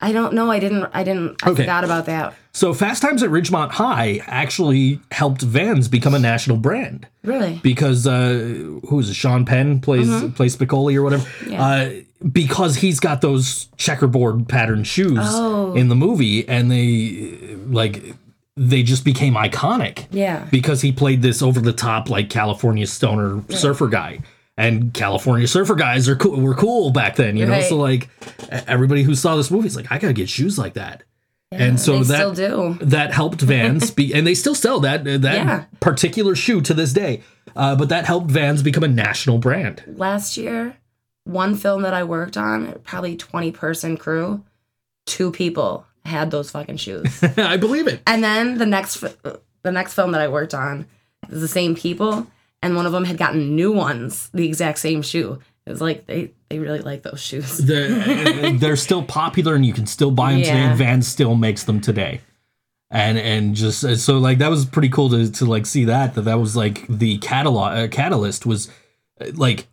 I 0.00 0.12
don't 0.12 0.32
know. 0.34 0.50
I 0.50 0.60
didn't. 0.60 0.86
I 0.94 1.02
didn't. 1.02 1.42
I 1.42 1.50
Okay. 1.50 1.62
forgot 1.62 1.82
about 1.84 2.06
that. 2.06 2.34
So 2.52 2.72
Fast 2.72 3.02
Times 3.02 3.22
at 3.22 3.30
Ridgemont 3.30 3.70
High 3.72 4.20
actually 4.26 5.00
helped 5.10 5.42
Vans 5.42 5.88
become 5.88 6.14
a 6.14 6.18
national 6.18 6.56
brand 6.56 7.06
Really? 7.24 7.60
because 7.62 8.06
uh, 8.06 8.78
who 8.88 8.98
is 9.00 9.10
it? 9.10 9.14
Sean 9.14 9.44
Penn 9.44 9.80
plays 9.80 10.08
plays 10.34 10.56
Spicoli 10.56 10.94
or 10.96 11.02
whatever. 11.02 11.26
Yeah. 11.48 11.64
Uh, 11.64 11.90
because 12.32 12.76
he's 12.76 12.98
got 13.00 13.20
those 13.20 13.68
checkerboard 13.76 14.48
pattern 14.48 14.82
shoes 14.84 15.18
Oh. 15.20 15.74
in 15.74 15.88
the 15.88 15.94
movie, 15.96 16.48
and 16.48 16.70
they 16.70 17.56
like 17.68 18.14
they 18.56 18.82
just 18.82 19.04
became 19.04 19.34
iconic. 19.34 20.06
Yeah. 20.10 20.44
because 20.50 20.80
he 20.82 20.90
played 20.92 21.22
this 21.22 21.42
over 21.42 21.60
the 21.60 21.72
top 21.72 22.08
like 22.10 22.28
California 22.30 22.86
stoner 22.86 23.42
surfer 23.50 23.86
guy. 23.88 24.20
And 24.58 24.92
California 24.92 25.46
surfer 25.46 25.76
guys 25.76 26.08
are 26.08 26.16
cool, 26.16 26.38
were 26.40 26.54
cool 26.54 26.90
back 26.90 27.14
then, 27.16 27.36
you 27.36 27.46
know. 27.46 27.60
So 27.62 27.76
like 27.76 28.08
everybody 28.50 29.04
who 29.04 29.14
saw 29.14 29.36
this 29.36 29.50
movie 29.52 29.68
is 29.68 29.76
like, 29.76 29.90
I 29.92 29.98
gotta 29.98 30.12
get 30.12 30.28
shoes 30.28 30.58
like 30.58 30.74
that. 30.74 31.04
and 31.52 31.78
so 31.80 32.02
that 32.02 32.16
still 32.16 32.34
do. 32.34 32.84
that 32.84 33.12
helped 33.14 33.40
Vans 33.40 33.90
be, 33.92 34.12
and 34.12 34.26
they 34.26 34.34
still 34.34 34.56
sell 34.56 34.80
that 34.80 35.04
that 35.04 35.22
Yeah. 35.22 35.64
particular 35.80 36.34
shoe 36.34 36.60
to 36.62 36.74
this 36.74 36.92
day. 36.92 37.22
Uh, 37.56 37.76
but 37.76 37.88
that 37.88 38.04
helped 38.04 38.30
Vans 38.30 38.62
become 38.62 38.82
a 38.84 38.88
national 38.88 39.38
brand. 39.38 39.82
Last 39.86 40.36
year, 40.36 40.76
one 41.24 41.54
film 41.54 41.82
that 41.82 41.94
I 41.94 42.02
worked 42.04 42.36
on, 42.36 42.80
probably 42.84 43.16
twenty 43.16 43.52
person 43.52 43.96
crew, 43.96 44.42
two 45.06 45.30
people 45.30 45.86
had 46.04 46.30
those 46.32 46.50
fucking 46.50 46.78
shoes. 46.78 47.22
I 47.36 47.56
believe 47.56 47.86
it. 47.86 48.00
And 48.08 48.24
then 48.24 48.58
the 48.58 48.66
next 48.66 49.04
the 49.62 49.70
next 49.72 49.94
film 49.94 50.10
that 50.12 50.20
I 50.20 50.26
worked 50.28 50.52
on 50.52 50.86
was 51.30 51.40
the 51.40 51.48
same 51.48 51.74
people, 51.76 52.26
and 52.62 52.74
one 52.76 52.86
of 52.86 52.92
them 52.92 53.04
had 53.04 53.18
gotten 53.18 53.54
new 53.56 53.72
ones, 53.72 54.30
the 54.34 54.46
exact 54.46 54.78
same 54.78 55.02
shoe. 55.02 55.38
It 55.66 55.70
was 55.70 55.80
like 55.80 56.06
they 56.06 56.32
they 56.48 56.58
really 56.58 56.80
like 56.80 57.02
those 57.02 57.20
shoes. 57.20 57.58
they're, 57.58 58.52
they're 58.58 58.76
still 58.76 59.02
popular 59.02 59.54
and 59.54 59.66
you 59.66 59.72
can 59.74 59.86
still 59.86 60.10
buy 60.10 60.32
them 60.32 60.40
today 60.42 60.54
Yeah. 60.54 60.68
and 60.70 60.78
Vans 60.78 61.06
still 61.06 61.34
makes 61.34 61.64
them 61.64 61.80
today 61.80 62.20
and 62.90 63.18
and 63.18 63.54
just 63.54 63.84
uh, 63.84 63.94
so 63.96 64.16
like 64.18 64.38
that 64.38 64.48
was 64.48 64.64
pretty 64.64 64.88
cool 64.88 65.10
to, 65.10 65.30
to 65.30 65.44
like 65.44 65.66
see 65.66 65.84
that 65.84 66.14
that 66.14 66.22
that 66.22 66.40
was 66.40 66.56
like 66.56 66.86
the 66.88 67.18
catalog 67.18 67.76
uh, 67.76 67.86
catalyst 67.88 68.46
was 68.46 68.70
uh, 69.20 69.26
like 69.34 69.66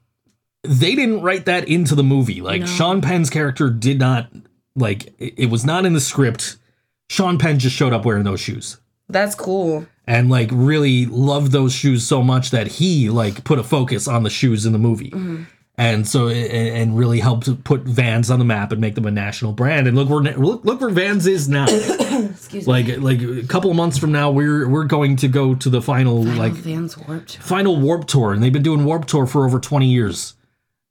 they 0.63 0.95
didn't 0.95 1.21
write 1.21 1.45
that 1.45 1.65
into 1.69 1.95
the 1.95 2.03
movie 2.03 2.41
like 2.41 2.59
No. 2.61 2.67
Sean 2.67 2.99
Penn's 3.01 3.29
character 3.29 3.69
did 3.69 3.99
not 3.99 4.27
like 4.75 5.05
it, 5.17 5.33
it 5.37 5.49
was 5.49 5.63
not 5.65 5.85
in 5.85 5.93
the 5.93 6.01
script 6.01 6.57
Sean 7.09 7.37
Penn 7.37 7.57
just 7.57 7.73
showed 7.75 7.93
up 7.93 8.03
wearing 8.03 8.25
those 8.25 8.41
shoes 8.41 8.81
That's 9.09 9.35
cool. 9.35 9.85
and 10.07 10.29
like 10.29 10.49
really 10.51 11.05
loved 11.05 11.51
those 11.51 11.73
shoes 11.73 12.05
so 12.07 12.21
much 12.23 12.51
that 12.51 12.67
he 12.67 13.09
like 13.09 13.43
put 13.43 13.59
a 13.59 13.63
focus 13.63 14.07
on 14.07 14.23
the 14.23 14.29
shoes 14.29 14.65
in 14.65 14.71
the 14.73 14.79
movie 14.79 15.09
mm-hmm. 15.11 15.43
and 15.77 16.07
so 16.07 16.27
and, 16.27 16.51
and 16.77 16.97
really 16.97 17.19
helped 17.19 17.63
put 17.63 17.81
vans 17.81 18.29
on 18.31 18.39
the 18.39 18.45
map 18.45 18.71
and 18.71 18.79
make 18.81 18.95
them 18.95 19.05
a 19.05 19.11
national 19.11 19.51
brand 19.51 19.87
and 19.87 19.95
look 19.95 20.09
where 20.09 20.21
look, 20.21 20.63
look 20.65 20.81
where 20.81 20.89
vans 20.89 21.25
is 21.27 21.47
now 21.49 21.65
Excuse 21.69 22.65
me. 22.67 22.71
like 22.71 22.97
like 22.99 23.21
a 23.21 23.47
couple 23.47 23.69
of 23.69 23.75
months 23.75 23.97
from 23.97 24.11
now 24.11 24.31
we're 24.31 24.67
we're 24.69 24.85
going 24.85 25.15
to 25.17 25.27
go 25.27 25.53
to 25.55 25.69
the 25.69 25.81
final 25.81 26.23
like 26.23 26.53
Vans 26.53 26.97
warped. 26.97 27.37
final 27.37 27.79
Warped 27.79 28.07
Tour 28.09 28.33
and 28.33 28.41
they've 28.41 28.53
been 28.53 28.63
doing 28.63 28.85
Warped 28.85 29.07
Tour 29.09 29.25
for 29.27 29.45
over 29.45 29.59
20 29.59 29.87
years 29.87 30.33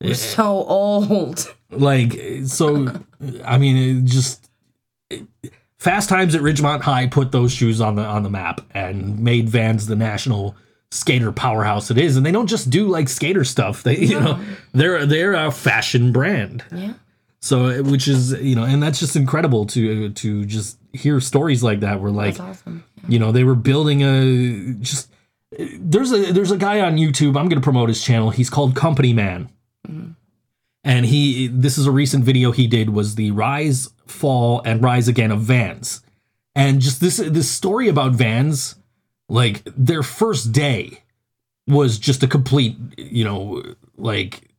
We're 0.01 0.11
eh, 0.11 0.15
so 0.15 0.45
old. 0.65 1.53
like 1.70 2.12
so 2.47 2.93
i 3.45 3.59
mean 3.59 3.77
it 3.77 4.05
just 4.05 4.49
fast 5.85 6.09
times 6.09 6.35
at 6.35 6.40
ridgemont 6.40 6.81
high 6.81 7.06
put 7.06 7.31
those 7.31 7.52
shoes 7.52 7.78
on 7.78 7.94
the 7.94 8.02
on 8.02 8.23
the 8.23 8.31
map 8.31 8.62
and 8.70 9.19
made 9.19 9.51
vans 9.51 9.86
the 9.86 9.94
national 9.94 10.56
skater 10.90 11.31
powerhouse 11.31 11.90
it 11.90 11.98
is. 11.98 12.16
And 12.16 12.24
they 12.24 12.32
don't 12.32 12.47
just 12.47 12.70
do 12.70 12.89
like 12.89 13.09
skater 13.11 13.44
stuff. 13.44 13.82
They 13.82 13.98
you 13.98 14.19
know 14.19 14.43
they're 14.73 15.05
they're 15.05 15.35
a 15.35 15.52
fashion 15.52 16.11
brand. 16.11 16.65
Yeah. 16.73 16.94
so 17.40 17.82
which 17.82 18.09
is 18.09 18.32
you 18.32 18.56
know 18.56 18.65
and 18.65 18.82
that's 18.82 18.98
just 18.98 19.15
incredible 19.15 19.66
to 19.66 20.09
to 20.09 20.47
just 20.47 20.78
hear 20.94 21.20
stories 21.20 21.62
like 21.62 21.81
that 21.81 22.01
where 22.01 22.11
like 22.11 22.40
awesome. 22.40 22.82
you 23.06 23.19
know 23.19 23.31
they 23.31 23.44
were 23.44 23.55
building 23.55 24.02
a 24.02 24.73
just 24.81 25.11
there's 25.78 26.12
a 26.12 26.32
there's 26.32 26.51
a 26.51 26.56
guy 26.56 26.81
on 26.81 26.97
youtube 26.97 27.36
i'm 27.39 27.48
gonna 27.48 27.61
promote 27.61 27.89
his 27.89 28.02
channel 28.02 28.31
he's 28.31 28.48
called 28.48 28.74
company 28.74 29.12
man. 29.12 29.51
Mm. 29.86 30.16
And 30.86 31.06
he 31.06 31.48
this 31.48 31.77
is 31.77 31.86
a 31.86 31.90
recent 31.90 32.24
video 32.24 32.52
he 32.52 32.66
did 32.66 32.90
was 32.90 33.16
the 33.16 33.31
rise 33.32 33.90
fall 34.06 34.62
and 34.64 34.82
rise 34.82 35.09
again 35.09 35.31
of 35.31 35.40
vans 35.40 36.02
and 36.55 36.81
just 36.81 37.01
this 37.01 37.16
this 37.16 37.51
story 37.51 37.89
about 37.89 38.12
vans 38.12 38.76
like 39.28 39.62
their 39.76 40.02
first 40.02 40.52
day 40.52 41.02
was 41.66 41.98
just 41.98 42.22
a 42.22 42.26
complete, 42.26 42.76
you 42.98 43.24
know, 43.24 43.62
like 43.97 44.51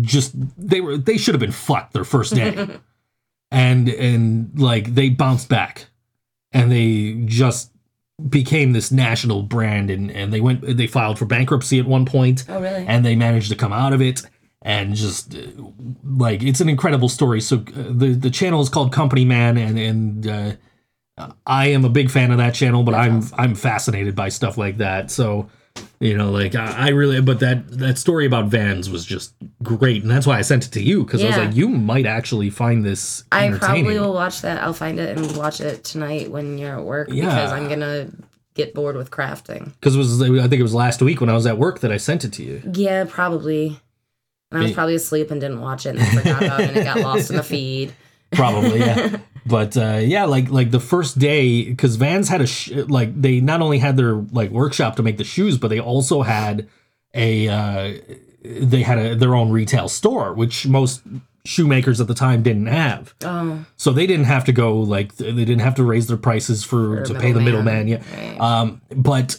just 0.00 0.32
they 0.56 0.80
were 0.80 0.96
they 0.96 1.16
should 1.18 1.34
have 1.34 1.40
been 1.40 1.52
fucked 1.52 1.92
their 1.92 2.04
first 2.04 2.34
day. 2.34 2.78
and 3.50 3.88
and 3.88 4.58
like 4.58 4.94
they 4.94 5.08
bounced 5.08 5.48
back 5.48 5.86
and 6.52 6.70
they 6.70 7.20
just 7.26 7.70
became 8.28 8.72
this 8.72 8.92
national 8.92 9.42
brand 9.42 9.90
and 9.90 10.10
and 10.10 10.32
they 10.32 10.40
went 10.40 10.62
they 10.76 10.86
filed 10.86 11.18
for 11.18 11.26
bankruptcy 11.26 11.78
at 11.80 11.86
one 11.86 12.04
point 12.06 12.44
Oh, 12.48 12.60
really? 12.60 12.86
and 12.86 13.04
they 13.04 13.16
managed 13.16 13.50
to 13.50 13.56
come 13.56 13.72
out 13.72 13.92
of 13.92 14.00
it 14.00 14.22
and 14.64 14.94
just 14.94 15.36
like 16.04 16.42
it's 16.42 16.60
an 16.60 16.68
incredible 16.68 17.08
story 17.08 17.40
so 17.40 17.56
uh, 17.56 17.82
the 17.90 18.14
the 18.18 18.30
channel 18.30 18.60
is 18.60 18.68
called 18.68 18.92
company 18.92 19.24
man 19.24 19.56
and 19.56 19.78
and 19.78 20.26
uh, 21.18 21.28
i 21.46 21.66
am 21.68 21.84
a 21.84 21.88
big 21.88 22.10
fan 22.10 22.30
of 22.30 22.38
that 22.38 22.54
channel 22.54 22.82
but 22.82 22.94
i'm 22.94 23.22
i'm 23.38 23.54
fascinated 23.54 24.14
by 24.14 24.28
stuff 24.28 24.56
like 24.56 24.78
that 24.78 25.10
so 25.10 25.48
you 26.00 26.16
know 26.16 26.30
like 26.30 26.54
I, 26.54 26.86
I 26.86 26.88
really 26.90 27.20
but 27.20 27.40
that 27.40 27.66
that 27.78 27.98
story 27.98 28.26
about 28.26 28.46
vans 28.46 28.90
was 28.90 29.04
just 29.04 29.34
great 29.62 30.02
and 30.02 30.10
that's 30.10 30.26
why 30.26 30.38
i 30.38 30.42
sent 30.42 30.66
it 30.66 30.72
to 30.72 30.82
you 30.82 31.04
because 31.04 31.22
i 31.22 31.26
was 31.28 31.36
Yeah. 31.36 31.44
like 31.46 31.56
you 31.56 31.68
might 31.68 32.06
actually 32.06 32.50
find 32.50 32.84
this 32.84 33.24
I 33.32 33.46
entertaining 33.46 33.84
probably 33.84 33.98
will 34.00 34.12
watch 34.14 34.42
that. 34.42 34.62
I'll 34.62 34.74
find 34.74 35.00
it 35.00 35.16
and 35.16 35.36
watch 35.36 35.60
it 35.60 35.82
tonight 35.84 36.30
when 36.30 36.58
you're 36.58 36.78
at 36.78 36.84
work 36.84 37.08
Yeah. 37.10 37.24
because 37.26 37.52
I'm 37.52 37.68
gonna 37.68 38.10
get 38.54 38.74
bored 38.74 38.96
with 38.96 39.10
crafting. 39.10 39.72
because 39.80 39.94
it 39.94 39.98
was 39.98 40.20
i 40.22 40.26
think 40.46 40.60
it 40.60 40.62
was 40.62 40.74
last 40.74 41.00
week 41.00 41.20
when 41.22 41.30
i 41.30 41.32
was 41.32 41.46
at 41.46 41.56
work 41.56 41.80
that 41.80 41.90
i 41.90 41.96
sent 41.96 42.22
it 42.24 42.32
to 42.34 42.42
you 42.44 42.62
Yeah, 42.74 43.06
probably. 43.08 43.80
And 44.52 44.60
I 44.60 44.64
was 44.64 44.72
probably 44.72 44.94
asleep 44.94 45.30
and 45.30 45.40
didn't 45.40 45.60
watch 45.60 45.86
it 45.86 45.96
and 45.96 46.06
forgot 46.18 46.42
about 46.42 46.60
it 46.60 46.68
and 46.68 46.76
it 46.78 46.84
got 46.84 47.00
lost 47.00 47.30
in 47.30 47.36
the 47.36 47.42
feed. 47.42 47.92
probably 48.32 48.78
yeah 48.78 49.18
but 49.44 49.76
uh 49.76 50.00
yeah 50.02 50.24
like 50.24 50.48
like 50.48 50.70
the 50.70 50.80
first 50.80 51.18
day 51.18 51.64
because 51.64 51.96
vans 51.96 52.30
had 52.30 52.40
a 52.40 52.46
sh- 52.46 52.70
like 52.88 53.20
they 53.20 53.40
not 53.42 53.60
only 53.60 53.78
had 53.78 53.94
their 53.94 54.14
like 54.32 54.50
workshop 54.50 54.96
to 54.96 55.02
make 55.02 55.18
the 55.18 55.24
shoes 55.24 55.58
but 55.58 55.68
they 55.68 55.78
also 55.78 56.22
had 56.22 56.66
a 57.12 57.46
uh 57.48 57.92
they 58.42 58.80
had 58.82 58.98
a 58.98 59.14
their 59.14 59.34
own 59.34 59.50
retail 59.50 59.86
store 59.86 60.32
which 60.32 60.66
most 60.66 61.02
shoemakers 61.44 62.00
at 62.00 62.06
the 62.06 62.14
time 62.14 62.42
didn't 62.42 62.68
have 62.68 63.14
Oh, 63.22 63.66
so 63.76 63.92
they 63.92 64.06
didn't 64.06 64.24
have 64.26 64.46
to 64.46 64.52
go 64.52 64.78
like 64.80 65.14
they 65.16 65.30
didn't 65.32 65.58
have 65.58 65.74
to 65.74 65.84
raise 65.84 66.06
their 66.06 66.16
prices 66.16 66.64
for, 66.64 67.04
For 67.04 67.12
to 67.12 67.20
pay 67.20 67.32
the 67.32 67.40
middleman 67.40 67.84
middleman, 67.86 67.88
yeah 67.88 68.30
right. 68.30 68.40
um 68.40 68.80
but 68.96 69.38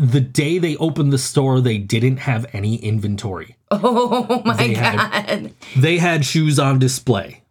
the 0.00 0.20
day 0.20 0.58
they 0.58 0.76
opened 0.76 1.12
the 1.12 1.18
store 1.18 1.60
they 1.60 1.78
didn't 1.78 2.16
have 2.18 2.46
any 2.52 2.76
inventory 2.76 3.56
oh 3.70 4.42
my 4.44 4.56
They 4.56 4.74
had- 4.74 5.26
god. 5.44 5.54
they 5.76 5.98
had 5.98 6.24
shoes 6.24 6.58
on 6.58 6.78
display 6.78 7.42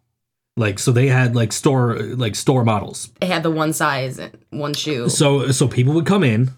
like 0.56 0.78
so 0.78 0.92
they 0.92 1.06
had 1.06 1.34
like 1.36 1.52
store 1.52 1.96
like 1.98 2.34
store 2.34 2.64
models 2.64 3.10
They 3.20 3.28
had 3.28 3.42
the 3.42 3.50
one 3.50 3.72
size, 3.72 4.20
one 4.50 4.74
shoe. 4.74 5.08
So 5.08 5.52
so 5.52 5.68
people 5.68 5.94
would 5.94 6.06
come 6.06 6.24
in 6.24 6.50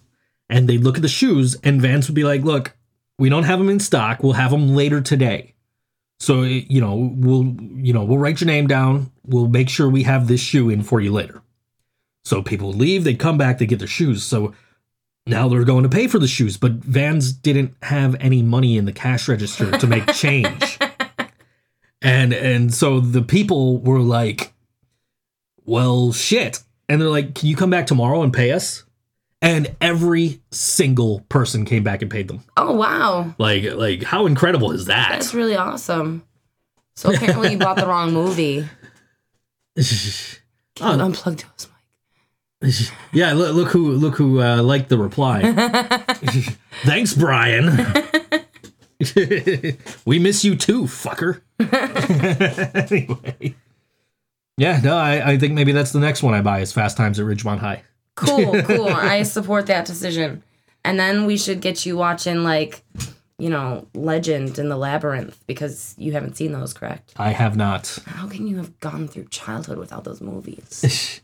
and 0.48 0.68
they'd 0.68 0.82
look 0.82 0.96
at 0.96 1.02
the 1.02 1.08
shoes 1.08 1.56
and 1.62 1.80
Vans 1.80 2.08
would 2.08 2.14
be 2.14 2.24
like, 2.24 2.42
"Look, 2.42 2.74
we 3.18 3.28
don't 3.28 3.44
have 3.44 3.58
them 3.60 3.68
in 3.68 3.78
stock. 3.80 4.22
We'll 4.22 4.32
have 4.32 4.50
them 4.50 4.74
later 4.74 5.00
today." 5.02 5.54
So 6.18 6.42
eh, 6.42 6.62
you 6.68 6.80
know, 6.80 7.12
we'll 7.14 7.54
you 7.76 7.92
know, 7.92 8.02
we'll 8.02 8.18
write 8.18 8.40
your 8.40 8.46
name 8.48 8.66
down. 8.66 9.12
We'll 9.24 9.46
make 9.48 9.68
sure 9.68 9.88
we 9.88 10.02
have 10.04 10.26
this 10.26 10.40
shoe 10.40 10.68
in 10.70 10.82
for 10.82 11.00
you 11.00 11.12
later. 11.12 11.42
So 12.24 12.42
people 12.42 12.72
leave, 12.72 13.04
they'd 13.04 13.18
come 13.20 13.38
back, 13.38 13.58
they 13.58 13.66
get 13.66 13.78
their 13.78 13.86
shoes. 13.88 14.24
So 14.24 14.52
now 15.26 15.48
they're 15.48 15.64
going 15.64 15.84
to 15.84 15.88
pay 15.88 16.06
for 16.08 16.18
the 16.18 16.26
shoes, 16.28 16.56
but 16.56 16.72
Vans 16.72 17.32
didn't 17.32 17.74
have 17.82 18.16
any 18.20 18.42
money 18.42 18.76
in 18.76 18.84
the 18.84 18.92
cash 18.92 19.28
register 19.28 19.70
to 19.70 19.86
make 19.86 20.06
change. 20.14 20.78
and 22.00 22.32
and 22.32 22.74
so 22.74 23.00
the 23.00 23.22
people 23.22 23.78
were 23.78 24.00
like, 24.00 24.52
well, 25.64 26.12
shit. 26.12 26.60
And 26.88 27.00
they're 27.00 27.08
like, 27.08 27.34
can 27.34 27.48
you 27.48 27.56
come 27.56 27.70
back 27.70 27.86
tomorrow 27.86 28.22
and 28.22 28.32
pay 28.32 28.50
us? 28.52 28.84
And 29.40 29.74
every 29.80 30.40
single 30.50 31.20
person 31.28 31.64
came 31.64 31.82
back 31.82 32.02
and 32.02 32.10
paid 32.10 32.28
them. 32.28 32.42
oh 32.56 32.74
wow. 32.74 33.34
Like, 33.38 33.64
like 33.74 34.02
how 34.02 34.26
incredible 34.26 34.70
is 34.72 34.86
that? 34.86 35.10
That's 35.12 35.34
really 35.34 35.56
awesome. 35.56 36.24
So 36.94 37.12
apparently 37.12 37.52
you 37.52 37.58
bought 37.58 37.76
the 37.76 37.86
wrong 37.86 38.12
movie. 38.12 38.60
Can 39.76 40.98
you 40.98 41.04
unplug 41.04 41.42
those 41.42 41.66
mic? 41.68 41.71
yeah, 43.12 43.32
look, 43.32 43.54
look 43.54 43.68
who 43.68 43.92
look 43.92 44.16
who 44.16 44.40
uh, 44.40 44.62
liked 44.62 44.88
the 44.88 44.98
reply. 44.98 45.52
Thanks, 46.84 47.14
Brian. 47.14 47.66
we 50.04 50.18
miss 50.18 50.44
you 50.44 50.56
too, 50.56 50.84
fucker. 50.84 51.40
anyway. 52.90 53.54
Yeah, 54.58 54.80
no, 54.82 54.96
I, 54.96 55.32
I 55.32 55.38
think 55.38 55.54
maybe 55.54 55.72
that's 55.72 55.92
the 55.92 55.98
next 56.00 56.22
one 56.22 56.34
I 56.34 56.42
buy 56.42 56.60
is 56.60 56.72
Fast 56.72 56.96
Times 56.96 57.18
at 57.18 57.26
Ridgemont 57.26 57.58
High. 57.58 57.82
Cool, 58.14 58.62
cool. 58.62 58.88
I 58.88 59.22
support 59.22 59.66
that 59.66 59.86
decision. 59.86 60.42
And 60.84 61.00
then 61.00 61.26
we 61.26 61.36
should 61.36 61.60
get 61.60 61.86
you 61.86 61.96
watching 61.96 62.44
like, 62.44 62.84
you 63.38 63.48
know, 63.48 63.88
Legend 63.94 64.58
and 64.58 64.70
the 64.70 64.76
Labyrinth 64.76 65.42
because 65.46 65.94
you 65.96 66.12
haven't 66.12 66.36
seen 66.36 66.52
those, 66.52 66.74
correct? 66.74 67.14
I 67.16 67.30
have 67.30 67.56
not. 67.56 67.98
How 68.06 68.28
can 68.28 68.46
you 68.46 68.56
have 68.58 68.78
gone 68.80 69.08
through 69.08 69.26
childhood 69.28 69.78
without 69.78 70.04
those 70.04 70.20
movies? 70.20 71.21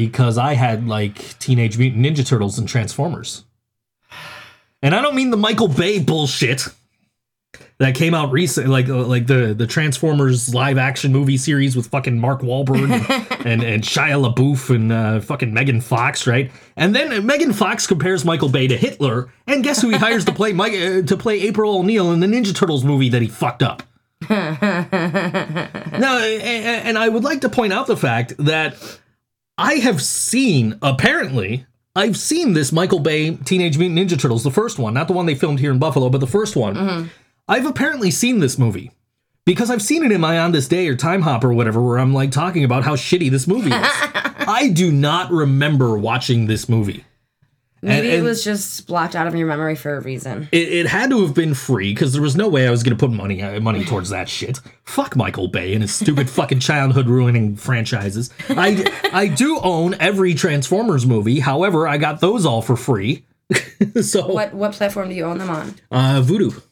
Because 0.00 0.38
I 0.38 0.54
had 0.54 0.86
like 0.88 1.38
Teenage 1.38 1.78
Mutant 1.78 2.04
Ninja 2.04 2.26
Turtles 2.26 2.58
and 2.58 2.68
Transformers. 2.68 3.44
And 4.82 4.94
I 4.94 5.00
don't 5.02 5.14
mean 5.14 5.30
the 5.30 5.36
Michael 5.36 5.68
Bay 5.68 6.00
bullshit 6.00 6.66
that 7.78 7.94
came 7.94 8.14
out 8.14 8.32
recently, 8.32 8.70
like 8.70 8.88
uh, 8.88 9.04
like 9.06 9.26
the 9.26 9.54
the 9.54 9.66
Transformers 9.66 10.54
live 10.54 10.78
action 10.78 11.12
movie 11.12 11.36
series 11.36 11.76
with 11.76 11.86
fucking 11.88 12.18
Mark 12.18 12.40
Wahlberg 12.42 12.84
and, 12.90 13.46
and 13.46 13.62
and 13.62 13.82
Shia 13.84 14.32
LaBeouf 14.32 14.74
and 14.74 14.92
uh, 14.92 15.20
fucking 15.20 15.52
Megan 15.54 15.80
Fox, 15.80 16.26
right? 16.26 16.50
And 16.76 16.94
then 16.96 17.24
Megan 17.26 17.52
Fox 17.52 17.86
compares 17.86 18.24
Michael 18.24 18.48
Bay 18.48 18.66
to 18.68 18.76
Hitler, 18.76 19.28
and 19.46 19.62
guess 19.62 19.80
who 19.82 19.90
he 19.90 19.96
hires 19.96 20.24
to 20.24 20.32
play 20.32 20.52
Mike 20.52 20.72
uh, 20.74 21.02
to 21.02 21.16
play 21.16 21.40
April 21.42 21.78
O'Neil 21.78 22.10
in 22.12 22.20
the 22.20 22.26
Ninja 22.26 22.54
Turtles 22.54 22.84
movie 22.84 23.08
that 23.10 23.22
he 23.22 23.28
fucked 23.28 23.62
up. 23.62 23.82
Now, 24.30 26.18
a- 26.18 26.40
a- 26.40 26.82
and 26.84 26.98
I 26.98 27.08
would 27.08 27.24
like 27.24 27.42
to 27.42 27.48
point 27.48 27.72
out 27.72 27.86
the 27.86 27.96
fact 27.96 28.34
that 28.38 28.76
I 29.58 29.74
have 29.74 30.02
seen, 30.02 30.78
apparently, 30.82 31.66
I've 31.94 32.16
seen 32.16 32.54
this 32.54 32.72
Michael 32.72 33.00
Bay 33.00 33.36
Teenage 33.36 33.76
Mutant 33.76 33.98
Ninja 33.98 34.18
Turtles, 34.18 34.44
the 34.44 34.50
first 34.50 34.78
one, 34.78 34.94
not 34.94 35.08
the 35.08 35.12
one 35.12 35.26
they 35.26 35.34
filmed 35.34 35.60
here 35.60 35.70
in 35.70 35.78
Buffalo, 35.78 36.08
but 36.08 36.18
the 36.18 36.26
first 36.26 36.56
one. 36.56 36.74
Mm-hmm. 36.74 37.08
I've 37.48 37.66
apparently 37.66 38.10
seen 38.10 38.40
this 38.40 38.58
movie 38.58 38.92
because 39.44 39.70
I've 39.70 39.82
seen 39.82 40.02
it 40.04 40.12
in 40.12 40.20
my 40.20 40.38
On 40.38 40.52
This 40.52 40.68
Day 40.68 40.88
or 40.88 40.96
Timehop 40.96 41.44
or 41.44 41.52
whatever, 41.52 41.82
where 41.82 41.98
I'm 41.98 42.14
like 42.14 42.30
talking 42.30 42.64
about 42.64 42.84
how 42.84 42.96
shitty 42.96 43.30
this 43.30 43.46
movie 43.46 43.70
is. 43.70 43.72
I 44.44 44.70
do 44.72 44.90
not 44.90 45.30
remember 45.30 45.98
watching 45.98 46.46
this 46.46 46.68
movie. 46.68 47.04
Maybe 47.84 48.10
And- 48.10 48.18
it 48.18 48.22
was 48.22 48.44
just 48.44 48.86
blocked 48.86 49.16
out 49.16 49.26
of 49.26 49.34
your 49.34 49.48
memory 49.48 49.74
for 49.74 49.96
a 49.96 50.00
reason. 50.00 50.48
It, 50.52 50.68
it 50.68 50.86
had 50.86 51.10
to 51.10 51.20
have 51.22 51.34
been 51.34 51.52
free 51.54 51.92
because 51.92 52.12
there 52.12 52.22
was 52.22 52.36
no 52.36 52.48
way 52.48 52.68
I 52.68 52.70
was 52.70 52.84
going 52.84 52.96
to 52.96 53.00
put 53.08 53.10
money 53.14 53.42
uh, 53.42 53.58
money 53.60 53.84
towards 53.84 54.10
that 54.10 54.28
shit. 54.28 54.60
Fuck 54.84 55.16
Michael 55.16 55.48
Bay 55.48 55.72
and 55.72 55.82
his 55.82 55.92
stupid 55.92 56.30
fucking 56.38 56.60
childhood 56.60 57.08
ruining 57.08 57.56
franchises. 57.56 58.30
I 58.50 58.86
I 59.12 59.26
do 59.26 59.58
own 59.64 59.94
every 59.98 60.34
Transformers 60.34 61.04
movie. 61.06 61.40
However, 61.40 61.88
I 61.88 61.98
got 61.98 62.20
those 62.20 62.46
all 62.46 62.62
for 62.62 62.76
free. 62.76 63.24
so 64.00 64.28
What 64.32 64.54
what 64.54 64.72
platform 64.72 65.08
do 65.08 65.14
you 65.16 65.24
own 65.24 65.38
them 65.38 65.50
on? 65.50 65.74
uh, 65.90 66.22
Vudu. 66.24 66.62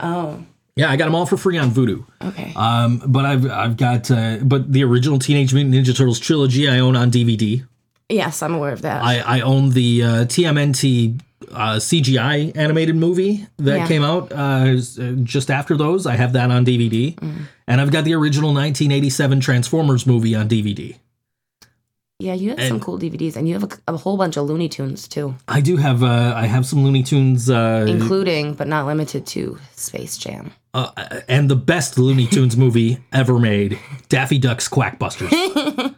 Oh, 0.00 0.44
Yeah, 0.74 0.90
I 0.90 0.96
got 0.96 1.04
them 1.04 1.14
all 1.14 1.26
for 1.26 1.36
free 1.36 1.56
on 1.58 1.70
Vudu. 1.70 2.04
okay. 2.20 2.52
Um, 2.56 3.00
but 3.06 3.24
I've 3.24 3.48
I've 3.48 3.76
got 3.76 4.10
uh, 4.10 4.38
but 4.42 4.72
the 4.72 4.82
original 4.82 5.20
Teenage 5.20 5.54
Mutant 5.54 5.72
Ninja 5.74 5.96
Turtles 5.96 6.18
trilogy 6.18 6.68
I 6.68 6.80
own 6.80 6.96
on 6.96 7.12
DVD. 7.12 7.64
Yes, 8.08 8.42
I'm 8.42 8.54
aware 8.54 8.72
of 8.72 8.82
that. 8.82 9.02
I, 9.02 9.20
I 9.20 9.40
own 9.40 9.70
the 9.70 10.02
uh, 10.02 10.08
TMNT 10.24 11.20
uh, 11.52 11.76
CGI 11.76 12.56
animated 12.56 12.96
movie 12.96 13.46
that 13.58 13.76
Yeah. 13.78 13.86
came 13.88 14.02
out 14.04 14.32
uh, 14.32 14.36
uh, 15.00 15.12
just 15.22 15.50
after 15.50 15.76
those. 15.76 16.06
I 16.06 16.16
have 16.16 16.32
that 16.34 16.50
on 16.50 16.64
DVD. 16.64 17.14
Mm. 17.14 17.42
And 17.66 17.80
I've 17.80 17.90
got 17.90 18.04
the 18.04 18.14
original 18.14 18.48
1987 18.52 19.40
Transformers 19.40 20.06
movie 20.06 20.34
on 20.34 20.48
DVD. 20.48 20.96
yeah, 22.18 22.34
you 22.34 22.50
have 22.50 22.66
some 22.66 22.80
cool 22.80 22.98
DVDs, 22.98 23.36
and 23.36 23.46
you 23.48 23.54
have 23.54 23.64
a, 23.64 23.92
a 23.92 23.96
whole 23.96 24.16
bunch 24.16 24.36
of 24.36 24.46
Looney 24.46 24.68
Tunes 24.68 25.06
too, 25.06 25.34
I 25.46 25.60
do 25.60 25.76
have 25.76 26.02
uh, 26.02 26.32
I 26.36 26.46
have 26.46 26.66
some 26.66 26.82
Looney 26.84 27.02
Tunes 27.04 27.48
uh, 27.48 27.86
including 27.88 28.54
but 28.54 28.66
not 28.66 28.86
limited 28.86 29.24
to 29.28 29.58
Space 29.76 30.18
Jam. 30.18 30.50
uh, 30.74 30.90
and 31.28 31.48
the 31.48 31.54
best 31.56 31.96
Looney 31.98 32.26
Tunes 32.26 32.56
movie 32.56 32.98
ever 33.12 33.38
made, 33.38 33.78
Daffy 34.08 34.38
Duck's 34.38 34.68
Quackbusters. 34.68 35.94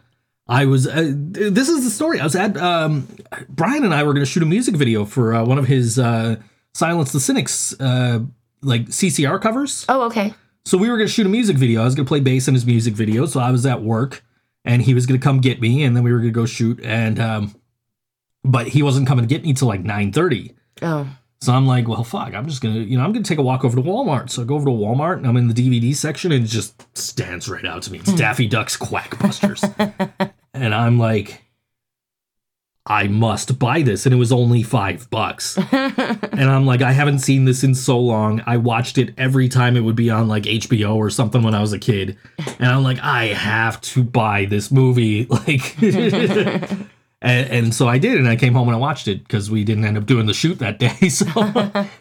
I 0.51 0.65
was. 0.65 0.85
Uh, 0.87 1.13
this 1.15 1.69
is 1.69 1.83
the 1.83 1.89
story. 1.89 2.19
I 2.19 2.23
was 2.25 2.35
at. 2.35 2.57
Um, 2.57 3.07
Brian 3.49 3.83
and 3.85 3.93
I 3.93 4.03
were 4.03 4.13
going 4.13 4.25
to 4.25 4.29
shoot 4.31 4.43
a 4.43 4.45
music 4.45 4.75
video 4.75 5.05
for 5.05 5.33
uh, 5.33 5.45
one 5.45 5.57
of 5.57 5.65
his 5.67 5.97
uh, 5.97 6.35
Silence 6.73 7.11
the 7.13 7.19
Cynics 7.19 7.79
uh, 7.79 8.19
like 8.61 8.87
CCR 8.87 9.41
covers. 9.41 9.85
Oh, 9.87 10.03
okay. 10.03 10.33
So 10.65 10.77
we 10.77 10.89
were 10.89 10.97
going 10.97 11.07
to 11.07 11.13
shoot 11.13 11.25
a 11.25 11.29
music 11.29 11.57
video. 11.57 11.81
I 11.81 11.85
was 11.85 11.95
going 11.95 12.05
to 12.05 12.09
play 12.09 12.19
bass 12.19 12.47
in 12.47 12.53
his 12.53 12.65
music 12.65 12.93
video. 12.93 13.25
So 13.25 13.39
I 13.39 13.49
was 13.51 13.65
at 13.65 13.81
work, 13.81 14.23
and 14.65 14.81
he 14.81 14.93
was 14.93 15.05
going 15.05 15.19
to 15.19 15.23
come 15.23 15.39
get 15.39 15.61
me, 15.61 15.83
and 15.83 15.95
then 15.95 16.03
we 16.03 16.11
were 16.11 16.19
going 16.19 16.33
to 16.33 16.39
go 16.39 16.45
shoot. 16.45 16.79
And 16.83 17.19
um, 17.19 17.55
but 18.43 18.67
he 18.67 18.83
wasn't 18.83 19.07
coming 19.07 19.23
to 19.25 19.29
get 19.33 19.43
me 19.43 19.53
till 19.53 19.67
like 19.69 19.81
nine 19.83 20.11
thirty. 20.11 20.53
Oh, 20.81 21.07
So 21.39 21.53
I'm 21.53 21.65
like, 21.65 21.87
well, 21.87 22.03
fuck. 22.03 22.33
I'm 22.35 22.47
just 22.47 22.61
gonna, 22.61 22.79
you 22.79 22.97
know, 22.97 23.03
I'm 23.03 23.11
gonna 23.13 23.23
take 23.23 23.37
a 23.37 23.41
walk 23.43 23.63
over 23.63 23.75
to 23.77 23.81
Walmart. 23.81 24.29
So 24.29 24.41
I 24.41 24.45
go 24.45 24.55
over 24.55 24.65
to 24.65 24.71
Walmart, 24.71 25.17
and 25.17 25.25
I'm 25.27 25.37
in 25.37 25.47
the 25.47 25.53
DVD 25.53 25.95
section, 25.95 26.31
and 26.31 26.43
it 26.43 26.47
just 26.49 26.85
stands 26.97 27.47
right 27.47 27.65
out 27.65 27.83
to 27.83 27.91
me. 27.91 27.99
It's 27.99 28.11
Daffy 28.13 28.47
Duck's 28.47 28.75
Quackbusters, 28.77 29.61
and 30.61 30.75
I'm 30.75 30.99
like, 30.99 31.41
I 32.85 33.07
must 33.07 33.59
buy 33.59 33.81
this. 33.81 34.05
And 34.05 34.13
it 34.13 34.17
was 34.17 34.31
only 34.31 34.63
five 34.63 35.09
bucks. 35.09 35.57
and 35.71 36.49
I'm 36.49 36.65
like, 36.65 36.81
I 36.81 36.91
haven't 36.91 37.19
seen 37.19 37.45
this 37.45 37.63
in 37.63 37.75
so 37.75 37.99
long. 37.99 38.41
I 38.45 38.57
watched 38.57 38.97
it 38.97 39.13
every 39.17 39.49
time 39.49 39.75
it 39.75 39.81
would 39.81 39.95
be 39.95 40.09
on 40.09 40.27
like 40.27 40.43
HBO 40.43 40.95
or 40.95 41.09
something 41.09 41.43
when 41.43 41.53
I 41.53 41.61
was 41.61 41.73
a 41.73 41.79
kid. 41.79 42.17
And 42.59 42.67
I'm 42.67 42.83
like, 42.83 42.99
I 42.99 43.27
have 43.27 43.81
to 43.81 44.03
buy 44.03 44.45
this 44.45 44.71
movie. 44.71 45.27
Like, 45.41 45.81
and, 45.81 46.87
and 47.21 47.73
so 47.73 47.87
I 47.87 47.97
did. 47.97 48.17
And 48.17 48.27
I 48.27 48.35
came 48.35 48.53
home 48.53 48.67
and 48.67 48.75
I 48.75 48.79
watched 48.79 49.07
it 49.07 49.23
because 49.23 49.49
we 49.49 49.63
didn't 49.63 49.85
end 49.85 49.97
up 49.97 50.05
doing 50.05 50.25
the 50.25 50.33
shoot 50.33 50.59
that 50.59 50.77
day. 50.77 51.09
So 51.09 51.25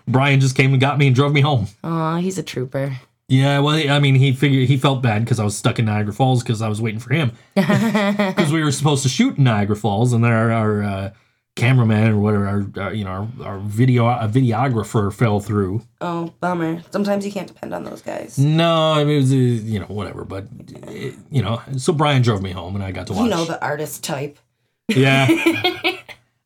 Brian 0.06 0.40
just 0.40 0.56
came 0.56 0.72
and 0.72 0.80
got 0.80 0.98
me 0.98 1.06
and 1.06 1.16
drove 1.16 1.32
me 1.32 1.40
home. 1.40 1.68
Aw, 1.84 2.18
he's 2.18 2.36
a 2.38 2.42
trooper. 2.42 2.96
Yeah, 3.30 3.60
well, 3.60 3.76
I 3.88 4.00
mean, 4.00 4.16
he 4.16 4.32
figured 4.32 4.66
he 4.66 4.76
felt 4.76 5.02
bad 5.02 5.24
because 5.24 5.38
I 5.38 5.44
was 5.44 5.56
stuck 5.56 5.78
in 5.78 5.84
Niagara 5.84 6.12
Falls 6.12 6.42
because 6.42 6.60
I 6.60 6.68
was 6.68 6.80
waiting 6.80 6.98
for 6.98 7.14
him 7.14 7.30
because 7.54 8.52
we 8.52 8.60
were 8.64 8.72
supposed 8.72 9.04
to 9.04 9.08
shoot 9.08 9.38
in 9.38 9.44
Niagara 9.44 9.76
Falls, 9.76 10.12
and 10.12 10.24
then 10.24 10.32
our, 10.32 10.50
our 10.50 10.82
uh, 10.82 11.12
cameraman 11.54 12.08
or 12.08 12.18
whatever, 12.18 12.48
our, 12.48 12.82
our 12.82 12.92
you 12.92 13.04
know, 13.04 13.28
our, 13.40 13.46
our 13.46 13.58
video 13.60 14.08
a 14.08 14.28
videographer 14.28 15.12
fell 15.12 15.38
through. 15.38 15.82
Oh, 16.00 16.34
bummer. 16.40 16.82
Sometimes 16.90 17.24
you 17.24 17.30
can't 17.30 17.46
depend 17.46 17.72
on 17.72 17.84
those 17.84 18.02
guys. 18.02 18.36
No, 18.36 18.94
I 18.94 19.04
mean, 19.04 19.18
it 19.18 19.20
was 19.20 19.32
uh, 19.32 19.36
you 19.36 19.78
know 19.78 19.86
whatever, 19.86 20.24
but 20.24 20.46
uh, 20.88 20.90
you 21.30 21.40
know, 21.40 21.62
so 21.76 21.92
Brian 21.92 22.22
drove 22.22 22.42
me 22.42 22.50
home, 22.50 22.74
and 22.74 22.82
I 22.82 22.90
got 22.90 23.06
to 23.06 23.12
watch. 23.12 23.22
You 23.22 23.30
know 23.30 23.44
the 23.44 23.62
artist 23.64 24.02
type. 24.02 24.40
yeah. 24.88 25.28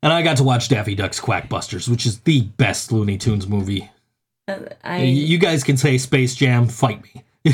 And 0.05 0.13
I 0.13 0.21
got 0.21 0.37
to 0.37 0.43
watch 0.43 0.69
Daffy 0.69 0.95
Duck's 0.95 1.19
Quackbusters, 1.19 1.89
which 1.89 2.05
is 2.05 2.21
the 2.21 2.43
best 2.43 2.93
Looney 2.93 3.17
Tunes 3.17 3.49
movie. 3.49 3.89
I 4.49 5.03
You 5.03 5.39
guys 5.39 5.65
can 5.65 5.77
say 5.77 5.99
Space 5.99 6.35
Jam, 6.35 6.67
fight 6.69 7.03
me. 7.03 7.23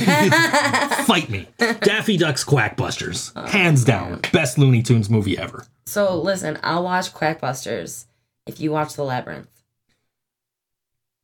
fight 1.04 1.28
me. 1.28 1.48
Daffy 1.58 2.16
Duck's 2.16 2.44
Quackbusters. 2.44 3.48
Hands 3.48 3.82
down. 3.84 4.20
Best 4.32 4.58
Looney 4.58 4.82
Tunes 4.82 5.10
movie 5.10 5.36
ever. 5.38 5.66
so 5.86 6.16
listen. 6.20 6.58
I'll 6.62 6.84
watch 6.84 7.12
Quackbusters 7.12 8.06
if 8.46 8.60
you 8.60 8.72
watch 8.72 8.94
The 8.94 9.04
Labyrinth. 9.04 9.48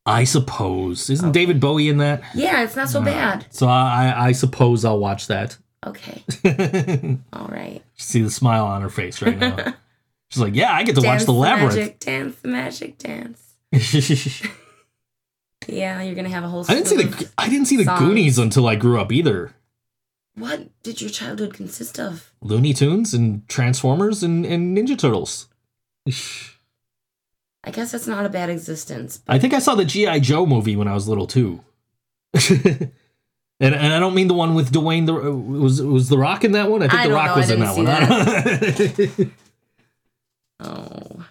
I 0.05 0.23
suppose. 0.23 1.09
Isn't 1.09 1.33
David 1.33 1.59
Bowie 1.59 1.89
in 1.89 1.97
that? 1.97 2.23
Yeah, 2.33 2.63
it's 2.63 2.77
not 2.77 2.89
so 2.89 3.01
bad. 3.01 3.45
So 3.49 3.67
I, 3.67 4.27
I, 4.27 4.31
suppose 4.31 4.85
I'll 4.85 4.99
watch 4.99 5.27
that. 5.27 5.57
Okay, 5.85 6.23
all 7.33 7.47
right. 7.49 7.81
See 7.97 8.21
the 8.21 8.29
smile 8.31 8.65
on 8.65 8.81
her 8.81 8.89
face 8.89 9.21
right 9.21 9.37
now. 9.37 9.75
She's 10.29 10.41
like, 10.41 10.55
yeah, 10.55 10.71
I 10.71 10.83
get 10.83 10.95
to 10.95 11.01
watch 11.01 11.25
The 11.25 11.33
Labyrinth. 11.33 11.75
magic, 11.75 11.99
dance 11.99 12.35
the 12.37 12.47
magic 12.47 12.97
dance. 12.97 13.55
Yeah, 15.67 16.01
you're 16.01 16.15
gonna 16.15 16.29
have 16.29 16.43
a 16.43 16.47
whole. 16.49 16.65
I 16.67 16.73
didn't 16.73 16.87
see 16.87 16.95
the 17.03 17.29
I 17.37 17.49
didn't 17.49 17.65
see 17.65 17.77
the 17.77 17.83
songs. 17.83 17.99
Goonies 17.99 18.37
until 18.37 18.67
I 18.67 18.75
grew 18.75 18.99
up 18.99 19.11
either. 19.11 19.53
What 20.35 20.67
did 20.83 21.01
your 21.01 21.09
childhood 21.09 21.53
consist 21.53 21.99
of? 21.99 22.31
Looney 22.41 22.73
Tunes 22.73 23.13
and 23.13 23.47
Transformers 23.49 24.21
and, 24.21 24.45
and 24.45 24.77
Ninja 24.77 24.97
Turtles. 24.97 25.47
I 27.63 27.71
guess 27.71 27.91
that's 27.91 28.07
not 28.07 28.25
a 28.25 28.29
bad 28.29 28.49
existence. 28.49 29.21
I 29.27 29.39
think 29.39 29.53
I 29.53 29.59
saw 29.59 29.73
the 29.73 29.83
G.I. 29.83 30.19
Joe 30.19 30.45
movie 30.45 30.75
when 30.75 30.87
I 30.87 30.93
was 30.93 31.07
little 31.07 31.25
too. 31.27 31.61
and 32.49 32.91
and 33.59 33.93
I 33.93 33.99
don't 33.99 34.13
mean 34.13 34.27
the 34.27 34.35
one 34.35 34.53
with 34.53 34.71
Dwayne 34.71 35.05
the 35.07 35.15
uh, 35.15 35.31
was 35.31 35.81
was 35.81 36.07
the 36.09 36.17
Rock 36.17 36.43
in 36.43 36.51
that 36.51 36.69
one? 36.69 36.83
I 36.83 36.87
think 36.87 37.01
I 37.01 37.07
the 37.07 37.13
Rock 37.13 37.27
know, 37.27 37.35
was 37.35 37.49
in 37.49 37.59
that 37.59 39.17
one. 39.17 39.31
Oh, 40.59 41.23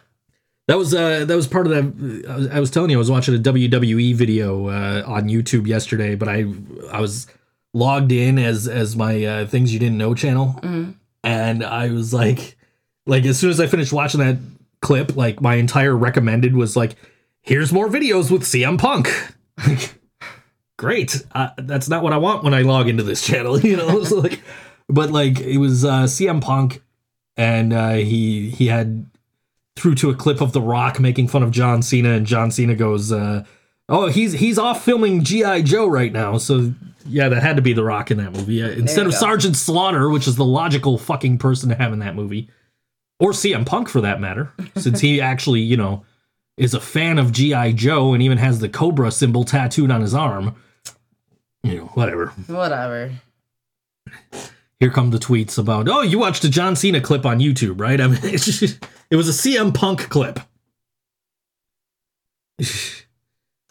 that 0.67 0.77
was 0.77 0.95
uh 0.95 1.25
that 1.25 1.37
was 1.37 1.47
part 1.47 1.67
of 1.67 1.73
that 1.73 2.51
I 2.51 2.61
was, 2.61 2.71
telling 2.71 2.91
you 2.91 2.97
I 2.97 2.99
was 2.99 3.11
watching 3.11 3.35
a 3.35 3.39
WWE 3.39 4.15
video 4.15 4.69
uh, 4.69 5.03
on 5.07 5.29
YouTube 5.29 5.67
yesterday, 5.67 6.15
but 6.15 6.29
I 6.29 6.45
I 6.91 7.01
was 7.01 7.27
logged 7.75 8.13
in 8.13 8.39
as 8.39 8.67
as 8.67 8.97
my 8.97 9.25
uh, 9.25 9.47
things 9.47 9.73
you 9.73 9.79
didn't 9.79 9.99
know 9.99 10.15
channel 10.15 10.59
and 11.27 11.65
I 11.65 11.91
was 11.91 12.15
like 12.15 12.57
like 13.07 13.25
as 13.25 13.39
soon 13.39 13.51
as 13.51 13.61
I 13.61 13.67
finished 13.67 13.93
watching 13.93 14.21
that 14.21 14.39
clip, 14.81 15.17
like 15.17 15.41
my 15.41 15.57
entire 15.57 15.97
recommended 15.97 16.55
was 16.55 16.77
like 16.77 16.97
here's 17.43 17.73
more 17.73 17.89
videos 17.89 18.31
with 18.31 18.43
CM 18.43 18.79
Punk. 18.79 19.09
Great. 20.79 21.25
Uh, 21.33 21.51
that's 21.59 21.89
not 21.89 22.03
what 22.03 22.13
I 22.13 22.19
want 22.19 22.45
when 22.45 22.55
I 22.55 22.63
log 22.63 22.89
into 22.89 23.03
this 23.03 23.25
channel, 23.25 23.59
you 23.65 23.77
know. 23.77 24.05
so 24.05 24.19
like, 24.19 24.43
but 24.89 25.11
like 25.11 25.41
it 25.41 25.59
was 25.59 25.85
uh, 25.85 26.05
CM 26.05 26.41
Punk, 26.41 26.83
and 27.37 27.73
uh, 27.73 27.95
he 27.95 28.51
he 28.51 28.69
had 28.69 29.07
through 29.77 29.94
to 29.97 30.11
a 30.11 30.15
clip 30.15 30.40
of 30.40 30.53
The 30.53 30.61
Rock 30.61 30.98
making 30.98 31.28
fun 31.28 31.43
of 31.43 31.51
John 31.51 31.82
Cena, 31.82 32.11
and 32.11 32.27
John 32.27 32.51
Cena 32.51 32.74
goes, 32.74 33.12
uh, 33.12 33.44
"Oh, 33.89 34.09
he's 34.09 34.32
he's 34.32 34.59
off 34.59 34.85
filming 34.85 35.23
GI 35.23 35.62
Joe 35.62 35.86
right 35.86 36.12
now." 36.12 36.39
So 36.39 36.73
yeah, 37.07 37.28
that 37.28 37.43
had 37.43 37.57
to 37.57 37.62
be 37.62 37.73
The 37.73 37.85
Rock 37.85 38.11
in 38.11 38.16
that 38.19 38.32
movie 38.32 38.62
uh, 38.62 38.70
instead 38.70 39.07
of 39.07 39.12
go. 39.12 39.19
Sergeant 39.19 39.57
Slaughter, 39.57 40.09
which 40.09 40.27
is 40.27 40.36
the 40.36 40.44
logical 40.44 40.98
fucking 40.98 41.39
person 41.39 41.69
to 41.69 41.74
have 41.74 41.93
in 41.93 42.01
that 42.01 42.16
movie, 42.16 42.48
or 43.20 43.31
CM 43.31 43.65
Punk 43.66 43.89
for 43.89 44.01
that 44.01 44.20
matter, 44.20 44.53
since 44.77 45.01
he 45.01 45.20
actually 45.20 45.61
you 45.61 45.77
know 45.77 46.05
is 46.57 46.73
a 46.73 46.81
fan 46.81 47.19
of 47.19 47.32
GI 47.32 47.74
Joe 47.74 48.15
and 48.15 48.23
even 48.23 48.39
has 48.39 48.61
the 48.61 48.69
Cobra 48.69 49.11
symbol 49.11 49.44
tattooed 49.44 49.90
on 49.90 50.01
his 50.01 50.15
arm. 50.15 50.57
You 51.62 51.78
know, 51.78 51.85
whatever. 51.94 52.28
whatever. 52.47 53.12
Here 54.78 54.90
come 54.90 55.11
the 55.11 55.19
tweets 55.19 55.59
about, 55.59 55.89
oh, 55.89 56.03
you 56.03 56.19
watched 56.19 56.44
a 56.44 56.48
John 56.48 56.77
Cena 56.77 57.01
clip 57.01 57.27
on 57.27 57.40
YouTube, 57.40 57.81
right? 57.81 58.01
I 58.01 58.07
mean, 58.07 58.20
it's 58.23 58.44
just, 58.44 58.86
it 59.11 59.16
was 59.16 59.28
a 59.28 59.33
CM 59.33 59.73
Punk 59.74 60.09
clip. 60.09 60.41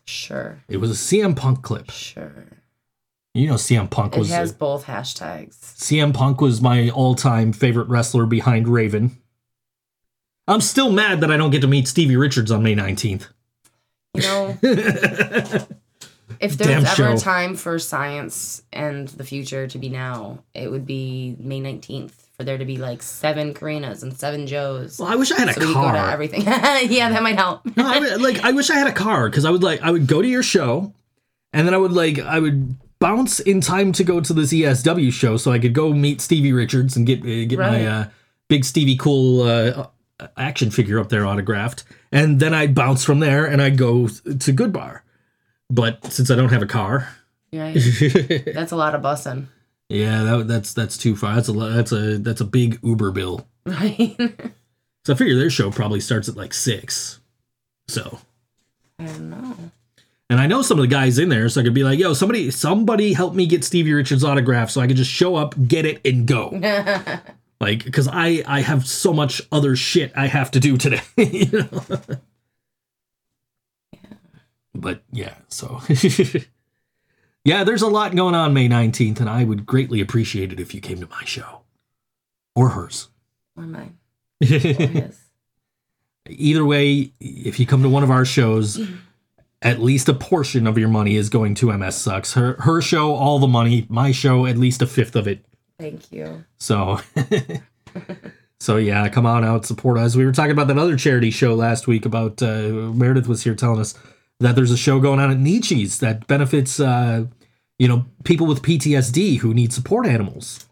Sure, 0.07 0.60
It 0.70 0.78
was 0.78 0.91
a 0.91 0.94
CM 0.94 1.36
Punk 1.36 1.62
clip. 1.64 1.90
sure. 1.90 2.45
You 3.34 3.48
know, 3.48 3.56
CM 3.56 3.90
Punk 3.90 4.16
It 4.16 4.20
was 4.20 4.30
has 4.30 4.53
both 4.53 4.86
hashtags. 4.86 5.56
CM 5.60 6.14
Punk 6.14 6.40
was 6.40 6.62
my 6.62 6.90
all-time 6.90 7.52
favorite 7.52 7.90
wrestler 7.90 8.26
behind 8.26 8.68
Raven. 8.68 9.18
I'm 10.48 10.62
still 10.62 10.91
mad 10.91 11.20
that 11.22 11.32
I 11.32 11.38
don't 11.38 11.49
get 11.49 11.62
to 11.62 11.68
meet 11.68 11.88
Stevie 11.88 12.16
Richards 12.16 12.52
on 12.52 12.64
May 12.64 12.76
19th. 12.76 13.28
You 14.14 14.22
know, 14.22 14.57
if 16.40 16.57
Damn 16.57 16.57
there's 16.57 16.70
ever 16.70 16.86
show. 16.95 17.14
a 17.14 17.18
time 17.18 17.56
for 17.56 17.78
science 17.80 18.62
and 18.72 19.07
the 19.10 19.24
future 19.26 19.68
to 19.68 19.78
be 19.78 19.90
now, 19.90 20.40
it 20.53 20.72
would 20.72 20.86
be 20.86 21.36
May 21.40 21.60
19th 21.60 22.14
for 22.36 22.44
there 22.44 22.57
to 22.57 22.66
be 22.66 22.78
like 22.78 23.02
seven 23.02 23.53
Corinas 23.53 24.03
and 24.03 24.18
seven 24.18 24.45
Joes. 24.48 24.99
Well, 24.99 25.07
I 25.10 25.16
wish 25.16 25.32
I 25.32 25.40
had 25.40 25.49
a 25.49 25.53
so 25.53 25.60
we 25.62 25.66
could 25.68 25.74
go 25.76 25.82
to 25.84 25.88
car. 25.98 26.10
everything. 26.12 26.41
yeah, 26.45 27.10
that 27.10 27.24
might 27.24 27.38
help. 27.38 27.66
No, 27.78 27.86
I 27.88 27.99
would- 28.02 28.22
like 28.22 28.44
I 28.44 28.52
wish 28.52 28.70
I 28.70 28.76
had 28.76 28.88
a 28.88 28.91
car 28.94 29.30
because 29.30 29.45
I 29.45 29.52
would 29.52 29.64
like 29.64 29.82
I 29.82 29.91
would 29.91 30.07
go 30.07 30.22
to 30.22 30.28
your 30.28 30.44
show, 30.44 30.94
and 31.53 31.68
then 31.68 31.74
I 31.74 31.78
would 31.78 31.94
like 31.94 32.20
I 32.20 32.40
would 32.40 32.76
bounce 32.99 33.40
in 33.40 33.62
time 33.62 33.91
to 33.94 34.03
go 34.03 34.20
to 34.22 34.34
this 34.34 34.52
ESW 34.53 35.12
show 35.12 35.38
so 35.38 35.52
I 35.52 35.60
could 35.60 35.74
go 35.74 35.94
meet 35.94 36.22
Stevie 36.22 36.53
Richards 36.53 36.95
and 36.95 37.06
get 37.06 37.22
uh, 37.22 37.45
get 37.48 37.60
Right. 37.60 37.82
my 37.84 37.88
uh, 37.88 38.06
big 38.48 38.66
Stevie 38.66 38.98
Cool 38.98 39.41
uh, 39.44 39.88
action 40.38 40.72
figure 40.72 40.99
up 40.99 41.10
there 41.10 41.26
autographed, 41.26 41.84
and 42.12 42.40
then 42.40 42.53
I'd 42.53 42.74
bounce 42.76 43.03
from 43.03 43.20
there 43.20 43.45
and 43.45 43.62
I'd 43.62 43.78
go 43.78 44.07
to 44.07 44.53
Goodbar. 44.53 45.02
But 45.70 46.06
since 46.12 46.30
I 46.30 46.36
don't 46.36 46.49
have 46.49 46.62
a 46.62 46.68
car, 46.68 47.10
Right. 47.53 47.74
That's 48.53 48.72
a 48.72 48.76
lot 48.76 48.95
of 48.95 49.02
bussing. 49.02 49.48
Yeah, 49.90 50.24
that, 50.24 50.48
that's 50.48 50.74
that's 50.74 50.98
too 50.98 51.16
far. 51.16 51.36
That's 51.36 51.49
a 51.49 51.53
that's 51.53 51.91
a 51.91 52.18
that's 52.18 52.41
a 52.41 52.45
big 52.45 52.80
Uber 52.84 53.12
bill. 53.12 53.48
Right. 53.66 54.18
So 55.06 55.14
I 55.14 55.18
figure 55.18 55.36
their 55.36 55.52
show 55.52 55.70
probably 55.70 55.99
starts 55.99 56.28
at 56.30 56.36
like 56.36 56.52
six. 56.52 57.20
So 57.88 58.18
I 58.98 59.06
don't 59.06 59.30
know. 59.30 59.56
And 60.32 60.40
I 60.40 60.48
know 60.48 60.64
some 60.64 60.80
of 60.80 60.82
the 60.82 60.88
guys 60.88 61.20
in 61.20 61.30
there, 61.30 61.48
so 61.48 61.62
I 61.62 61.64
could 61.64 61.76
be 61.76 61.84
like, 61.84 61.99
yo, 61.99 62.14
somebody 62.14 62.49
somebody 62.49 63.14
help 63.14 63.36
me 63.36 63.45
get 63.45 63.64
Stevie 63.64 63.94
Richards 63.94 64.24
autograph 64.24 64.72
so 64.72 64.82
I 64.82 64.88
could 64.88 64.98
just 64.98 65.12
show 65.12 65.36
up, 65.36 65.53
get 65.68 65.86
it, 65.86 66.02
and 66.03 66.26
go. 66.26 66.49
like, 67.62 67.84
because 67.84 68.07
I 68.07 68.44
I 68.48 68.62
have 68.62 68.88
so 68.88 69.14
much 69.14 69.44
other 69.52 69.76
shit 69.76 70.12
I 70.16 70.26
have 70.26 70.49
to 70.52 70.60
do 70.60 70.78
today. 70.78 71.02
you 71.18 71.52
know? 71.52 71.99
But 74.74 75.03
yeah, 75.12 75.36
so 75.49 75.82
Yeah, 77.46 77.64
there's 77.64 77.84
a 77.84 77.88
lot 77.88 78.16
going 78.16 78.34
on 78.34 78.56
May 78.56 78.68
19th, 78.68 79.20
and 79.20 79.30
I 79.30 79.44
would 79.44 79.68
greatly 79.68 80.02
appreciate 80.02 80.52
it 80.52 80.60
if 80.60 80.74
you 80.74 80.82
came 80.82 81.00
to 81.00 81.08
my 81.08 81.24
show. 81.26 81.62
Or 82.56 82.70
hers. 82.70 83.10
Or 83.56 83.64
mine. 83.64 83.98
Or 84.42 84.46
his. 84.48 85.22
Either 86.28 86.66
way, 86.66 87.12
if 87.20 87.60
you 87.60 87.68
come 87.68 87.84
to 87.84 87.90
one 87.90 88.02
of 88.02 88.10
our 88.10 88.26
shows, 88.26 88.82
at 89.62 89.80
least 89.80 90.10
a 90.10 90.14
portion 90.14 90.66
of 90.66 90.76
your 90.78 90.90
money 90.90 91.16
is 91.16 91.30
going 91.30 91.54
to 91.56 91.72
MS 91.72 91.96
Sucks. 91.96 92.34
Her 92.34 92.54
her 92.62 92.82
show, 92.82 93.14
all 93.14 93.38
the 93.38 93.48
money. 93.48 93.86
My 93.90 94.12
show, 94.12 94.48
at 94.48 94.58
least 94.58 94.82
a 94.82 94.88
fifth 94.88 95.16
of 95.16 95.28
it. 95.28 95.46
Thank 95.80 96.12
you. 96.12 96.44
So, 96.58 97.00
so 98.60 98.78
yeah, 98.78 99.08
come 99.10 99.28
on 99.28 99.46
out, 99.46 99.68
support 99.68 100.00
us. 100.00 100.16
We 100.16 100.26
were 100.26 100.32
talking 100.32 100.52
about 100.52 100.68
that 100.68 100.80
other 100.80 100.98
charity 100.98 101.30
show 101.30 101.54
last 101.54 101.86
week. 101.86 102.08
About 102.08 102.42
uh, 102.42 102.92
Meredith 102.94 103.28
was 103.28 103.44
here 103.44 103.56
telling 103.56 103.80
us 103.80 103.94
that 104.40 104.56
there's 104.56 104.72
a 104.72 104.78
show 104.78 104.99
going 104.99 105.20
on 105.20 105.32
at 105.32 105.38
Nietzsche's 105.38 105.99
that 105.99 106.28
benefits, 106.28 106.80
uh, 106.80 107.26
you 107.80 107.88
know, 107.88 108.06
people 108.24 108.48
with 108.48 108.62
PTSD 108.62 109.40
who 109.40 109.53
need 109.53 109.72
support 109.74 110.06
animals. 110.06 110.66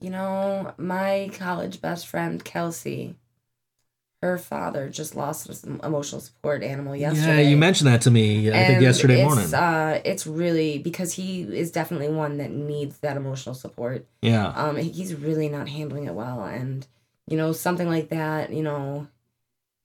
You 0.00 0.10
know, 0.10 0.72
my 0.78 1.30
college 1.34 1.80
best 1.80 2.06
friend 2.06 2.42
Kelsey, 2.44 3.16
her 4.22 4.38
father 4.38 4.88
just 4.88 5.14
lost 5.16 5.48
an 5.64 5.80
emotional 5.82 6.20
support 6.20 6.62
animal 6.62 6.94
yesterday. 6.94 7.42
Yeah, 7.44 7.50
you 7.50 7.56
mentioned 7.56 7.88
that 7.88 8.00
to 8.02 8.10
me. 8.10 8.48
I 8.50 8.64
think 8.66 8.80
yesterday 8.80 9.20
it's, 9.20 9.24
morning. 9.24 9.54
Uh, 9.54 10.00
it's 10.04 10.26
really 10.26 10.78
because 10.78 11.12
he 11.12 11.42
is 11.42 11.70
definitely 11.70 12.08
one 12.08 12.38
that 12.38 12.50
needs 12.50 12.98
that 12.98 13.16
emotional 13.16 13.54
support. 13.54 14.06
yeah. 14.22 14.48
Um, 14.48 14.76
he's 14.76 15.14
really 15.14 15.48
not 15.48 15.68
handling 15.68 16.04
it 16.06 16.14
well, 16.14 16.42
and 16.44 16.86
You 17.26 17.36
know, 17.36 17.52
something 17.52 17.88
like 17.88 18.08
that, 18.08 18.52
you 18.52 18.62
know, 18.62 19.06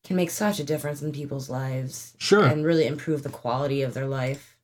can 0.04 0.16
make 0.16 0.30
such 0.30 0.60
a 0.60 0.64
difference 0.64 1.02
in 1.02 1.12
people's 1.12 1.50
lives 1.50 2.14
Sure. 2.18 2.44
and 2.46 2.66
really 2.66 2.86
improve 2.88 3.24
the 3.24 3.30
quality 3.30 3.82
of 3.82 3.94
their 3.94 4.08
life. 4.08 4.58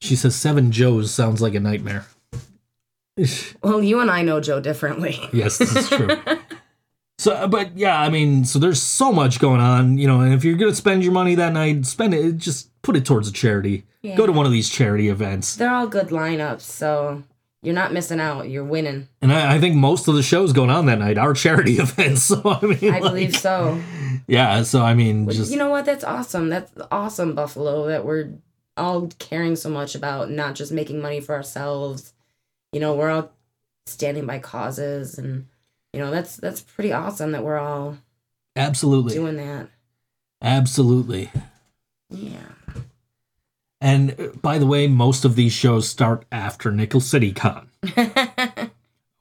She 0.00 0.16
says 0.16 0.34
seven 0.36 0.70
Joes 0.70 1.12
sounds 1.12 1.40
like 1.40 1.54
a 1.54 1.60
nightmare. 1.60 2.06
Well, 3.62 3.80
you 3.80 4.00
and 4.00 4.10
I 4.10 4.22
know 4.22 4.40
Joe 4.40 4.58
differently. 4.60 5.20
yes, 5.32 5.58
this 5.58 5.74
is 5.76 5.88
true. 5.88 6.08
So, 7.16 7.32
uh, 7.32 7.46
but 7.46 7.78
yeah, 7.78 7.98
I 8.00 8.08
mean, 8.10 8.44
so 8.44 8.58
there's 8.58 8.82
so 8.82 9.12
much 9.12 9.38
going 9.38 9.60
on, 9.60 9.98
you 9.98 10.08
know, 10.08 10.20
and 10.20 10.34
if 10.34 10.44
you're 10.44 10.56
gonna 10.56 10.74
spend 10.74 11.04
your 11.04 11.12
money 11.12 11.36
that 11.36 11.52
night, 11.52 11.86
spend 11.86 12.12
it, 12.12 12.38
just 12.38 12.70
put 12.82 12.96
it 12.96 13.06
towards 13.06 13.28
a 13.28 13.32
charity. 13.32 13.84
Go 14.16 14.26
to 14.26 14.32
one 14.32 14.46
of 14.46 14.52
these 14.52 14.68
charity 14.68 15.08
events. 15.08 15.54
They're 15.54 15.70
all 15.72 15.86
good 15.86 16.08
lineups, 16.08 16.62
so 16.62 17.22
you're 17.64 17.74
not 17.74 17.92
missing 17.92 18.20
out. 18.20 18.48
You're 18.50 18.64
winning. 18.64 19.08
And 19.22 19.32
I, 19.32 19.54
I 19.56 19.60
think 19.60 19.74
most 19.74 20.06
of 20.06 20.14
the 20.14 20.22
shows 20.22 20.52
going 20.52 20.70
on 20.70 20.86
that 20.86 20.98
night 20.98 21.18
are 21.18 21.32
charity 21.32 21.72
events. 21.78 22.22
So 22.22 22.42
I 22.44 22.64
mean, 22.64 22.92
I 22.92 22.98
like, 22.98 23.02
believe 23.02 23.36
so. 23.36 23.80
Yeah. 24.26 24.62
So 24.62 24.82
I 24.82 24.94
mean, 24.94 25.24
Which, 25.26 25.36
just 25.36 25.50
you 25.50 25.58
know 25.58 25.70
what? 25.70 25.84
That's 25.84 26.04
awesome. 26.04 26.48
That's 26.50 26.72
awesome, 26.90 27.34
Buffalo, 27.34 27.86
that 27.86 28.04
we're 28.04 28.32
all 28.76 29.08
caring 29.18 29.56
so 29.56 29.70
much 29.70 29.94
about 29.94 30.30
not 30.30 30.54
just 30.54 30.72
making 30.72 31.00
money 31.00 31.20
for 31.20 31.34
ourselves. 31.34 32.12
You 32.72 32.80
know, 32.80 32.94
we're 32.94 33.10
all 33.10 33.32
standing 33.86 34.26
by 34.26 34.38
causes 34.38 35.18
and 35.18 35.46
you 35.92 36.00
know, 36.00 36.10
that's 36.10 36.36
that's 36.36 36.60
pretty 36.60 36.92
awesome 36.92 37.32
that 37.32 37.44
we're 37.44 37.58
all 37.58 37.98
absolutely, 38.56 39.14
doing 39.14 39.36
that. 39.36 39.68
absolutely. 40.42 41.30
Yeah. 42.10 42.38
And 43.80 44.18
uh, 44.18 44.28
by 44.40 44.58
the 44.58 44.66
way, 44.66 44.86
most 44.86 45.24
of 45.24 45.36
these 45.36 45.52
shows 45.52 45.88
start 45.88 46.24
after 46.32 46.70
Nickel 46.70 47.00
City 47.00 47.32
Con. 47.32 47.68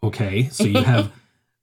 Okay, 0.04 0.50
so 0.50 0.66
you 0.66 0.84
have, 0.84 1.14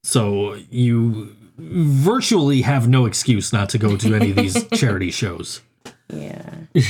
so 0.02 0.54
you 0.70 1.36
virtually 1.58 2.62
have 2.62 2.88
no 2.88 3.04
excuse 3.04 3.52
not 3.52 3.68
to 3.68 3.78
go 3.78 3.98
to 3.98 4.14
any 4.14 4.30
of 4.30 4.36
these 4.36 4.66
charity 4.74 5.10
shows. 5.10 5.60
Yeah. 6.12 6.54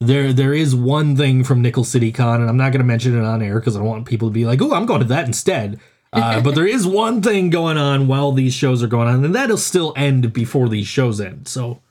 There, 0.00 0.32
there 0.32 0.54
is 0.54 0.76
one 0.76 1.16
thing 1.16 1.42
from 1.42 1.60
Nickel 1.60 1.82
City 1.82 2.12
Con, 2.12 2.40
and 2.40 2.48
I'm 2.48 2.56
not 2.56 2.70
going 2.70 2.78
to 2.78 2.84
mention 2.84 3.18
it 3.18 3.24
on 3.24 3.42
air 3.42 3.58
because 3.58 3.74
I 3.74 3.80
don't 3.80 3.88
want 3.88 4.06
people 4.06 4.28
to 4.28 4.32
be 4.32 4.46
like, 4.46 4.62
"Oh, 4.62 4.72
I'm 4.72 4.86
going 4.86 5.00
to 5.00 5.06
that 5.08 5.26
instead." 5.26 5.80
Uh, 6.12 6.40
but 6.40 6.54
there 6.54 6.68
is 6.68 6.86
one 6.86 7.20
thing 7.20 7.50
going 7.50 7.76
on 7.76 8.06
while 8.06 8.30
these 8.30 8.54
shows 8.54 8.80
are 8.80 8.86
going 8.86 9.08
on, 9.08 9.24
and 9.24 9.34
that'll 9.34 9.56
still 9.56 9.92
end 9.96 10.32
before 10.32 10.68
these 10.68 10.86
shows 10.86 11.20
end. 11.20 11.48
So 11.48 11.82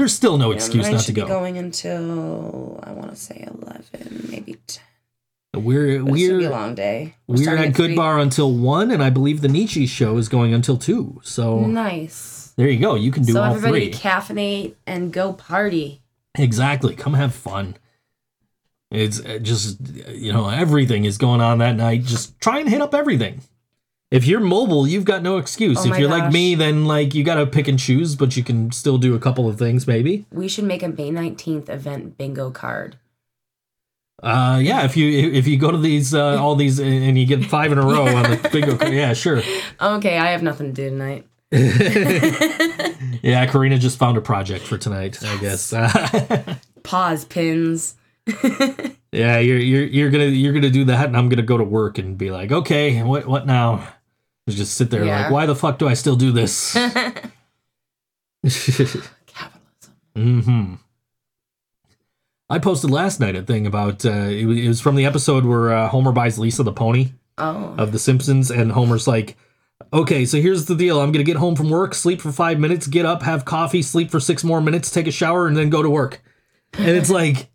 there's 0.00 0.12
still 0.14 0.36
no 0.38 0.50
excuse 0.50 0.90
not 0.90 1.02
to 1.02 1.12
go. 1.12 1.26
going 1.28 1.56
until 1.58 2.80
I 2.82 2.92
want 2.92 3.10
to 3.10 3.16
say 3.16 3.46
eleven, 3.46 4.26
maybe. 4.30 4.56
10. 4.66 4.82
We're 5.64 6.02
But 6.02 6.14
be 6.14 6.44
a 6.44 6.50
long 6.50 6.74
day. 6.76 7.16
we're 7.26 7.36
starting 7.42 7.66
at 7.66 7.74
Good. 7.74 7.96
Bar 7.96 8.18
until 8.20 8.52
one, 8.52 8.90
and 8.92 9.02
I 9.02 9.10
believe 9.10 9.40
the 9.40 9.48
Nietzsche 9.48 9.86
show 9.86 10.16
is 10.16 10.28
going 10.28 10.54
until 10.54 10.76
two. 10.76 11.20
So 11.24 11.60
Nice. 11.66 12.52
there 12.56 12.68
you 12.68 12.78
go. 12.78 12.94
You 12.94 13.10
can 13.10 13.24
do 13.24 13.32
so 13.32 13.42
all 13.42 13.54
everybody 13.54 13.90
three. 13.90 14.00
caffeinate 14.00 14.74
and 14.86 15.12
go 15.12 15.32
party. 15.32 16.02
Exactly. 16.36 16.94
Come 16.94 17.14
have 17.14 17.34
fun. 17.34 17.76
It's 18.92 19.20
uh, 19.24 19.38
just, 19.42 19.80
you 20.08 20.32
know, 20.32 20.48
everything 20.48 21.04
is 21.04 21.18
going 21.18 21.40
on 21.40 21.58
that 21.58 21.76
night. 21.76 22.04
Just 22.04 22.40
try 22.40 22.60
and 22.60 22.68
hit 22.68 22.80
up 22.80 22.94
everything. 22.94 23.40
If 24.10 24.24
you're 24.26 24.40
mobile, 24.40 24.88
you've 24.88 25.04
got 25.04 25.22
no 25.22 25.36
excuse. 25.36 25.78
Oh 25.78 25.92
if 25.92 25.98
you're 25.98 26.08
like 26.08 26.32
me, 26.32 26.56
then 26.56 26.84
like 26.84 27.14
you 27.14 27.22
got 27.22 27.36
to 27.36 27.46
pick 27.46 27.68
and 27.68 27.78
choose, 27.78 28.16
but 28.16 28.36
you 28.36 28.42
can 28.42 28.72
still 28.72 28.98
do 28.98 29.14
a 29.14 29.20
couple 29.20 29.48
of 29.48 29.56
things 29.58 29.86
maybe. 29.86 30.26
We 30.32 30.48
should 30.48 30.64
make 30.64 30.82
a 30.82 30.88
May 30.88 31.10
nineteenth 31.10 31.68
event 31.70 32.18
bingo 32.18 32.50
card. 32.50 32.96
Uh, 34.22 34.58
yeah, 34.62 34.84
if 34.84 34.96
you 34.96 35.30
if 35.32 35.46
you 35.46 35.56
go 35.56 35.70
to 35.70 35.78
these 35.78 36.12
uh, 36.12 36.42
all 36.42 36.56
these 36.56 36.78
and 36.80 37.16
you 37.16 37.24
get 37.24 37.44
five 37.44 37.70
in 37.72 37.78
a 37.78 37.82
row 37.82 38.06
on 38.06 38.24
the 38.24 38.48
bingo, 38.52 38.76
card, 38.76 38.92
yeah, 38.92 39.12
sure. 39.12 39.42
Okay, 39.80 40.18
I 40.18 40.32
have 40.32 40.42
nothing 40.42 40.66
to 40.66 40.72
do 40.72 40.90
tonight. 40.90 41.26
Yeah, 43.22 43.46
Corina 43.46 43.78
just 43.78 43.98
found 43.98 44.16
a 44.16 44.20
project 44.20 44.64
for 44.64 44.78
tonight. 44.78 45.22
I 45.22 45.36
guess. 45.38 45.74
Pause 46.82 47.24
pins. 47.26 47.94
yeah, 49.12 49.38
you're 49.38 49.58
you're 49.58 49.84
you're 49.84 50.10
gonna 50.10 50.24
you're 50.24 50.52
gonna 50.52 50.70
do 50.70 50.84
that, 50.86 51.06
and 51.06 51.16
I'm 51.16 51.28
gonna 51.28 51.42
go 51.42 51.58
to 51.58 51.64
work 51.64 51.98
and 51.98 52.16
be 52.16 52.30
like, 52.30 52.50
okay, 52.50 53.02
what 53.02 53.26
what 53.26 53.46
now? 53.46 53.86
Just 54.54 54.74
sit 54.74 54.90
there 54.90 55.04
Yeah. 55.04 55.22
like, 55.22 55.30
why 55.30 55.46
the 55.46 55.54
fuck 55.56 55.78
do 55.78 55.88
I 55.88 55.94
still 55.94 56.16
do 56.16 56.32
this? 56.32 56.72
Capitalism. 56.74 57.32
hmm 60.16 60.74
I 62.48 62.58
posted 62.58 62.90
last 62.90 63.20
night 63.20 63.36
a 63.36 63.42
thing 63.42 63.64
about 63.66 64.04
uh, 64.04 64.10
it, 64.10 64.44
was, 64.44 64.58
it 64.58 64.66
was 64.68 64.80
from 64.80 64.96
the 64.96 65.04
episode 65.04 65.44
where 65.44 65.72
uh, 65.72 65.88
Homer 65.88 66.10
buys 66.12 66.38
Lisa 66.38 66.62
the 66.64 66.72
pony 66.72 67.12
Oh. 67.38 67.74
of 67.78 67.92
The 67.92 67.98
Simpsons, 67.98 68.50
and 68.50 68.72
Homer's 68.72 69.06
like, 69.06 69.36
"Okay, 69.94 70.26
so 70.26 70.38
here's 70.40 70.66
the 70.66 70.74
deal. 70.74 71.00
I'm 71.00 71.10
gonna 71.12 71.22
get 71.24 71.36
home 71.38 71.54
from 71.56 71.70
work, 71.70 71.94
sleep 71.94 72.20
for 72.20 72.32
five 72.32 72.58
minutes, 72.58 72.86
get 72.88 73.06
up, 73.06 73.22
have 73.22 73.44
coffee, 73.46 73.80
sleep 73.82 74.10
for 74.10 74.20
six 74.20 74.42
more 74.44 74.60
minutes, 74.60 74.90
take 74.90 75.06
a 75.06 75.10
shower, 75.12 75.46
and 75.46 75.56
then 75.56 75.70
go 75.70 75.80
to 75.82 75.88
work." 75.88 76.22
And 76.74 76.88
it's 76.90 77.08
like, 77.08 77.48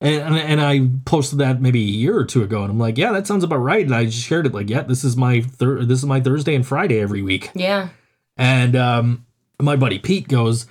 and 0.00 0.22
and, 0.22 0.36
and 0.36 0.60
I 0.60 0.88
posted 1.04 1.38
that 1.40 1.60
maybe 1.60 1.80
a 1.80 1.84
year 1.84 2.16
or 2.16 2.24
two 2.24 2.42
ago, 2.42 2.62
and 2.62 2.70
I'm 2.70 2.78
like, 2.78 2.96
"Yeah, 2.98 3.12
that 3.12 3.26
sounds 3.26 3.44
about 3.44 3.58
right." 3.58 3.84
And 3.84 3.94
I 3.94 4.06
just 4.06 4.24
shared 4.24 4.46
it 4.46 4.54
like, 4.54 4.70
"Yeah, 4.70 4.82
this 4.82 5.04
is 5.04 5.16
my 5.16 5.40
thir- 5.42 5.84
this 5.84 5.98
is 5.98 6.06
my 6.06 6.20
Thursday 6.20 6.54
and 6.54 6.66
Friday 6.66 6.98
every 7.00 7.22
week." 7.22 7.50
Yeah. 7.54 7.88
And 8.36 8.74
um, 8.76 9.26
my 9.60 9.76
buddy 9.76 9.98
Pete 9.98 10.26
goes, 10.28 10.66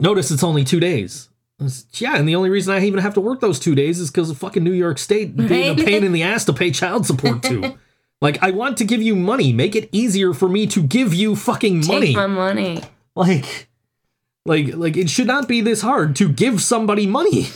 Notice 0.00 0.30
it's 0.30 0.42
only 0.42 0.64
two 0.64 0.80
days. 0.80 1.28
Yeah, 1.98 2.16
and 2.16 2.26
the 2.26 2.34
only 2.36 2.48
reason 2.48 2.72
I 2.74 2.80
even 2.86 3.00
have 3.00 3.12
to 3.14 3.20
work 3.20 3.40
those 3.40 3.60
two 3.60 3.74
days 3.74 4.00
is 4.00 4.10
because 4.10 4.30
of 4.30 4.38
fucking 4.38 4.64
New 4.64 4.72
York 4.72 4.96
State 4.96 5.36
being 5.36 5.78
a 5.78 5.84
pain 5.84 6.04
in 6.04 6.12
the 6.12 6.22
ass 6.22 6.46
to 6.46 6.54
pay 6.54 6.70
child 6.70 7.04
support 7.04 7.42
to. 7.44 7.76
like, 8.22 8.42
I 8.42 8.50
want 8.50 8.78
to 8.78 8.84
give 8.84 9.02
you 9.02 9.14
money. 9.14 9.52
Make 9.52 9.76
it 9.76 9.90
easier 9.92 10.32
for 10.32 10.48
me 10.48 10.66
to 10.68 10.82
give 10.82 11.12
you 11.12 11.36
fucking 11.36 11.86
money. 11.86 12.06
Take 12.08 12.16
my 12.16 12.26
money. 12.26 12.80
like, 13.14 13.68
like, 14.46 14.74
like 14.74 14.96
it 14.96 15.10
should 15.10 15.26
not 15.26 15.48
be 15.48 15.60
this 15.60 15.82
hard 15.82 16.16
to 16.16 16.30
give 16.30 16.62
somebody 16.62 17.06
money. 17.06 17.48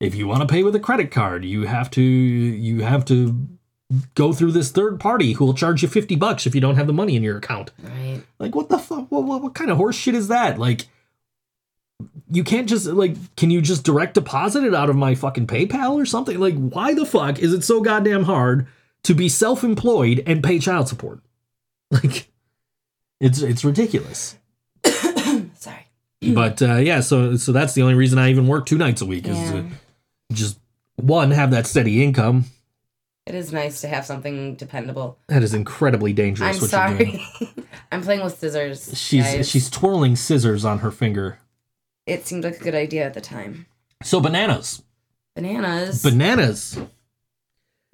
If 0.00 0.14
you 0.14 0.28
want 0.28 0.40
to 0.42 0.46
pay 0.46 0.62
with 0.62 0.74
a 0.74 0.80
credit 0.80 1.10
card, 1.10 1.44
you 1.44 1.66
have 1.66 1.90
to 1.92 2.02
you 2.02 2.82
have 2.82 3.04
to 3.06 3.48
go 4.14 4.32
through 4.32 4.52
this 4.52 4.70
third 4.70 5.00
party 5.00 5.32
who 5.32 5.46
will 5.46 5.54
charge 5.54 5.82
you 5.82 5.88
50 5.88 6.14
bucks 6.16 6.46
if 6.46 6.54
you 6.54 6.60
don't 6.60 6.76
have 6.76 6.86
the 6.86 6.92
money 6.92 7.16
in 7.16 7.22
your 7.22 7.38
account. 7.38 7.72
Right. 7.82 8.22
Like 8.38 8.54
what 8.54 8.68
the 8.68 8.78
fuck 8.78 9.10
what, 9.10 9.24
what, 9.24 9.42
what 9.42 9.54
kind 9.54 9.70
of 9.70 9.76
horse 9.76 9.96
shit 9.96 10.14
is 10.14 10.28
that? 10.28 10.58
Like 10.58 10.86
you 12.30 12.44
can't 12.44 12.68
just 12.68 12.86
like 12.86 13.16
can 13.36 13.50
you 13.50 13.60
just 13.60 13.84
direct 13.84 14.14
deposit 14.14 14.64
it 14.64 14.74
out 14.74 14.90
of 14.90 14.96
my 14.96 15.14
fucking 15.14 15.46
PayPal 15.46 15.92
or 15.92 16.06
something? 16.06 16.38
Like 16.38 16.56
why 16.56 16.94
the 16.94 17.06
fuck 17.06 17.38
is 17.38 17.52
it 17.52 17.64
so 17.64 17.80
goddamn 17.80 18.24
hard 18.24 18.66
to 19.04 19.14
be 19.14 19.28
self-employed 19.28 20.22
and 20.26 20.42
pay 20.42 20.58
child 20.58 20.88
support? 20.88 21.20
Like 21.90 22.28
it's 23.18 23.40
it's 23.40 23.64
ridiculous. 23.64 24.36
Sorry. 24.84 25.86
but 26.34 26.60
uh, 26.60 26.74
yeah, 26.76 27.00
so 27.00 27.36
so 27.36 27.50
that's 27.50 27.72
the 27.72 27.80
only 27.80 27.94
reason 27.94 28.18
I 28.18 28.28
even 28.28 28.46
work 28.46 28.66
two 28.66 28.76
nights 28.76 29.00
a 29.00 29.06
week 29.06 29.26
is 29.26 29.38
to 29.50 29.64
just 30.32 30.58
one 30.96 31.30
have 31.30 31.50
that 31.52 31.66
steady 31.66 32.02
income. 32.02 32.44
It 33.26 33.34
is 33.34 33.52
nice 33.52 33.82
to 33.82 33.88
have 33.88 34.06
something 34.06 34.54
dependable. 34.54 35.18
That 35.28 35.42
is 35.42 35.52
incredibly 35.52 36.12
dangerous. 36.14 36.56
I'm 36.56 36.62
what 36.62 36.72
you're 36.98 36.98
doing. 37.10 37.20
sorry. 37.40 37.54
I'm 37.92 38.00
playing 38.02 38.22
with 38.24 38.38
scissors. 38.38 38.98
She's 38.98 39.24
guys. 39.24 39.48
she's 39.48 39.68
twirling 39.68 40.16
scissors 40.16 40.64
on 40.64 40.78
her 40.78 40.90
finger. 40.90 41.38
It 42.06 42.26
seemed 42.26 42.44
like 42.44 42.58
a 42.60 42.64
good 42.64 42.74
idea 42.74 43.04
at 43.04 43.12
the 43.14 43.20
time. 43.20 43.66
So 44.02 44.18
bananas, 44.20 44.82
Bananas. 45.34 46.02
bananas, 46.02 46.78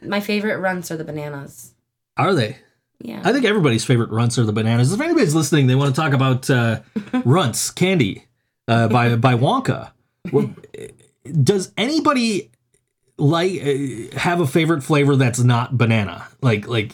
My 0.03 0.21
favorite 0.21 0.59
runts 0.59 0.91
are 0.93 0.97
the 0.97 1.05
bananas. 1.05 1.73
are 2.17 2.35
they? 2.35 2.59
Yeah. 3.01 3.23
I 3.25 3.33
think 3.33 3.45
everybody's 3.45 3.85
favorite 3.85 4.11
runts 4.11 4.39
are 4.39 4.45
the 4.45 4.53
bananas. 4.53 4.93
If 4.93 5.01
anybody's 5.01 5.35
listening, 5.35 5.67
they 5.67 5.75
want 5.75 5.95
to 5.95 6.01
talk 6.01 6.13
about 6.13 6.49
uh, 6.49 6.81
runts 7.25 7.71
candy 7.73 8.27
uh, 8.69 8.87
by 8.89 9.17
by 9.17 9.35
Wonka. 9.35 9.91
Well, 10.31 10.55
Does 11.43 11.73
anybody 11.77 12.51
like 13.17 13.53
uh, 13.63 14.19
have 14.19 14.41
a 14.41 14.47
favorite 14.47 14.83
flavor 14.83 15.17
that's 15.17 15.41
not 15.41 15.77
banana? 15.79 16.27
Like 16.43 16.67
like 16.69 16.93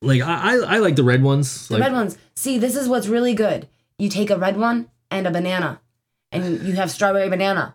like 0.00 0.22
I 0.22 0.56
I, 0.56 0.76
I 0.76 0.78
like 0.78 0.96
the 0.96 1.04
red 1.04 1.22
ones. 1.22 1.68
the 1.68 1.74
Like, 1.74 1.82
red 1.82 1.92
ones. 1.92 2.16
See, 2.34 2.58
this 2.58 2.76
is 2.76 2.88
what's 2.88 3.06
really 3.06 3.34
good. 3.34 3.68
You 3.98 4.08
take 4.08 4.30
a 4.30 4.36
red 4.38 4.56
one 4.56 4.88
and 5.10 5.26
a 5.26 5.30
banana, 5.30 5.80
and 6.32 6.62
you 6.62 6.72
have 6.74 6.90
strawberry 6.90 7.28
banana. 7.28 7.74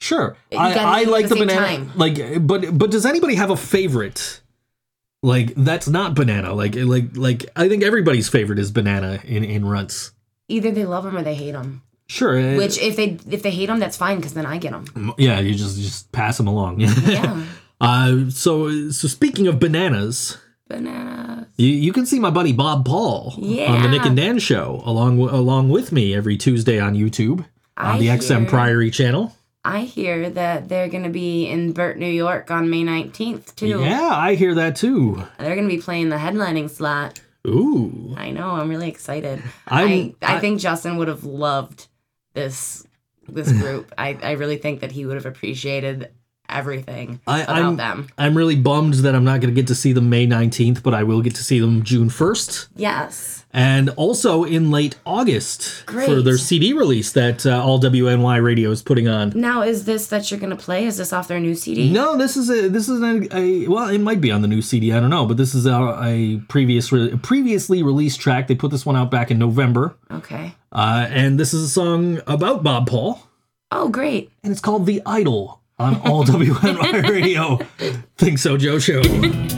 Sure, 0.00 0.36
You 0.52 0.58
I, 0.58 1.00
I 1.00 1.02
like 1.04 1.28
the 1.28 1.34
the 1.34 1.40
banana. 1.46 1.66
time. 1.66 1.92
Like, 1.96 2.46
but 2.46 2.78
but 2.78 2.90
does 2.92 3.04
anybody 3.04 3.34
have 3.34 3.50
a 3.50 3.56
favorite? 3.56 4.40
Like 5.24 5.54
that's 5.56 5.88
not 5.88 6.14
banana. 6.14 6.52
Like 6.54 6.76
like 6.76 7.16
like 7.16 7.46
I 7.56 7.68
think 7.68 7.82
everybody's 7.82 8.28
favorite 8.28 8.60
is 8.60 8.70
banana 8.70 9.18
in 9.24 9.42
in 9.42 9.64
runts. 9.64 10.12
Either 10.46 10.70
they 10.70 10.84
love 10.84 11.02
them 11.04 11.16
or 11.16 11.22
they 11.22 11.34
hate 11.34 11.50
them. 11.52 11.82
Sure. 12.08 12.38
uh, 12.38 12.56
Which, 12.56 12.78
if 12.78 12.96
they 12.96 13.18
if 13.30 13.42
they 13.42 13.50
hate 13.50 13.66
them, 13.66 13.78
that's 13.80 13.96
fine 13.96 14.16
because 14.16 14.34
then 14.34 14.46
I 14.46 14.58
get 14.58 14.72
them. 14.72 15.12
yeah, 15.18 15.40
you 15.40 15.54
just 15.54 15.78
just 15.78 16.10
pass 16.12 16.36
them 16.38 16.46
along. 16.46 16.80
Yeah, 17.06 17.44
uh, 17.80 18.30
so 18.30 18.90
so 18.90 19.06
speaking 19.08 19.46
of 19.46 19.58
bananas, 19.60 20.38
bananas. 20.68 21.46
you, 21.56 21.68
you 21.68 21.92
can 21.92 22.06
see 22.06 22.18
my 22.18 22.30
buddy 22.30 22.52
Bob 22.52 22.84
Paul 22.86 23.34
on 23.36 23.82
the 23.82 23.88
Nick 23.88 24.04
and 24.06 24.16
Dan 24.16 24.38
show 24.38 24.82
along 24.84 25.20
along 25.20 25.68
with 25.70 25.92
me 25.92 26.14
every 26.14 26.36
Tuesday 26.36 26.78
on 26.80 26.94
YouTube 26.94 27.40
on 27.76 27.96
I 27.96 27.98
the 27.98 28.06
XM 28.08 28.48
Priory 28.48 28.90
channel. 28.90 29.34
I 29.64 29.80
hear 29.80 30.30
that 30.30 30.68
they're 30.70 30.88
going 30.88 31.02
to 31.02 31.10
be 31.10 31.46
in 31.46 31.72
Burt, 31.72 31.98
New 31.98 32.06
York 32.10 32.50
on 32.50 32.70
May 32.70 32.84
19th, 32.84 33.54
too. 33.54 33.80
Yeah, 33.82 34.08
I 34.14 34.34
hear 34.34 34.54
that 34.54 34.76
too. 34.76 35.22
They're 35.38 35.56
going 35.56 35.68
to 35.68 35.74
be 35.76 35.82
playing 35.82 36.08
the 36.08 36.16
headlining 36.16 36.70
slot. 36.70 37.20
Ooh. 37.46 38.14
I 38.16 38.30
know. 38.30 38.50
I'm 38.52 38.70
really 38.70 38.88
excited. 38.88 39.42
I'm- 39.66 40.14
I, 40.22 40.36
I- 40.36 40.38
think 40.40 40.60
Justin 40.60 40.96
would 40.96 41.08
have 41.08 41.24
loved 41.24 41.87
this 42.38 42.86
this 43.28 43.50
group. 43.52 43.92
I, 43.98 44.16
I 44.22 44.32
really 44.32 44.56
think 44.56 44.80
that 44.80 44.92
he 44.92 45.04
would 45.04 45.16
have 45.16 45.26
appreciated 45.26 46.10
everything 46.48 47.20
I, 47.26 47.42
about 47.42 47.56
I'm, 47.56 47.76
them. 47.76 48.08
I'm 48.16 48.36
really 48.36 48.56
bummed 48.56 48.94
that 48.94 49.14
I'm 49.14 49.24
not 49.24 49.40
going 49.40 49.54
to 49.54 49.60
get 49.60 49.66
to 49.68 49.74
see 49.74 49.92
them 49.92 50.08
May 50.08 50.26
19th, 50.26 50.82
but 50.82 50.94
I 50.94 51.02
will 51.02 51.20
get 51.20 51.34
to 51.34 51.44
see 51.44 51.60
them 51.60 51.82
June 51.82 52.08
1st. 52.08 52.68
Yes. 52.76 53.37
And 53.50 53.88
also 53.96 54.44
in 54.44 54.70
late 54.70 54.96
August 55.06 55.62
for 55.86 56.20
their 56.20 56.36
CD 56.36 56.74
release 56.74 57.12
that 57.12 57.46
uh, 57.46 57.64
All 57.64 57.80
WNY 57.80 58.42
Radio 58.44 58.70
is 58.70 58.82
putting 58.82 59.08
on. 59.08 59.32
Now, 59.34 59.62
is 59.62 59.86
this 59.86 60.06
that 60.08 60.30
you're 60.30 60.38
going 60.38 60.50
to 60.50 60.56
play? 60.56 60.84
Is 60.84 60.98
this 60.98 61.14
off 61.14 61.28
their 61.28 61.40
new 61.40 61.54
CD? 61.54 61.90
No, 61.90 62.14
this 62.16 62.36
is 62.36 62.50
a 62.50 62.68
this 62.68 62.90
is 62.90 63.00
a, 63.00 63.34
a 63.36 63.66
well, 63.66 63.88
it 63.88 63.98
might 64.00 64.20
be 64.20 64.30
on 64.30 64.42
the 64.42 64.48
new 64.48 64.60
CD. 64.60 64.92
I 64.92 65.00
don't 65.00 65.08
know, 65.08 65.24
but 65.24 65.38
this 65.38 65.54
is 65.54 65.64
a, 65.64 65.72
a 66.02 66.42
previous 66.48 66.92
re- 66.92 67.16
previously 67.22 67.82
released 67.82 68.20
track. 68.20 68.48
They 68.48 68.54
put 68.54 68.70
this 68.70 68.84
one 68.84 68.96
out 68.96 69.10
back 69.10 69.30
in 69.30 69.38
November, 69.38 69.96
Okay. 70.10 70.54
uh, 70.72 71.06
and 71.08 71.40
this 71.40 71.54
is 71.54 71.62
a 71.64 71.68
song 71.68 72.20
about 72.26 72.62
Bob 72.62 72.86
Paul, 72.86 73.26
Oh, 73.72 73.88
great. 73.88 74.30
and 74.44 74.52
it's 74.52 74.60
called 74.60 74.84
"The 74.84 75.00
Idol" 75.06 75.62
on 75.78 75.96
All 76.02 76.22
WNY 76.26 77.08
Radio. 77.08 77.56
ThinkSoJoE 78.18 78.82
Show. 78.82 79.57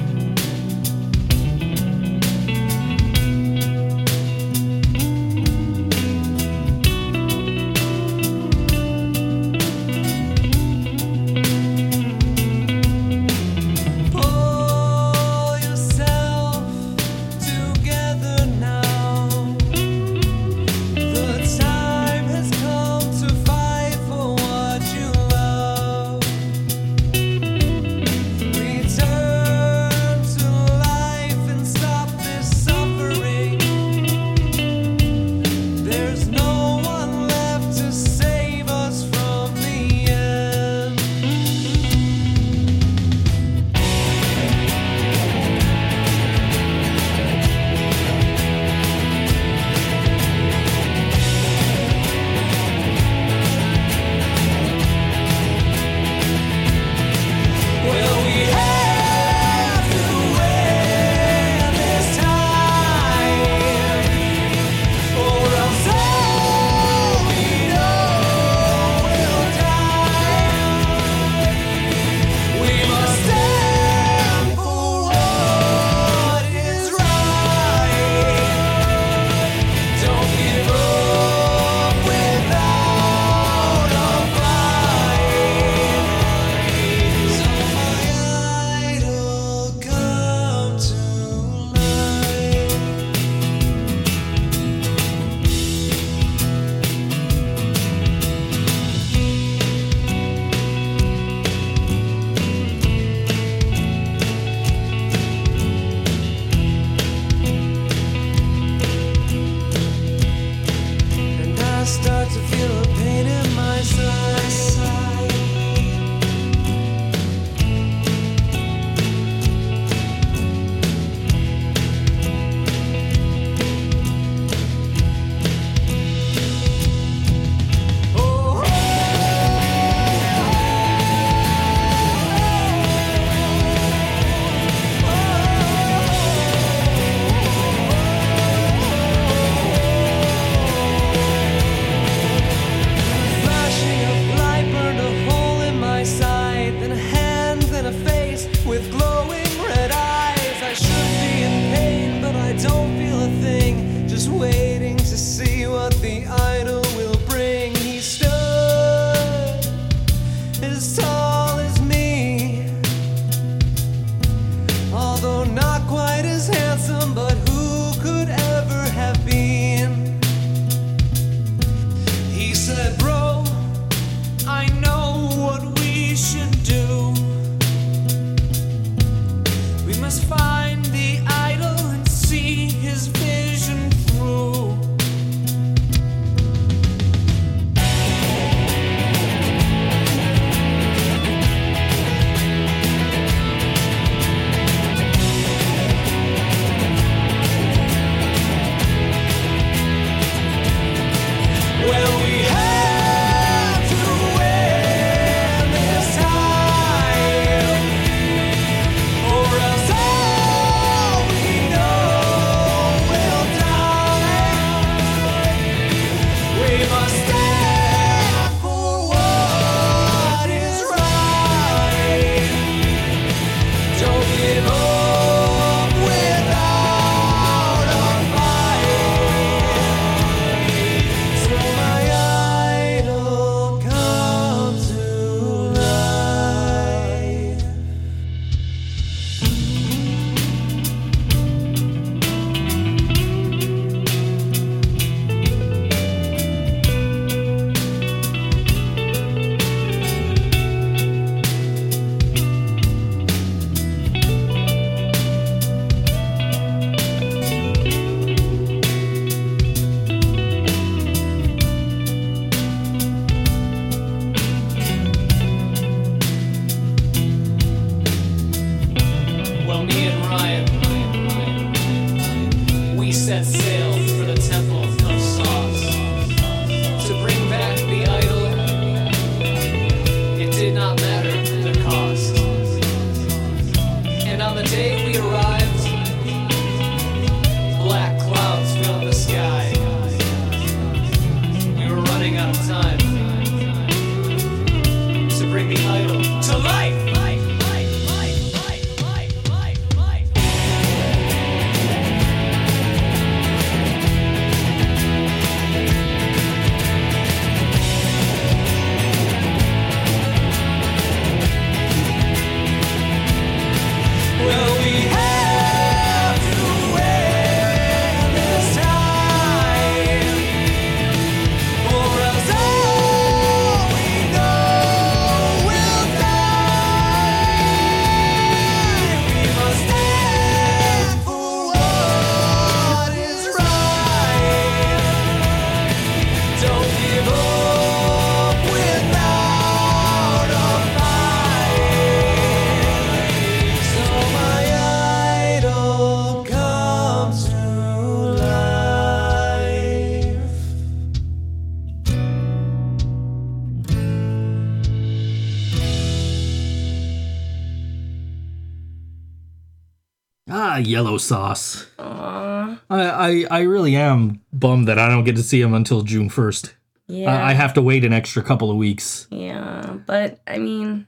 Sauce. 361.18 361.86
I, 361.98 362.76
I 362.90 363.46
I 363.50 363.60
really 363.62 363.96
am 363.96 364.40
bummed 364.52 364.88
that 364.88 364.98
I 364.98 365.08
don't 365.08 365.24
get 365.24 365.36
to 365.36 365.42
see 365.42 365.60
him 365.60 365.74
until 365.74 366.02
June 366.02 366.28
first. 366.28 366.74
Yeah. 367.06 367.34
I, 367.34 367.50
I 367.50 367.52
have 367.54 367.74
to 367.74 367.82
wait 367.82 368.04
an 368.04 368.12
extra 368.12 368.42
couple 368.42 368.70
of 368.70 368.76
weeks. 368.76 369.26
yeah. 369.30 369.96
But 370.06 370.40
I 370.46 370.58
mean, 370.58 371.06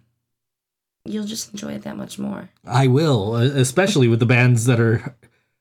you'll 1.05 1.25
just 1.27 1.53
enjoy 1.53 1.73
it 1.75 1.83
that 1.83 1.97
much 1.97 2.19
more. 2.19 2.51
I 2.65 2.87
will, 2.89 3.35
uh, 3.35 3.43
especially 3.43 4.09
with 4.09 4.19
the 4.21 4.27
bands 4.27 4.65
that 4.67 4.81
are 4.81 5.15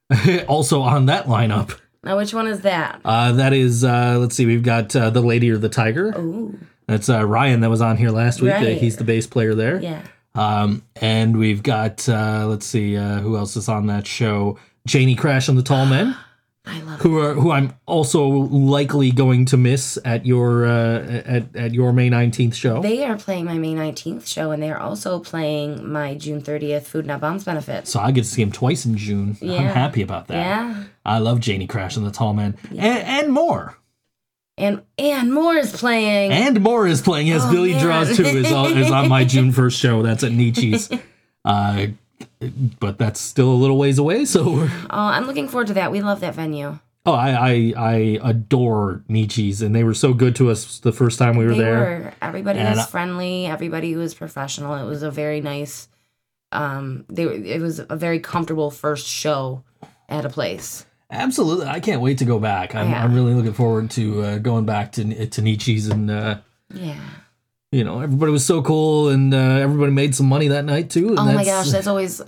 also 0.48 0.82
on 0.82 1.06
that 1.08 1.26
lineup. 1.26 1.78
Now, 2.04 2.18
which 2.18 2.34
one 2.34 2.48
is 2.48 2.62
that? 2.62 3.00
Uh, 3.06 3.34
that 3.34 3.54
is, 3.54 3.84
uh, 3.84 4.18
let's 4.20 4.36
see, 4.36 4.48
we've 4.48 4.64
got 4.64 4.96
uh, 4.96 5.12
the 5.12 5.22
Lady 5.22 5.52
or 5.52 5.58
the 5.58 5.70
Tiger. 5.70 6.08
Ooh. 6.18 6.58
That's 6.88 7.08
uh, 7.10 7.24
Ryan 7.26 7.60
that 7.62 7.70
was 7.70 7.80
on 7.82 7.98
here 7.98 8.10
last 8.10 8.42
week. 8.42 8.52
Uh, 8.52 8.56
Right. 8.56 8.78
he's 8.80 8.98
the 8.98 9.04
bass 9.04 9.28
player 9.28 9.54
there. 9.54 9.80
Yeah. 9.80 10.02
Um, 10.36 10.84
and 10.96 11.38
we've 11.38 11.62
got, 11.64 12.08
uh, 12.08 12.46
let's 12.48 12.66
see, 12.66 12.96
uh, 12.98 13.20
who 13.20 13.36
else 13.38 13.56
is 13.58 13.68
on 13.68 13.88
that 13.88 14.08
show? 14.08 14.58
Janie 14.88 15.16
Crash 15.16 15.48
and 15.48 15.58
the 15.58 15.64
Tall 15.64 15.86
Men, 15.86 16.16
I 16.66 16.80
love 16.82 17.02
who 17.02 17.18
are 17.20 17.34
who 17.34 17.50
I'm 17.52 17.74
also 17.88 18.24
likely 18.28 19.12
going 19.12 19.46
to 19.46 19.58
miss 19.58 19.98
at 20.06 20.28
your 20.28 20.66
uh, 20.66 21.22
at 21.26 21.56
at 21.56 21.74
your 21.74 21.92
May 21.92 22.10
19th 22.10 22.54
show. 22.54 22.82
They 22.82 23.04
are 23.04 23.18
playing 23.18 23.46
my 23.46 23.58
May 23.58 23.74
19th 23.74 24.28
show, 24.28 24.52
and 24.52 24.62
they 24.62 24.70
are 24.72 24.78
also 24.80 25.20
playing 25.20 25.92
my 25.92 26.14
June 26.16 26.42
30th 26.42 26.84
Food 26.84 27.08
Not 27.08 27.20
Bombs 27.20 27.44
benefit. 27.44 27.88
so 27.88 28.00
I 28.00 28.12
get 28.12 28.26
to 28.26 28.30
see 28.30 28.44
him 28.44 28.52
twice 28.52 28.86
in 28.86 28.96
June. 28.96 29.38
I'm 29.42 29.66
happy 29.66 30.04
about 30.04 30.28
that. 30.28 30.36
Yeah. 30.36 30.84
I 31.04 31.18
love 31.18 31.40
Janie 31.40 31.66
Crash 31.66 31.98
and 31.98 32.06
the 32.06 32.12
Tall 32.12 32.34
Men, 32.34 32.56
and, 32.70 32.82
and 32.82 33.34
more. 33.34 33.76
And 34.58 34.82
and 34.98 35.34
more 35.34 35.56
is 35.56 35.72
playing. 35.76 36.32
And 36.32 36.62
more 36.62 36.86
is 36.88 37.02
playing. 37.02 37.28
Yes, 37.28 37.42
Oh, 37.46 37.52
Billy 37.52 37.72
man. 37.72 37.84
Draws 37.84 38.16
too 38.18 38.24
is 38.24 38.52
on, 38.52 38.78
is 38.78 38.92
on 38.92 39.08
my 39.10 39.24
June 39.26 39.52
first 39.52 39.80
show. 39.80 40.02
That's 40.04 40.24
at 40.24 40.32
Nietzsche's. 40.32 40.90
Uh, 41.44 41.88
but 42.80 43.00
that's 43.00 43.20
still 43.20 43.50
a 43.50 43.56
little 43.56 43.76
ways 43.80 43.98
away. 43.98 44.26
So, 44.26 44.44
oh, 44.70 44.70
I'm 44.92 45.26
looking 45.26 45.48
forward 45.48 45.66
to 45.68 45.74
that. 45.74 45.92
We 45.92 46.02
love 46.02 46.20
that 46.20 46.36
venue. 46.36 46.78
oh, 47.08 47.14
I, 47.14 47.32
I 47.32 47.74
I 47.76 48.20
adore 48.24 49.04
Nietzsche's, 49.08 49.64
and 49.64 49.74
they 49.74 49.84
were 49.84 49.96
so 49.96 50.14
good 50.14 50.36
to 50.36 50.52
us 50.52 50.78
the 50.82 50.92
first 50.92 51.18
time 51.18 51.36
we 51.36 51.46
were 51.46 51.54
they 51.54 51.58
there. 51.64 51.80
were. 51.80 52.14
Everybody 52.22 52.60
And 52.60 52.76
was 52.78 52.86
friendly. 52.86 53.48
Everybody 53.48 53.96
was 53.96 54.14
professional. 54.14 54.76
It 54.76 54.86
was 54.88 55.02
a 55.02 55.10
very 55.10 55.42
nice. 55.42 55.88
Um, 56.52 57.06
they 57.10 57.26
were- 57.26 57.34
it 57.34 57.60
was 57.60 57.80
a 57.90 57.96
very 57.96 58.20
comfortable 58.20 58.70
first 58.70 59.08
show 59.08 59.64
at 60.08 60.24
a 60.26 60.30
place. 60.30 60.86
Absolutely, 61.12 61.66
I 61.68 61.80
can't 61.82 62.02
wait 62.02 62.18
to 62.20 62.26
go 62.26 62.40
back. 62.40 62.74
I'm, 62.74 62.90
Yeah. 62.90 63.04
I'm 63.04 63.14
really 63.14 63.34
looking 63.34 63.54
forward 63.54 63.90
to 63.92 64.24
uh, 64.24 64.38
going 64.38 64.66
back 64.66 64.94
to 64.94 65.26
to 65.28 65.42
Nietzsche's, 65.42 65.88
and 65.90 66.10
uh, 66.10 66.38
Yeah. 66.74 66.96
you 67.74 67.84
know, 67.84 68.00
everybody 68.00 68.32
was 68.32 68.46
so 68.46 68.62
cool, 68.62 69.10
and 69.10 69.34
uh, 69.34 69.38
everybody 69.38 69.92
made 69.92 70.16
some 70.16 70.28
money 70.28 70.48
that 70.48 70.64
night 70.66 70.90
too. 70.90 71.10
and 71.10 71.20
Oh 71.20 71.26
my 71.26 71.44
gosh, 71.44 71.70
that's 71.70 71.88
always, 71.88 72.22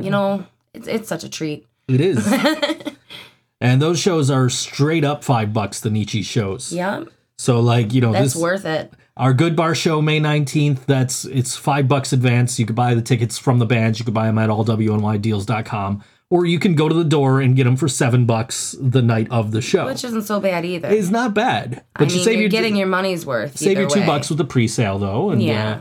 you 0.00 0.10
know, 0.10 0.46
it's 0.72 0.88
it's 0.88 1.08
such 1.08 1.22
a 1.24 1.28
treat. 1.28 1.66
it 1.86 2.00
is. 2.00 2.26
and 3.60 3.80
those 3.82 3.98
shows 4.00 4.30
are 4.30 4.48
straight 4.48 5.04
up 5.04 5.22
five 5.22 5.52
bucks. 5.52 5.80
The 5.80 5.90
Nietzsche 5.90 6.22
shows. 6.22 6.72
Yep, 6.72 7.08
So 7.38 7.60
like 7.60 7.92
you 7.92 8.00
know 8.00 8.12
that's 8.12 8.32
this 8.34 8.42
worth 8.42 8.64
it. 8.64 8.92
our 9.18 9.34
Goodbar 9.34 9.74
show 9.76 10.00
May 10.00 10.18
nineteenth. 10.18 10.86
That's 10.86 11.24
it's 11.26 11.56
five 11.56 11.88
bucks 11.88 12.12
advance. 12.14 12.58
You 12.58 12.64
could 12.66 12.76
buy 12.76 12.94
the 12.94 13.02
tickets 13.02 13.38
from 13.38 13.58
the 13.58 13.66
bands. 13.66 13.98
You 13.98 14.04
could 14.06 14.14
buy 14.14 14.26
them 14.26 14.38
at 14.38 14.48
allwnydeals.com, 14.50 16.02
or 16.30 16.46
you 16.46 16.58
can 16.58 16.74
go 16.74 16.88
to 16.88 16.94
the 16.94 17.04
door 17.04 17.40
and 17.40 17.54
get 17.54 17.64
them 17.64 17.76
for 17.76 17.88
seven 17.88 18.24
bucks 18.26 18.74
the 18.80 19.02
night 19.02 19.28
of 19.30 19.52
the 19.52 19.60
show. 19.60 19.86
Which 19.86 20.04
isn't 20.04 20.22
so 20.22 20.40
bad 20.40 20.64
either. 20.64 20.88
It's 20.88 21.10
not 21.10 21.34
bad, 21.34 21.84
but 21.98 22.08
I 22.08 22.10
you 22.10 22.16
mean, 22.16 22.24
save 22.24 22.32
you're 22.34 22.42
your 22.42 22.48
getting 22.50 22.76
your 22.76 22.86
money's 22.88 23.24
worth. 23.26 23.56
save 23.58 23.78
your 23.78 23.88
two 23.88 24.00
way. 24.00 24.06
bucks 24.06 24.28
with 24.30 24.38
the 24.38 24.44
pre-sale 24.44 24.98
though, 24.98 25.30
and 25.30 25.42
Yeah. 25.42 25.70
uh, 25.76 25.80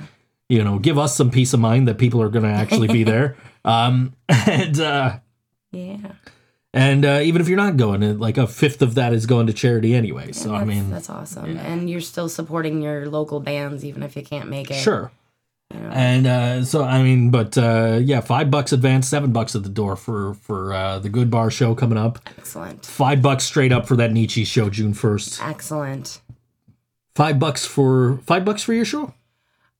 you 0.50 0.64
know 0.64 0.78
give 0.80 0.98
us 1.00 1.16
some 1.16 1.32
peace 1.32 1.54
of 1.54 1.60
mind 1.60 1.88
that 1.88 1.98
people 1.98 2.22
are 2.22 2.30
going 2.30 2.44
to 2.46 2.52
actually 2.52 2.88
be 2.88 3.04
there. 3.04 3.36
Um, 3.66 4.14
and 4.28 4.78
uh, 4.78 5.20
Yeah. 5.72 5.98
and 6.74 7.06
uh, 7.06 7.22
even 7.24 7.42
if 7.42 7.48
you're 7.48 7.56
not 7.56 7.78
going, 7.78 8.04
uh, 8.04 8.14
like 8.16 8.38
a 8.38 8.46
fifth 8.46 8.82
of 8.82 8.96
that 8.96 9.14
is 9.14 9.26
going 9.26 9.48
to 9.48 9.54
charity 9.54 9.96
anyway. 9.96 10.34
So 10.34 10.54
I 10.54 10.66
mean, 10.66 10.90
that's 10.92 11.10
awesome, 11.10 11.56
and 11.58 11.90
you're 11.90 12.02
still 12.02 12.28
supporting 12.28 12.82
your 12.82 13.08
local 13.10 13.40
bands 13.40 13.86
even 13.86 14.04
if 14.04 14.18
you 14.18 14.22
can't 14.22 14.50
make 14.50 14.70
it. 14.70 14.76
Sure. 14.82 15.14
Know. 15.74 15.90
And 15.92 16.28
uh, 16.28 16.64
so 16.64 16.84
I 16.84 17.02
mean, 17.04 17.30
but 17.30 17.58
uh, 17.58 18.00
yeah, 18.02 18.22
five 18.22 18.52
bucks 18.52 18.72
advance, 18.72 19.08
seven 19.08 19.32
bucks 19.32 19.56
at 19.56 19.64
the 19.64 19.70
door 19.70 19.96
for 19.96 20.34
for 20.36 20.74
uh, 20.74 21.00
the 21.00 21.10
Goodbar 21.10 21.52
show 21.52 21.76
coming 21.76 21.98
up. 21.98 22.20
Excellent. 22.38 22.86
Five 22.86 23.22
bucks 23.22 23.44
straight 23.44 23.72
up 23.72 23.88
for 23.88 23.96
that 23.98 24.12
Nietzsche 24.12 24.46
show 24.46 24.70
June 24.70 24.94
first. 24.94 25.42
Excellent. 25.42 26.22
Five 27.16 27.40
bucks 27.40 27.66
for 27.66 28.20
five 28.26 28.46
bucks 28.46 28.64
for 28.64 28.74
your 28.74 28.86
show. 28.86 29.14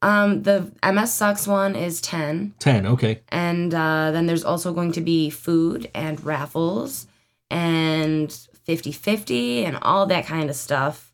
Um, 0.02 0.44
the 0.44 0.70
MS 0.84 1.14
Sucks 1.14 1.48
one 1.48 1.76
is 1.76 2.02
ten. 2.02 2.54
Ten, 2.60 2.86
okay. 2.86 3.22
and 3.30 3.74
uh, 3.74 4.12
then 4.12 4.26
there's 4.26 4.44
also 4.44 4.74
going 4.74 4.92
to 4.94 5.02
be 5.02 5.30
food 5.30 5.90
and 5.96 6.24
raffles 6.26 7.08
and 7.50 8.30
50-50 8.68 9.64
and 9.66 9.78
all 9.82 10.06
that 10.08 10.26
kind 10.26 10.50
of 10.50 10.56
stuff. 10.56 11.14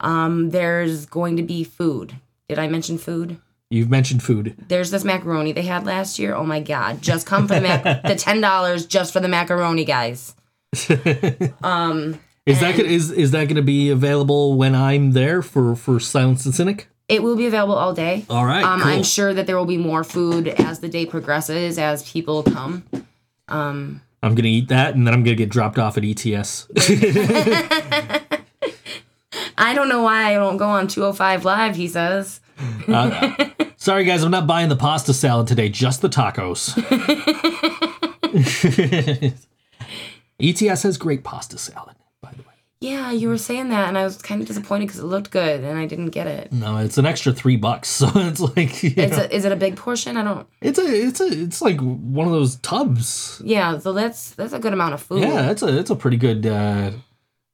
Um, 0.00 0.50
there's 0.50 1.04
going 1.04 1.36
to 1.36 1.42
be 1.42 1.64
food. 1.64 2.16
Did 2.48 2.58
I 2.58 2.68
mention 2.68 2.96
food? 2.96 3.38
You've 3.70 3.88
mentioned 3.88 4.22
food. 4.22 4.56
There's 4.68 4.90
this 4.90 5.04
macaroni 5.04 5.52
they 5.52 5.62
had 5.62 5.86
last 5.86 6.18
year. 6.18 6.34
Oh 6.34 6.44
my 6.44 6.60
god! 6.60 7.00
Just 7.02 7.24
come 7.26 7.46
for 7.46 7.54
the 7.54 7.60
mac- 7.60 8.02
the 8.04 8.16
ten 8.16 8.40
dollars 8.40 8.84
just 8.86 9.12
for 9.12 9.20
the 9.20 9.28
macaroni, 9.28 9.84
guys. 9.84 10.34
Um, 11.62 12.18
Is 12.46 12.58
that 12.60 12.76
gonna, 12.76 12.88
is 12.88 13.10
is 13.12 13.30
that 13.32 13.44
going 13.44 13.56
to 13.56 13.62
be 13.62 13.90
available 13.90 14.56
when 14.56 14.74
I'm 14.74 15.12
there 15.12 15.40
for 15.42 15.76
for 15.76 16.00
Silence 16.00 16.44
and 16.46 16.54
Cynic? 16.54 16.88
it 17.08 17.22
will 17.24 17.34
be 17.36 17.46
available 17.46 17.74
all 17.74 17.92
day. 17.92 18.24
All 18.30 18.46
right, 18.46 18.62
Um, 18.62 18.80
cool. 18.80 18.90
I'm 18.92 19.02
sure 19.02 19.34
that 19.34 19.46
there 19.48 19.56
will 19.58 19.66
be 19.66 19.76
more 19.76 20.04
food 20.04 20.46
as 20.46 20.78
the 20.78 20.88
day 20.88 21.06
progresses, 21.06 21.76
as 21.76 22.08
people 22.08 22.44
come. 22.44 22.84
Um, 23.48 24.00
I'm 24.22 24.34
gonna 24.36 24.48
eat 24.48 24.68
that, 24.68 24.94
and 24.94 25.06
then 25.06 25.14
I'm 25.14 25.22
gonna 25.24 25.34
get 25.36 25.48
dropped 25.48 25.76
off 25.78 25.96
at 25.98 26.04
ETS. 26.04 26.68
I 29.58 29.74
don't 29.74 29.88
know 29.88 30.02
why 30.02 30.30
I 30.30 30.34
don't 30.34 30.56
go 30.56 30.68
on 30.68 30.88
205 30.88 31.44
Live. 31.44 31.76
He 31.76 31.88
says. 31.88 32.40
Sorry, 33.76 34.04
guys, 34.04 34.22
I'm 34.22 34.30
not 34.30 34.46
buying 34.46 34.68
the 34.68 34.76
pasta 34.76 35.14
salad 35.14 35.46
today. 35.46 35.68
Just 35.68 36.02
the 36.02 36.08
tacos. 36.08 36.76
ETS 40.40 40.82
has 40.82 40.98
great 40.98 41.24
pasta 41.24 41.58
salad, 41.58 41.96
by 42.22 42.30
the 42.32 42.42
way. 42.42 42.46
Yeah, 42.80 43.10
you 43.12 43.28
were 43.28 43.36
saying 43.38 43.68
that, 43.70 43.88
and 43.88 43.98
I 43.98 44.04
was 44.04 44.16
kind 44.16 44.40
of 44.40 44.48
disappointed 44.48 44.86
because 44.86 45.00
it 45.00 45.04
looked 45.04 45.30
good, 45.30 45.62
and 45.64 45.78
I 45.78 45.86
didn't 45.86 46.10
get 46.10 46.26
it. 46.26 46.50
No, 46.52 46.78
it's 46.78 46.96
an 46.96 47.04
extra 47.06 47.32
three 47.32 47.56
bucks. 47.56 47.88
So 48.00 48.08
it's 48.14 48.40
like 48.40 48.82
you 48.82 48.94
It's 48.96 49.16
know, 49.16 49.24
a, 49.24 49.34
is 49.34 49.44
it 49.44 49.52
a 49.52 49.56
big 49.56 49.76
portion? 49.76 50.16
I 50.16 50.24
don't. 50.24 50.46
it's 50.62 50.78
a 50.78 50.84
it's 50.86 51.20
a 51.20 51.26
it's 51.26 51.60
like 51.62 51.78
one 51.80 52.26
of 52.26 52.32
those 52.32 52.56
tubs. 52.56 53.42
Yeah, 53.44 53.78
so 53.78 53.92
that's 53.92 54.30
that's 54.30 54.52
a 54.54 54.58
good 54.58 54.72
amount 54.72 54.94
of 54.94 55.02
food. 55.02 55.20
Yeah, 55.22 55.50
it's 55.50 55.62
a 55.62 55.78
it's 55.78 55.90
a 55.90 55.96
pretty 55.96 56.16
good 56.16 56.46
uh, 56.46 56.92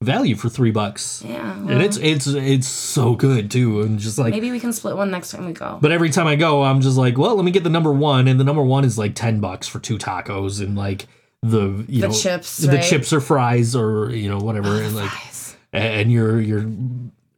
value 0.03 0.37
for 0.37 0.49
three 0.49 0.71
bucks. 0.71 1.23
Yeah, 1.27 1.53
and 1.57 1.83
it's 1.83 1.97
it's 1.97 2.27
it's 2.27 2.69
so 2.69 3.15
good 3.15 3.51
too, 3.51 3.81
and 3.83 3.99
just 3.99 4.19
like. 4.19 4.33
maybe 4.33 4.51
we 4.51 4.61
can 4.61 4.73
split 4.73 4.97
one 4.97 5.11
next 5.11 5.31
time 5.31 5.47
we 5.47 5.53
go. 5.53 5.79
But 5.81 5.93
every 5.93 6.11
time 6.11 6.27
I 6.27 6.37
go, 6.37 6.63
I'm 6.63 6.81
just 6.81 6.97
like, 6.97 7.17
well, 7.19 7.35
let 7.37 7.45
me 7.45 7.51
get 7.51 7.65
the 7.65 7.71
number 7.71 7.93
one, 7.93 8.29
and 8.29 8.39
the 8.39 8.45
number 8.45 8.63
one 8.63 8.85
is 8.85 8.99
like 8.99 9.15
ten 9.15 9.41
bucks 9.41 9.67
for 9.69 9.79
two 9.79 9.99
tacos, 9.99 10.61
and 10.63 10.77
like 10.77 11.07
the 11.43 11.85
you 11.89 12.01
know 12.03 12.09
The 12.09 12.09
know 12.09 12.15
chips, 12.15 12.59
the 12.59 12.69
right? 12.69 12.83
chips 12.83 13.13
or 13.13 13.21
fries 13.21 13.75
or 13.77 14.11
you 14.11 14.29
know 14.29 14.39
whatever, 14.39 14.69
oh, 14.69 14.79
and 14.83 14.95
like 14.97 15.11
Fries. 15.11 15.57
and 15.73 16.11
your 16.13 16.41
your 16.41 16.67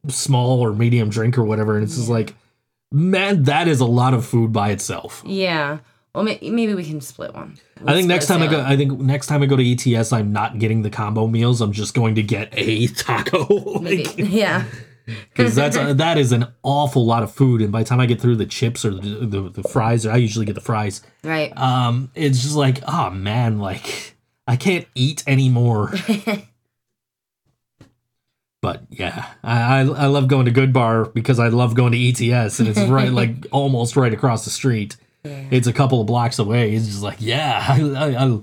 small 0.08 0.60
or 0.60 0.72
medium 0.72 1.08
drink 1.10 1.38
or 1.38 1.44
whatever, 1.44 1.74
and 1.76 1.84
it's 1.84 1.96
just 1.96 2.08
like, 2.08 2.34
man, 2.92 3.44
that 3.44 3.68
is 3.68 3.80
a 3.80 3.86
lot 3.86 4.14
of 4.14 4.24
food 4.26 4.52
by 4.52 4.70
itself. 4.70 5.22
Yeah. 5.26 5.78
Well, 6.14 6.24
may- 6.24 6.38
maybe 6.42 6.74
we 6.74 6.84
can 6.84 7.00
split 7.00 7.34
one. 7.34 7.58
I 7.86 7.92
think 7.92 8.08
next 8.08 8.26
time 8.26 8.42
I 8.42 8.46
a 8.46 8.50
go. 8.50 8.60
I 8.60 8.76
think 8.76 8.98
next 8.98 9.26
time 9.26 9.42
I 9.42 9.46
go 9.46 9.56
to 9.56 9.94
ETS, 9.94 10.12
I'm 10.12 10.32
not 10.32 10.58
getting 10.58 10.82
the 10.82 10.90
combo 10.90 11.26
meals. 11.26 11.60
I'm 11.60 11.72
just 11.72 11.94
going 11.94 12.14
to 12.16 12.22
get 12.22 12.48
a 12.52 12.86
taco. 12.88 13.78
Maybe. 13.80 14.04
like, 14.04 14.14
yeah. 14.18 14.64
because 15.06 15.54
that's 15.54 15.76
that 15.98 16.18
is 16.18 16.32
an 16.32 16.46
awful 16.62 17.04
lot 17.04 17.22
of 17.22 17.32
food, 17.32 17.60
and 17.60 17.70
by 17.70 17.82
the 17.82 17.88
time 17.88 18.00
I 18.00 18.06
get 18.06 18.20
through 18.20 18.36
the 18.36 18.46
chips 18.46 18.84
or 18.84 18.90
the, 18.94 19.26
the, 19.26 19.48
the 19.50 19.62
fries, 19.62 20.06
I 20.06 20.16
usually 20.16 20.46
get 20.46 20.54
the 20.54 20.60
fries. 20.60 21.02
Right. 21.22 21.56
Um, 21.56 22.10
it's 22.14 22.42
just 22.42 22.56
like, 22.56 22.82
oh 22.88 23.10
man, 23.10 23.58
like 23.58 24.16
I 24.46 24.56
can't 24.56 24.86
eat 24.94 25.22
anymore. 25.26 25.92
but 28.60 28.82
yeah, 28.90 29.26
I, 29.44 29.60
I 29.60 29.80
I 29.80 30.06
love 30.06 30.26
going 30.26 30.46
to 30.46 30.52
Goodbar 30.52 31.12
because 31.12 31.38
I 31.38 31.48
love 31.48 31.74
going 31.74 31.92
to 31.92 32.08
ETS, 32.08 32.58
and 32.58 32.68
it's 32.68 32.80
right 32.80 33.12
like 33.12 33.46
almost 33.52 33.94
right 33.94 34.12
across 34.12 34.44
the 34.44 34.50
street. 34.50 34.96
It's 35.50 35.66
a 35.66 35.72
couple 35.72 36.00
of 36.00 36.06
blocks 36.06 36.38
away. 36.38 36.74
It's 36.74 36.86
just 36.86 37.02
like, 37.02 37.18
yeah, 37.20 37.64
I 37.68 37.80
I, 37.80 38.24
I, 38.24 38.40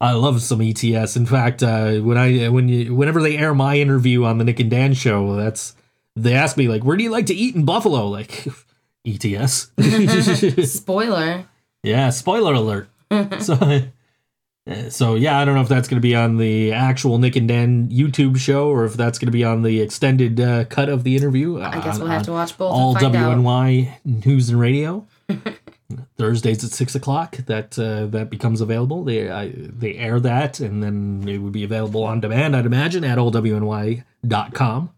I 0.00 0.12
love 0.12 0.42
some 0.42 0.60
ETS. 0.60 1.16
In 1.16 1.26
fact, 1.26 1.62
uh, 1.62 1.94
when 1.96 2.18
I 2.18 2.48
when 2.48 2.68
you 2.68 2.94
whenever 2.94 3.22
they 3.22 3.36
air 3.38 3.54
my 3.54 3.76
interview 3.76 4.24
on 4.24 4.38
the 4.38 4.44
Nick 4.44 4.60
and 4.60 4.70
Dan 4.70 4.94
show, 4.94 5.36
that's 5.36 5.74
they 6.16 6.34
ask 6.34 6.56
me 6.56 6.68
like, 6.68 6.84
where 6.84 6.96
do 6.96 7.04
you 7.04 7.10
like 7.10 7.26
to 7.26 7.34
eat 7.34 7.54
in 7.54 7.64
Buffalo? 7.64 8.08
Like, 8.08 8.46
ETS. 9.06 9.70
Spoiler. 10.72 11.46
Yeah, 11.82 12.10
spoiler 12.10 12.54
alert. 12.54 12.88
so, 13.38 13.54
uh, 13.54 14.90
so 14.90 15.14
yeah, 15.14 15.38
I 15.38 15.44
don't 15.44 15.54
know 15.54 15.60
if 15.60 15.68
that's 15.68 15.86
going 15.86 15.98
to 15.98 16.06
be 16.06 16.16
on 16.16 16.36
the 16.38 16.72
actual 16.72 17.18
Nick 17.18 17.36
and 17.36 17.46
Dan 17.46 17.88
YouTube 17.88 18.36
show 18.38 18.68
or 18.68 18.84
if 18.84 18.94
that's 18.94 19.18
going 19.18 19.26
to 19.26 19.32
be 19.32 19.44
on 19.44 19.62
the 19.62 19.80
extended 19.80 20.40
uh, 20.40 20.64
cut 20.64 20.88
of 20.88 21.04
the 21.04 21.16
interview. 21.16 21.60
I 21.60 21.80
guess 21.80 21.98
we'll 21.98 22.08
have 22.08 22.24
to 22.24 22.32
watch 22.32 22.58
both 22.58 22.72
all 22.72 22.94
find 22.94 23.14
out. 23.14 23.38
WNY 23.38 24.26
News 24.26 24.48
and 24.50 24.58
Radio. 24.58 25.06
Thursdays 26.16 26.64
at 26.64 26.70
six 26.72 26.94
o'clock. 26.94 27.36
That 27.46 27.78
uh, 27.78 28.06
that 28.06 28.30
becomes 28.30 28.60
available. 28.60 29.04
They 29.04 29.30
I, 29.30 29.52
they 29.54 29.94
air 29.96 30.18
that, 30.20 30.60
and 30.60 30.82
then 30.82 31.24
it 31.28 31.38
would 31.38 31.52
be 31.52 31.64
available 31.64 32.04
on 32.04 32.20
demand. 32.20 32.56
I'd 32.56 32.66
imagine 32.66 33.04
at 33.04 33.18
allwny.com 33.18 34.90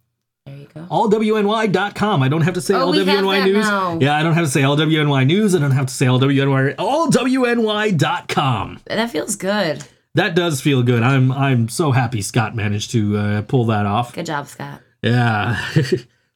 There 0.47 0.56
you 0.56 0.69
go. 0.74 0.81
allwny.com. 0.90 2.23
I 2.23 2.28
don't 2.28 2.40
have 2.43 2.55
to 2.55 2.60
say 2.62 2.74
Oh, 2.74 2.93
allwny 2.93 3.44
news. 3.44 3.66
now. 3.66 3.98
Yeah, 4.01 4.16
I 4.16 4.23
don't 4.23 4.35
have 4.35 4.44
to 4.47 4.51
say 4.51 4.62
allwny 4.62 5.27
news. 5.27 5.55
I 5.55 5.59
don't 5.59 5.73
have 5.73 5.86
to 5.86 5.94
say 5.94 6.06
allwny 6.06 6.74
allwny.com. 6.77 8.81
That 8.86 9.10
feels 9.10 9.36
good. 9.36 9.85
That 10.15 10.35
does 10.35 10.60
feel 10.60 10.82
good. 10.82 11.02
I'm 11.02 11.31
I'm 11.31 11.69
so 11.69 11.93
happy 11.93 12.23
Scott 12.23 12.56
managed 12.56 12.90
to 12.93 13.16
uh, 13.16 13.43
pull 13.43 13.66
that 13.66 13.86
off. 13.86 14.15
Good 14.15 14.27
job, 14.27 14.48
Scott. 14.48 14.81
Yeah. 15.02 15.60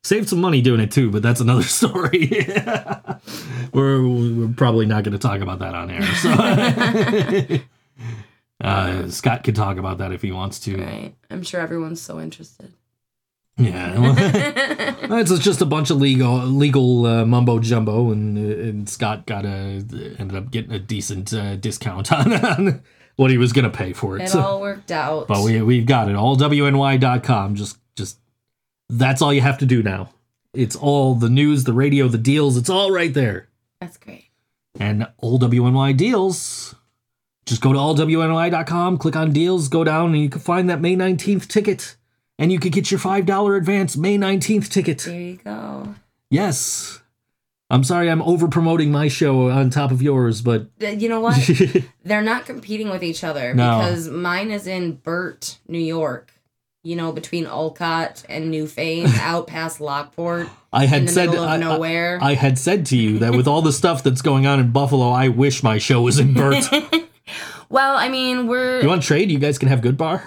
Saved 0.05 0.29
some 0.29 0.41
money 0.41 0.61
doing 0.61 0.81
it 0.81 0.91
too, 0.91 1.11
but 1.11 1.23
that's 1.23 1.41
another 1.41 1.63
story. 1.79 2.29
we're 3.73 4.03
we're 4.07 4.53
probably 4.57 4.85
not 4.87 5.05
going 5.05 5.13
to 5.13 5.19
talk 5.19 5.41
about 5.41 5.61
that 5.61 5.75
on 5.75 5.91
air. 5.91 6.03
So 6.17 7.61
uh, 8.65 9.09
Scott 9.09 9.45
can 9.45 9.55
talk 9.55 9.77
about 9.79 9.99
that 9.99 10.13
if 10.13 10.23
he 10.23 10.33
wants 10.33 10.59
to. 10.61 10.77
Right. 10.77 11.15
I'm 11.31 11.43
sure 11.43 11.61
everyone's 11.61 12.01
so 12.01 12.21
interested. 12.21 12.73
Yeah, 13.59 13.99
well, 14.01 14.15
it's 15.21 15.39
just 15.41 15.61
a 15.61 15.67
bunch 15.67 15.91
of 15.91 15.99
legal 15.99 16.37
legal 16.39 17.05
uh, 17.05 17.25
mumbo 17.27 17.59
jumbo, 17.59 18.11
and, 18.11 18.39
and 18.39 18.89
Scott 18.89 19.27
got 19.27 19.45
a 19.45 19.49
ended 20.19 20.35
up 20.35 20.51
getting 20.51 20.73
a 20.73 20.79
decent 20.79 21.35
uh, 21.35 21.57
discount 21.57 22.11
on, 22.13 22.33
on 22.33 22.83
what 23.17 23.31
he 23.31 23.37
was 23.37 23.53
gonna 23.53 23.69
pay 23.71 23.93
for 23.93 24.17
it. 24.17 24.23
It 24.23 24.31
So- 24.31 24.41
all 24.41 24.61
worked 24.63 24.91
out. 24.91 25.29
but 25.29 25.45
we 25.45 25.61
we've 25.61 25.85
got 25.87 26.09
it 26.09 26.17
all 26.17 26.35
wny.com. 26.37 27.55
Just 27.55 27.77
just 27.95 28.19
that's 28.99 29.23
all 29.23 29.33
you 29.33 29.41
have 29.41 29.59
to 29.59 29.67
do 29.67 29.83
now. 29.83 30.11
It's 30.55 30.77
all 30.77 31.15
the 31.15 31.31
news, 31.31 31.65
the 31.65 31.73
radio, 31.73 32.09
the 32.09 32.19
deals. 32.19 32.57
It's 32.57 32.69
all 32.71 32.91
right 32.93 33.13
there. 33.13 33.49
That's 33.81 33.97
great. 33.97 34.27
And 34.79 35.07
all 35.19 35.39
WNY 35.39 35.97
deals. 35.97 36.75
Just 37.47 37.61
go 37.63 37.73
to 37.73 37.79
allwny.com, 37.79 38.99
click 38.99 39.17
on 39.17 39.33
deals, 39.33 39.69
go 39.69 39.83
down, 39.85 40.13
and 40.13 40.23
you 40.23 40.29
can 40.29 40.41
find 40.41 40.71
that 40.71 40.81
May 40.81 40.95
19th 40.97 41.49
ticket. 41.49 41.97
And 42.39 42.53
you 42.53 42.59
could 42.59 42.73
get 42.73 42.91
your 42.91 43.01
$5 43.01 43.57
advance 43.57 43.97
May 43.97 44.17
19th 44.19 44.69
ticket. 44.71 44.99
There 45.01 45.21
you 45.21 45.37
go. 45.37 45.95
Yes. 46.31 47.01
I'm 47.71 47.85
sorry 47.85 48.11
I'm 48.11 48.23
over 48.23 48.49
promoting 48.49 48.91
my 48.93 49.09
show 49.09 49.49
on 49.51 49.71
top 49.71 49.91
of 49.91 50.03
yours, 50.03 50.43
but 50.43 50.67
Uh, 50.83 50.89
You 50.89 51.09
know 51.09 51.21
what? 51.21 51.39
They're 52.05 52.21
not 52.23 52.45
competing 52.47 52.91
with 52.91 53.03
each 53.03 53.25
other 53.25 53.55
No. 53.55 53.79
because 53.79 54.09
mine 54.11 54.51
is 54.51 54.67
in 54.67 54.93
Burt, 54.97 55.59
New 55.69 55.79
York. 55.79 56.32
You 56.85 56.97
know, 56.97 57.13
between 57.13 57.47
Olcott 57.47 58.25
and 58.29 58.53
Newfane, 58.53 59.07
out 59.21 59.47
past 59.47 59.81
Lockport, 59.81 60.49
I 60.73 60.87
had 60.87 61.09
said 61.09 61.29
I, 61.31 61.55
I- 61.55 61.57
nowhere. 61.57 62.19
I 62.21 62.35
had 62.35 62.59
said 62.59 62.87
to 62.87 62.97
you 62.97 63.19
that 63.21 63.35
with 63.35 63.47
all 63.47 63.63
the 63.63 63.73
stuff 63.73 64.03
that's 64.03 64.23
going 64.23 64.47
on 64.47 64.59
in 64.61 64.71
Buffalo, 64.73 65.11
I 65.11 65.29
wish 65.29 65.63
my 65.63 65.79
show 65.79 66.03
was 66.03 66.19
in 66.19 66.35
Burt. 66.35 66.65
well, 67.69 67.97
I 67.97 68.09
mean, 68.09 68.47
we're. 68.49 68.81
you 68.83 68.89
want 68.89 69.03
trade? 69.03 69.31
You 69.31 69.39
guys 69.39 69.59
can 69.59 69.69
have 69.69 69.81
Goodbar. 69.81 70.23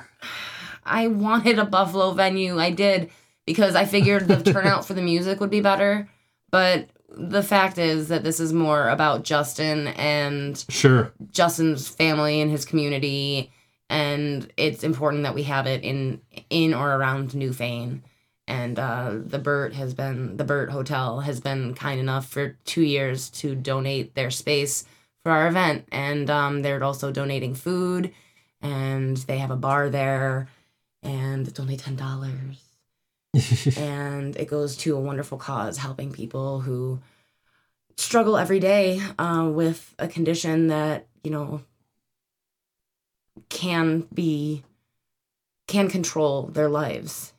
I 0.85 1.07
wanted 1.07 1.57
a 1.59 1.65
Buffalo 1.65 2.11
venue. 2.11 2.59
I 2.59 2.69
did 2.71 3.09
because 3.45 3.75
I 3.75 3.85
figured 3.85 4.27
the 4.27 4.41
turnout 4.53 4.85
for 4.85 4.93
the 4.93 5.01
music 5.01 5.39
would 5.39 5.49
be 5.49 5.61
better. 5.61 6.07
But 6.51 6.87
the 7.09 7.43
fact 7.43 7.77
is 7.77 8.07
that 8.09 8.23
this 8.23 8.39
is 8.39 8.53
more 8.53 8.87
about 8.89 9.23
Justin 9.23 9.87
and 9.87 10.63
Sure. 10.69 11.11
Justin's 11.31 11.87
family 11.89 12.39
and 12.39 12.51
his 12.51 12.65
community, 12.65 13.51
and 13.89 14.51
it's 14.57 14.83
important 14.83 15.23
that 15.23 15.35
we 15.35 15.43
have 15.43 15.67
it 15.67 15.83
in 15.83 16.21
in 16.49 16.73
or 16.73 16.95
around 16.95 17.31
Newfane. 17.31 18.01
And 18.47 18.77
uh, 18.77 19.13
the 19.25 19.39
Burt 19.39 19.73
has 19.73 19.93
been 19.93 20.37
the 20.37 20.43
Burt 20.43 20.69
Hotel 20.69 21.21
has 21.21 21.39
been 21.39 21.73
kind 21.73 21.99
enough 21.99 22.27
for 22.27 22.57
two 22.65 22.83
years 22.83 23.29
to 23.31 23.55
donate 23.55 24.13
their 24.13 24.29
space 24.29 24.85
for 25.23 25.31
our 25.31 25.47
event, 25.47 25.87
and 25.91 26.29
um, 26.29 26.61
they're 26.61 26.83
also 26.83 27.11
donating 27.11 27.55
food, 27.55 28.13
and 28.61 29.17
they 29.17 29.39
have 29.39 29.49
a 29.49 29.55
bar 29.55 29.89
there, 29.89 30.47
and 31.01 31.47
it's 31.47 31.59
only 31.59 31.77
ten 31.77 31.95
dollars, 31.95 32.61
and 33.77 34.35
it 34.35 34.47
goes 34.47 34.77
to 34.77 34.95
a 34.95 34.99
wonderful 35.01 35.39
cause, 35.39 35.79
helping 35.79 36.11
people 36.11 36.59
who 36.59 36.99
struggle 37.97 38.37
every 38.37 38.59
day 38.59 39.01
uh, 39.17 39.49
with 39.51 39.95
a 39.97 40.07
condition 40.07 40.67
that 40.67 41.07
you 41.23 41.31
know 41.31 41.61
can 43.49 44.07
be 44.13 44.63
can 45.67 45.89
control 45.89 46.43
their 46.47 46.69
lives. 46.69 47.33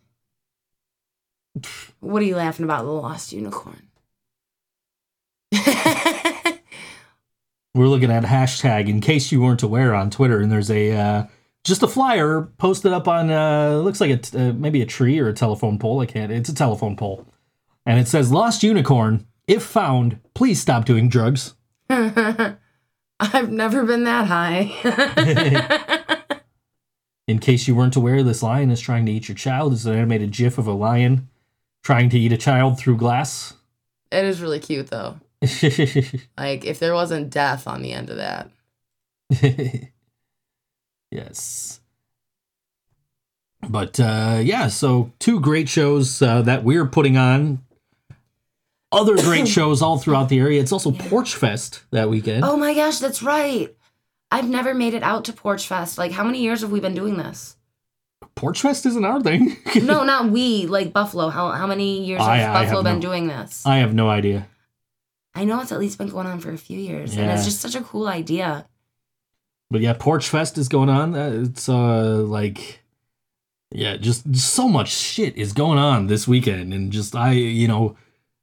What 2.01 2.23
are 2.23 2.27
you 2.27 2.37
laughing 2.37 2.65
about, 2.65 2.85
the 2.85 2.91
lost 2.91 3.33
unicorn? 3.33 3.83
We're 7.75 7.89
looking 7.89 8.11
at 8.11 8.25
a 8.25 8.29
hashtag 8.29 8.89
in 8.89 9.01
case 9.01 9.31
you 9.31 9.43
weren't 9.43 9.63
aware 9.63 9.95
on 9.95 10.11
Twitter, 10.11 10.41
and 10.41 10.51
there's 10.51 10.71
a 10.71 10.93
uh, 10.93 11.27
just 11.63 11.83
a 11.83 11.89
flyer 11.89 12.43
posted 12.57 12.93
up 12.93 13.07
on 13.07 13.31
uh, 13.31 13.81
looks 13.85 14.01
like 14.01 14.11
a 14.11 14.17
t- 14.17 14.39
uh, 14.39 14.53
maybe 14.55 14.81
a 14.81 14.87
tree 14.87 15.19
or 15.19 15.29
a 15.29 15.35
telephone 15.35 15.79
pole. 15.79 16.01
I 16.01 16.07
can't. 16.07 16.33
It's 16.33 16.49
a 16.49 16.55
telephone 16.55 16.97
pole, 16.97 17.27
and 17.85 18.01
it 18.01 18.09
says 18.09 18.33
"Lost 18.33 18.63
unicorn. 18.63 19.27
If 19.47 19.63
found, 19.63 20.21
please 20.35 20.61
stop 20.61 20.87
doing 20.87 21.09
drugs." 21.11 21.55
I've 23.19 23.51
never 23.51 23.85
been 23.85 24.05
that 24.05 24.27
high. 24.27 24.73
In 27.29 27.39
case 27.39 27.67
you 27.67 27.75
weren't 27.75 27.97
aware, 27.97 28.23
this 28.23 28.43
lion 28.43 28.71
is 28.71 28.81
trying 28.81 29.07
to 29.07 29.13
eat 29.13 29.29
your 29.29 29.37
child. 29.37 29.73
It's 29.73 29.85
an 29.85 29.95
animated 29.97 30.31
GIF 30.31 30.59
of 30.59 30.67
a 30.67 30.73
lion 30.73 31.29
trying 31.83 32.09
to 32.11 32.19
eat 32.19 32.33
a 32.33 32.37
child 32.37 32.79
through 32.79 32.97
glass. 32.99 33.55
it 34.13 34.25
is 34.25 34.41
really 34.41 34.61
cute 34.61 34.89
though. 34.89 35.19
Like 36.39 36.65
if 36.65 36.79
there 36.79 36.95
wasn't 36.95 37.31
death 37.31 37.67
on 37.67 37.83
the 37.83 37.93
end 37.93 38.11
of 38.11 38.17
that. 38.17 38.51
yes. 41.11 41.81
But 43.69 43.99
uh, 43.99 44.41
yeah, 44.43 44.69
so 44.69 45.13
two 45.19 45.41
great 45.41 45.69
shows 45.69 46.23
uh, 46.23 46.43
that 46.43 46.65
we're 46.65 46.87
putting 46.87 47.17
on. 47.17 47.65
Other 48.97 49.17
great 49.17 49.47
shows 49.47 49.83
all 49.83 49.99
throughout 49.99 50.29
the 50.29 50.39
area. 50.39 50.61
It's 50.61 50.73
also 50.73 50.91
Porch 50.91 51.35
Fest 51.35 51.83
that 51.91 52.09
weekend. 52.09 52.45
Oh 52.45 52.57
my 52.57 52.75
gosh, 52.75 52.99
that's 52.99 53.23
right. 53.23 53.75
I've 54.31 54.49
never 54.49 54.75
made 54.75 54.95
it 54.95 55.03
out 55.03 55.25
to 55.27 55.33
Porch 55.33 55.67
Fest. 55.69 55.99
Like 55.99 56.13
how 56.13 56.25
many 56.25 56.41
years 56.43 56.63
have 56.63 56.71
we 56.73 56.81
been 56.81 56.95
doing 56.95 57.17
this? 57.17 57.57
Porch 58.35 58.61
Fest 58.63 58.87
isn't 58.87 59.05
our 59.05 59.21
thing. 59.21 59.57
no, 59.83 60.03
not 60.05 60.31
we. 60.31 60.67
Like 60.67 60.93
Buffalo. 60.93 61.29
How 61.29 61.51
how 61.51 61.67
many 61.67 62.05
years 62.05 62.21
I- 62.23 62.39
has 62.39 62.49
I 62.49 62.63
Buffalo 62.65 62.83
been 62.83 62.97
no- 62.97 63.01
doing 63.01 63.27
this? 63.29 63.65
I 63.67 63.77
have 63.79 63.95
no 63.95 64.09
idea. 64.09 64.49
I 65.35 65.45
know 65.45 65.61
it's 65.61 65.71
at 65.73 65.79
least 65.79 65.99
been 65.99 66.09
going 66.09 66.27
on 66.27 66.41
for 66.41 66.51
a 66.51 66.57
few 66.59 66.79
years, 66.79 67.15
and 67.17 67.31
it's 67.31 67.45
just 67.45 67.61
such 67.61 67.75
a 67.75 67.83
cool 67.83 68.09
idea. 68.09 68.67
But 69.71 69.83
yeah, 69.83 69.93
Porch 69.93 70.29
Fest 70.29 70.57
is 70.57 70.69
going 70.69 70.89
on. 70.89 71.15
Uh, 71.15 71.43
It's 71.45 71.69
uh 71.69 72.23
like 72.23 72.81
yeah, 73.73 73.97
just 73.97 74.35
so 74.37 74.69
much 74.69 74.89
shit 74.89 75.37
is 75.37 75.53
going 75.53 75.79
on 75.79 76.07
this 76.07 76.27
weekend 76.27 76.73
and 76.73 76.91
just 76.93 77.15
I, 77.15 77.33
you 77.33 77.69
know, 77.69 77.97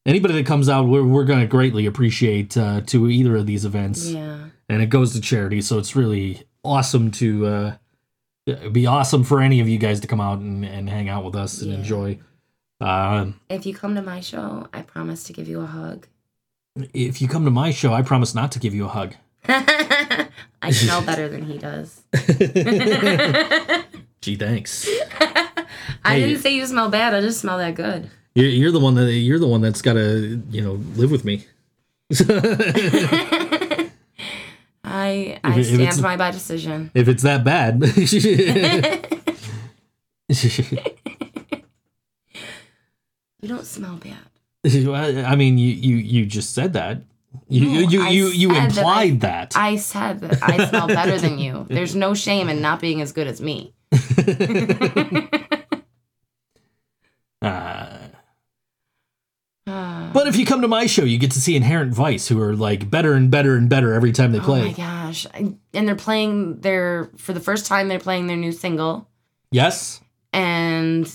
anybody 0.06 0.34
that 0.36 0.46
comes 0.46 0.68
out 0.70 0.88
we're 0.88 1.04
we're 1.04 1.24
going 1.26 1.40
to 1.40 1.48
greatly 1.48 1.86
appreciate 1.86 2.56
uh 2.58 2.82
to 2.88 3.10
either 3.10 3.36
of 3.36 3.46
these 3.46 3.66
events. 3.66 4.10
Yeah. 4.10 4.50
And 4.70 4.82
it 4.82 4.88
goes 4.88 5.14
to 5.14 5.22
charity, 5.22 5.62
so 5.62 5.78
it's 5.78 5.96
really 5.96 6.44
awesome 6.64 7.12
to 7.12 7.46
uh 7.46 7.76
be 8.72 8.86
awesome 8.86 9.24
for 9.24 9.40
any 9.42 9.60
of 9.62 9.68
you 9.70 9.78
guys 9.78 10.00
to 10.02 10.08
come 10.08 10.20
out 10.20 10.40
and, 10.40 10.66
and 10.66 10.90
hang 10.90 11.08
out 11.10 11.24
with 11.24 11.36
us 11.36 11.62
and 11.62 11.72
Yeah. 11.72 11.78
enjoy. 11.80 12.20
Um 12.82 13.40
If 13.50 13.66
you 13.66 13.74
come 13.74 13.96
to 13.96 14.02
my 14.02 14.20
show, 14.20 14.68
I 14.74 14.82
promise 14.82 15.24
to 15.26 15.34
give 15.34 15.48
you 15.48 15.62
a 15.62 15.66
hug. 15.66 16.08
if 16.94 17.22
you 17.22 17.28
come 17.28 17.46
to 17.46 17.52
my 17.52 17.72
show, 17.72 17.94
I 17.94 18.02
promise 18.02 18.34
not 18.36 18.52
to 18.54 18.60
give 18.60 18.74
you 18.74 18.86
a 18.86 18.90
hug. 18.90 19.14
I 19.48 20.72
smell 20.72 21.02
better 21.02 21.28
than 21.30 21.44
he 21.44 21.58
does. 21.58 22.02
Gee, 24.22 24.36
thanks. 24.38 24.88
I 25.20 26.14
Hey. 26.16 26.20
didn't 26.26 26.42
say 26.42 26.56
you 26.56 26.66
smell 26.66 26.90
bad. 26.90 27.14
I 27.14 27.20
just 27.22 27.42
smell 27.42 27.58
that 27.58 27.76
good. 27.76 28.10
You're, 28.36 28.48
you're 28.50 28.72
the 28.72 28.80
one 28.80 28.96
that 28.96 29.12
you're 29.14 29.40
the 29.40 29.48
one 29.48 29.62
that's 29.62 29.82
got 29.82 29.94
to 29.94 30.42
you 30.50 30.62
know 30.62 30.74
live 30.96 31.12
with 31.12 31.26
me. 31.26 31.46
I 34.84 35.40
If 35.44 35.44
I 35.44 35.60
if 35.60 35.66
stand 35.68 35.82
it's- 35.82 36.02
by 36.02 36.16
my 36.16 36.32
decision. 36.32 36.92
if 36.94 37.08
it's 37.08 37.24
that 37.24 37.44
bad. 37.44 37.82
You 43.42 43.50
don't 43.50 43.66
smell 43.66 43.98
bad. 43.98 44.66
I 45.26 45.36
mean, 45.36 45.58
you 45.58 45.68
you 45.74 45.96
you 45.98 46.26
just 46.26 46.54
said 46.54 46.74
that. 46.74 47.02
You 47.50 47.68
No, 47.68 47.80
you 47.90 48.02
I 48.04 48.10
you, 48.10 48.28
you 48.28 48.54
said 48.54 48.56
that 48.56 48.64
I- 48.64 48.78
implied 49.04 49.22
that. 49.22 49.58
I 49.58 49.76
said 49.76 50.20
that 50.22 50.42
I 50.44 50.66
smell 50.70 50.88
better 50.88 51.18
than 51.20 51.40
you. 51.40 51.66
There's 51.70 51.96
no 51.96 52.14
shame 52.14 52.48
in 52.48 52.62
not 52.62 52.80
being 52.80 53.02
as 53.02 53.12
good 53.12 53.28
as 53.28 53.42
me. 53.42 53.74
Uh, 57.42 57.98
but 59.66 60.28
if 60.28 60.36
you 60.36 60.46
come 60.46 60.62
to 60.62 60.68
my 60.68 60.86
show, 60.86 61.04
you 61.04 61.18
get 61.18 61.32
to 61.32 61.42
see 61.42 61.56
Inherent 61.56 61.94
Vice, 61.94 62.28
who 62.28 62.42
are 62.42 62.56
like 62.56 62.90
better 62.90 63.14
and 63.14 63.32
better 63.32 63.56
and 63.56 63.70
better 63.70 63.94
every 63.94 64.12
time 64.12 64.32
they 64.32 64.40
play. 64.40 64.62
Oh 64.62 64.66
my 64.66 64.74
gosh. 64.74 65.26
I- 65.34 65.54
And 65.74 65.88
they're 65.88 65.96
playing 65.96 66.60
their 66.62 67.10
for 67.18 67.34
the 67.34 67.40
first 67.40 67.66
time 67.66 67.88
they're 67.88 68.00
playing 68.00 68.28
their 68.28 68.38
new 68.38 68.52
single 68.52 69.08
yes, 69.52 70.02
and 70.34 71.06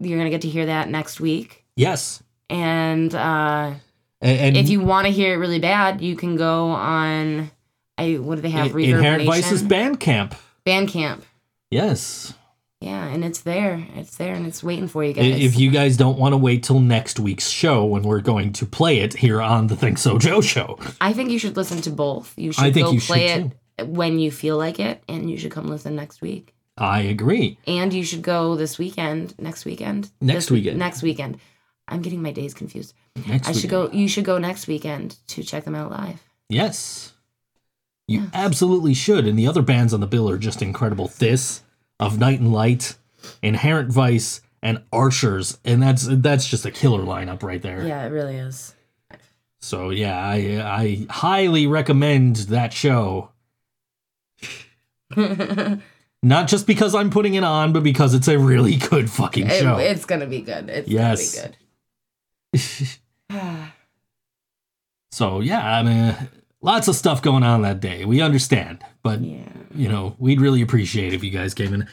you're 0.00 0.18
going 0.18 0.30
to 0.30 0.34
get 0.34 0.42
to 0.42 0.48
hear 0.48 0.66
that 0.66 0.88
next 0.90 1.20
week. 1.20 1.64
yes. 1.76 2.22
And 2.48 3.12
uh 3.14 3.72
And, 4.20 4.38
and 4.40 4.56
if 4.56 4.68
you 4.68 4.80
want 4.80 5.06
to 5.06 5.12
hear 5.12 5.34
it 5.34 5.38
really 5.38 5.58
bad, 5.58 6.00
you 6.00 6.14
can 6.16 6.36
go 6.36 6.68
on 6.70 7.50
I 7.98 8.14
what 8.14 8.36
do 8.36 8.42
they 8.42 8.50
have? 8.50 8.66
Inherent 8.76 9.02
Reverberation? 9.22 9.26
Vice's 9.26 9.62
Bandcamp. 9.62 10.34
Bandcamp. 10.66 11.22
Yes. 11.70 12.34
Yeah, 12.80 13.06
and 13.06 13.24
it's 13.24 13.40
there. 13.40 13.86
It's 13.94 14.16
there 14.16 14.34
and 14.34 14.46
it's 14.46 14.62
waiting 14.62 14.86
for 14.86 15.02
you 15.02 15.14
guys. 15.14 15.40
If 15.40 15.58
you 15.58 15.70
guys 15.70 15.96
don't 15.96 16.18
want 16.18 16.34
to 16.34 16.36
wait 16.36 16.62
till 16.62 16.78
next 16.78 17.18
week's 17.18 17.48
show 17.48 17.84
when 17.86 18.02
we're 18.02 18.20
going 18.20 18.52
to 18.54 18.66
play 18.66 18.98
it 18.98 19.14
here 19.14 19.40
on 19.40 19.68
the 19.68 19.74
ThinkSoJoE 19.74 20.42
show, 20.42 20.78
I 21.00 21.12
think 21.14 21.30
you 21.30 21.38
should 21.38 21.56
listen 21.56 21.80
to 21.82 21.90
both. 21.90 22.34
You 22.36 22.52
should 22.52 22.64
I 22.64 22.72
think 22.72 22.86
go 22.86 22.92
you 22.92 23.00
should 23.00 23.06
play 23.06 23.52
it 23.78 23.88
when 23.88 24.18
you 24.18 24.30
feel 24.30 24.58
like 24.58 24.78
it, 24.78 25.02
and 25.08 25.30
you 25.30 25.38
should 25.38 25.50
come 25.52 25.68
listen 25.68 25.96
next 25.96 26.20
week. 26.20 26.54
I 26.78 27.00
agree. 27.00 27.58
And 27.66 27.92
you 27.94 28.04
should 28.04 28.20
go 28.22 28.54
this 28.56 28.78
weekend, 28.78 29.34
next 29.38 29.64
weekend, 29.64 30.10
Next 30.20 30.36
This 30.46 30.50
weekend. 30.50 30.78
next 30.78 31.02
weekend. 31.02 31.38
I'm 31.88 32.02
getting 32.02 32.20
my 32.20 32.32
days 32.32 32.52
confused. 32.52 32.92
Next 33.26 33.48
I 33.48 33.52
should 33.52 33.70
go. 33.70 33.90
You 33.90 34.08
should 34.08 34.24
go 34.24 34.36
next 34.38 34.66
weekend 34.66 35.16
to 35.28 35.42
check 35.42 35.64
them 35.64 35.74
out 35.74 35.90
live. 35.90 36.22
Yes. 36.50 37.12
You 38.08 38.24
absolutely 38.34 38.92
should. 38.94 39.26
And 39.26 39.38
the 39.38 39.46
other 39.46 39.62
bands 39.62 39.94
on 39.94 40.00
the 40.00 40.06
bill 40.06 40.28
are 40.28 40.38
just 40.38 40.62
incredible. 40.62 41.10
This, 41.18 41.62
Of 41.98 42.18
Night 42.18 42.40
and 42.40 42.52
Light, 42.52 42.96
Inherent 43.42 43.90
Vice, 43.92 44.40
and 44.62 44.82
Archers. 44.92 45.58
And 45.64 45.82
that's 45.82 46.06
that's 46.08 46.46
just 46.46 46.66
a 46.66 46.70
killer 46.70 47.02
lineup 47.02 47.42
right 47.42 47.62
there. 47.62 47.86
Yeah, 47.86 48.04
it 48.04 48.10
really 48.10 48.36
is. 48.36 48.74
So 49.60 49.90
yeah, 49.90 50.18
I 50.18 50.34
I 50.62 51.06
highly 51.10 51.66
recommend 51.66 52.36
that 52.36 52.72
show. 52.72 53.30
Not 56.22 56.48
just 56.48 56.66
because 56.66 56.94
I'm 56.94 57.10
putting 57.10 57.34
it 57.34 57.44
on, 57.44 57.72
but 57.72 57.82
because 57.82 58.14
it's 58.14 58.28
a 58.28 58.38
really 58.38 58.76
good 58.76 59.08
fucking 59.10 59.46
It- 59.46 59.60
show. 59.60 59.76
it's 59.78 60.04
gonna 60.04 60.26
be 60.26 60.40
good. 60.40 60.68
It's 60.68 60.88
Yes. 60.88 61.36
gonna 61.36 61.54
be 62.52 62.58
good. 62.58 62.88
so 65.12 65.40
yeah, 65.40 65.64
I 65.78 65.82
mean, 65.82 66.16
lots 66.60 66.88
of 66.88 66.96
stuff 66.96 67.22
going 67.22 67.42
on 67.42 67.62
that 67.62 67.80
day. 67.80 68.04
We 68.04 68.20
understand, 68.20 68.82
but 69.02 69.20
yeah. 69.20 69.48
You 69.76 69.88
know, 69.88 70.14
we'd 70.18 70.40
really 70.40 70.62
appreciate 70.62 71.12
if 71.14 71.22
you 71.24 71.30
guys 71.30 71.54
came 71.54 71.72
in. 71.74 71.88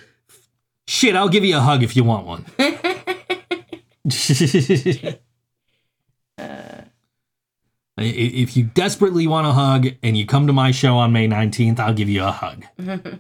Shit, 0.88 1.16
I'll 1.16 1.30
give 1.30 1.46
you 1.46 1.58
a 1.58 1.62
hug 1.62 1.84
if 1.84 1.96
you 1.96 2.04
want 2.04 2.26
one. 2.28 2.46
I- 6.38 8.04
if 8.06 8.58
you 8.58 8.64
desperately 8.64 9.28
want 9.28 9.46
a 9.48 9.52
hug 9.54 9.88
and 10.02 10.18
you 10.18 10.26
come 10.26 10.48
to 10.48 10.54
my 10.54 10.72
show 10.72 10.96
on 10.98 11.12
May 11.14 11.28
19th, 11.28 11.80
I'll 11.80 11.94
give 11.94 12.10
you 12.10 12.24
a 12.24 12.32
hug. 12.32 12.66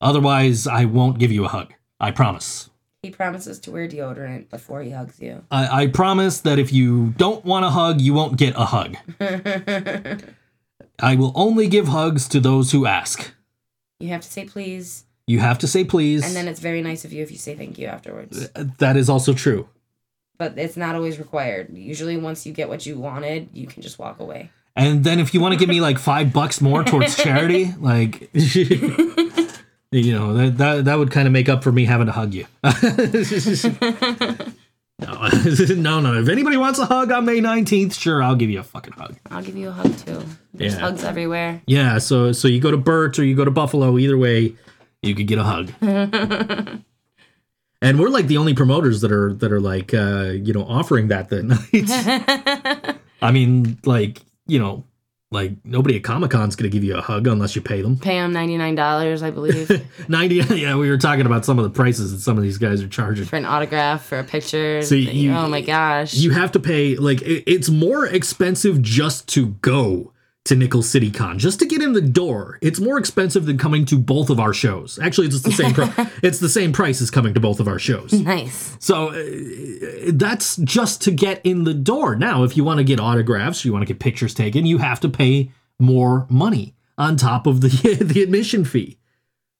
Otherwise, 0.00 0.66
I 0.68 0.84
won't 0.84 1.18
give 1.18 1.32
you 1.32 1.44
a 1.44 1.48
hug. 1.48 1.74
I 1.98 2.12
promise. 2.12 2.70
He 3.02 3.10
promises 3.10 3.58
to 3.60 3.70
wear 3.72 3.88
deodorant 3.88 4.48
before 4.48 4.82
he 4.82 4.90
hugs 4.90 5.20
you. 5.20 5.44
I, 5.50 5.82
I 5.82 5.86
promise 5.88 6.40
that 6.42 6.58
if 6.60 6.72
you 6.72 7.14
don't 7.16 7.44
want 7.44 7.64
a 7.64 7.70
hug, 7.70 8.00
you 8.00 8.14
won't 8.14 8.36
get 8.36 8.54
a 8.56 8.64
hug. 8.66 8.96
I 11.00 11.14
will 11.16 11.32
only 11.34 11.66
give 11.68 11.88
hugs 11.88 12.28
to 12.28 12.40
those 12.40 12.70
who 12.72 12.86
ask. 12.86 13.32
You 14.00 14.08
have 14.08 14.20
to 14.22 14.28
say 14.28 14.44
please, 14.44 15.04
You 15.26 15.40
have 15.40 15.58
to 15.58 15.66
say 15.66 15.84
please. 15.84 16.24
and 16.24 16.34
then 16.36 16.46
it's 16.48 16.60
very 16.60 16.82
nice 16.82 17.04
of 17.04 17.12
you 17.12 17.22
if 17.22 17.30
you 17.32 17.38
say 17.38 17.54
thank 17.54 17.78
you 17.78 17.86
afterwards. 17.86 18.48
Uh, 18.54 18.64
that 18.78 18.96
is 18.96 19.08
also 19.10 19.34
true. 19.34 19.68
But 20.38 20.56
it's 20.56 20.76
not 20.76 20.94
always 20.94 21.18
required. 21.18 21.76
Usually, 21.76 22.16
once 22.16 22.46
you 22.46 22.52
get 22.52 22.68
what 22.68 22.86
you 22.86 22.96
wanted, 22.98 23.48
you 23.52 23.66
can 23.66 23.82
just 23.82 23.98
walk 23.98 24.20
away. 24.20 24.50
And 24.76 25.02
then 25.02 25.18
if 25.18 25.34
you 25.34 25.40
want 25.40 25.54
to 25.54 25.58
give 25.58 25.68
me 25.68 25.80
like 25.80 25.98
five 25.98 26.32
bucks 26.32 26.60
more 26.60 26.84
towards 26.84 27.16
charity, 27.22 27.74
like 27.80 28.30
you 28.34 30.12
know, 30.12 30.34
that 30.34 30.58
that, 30.58 30.84
that 30.84 30.98
would 30.98 31.10
kind 31.10 31.26
of 31.26 31.32
make 31.32 31.48
up 31.48 31.64
for 31.64 31.72
me 31.72 31.84
having 31.86 32.06
to 32.06 32.12
hug 32.12 32.34
you. 32.34 32.46
no, 35.00 35.28
no, 35.76 36.00
no. 36.00 36.14
If 36.20 36.28
anybody 36.28 36.56
wants 36.56 36.80
a 36.80 36.86
hug 36.86 37.12
on 37.12 37.24
May 37.24 37.38
19th, 37.40 37.94
sure, 37.98 38.20
I'll 38.22 38.34
give 38.34 38.50
you 38.50 38.58
a 38.58 38.62
fucking 38.64 38.94
hug. 38.94 39.16
I'll 39.30 39.42
give 39.44 39.56
you 39.56 39.68
a 39.68 39.72
hug 39.72 39.96
too. 39.98 40.22
There's 40.54 40.74
Yeah. 40.74 40.80
hugs 40.80 41.04
everywhere. 41.04 41.62
Yeah, 41.66 41.98
so 41.98 42.32
so 42.32 42.48
you 42.48 42.60
go 42.60 42.70
to 42.72 42.76
Burt 42.76 43.16
or 43.18 43.24
you 43.24 43.36
go 43.36 43.44
to 43.44 43.50
Buffalo, 43.50 43.96
either 43.98 44.18
way, 44.18 44.54
you 45.02 45.14
could 45.14 45.28
get 45.28 45.38
a 45.38 45.44
hug. 45.44 45.70
and 45.80 46.82
we're 48.00 48.08
like 48.08 48.26
the 48.26 48.38
only 48.38 48.54
promoters 48.54 49.00
that 49.02 49.12
are 49.12 49.32
that 49.34 49.52
are 49.52 49.60
like 49.60 49.94
uh, 49.94 50.32
you 50.34 50.52
know, 50.52 50.64
offering 50.64 51.08
that 51.08 51.28
that 51.28 51.44
night. 52.84 52.98
I 53.22 53.30
mean, 53.30 53.78
like, 53.84 54.20
you 54.46 54.58
know, 54.58 54.84
like 55.30 55.52
nobody 55.64 55.96
at 55.96 56.02
Comic 56.04 56.30
Con's 56.30 56.56
gonna 56.56 56.70
give 56.70 56.84
you 56.84 56.96
a 56.96 57.02
hug 57.02 57.26
unless 57.26 57.54
you 57.54 57.60
pay 57.60 57.82
them. 57.82 57.98
Pay 57.98 58.18
them 58.18 58.32
ninety 58.32 58.56
nine 58.56 58.74
dollars, 58.74 59.22
I 59.22 59.30
believe, 59.30 59.70
Ninety 60.08 60.36
yeah, 60.36 60.76
we 60.76 60.88
were 60.88 60.96
talking 60.96 61.26
about 61.26 61.44
some 61.44 61.58
of 61.58 61.64
the 61.64 61.70
prices 61.70 62.12
that 62.12 62.20
some 62.20 62.36
of 62.38 62.42
these 62.42 62.56
guys 62.58 62.82
are 62.82 62.88
charging. 62.88 63.26
for 63.26 63.36
an 63.36 63.44
autograph, 63.44 64.04
for 64.06 64.18
a 64.18 64.24
picture. 64.24 64.80
See, 64.82 65.10
you- 65.10 65.32
oh 65.32 65.48
my 65.48 65.60
gosh. 65.60 66.14
You 66.14 66.30
have 66.30 66.52
to 66.52 66.60
pay 66.60 66.96
like 66.96 67.20
it, 67.22 67.44
it's 67.46 67.68
more 67.68 68.06
expensive 68.06 68.80
just 68.80 69.28
to 69.28 69.48
go 69.60 70.12
to 70.48 70.56
Nickel 70.56 70.82
City 70.82 71.10
Con, 71.10 71.38
just 71.38 71.58
to 71.60 71.66
get 71.66 71.82
in 71.82 71.92
the 71.92 72.00
door. 72.00 72.58
It's 72.60 72.80
more 72.80 72.98
expensive 72.98 73.46
than 73.46 73.58
coming 73.58 73.84
to 73.86 73.98
both 73.98 74.30
of 74.30 74.40
our 74.40 74.52
shows. 74.52 74.98
Actually, 74.98 75.28
it's 75.28 75.42
the 75.42 75.52
same. 75.52 75.74
Pri- 75.74 76.10
it's 76.22 76.40
the 76.40 76.48
same 76.48 76.72
price 76.72 77.00
as 77.00 77.10
coming 77.10 77.34
to 77.34 77.40
both 77.40 77.60
of 77.60 77.68
our 77.68 77.78
shows. 77.78 78.12
nice. 78.12 78.76
So 78.80 79.10
uh, 79.10 80.10
that's 80.12 80.56
just 80.56 81.02
to 81.02 81.10
get 81.10 81.40
in 81.44 81.64
the 81.64 81.74
door. 81.74 82.16
Now, 82.16 82.42
if 82.42 82.56
you 82.56 82.64
want 82.64 82.78
to 82.78 82.84
get 82.84 82.98
autographs, 82.98 83.64
you 83.64 83.72
want 83.72 83.82
to 83.82 83.86
get 83.86 84.00
pictures 84.00 84.34
taken, 84.34 84.66
you 84.66 84.78
have 84.78 85.00
to 85.00 85.08
pay 85.08 85.50
more 85.78 86.26
money 86.28 86.74
on 86.96 87.16
top 87.16 87.46
of 87.46 87.60
the 87.60 87.68
the 88.02 88.22
admission 88.22 88.64
fee. 88.64 88.98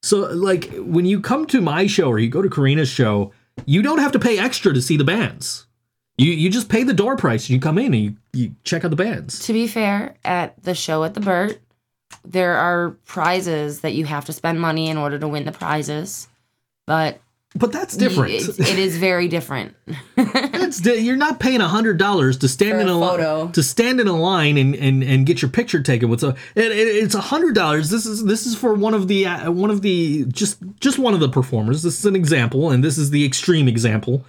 So, 0.02 0.20
like 0.20 0.72
when 0.78 1.06
you 1.06 1.20
come 1.20 1.46
to 1.46 1.60
my 1.60 1.86
show 1.86 2.08
or 2.08 2.18
you 2.18 2.28
go 2.28 2.42
to 2.42 2.48
Corina's 2.48 2.88
show, 2.88 3.32
you 3.66 3.82
don't 3.82 3.98
have 3.98 4.12
to 4.12 4.18
pay 4.18 4.38
extra 4.38 4.72
to 4.72 4.82
see 4.82 4.96
the 4.96 5.04
bands. 5.04 5.66
You 6.18 6.32
you 6.32 6.50
just 6.50 6.68
pay 6.68 6.82
the 6.82 6.92
door 6.92 7.16
price 7.16 7.44
and 7.44 7.50
you 7.50 7.60
come 7.60 7.78
in 7.78 7.94
and 7.94 8.02
you, 8.02 8.16
you 8.32 8.54
check 8.64 8.84
out 8.84 8.90
the 8.90 8.96
bands. 8.96 9.38
To 9.46 9.52
be 9.52 9.66
fair, 9.68 10.16
at 10.24 10.60
the 10.62 10.74
show 10.74 11.04
at 11.04 11.14
the 11.14 11.20
Burt, 11.20 11.60
there 12.24 12.56
are 12.56 12.90
prizes 13.06 13.80
that 13.80 13.94
you 13.94 14.04
have 14.04 14.24
to 14.26 14.32
spend 14.32 14.60
money 14.60 14.88
in 14.88 14.96
order 14.96 15.18
to 15.18 15.28
win 15.28 15.44
the 15.44 15.52
prizes. 15.52 16.26
But 16.86 17.20
But 17.54 17.70
that's 17.70 17.96
different. 17.96 18.32
It, 18.32 18.58
it 18.58 18.78
is 18.80 18.96
very 18.96 19.28
different. 19.28 19.76
that's 20.16 20.80
di- 20.80 20.96
you're 20.96 21.16
not 21.16 21.38
paying 21.38 21.60
a 21.60 21.68
hundred 21.68 21.98
dollars 21.98 22.36
to 22.38 22.48
stand 22.48 22.80
in 22.80 22.88
a 22.88 22.92
a 22.92 22.98
li- 22.98 23.52
to 23.52 23.62
stand 23.62 24.00
in 24.00 24.08
a 24.08 24.16
line 24.16 24.56
and, 24.56 24.74
and, 24.74 25.04
and 25.04 25.24
get 25.24 25.40
your 25.40 25.50
picture 25.50 25.80
taken 25.80 26.08
with 26.08 26.24
a 26.24 26.30
it, 26.56 26.72
it, 26.72 26.88
it's 27.04 27.14
a 27.14 27.20
hundred 27.20 27.54
dollars. 27.54 27.90
This 27.90 28.06
is 28.06 28.24
this 28.24 28.44
is 28.44 28.56
for 28.56 28.74
one 28.74 28.94
of 28.94 29.06
the 29.06 29.26
uh, 29.26 29.52
one 29.52 29.70
of 29.70 29.82
the 29.82 30.24
just 30.26 30.58
just 30.80 30.98
one 30.98 31.14
of 31.14 31.20
the 31.20 31.28
performers. 31.28 31.82
This 31.82 31.98
is 32.00 32.06
an 32.06 32.16
example, 32.16 32.70
and 32.70 32.82
this 32.82 32.98
is 32.98 33.10
the 33.10 33.24
extreme 33.24 33.68
example. 33.68 34.24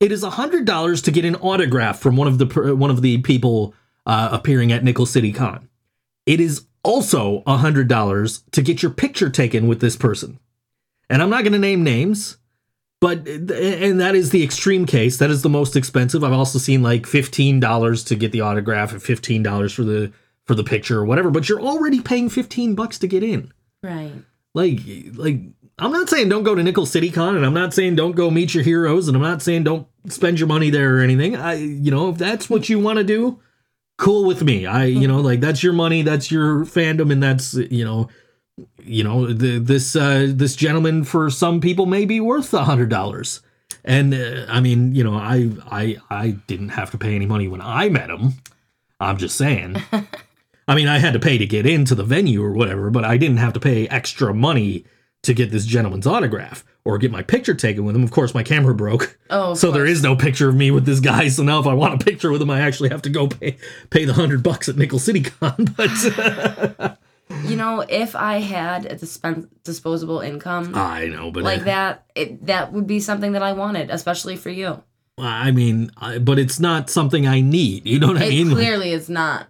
It 0.00 0.12
is 0.12 0.22
a 0.22 0.30
hundred 0.30 0.64
dollars 0.64 1.02
to 1.02 1.10
get 1.10 1.26
an 1.26 1.36
autograph 1.36 1.98
from 1.98 2.16
one 2.16 2.26
of 2.26 2.38
the 2.38 2.74
one 2.74 2.90
of 2.90 3.02
the 3.02 3.18
people 3.18 3.74
uh, 4.06 4.30
appearing 4.32 4.72
at 4.72 4.82
Nickel 4.82 5.06
City 5.06 5.30
Con. 5.30 5.68
It 6.24 6.40
is 6.40 6.64
also 6.82 7.42
a 7.46 7.58
hundred 7.58 7.86
dollars 7.86 8.42
to 8.52 8.62
get 8.62 8.82
your 8.82 8.92
picture 8.92 9.28
taken 9.28 9.68
with 9.68 9.80
this 9.80 9.96
person. 9.96 10.40
And 11.10 11.22
I'm 11.22 11.28
not 11.28 11.42
going 11.42 11.52
to 11.52 11.58
name 11.58 11.84
names, 11.84 12.38
but 13.00 13.28
and 13.28 14.00
that 14.00 14.14
is 14.14 14.30
the 14.30 14.42
extreme 14.42 14.86
case. 14.86 15.18
That 15.18 15.30
is 15.30 15.42
the 15.42 15.48
most 15.50 15.76
expensive. 15.76 16.24
I've 16.24 16.32
also 16.32 16.58
seen 16.58 16.82
like 16.82 17.06
fifteen 17.06 17.60
dollars 17.60 18.02
to 18.04 18.16
get 18.16 18.32
the 18.32 18.40
autograph 18.40 18.92
and 18.92 19.02
fifteen 19.02 19.42
dollars 19.42 19.72
for 19.72 19.82
the 19.82 20.12
for 20.44 20.54
the 20.54 20.64
picture 20.64 20.98
or 20.98 21.04
whatever. 21.04 21.30
But 21.30 21.48
you're 21.48 21.60
already 21.60 22.00
paying 22.00 22.30
fifteen 22.30 22.74
bucks 22.74 22.98
to 23.00 23.06
get 23.06 23.22
in. 23.22 23.52
Right. 23.82 24.12
Like 24.54 24.80
like 25.14 25.40
I'm 25.80 25.92
not 25.92 26.10
saying 26.10 26.28
don't 26.28 26.42
go 26.42 26.54
to 26.54 26.62
Nickel 26.62 26.86
City 26.86 27.10
Con, 27.10 27.36
and 27.36 27.46
I'm 27.46 27.54
not 27.54 27.72
saying 27.72 27.96
don't 27.96 28.12
go 28.12 28.30
meet 28.30 28.54
your 28.54 28.62
heroes, 28.62 29.08
and 29.08 29.16
I'm 29.16 29.22
not 29.22 29.42
saying 29.42 29.64
don't 29.64 29.88
spend 30.08 30.38
your 30.38 30.48
money 30.48 30.70
there 30.70 30.96
or 30.96 31.00
anything. 31.00 31.36
I 31.36 31.54
you 31.54 31.90
know 31.90 32.10
if 32.10 32.18
that's 32.18 32.50
what 32.50 32.68
you 32.68 32.78
want 32.78 32.98
to 32.98 33.04
do, 33.04 33.40
cool 33.96 34.26
with 34.26 34.42
me. 34.42 34.66
I 34.66 34.84
you 34.84 35.08
know 35.08 35.20
like 35.20 35.40
that's 35.40 35.62
your 35.62 35.72
money, 35.72 36.02
that's 36.02 36.30
your 36.30 36.64
fandom, 36.64 37.10
and 37.10 37.22
that's 37.22 37.54
you 37.54 37.84
know 37.84 38.08
you 38.82 39.04
know 39.04 39.32
the, 39.32 39.58
this 39.58 39.96
uh, 39.96 40.26
this 40.28 40.54
gentleman 40.54 41.04
for 41.04 41.30
some 41.30 41.60
people 41.60 41.86
may 41.86 42.04
be 42.04 42.20
worth 42.20 42.52
a 42.52 42.64
hundred 42.64 42.90
dollars. 42.90 43.40
And 43.84 44.12
uh, 44.12 44.46
I 44.48 44.60
mean, 44.60 44.94
you 44.94 45.02
know, 45.02 45.14
I 45.14 45.50
I 45.70 45.96
I 46.10 46.30
didn't 46.46 46.70
have 46.70 46.90
to 46.90 46.98
pay 46.98 47.14
any 47.14 47.26
money 47.26 47.48
when 47.48 47.62
I 47.62 47.88
met 47.88 48.10
him. 48.10 48.34
I'm 48.98 49.16
just 49.16 49.36
saying. 49.36 49.76
I 50.68 50.74
mean, 50.74 50.86
I 50.86 50.98
had 50.98 51.14
to 51.14 51.18
pay 51.18 51.38
to 51.38 51.46
get 51.46 51.66
into 51.66 51.94
the 51.94 52.04
venue 52.04 52.44
or 52.44 52.52
whatever, 52.52 52.90
but 52.90 53.04
I 53.04 53.16
didn't 53.16 53.38
have 53.38 53.54
to 53.54 53.60
pay 53.60 53.88
extra 53.88 54.32
money 54.32 54.84
to 55.22 55.34
get 55.34 55.50
this 55.50 55.64
gentleman's 55.66 56.06
autograph 56.06 56.64
or 56.84 56.96
get 56.98 57.10
my 57.10 57.22
picture 57.22 57.54
taken 57.54 57.84
with 57.84 57.94
him. 57.94 58.02
Of 58.02 58.10
course, 58.10 58.32
my 58.34 58.42
camera 58.42 58.74
broke. 58.74 59.18
Oh, 59.28 59.54
so 59.54 59.70
there 59.70 59.82
course. 59.84 59.98
is 59.98 60.02
no 60.02 60.16
picture 60.16 60.48
of 60.48 60.54
me 60.56 60.70
with 60.70 60.86
this 60.86 61.00
guy. 61.00 61.28
So 61.28 61.42
now 61.42 61.60
if 61.60 61.66
I 61.66 61.74
want 61.74 62.00
a 62.00 62.04
picture 62.04 62.32
with 62.32 62.40
him, 62.40 62.50
I 62.50 62.60
actually 62.60 62.88
have 62.88 63.02
to 63.02 63.10
go 63.10 63.28
pay 63.28 63.56
pay 63.90 64.04
the 64.04 64.14
hundred 64.14 64.42
bucks 64.42 64.68
at 64.68 64.76
Nickel 64.76 64.98
City 64.98 65.22
Con. 65.22 65.74
But 65.76 66.98
You 67.48 67.54
know, 67.56 67.84
if 67.88 68.16
I 68.16 68.38
had 68.38 68.86
a 68.86 68.96
dispen- 68.96 69.48
disposable 69.62 70.18
income 70.20 70.72
I 70.74 71.06
know, 71.06 71.30
but 71.30 71.44
like 71.44 71.62
that, 71.64 72.04
it, 72.16 72.44
that 72.46 72.72
would 72.72 72.88
be 72.88 72.98
something 72.98 73.32
that 73.32 73.42
I 73.42 73.52
wanted, 73.52 73.88
especially 73.90 74.34
for 74.36 74.50
you. 74.50 74.82
I 75.16 75.52
mean, 75.52 75.92
I, 75.96 76.18
but 76.18 76.40
it's 76.40 76.58
not 76.58 76.90
something 76.90 77.28
I 77.28 77.40
need. 77.40 77.86
You 77.86 78.00
know 78.00 78.08
what 78.08 78.16
I 78.16 78.24
It 78.24 78.30
mean? 78.30 78.48
Like, 78.48 78.56
clearly 78.56 78.90
is 78.90 79.08
not. 79.08 79.46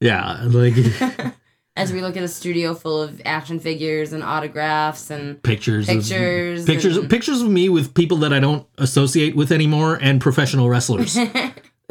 yeah, 0.00 0.44
like 0.46 0.74
As 1.76 1.92
we 1.92 2.02
look 2.02 2.16
at 2.16 2.22
a 2.22 2.28
studio 2.28 2.72
full 2.72 3.02
of 3.02 3.20
action 3.24 3.58
figures 3.58 4.12
and 4.12 4.22
autographs 4.22 5.10
and 5.10 5.42
pictures, 5.42 5.86
Pictures 5.86 6.60
of, 6.60 6.66
pictures, 6.66 6.96
and- 6.96 7.10
pictures 7.10 7.40
of 7.42 7.48
me 7.48 7.68
with 7.68 7.94
people 7.94 8.18
that 8.18 8.32
I 8.32 8.38
don't 8.38 8.64
associate 8.78 9.34
with 9.34 9.50
anymore, 9.50 9.98
and 10.00 10.20
professional 10.20 10.68
wrestlers. 10.68 11.18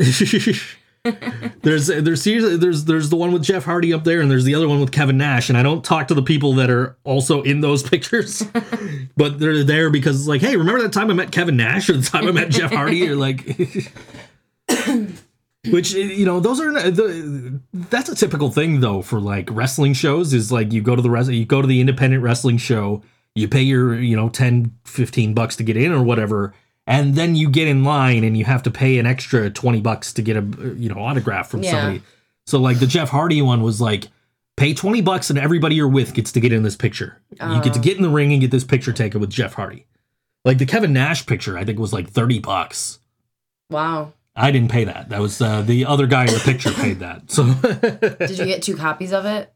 there's 1.63 1.87
there's 1.87 2.23
there's 2.23 2.85
there's 2.85 3.09
the 3.09 3.17
one 3.17 3.33
with 3.33 3.43
Jeff 3.43 3.65
Hardy 3.65 3.91
up 3.91 4.05
there, 4.05 4.21
and 4.21 4.31
there's 4.31 4.45
the 4.45 4.55
other 4.55 4.69
one 4.69 4.79
with 4.79 4.93
Kevin 4.93 5.17
Nash, 5.17 5.49
and 5.49 5.57
I 5.57 5.63
don't 5.63 5.83
talk 5.83 6.07
to 6.07 6.13
the 6.13 6.21
people 6.21 6.53
that 6.53 6.69
are 6.69 6.95
also 7.03 7.41
in 7.41 7.59
those 7.59 7.83
pictures, 7.89 8.41
but 9.17 9.37
they're 9.37 9.65
there 9.65 9.89
because 9.89 10.17
it's 10.17 10.29
like, 10.29 10.39
hey, 10.39 10.55
remember 10.55 10.81
that 10.81 10.93
time 10.93 11.11
I 11.11 11.13
met 11.13 11.33
Kevin 11.33 11.57
Nash, 11.57 11.89
or 11.89 11.97
the 11.97 12.03
time 12.03 12.25
I 12.25 12.31
met 12.31 12.49
Jeff 12.51 12.71
Hardy, 12.71 13.09
or 13.09 13.17
like. 13.17 13.45
Which 15.69 15.95
eh, 15.95 15.99
you 15.99 16.25
know, 16.25 16.39
those 16.39 16.59
are 16.59 16.71
the 16.91 17.59
that's 17.73 18.09
a 18.09 18.15
typical 18.15 18.51
thing 18.51 18.81
though 18.81 19.01
for 19.01 19.19
like 19.21 19.47
wrestling 19.51 19.93
shows 19.93 20.33
is 20.33 20.51
like 20.51 20.73
you 20.73 20.81
go 20.81 20.95
to 20.95 21.01
the 21.01 21.09
res- 21.09 21.29
you 21.29 21.45
go 21.45 21.61
to 21.61 21.67
the 21.67 21.79
independent 21.79 22.21
wrestling 22.21 22.57
show, 22.57 23.01
you 23.35 23.47
pay 23.47 23.61
your, 23.61 23.95
you 23.99 24.15
know, 24.15 24.29
10 24.29 24.71
15 24.83 25.33
bucks 25.33 25.55
to 25.55 25.63
get 25.63 25.77
in 25.77 25.91
or 25.91 26.03
whatever, 26.03 26.53
and 26.85 27.15
then 27.15 27.35
you 27.35 27.49
get 27.49 27.67
in 27.67 27.83
line 27.85 28.23
and 28.25 28.37
you 28.37 28.43
have 28.43 28.63
to 28.63 28.71
pay 28.71 28.97
an 28.99 29.05
extra 29.05 29.49
20 29.49 29.79
bucks 29.79 30.11
to 30.13 30.21
get 30.21 30.35
a 30.35 30.41
you 30.77 30.89
know, 30.89 30.99
autograph 30.99 31.49
from 31.49 31.63
Yeah. 31.63 31.71
somebody. 31.71 32.03
So 32.45 32.59
like 32.59 32.79
the 32.79 32.87
Jeff 32.87 33.09
Hardy 33.09 33.41
one 33.41 33.63
was 33.63 33.79
like 33.79 34.09
pay 34.57 34.73
20 34.73 35.01
bucks 35.01 35.29
and 35.29 35.39
everybody 35.39 35.75
you're 35.75 35.87
with 35.87 36.13
gets 36.13 36.33
to 36.33 36.41
get 36.41 36.51
in 36.51 36.63
this 36.63 36.75
picture. 36.75 37.21
You 37.31 37.61
get 37.61 37.73
to 37.73 37.79
oh. 37.79 37.81
get 37.81 37.95
in 37.95 38.03
the 38.03 38.09
ring 38.09 38.33
and 38.33 38.41
get 38.41 38.51
this 38.51 38.65
picture 38.65 38.91
taken 38.91 39.21
with 39.21 39.29
Jeff 39.29 39.53
Hardy. 39.53 39.85
Like 40.43 40.57
the 40.57 40.65
Kevin 40.65 40.91
Nash 40.91 41.25
picture 41.25 41.57
I 41.57 41.63
think 41.63 41.79
was 41.79 41.93
like 41.93 42.09
30 42.09 42.39
bucks. 42.39 42.99
wow. 43.69 44.11
I 44.35 44.51
didn't 44.51 44.71
pay 44.71 44.85
that. 44.85 45.09
That 45.09 45.19
was 45.21 45.39
uh, 45.41 45.61
the 45.61 45.85
other 45.85 46.07
guy 46.07 46.25
in 46.25 46.33
the 46.33 46.39
picture 46.39 46.71
paid 46.73 46.99
that. 46.99 47.29
So, 47.31 47.43
Did 48.27 48.37
you 48.39 48.45
get 48.45 48.63
two 48.63 48.75
copies 48.75 49.13
of 49.13 49.25
it? 49.25 49.53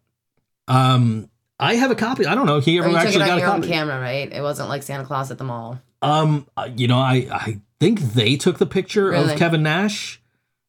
um, 0.68 1.30
I 1.60 1.74
have 1.76 1.90
a 1.90 1.96
copy. 1.96 2.28
I 2.28 2.36
don't 2.36 2.46
know. 2.46 2.60
He 2.60 2.78
ever 2.78 2.88
you 2.88 2.94
took 2.94 3.02
actually 3.04 3.16
it 3.16 3.22
on 3.24 3.28
got 3.30 3.38
a 3.38 3.42
your 3.42 3.50
own 3.52 3.64
camera, 3.64 4.00
right? 4.00 4.32
It 4.32 4.42
wasn't 4.44 4.70
like 4.70 4.84
Santa 4.84 5.06
Claus 5.06 5.32
at 5.32 5.40
the 5.40 5.44
mall. 5.44 5.80
Um, 6.04 6.46
uh, 6.56 6.70
you 6.76 6.88
know, 6.88 7.00
I 7.00 7.28
I 7.32 7.60
think 7.80 8.00
they 8.14 8.36
took 8.36 8.60
the 8.60 8.68
picture 8.68 9.08
Really? 9.10 9.34
of 9.34 9.40
Kevin 9.40 9.64
Nash. 9.64 10.22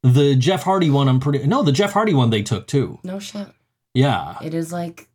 The 0.02 0.34
Jeff 0.36 0.62
Hardy 0.62 0.88
one, 0.88 1.06
I'm 1.08 1.20
pretty. 1.20 1.46
No, 1.46 1.62
the 1.62 1.72
Jeff 1.72 1.92
Hardy 1.92 2.14
one 2.14 2.30
they 2.30 2.42
took 2.42 2.66
too. 2.66 2.98
No 3.04 3.18
shit. 3.18 3.48
Yeah. 3.92 4.36
It 4.42 4.54
is 4.54 4.72
like, 4.72 5.08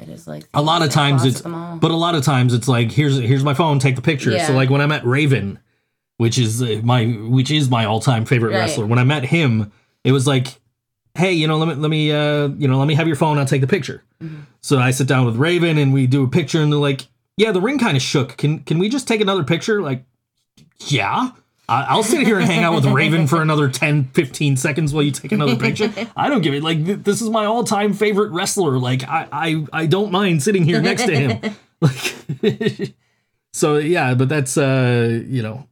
it 0.00 0.08
is 0.08 0.28
like 0.28 0.44
A 0.54 0.62
lot 0.62 0.82
of 0.82 0.92
Santa 0.92 0.94
times 1.10 1.22
Claus 1.22 1.26
it's, 1.32 1.36
at 1.38 1.42
the 1.44 1.48
mall. 1.48 1.78
but 1.78 1.90
a 1.90 1.96
lot 1.96 2.14
of 2.14 2.22
times 2.22 2.54
it's 2.54 2.68
like 2.68 2.92
here's 2.92 3.16
here's 3.18 3.42
my 3.42 3.54
phone, 3.54 3.80
take 3.80 3.96
the 3.96 4.02
picture. 4.02 4.30
Yeah. 4.30 4.46
So 4.46 4.52
like 4.52 4.70
when 4.70 4.80
I 4.82 4.86
met 4.86 5.04
Raven, 5.04 5.58
which 6.18 6.38
is 6.38 6.62
uh, 6.62 6.80
my 6.84 7.06
which 7.06 7.50
is 7.50 7.68
my 7.70 7.84
all 7.86 7.98
time 8.00 8.24
favorite 8.26 8.50
Right. 8.52 8.58
wrestler. 8.58 8.86
When 8.86 8.98
I 8.98 9.04
met 9.04 9.24
him, 9.24 9.72
it 10.04 10.12
was 10.12 10.26
like, 10.26 10.60
hey, 11.14 11.32
you 11.32 11.48
know, 11.48 11.56
let 11.56 11.66
me 11.68 11.74
let 11.74 11.90
me 11.90 12.12
uh 12.12 12.48
you 12.48 12.68
know 12.68 12.78
let 12.78 12.86
me 12.86 12.94
have 12.94 13.06
your 13.06 13.16
phone. 13.16 13.38
I'll 13.38 13.46
take 13.46 13.62
the 13.62 13.66
picture. 13.66 14.04
Mm-hmm. 14.22 14.42
So 14.60 14.78
I 14.78 14.90
sit 14.92 15.08
down 15.08 15.24
with 15.26 15.36
Raven 15.36 15.78
and 15.78 15.92
we 15.92 16.06
do 16.06 16.22
a 16.22 16.28
picture, 16.28 16.60
and 16.60 16.70
they're 16.70 16.78
like, 16.78 17.06
yeah, 17.36 17.50
the 17.52 17.60
ring 17.60 17.78
kind 17.78 17.96
of 17.96 18.02
shook. 18.02 18.36
Can 18.36 18.58
can 18.60 18.78
we 18.78 18.88
just 18.88 19.08
take 19.08 19.20
another 19.20 19.42
picture? 19.44 19.80
Like, 19.80 20.04
yeah. 20.86 21.30
I'll 21.70 22.02
sit 22.02 22.26
here 22.26 22.38
and 22.38 22.46
hang 22.46 22.64
out 22.64 22.74
with 22.74 22.86
Raven 23.00 23.26
for 23.26 23.42
another 23.42 23.68
10, 23.68 24.04
15 24.14 24.56
seconds 24.56 24.94
while 24.94 25.02
you 25.02 25.10
take 25.10 25.32
another 25.32 25.54
picture. 25.54 25.92
I 26.16 26.30
don't 26.30 26.40
give 26.40 26.54
it. 26.54 26.62
Like, 26.62 26.82
th- 26.82 27.00
this 27.02 27.20
is 27.20 27.28
my 27.28 27.44
all 27.44 27.62
time 27.62 27.92
favorite 27.92 28.30
wrestler. 28.32 28.78
Like, 28.78 29.06
I, 29.06 29.28
I, 29.30 29.66
I 29.74 29.84
don't 29.84 30.10
mind 30.10 30.42
sitting 30.42 30.64
here 30.64 30.80
next 30.80 31.04
to 31.04 31.14
him. 31.14 31.56
Like, 31.80 32.94
so 33.52 33.76
yeah, 33.76 34.14
but 34.14 34.28
that's, 34.28 34.56
uh, 34.56 35.22
you 35.26 35.42
know, 35.42 35.66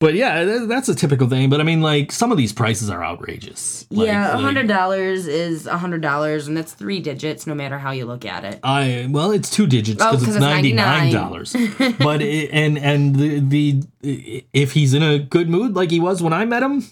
but 0.00 0.14
yeah, 0.14 0.44
that's 0.66 0.88
a 0.88 0.94
typical 0.94 1.28
thing. 1.28 1.48
But 1.50 1.60
I 1.60 1.64
mean, 1.64 1.80
like, 1.80 2.12
some 2.12 2.30
of 2.32 2.36
these 2.38 2.52
prices 2.52 2.90
are 2.90 3.02
outrageous. 3.04 3.86
Like- 3.90 4.08
yeah, 4.08 4.34
a 4.34 4.38
hundred 4.38 4.66
dollars 4.68 5.26
is 5.26 5.66
a 5.66 5.78
hundred 5.78 6.02
dollars, 6.02 6.46
and 6.48 6.56
that's 6.56 6.72
three 6.72 7.00
digits, 7.00 7.46
no 7.46 7.54
matter 7.54 7.78
how 7.78 7.90
you 7.92 8.04
look 8.04 8.24
at 8.24 8.44
it. 8.44 8.60
I 8.62 9.06
well, 9.10 9.30
it's 9.30 9.48
two 9.50 9.66
digits 9.66 10.02
Oh, 10.02 10.14
it's 10.14 10.26
it's 10.26 10.36
ninety 10.36 10.72
nine 10.72 11.12
dollars. 11.12 11.54
but 11.98 12.20
it, 12.22 12.50
and 12.52 12.76
and 12.78 13.16
the 13.16 13.40
the 13.40 14.44
if 14.52 14.72
he's 14.72 14.94
in 14.94 15.02
a 15.02 15.18
good 15.18 15.48
mood 15.48 15.74
like 15.74 15.90
he 15.90 16.00
was 16.00 16.22
when 16.22 16.32
I 16.32 16.44
met 16.44 16.62
him, 16.62 16.84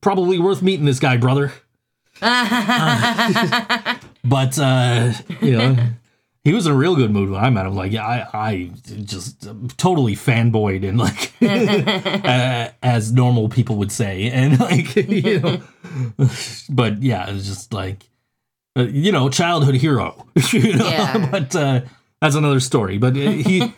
probably 0.00 0.38
worth 0.38 0.62
meeting 0.62 0.86
this 0.86 0.98
guy, 0.98 1.16
brother. 1.16 1.52
But 4.22 4.58
uh, 4.58 5.12
you 5.40 5.52
know, 5.52 5.76
he 6.44 6.52
was 6.54 6.66
in 6.66 6.72
a 6.72 6.76
real 6.76 6.96
good 6.96 7.10
mood 7.10 7.30
when 7.30 7.42
I 7.44 7.50
met 7.50 7.66
him. 7.66 7.74
Like 7.74 7.94
I 7.94 8.26
I 8.32 8.70
just 9.04 9.46
totally 9.76 10.16
fanboyed 10.16 10.88
and 10.88 10.98
like 10.98 11.32
uh, 12.24 12.70
as 12.82 13.12
normal 13.12 13.48
people 13.48 13.76
would 13.76 13.92
say, 13.92 14.30
and 14.30 14.58
like 14.58 14.94
you 15.08 15.40
know, 15.40 15.60
but 16.70 17.02
yeah, 17.02 17.28
it's 17.30 17.46
just 17.46 17.72
like 17.72 18.08
uh, 18.78 18.82
you 18.82 19.12
know, 19.12 19.28
childhood 19.28 19.74
hero. 19.74 20.26
you 20.52 20.76
know, 20.76 20.88
Yeah. 20.88 21.28
but 21.30 21.54
uh, 21.56 21.80
that's 22.22 22.34
another 22.36 22.60
story. 22.60 22.98
But 22.98 23.14
uh, 23.16 23.30
he. 23.30 23.72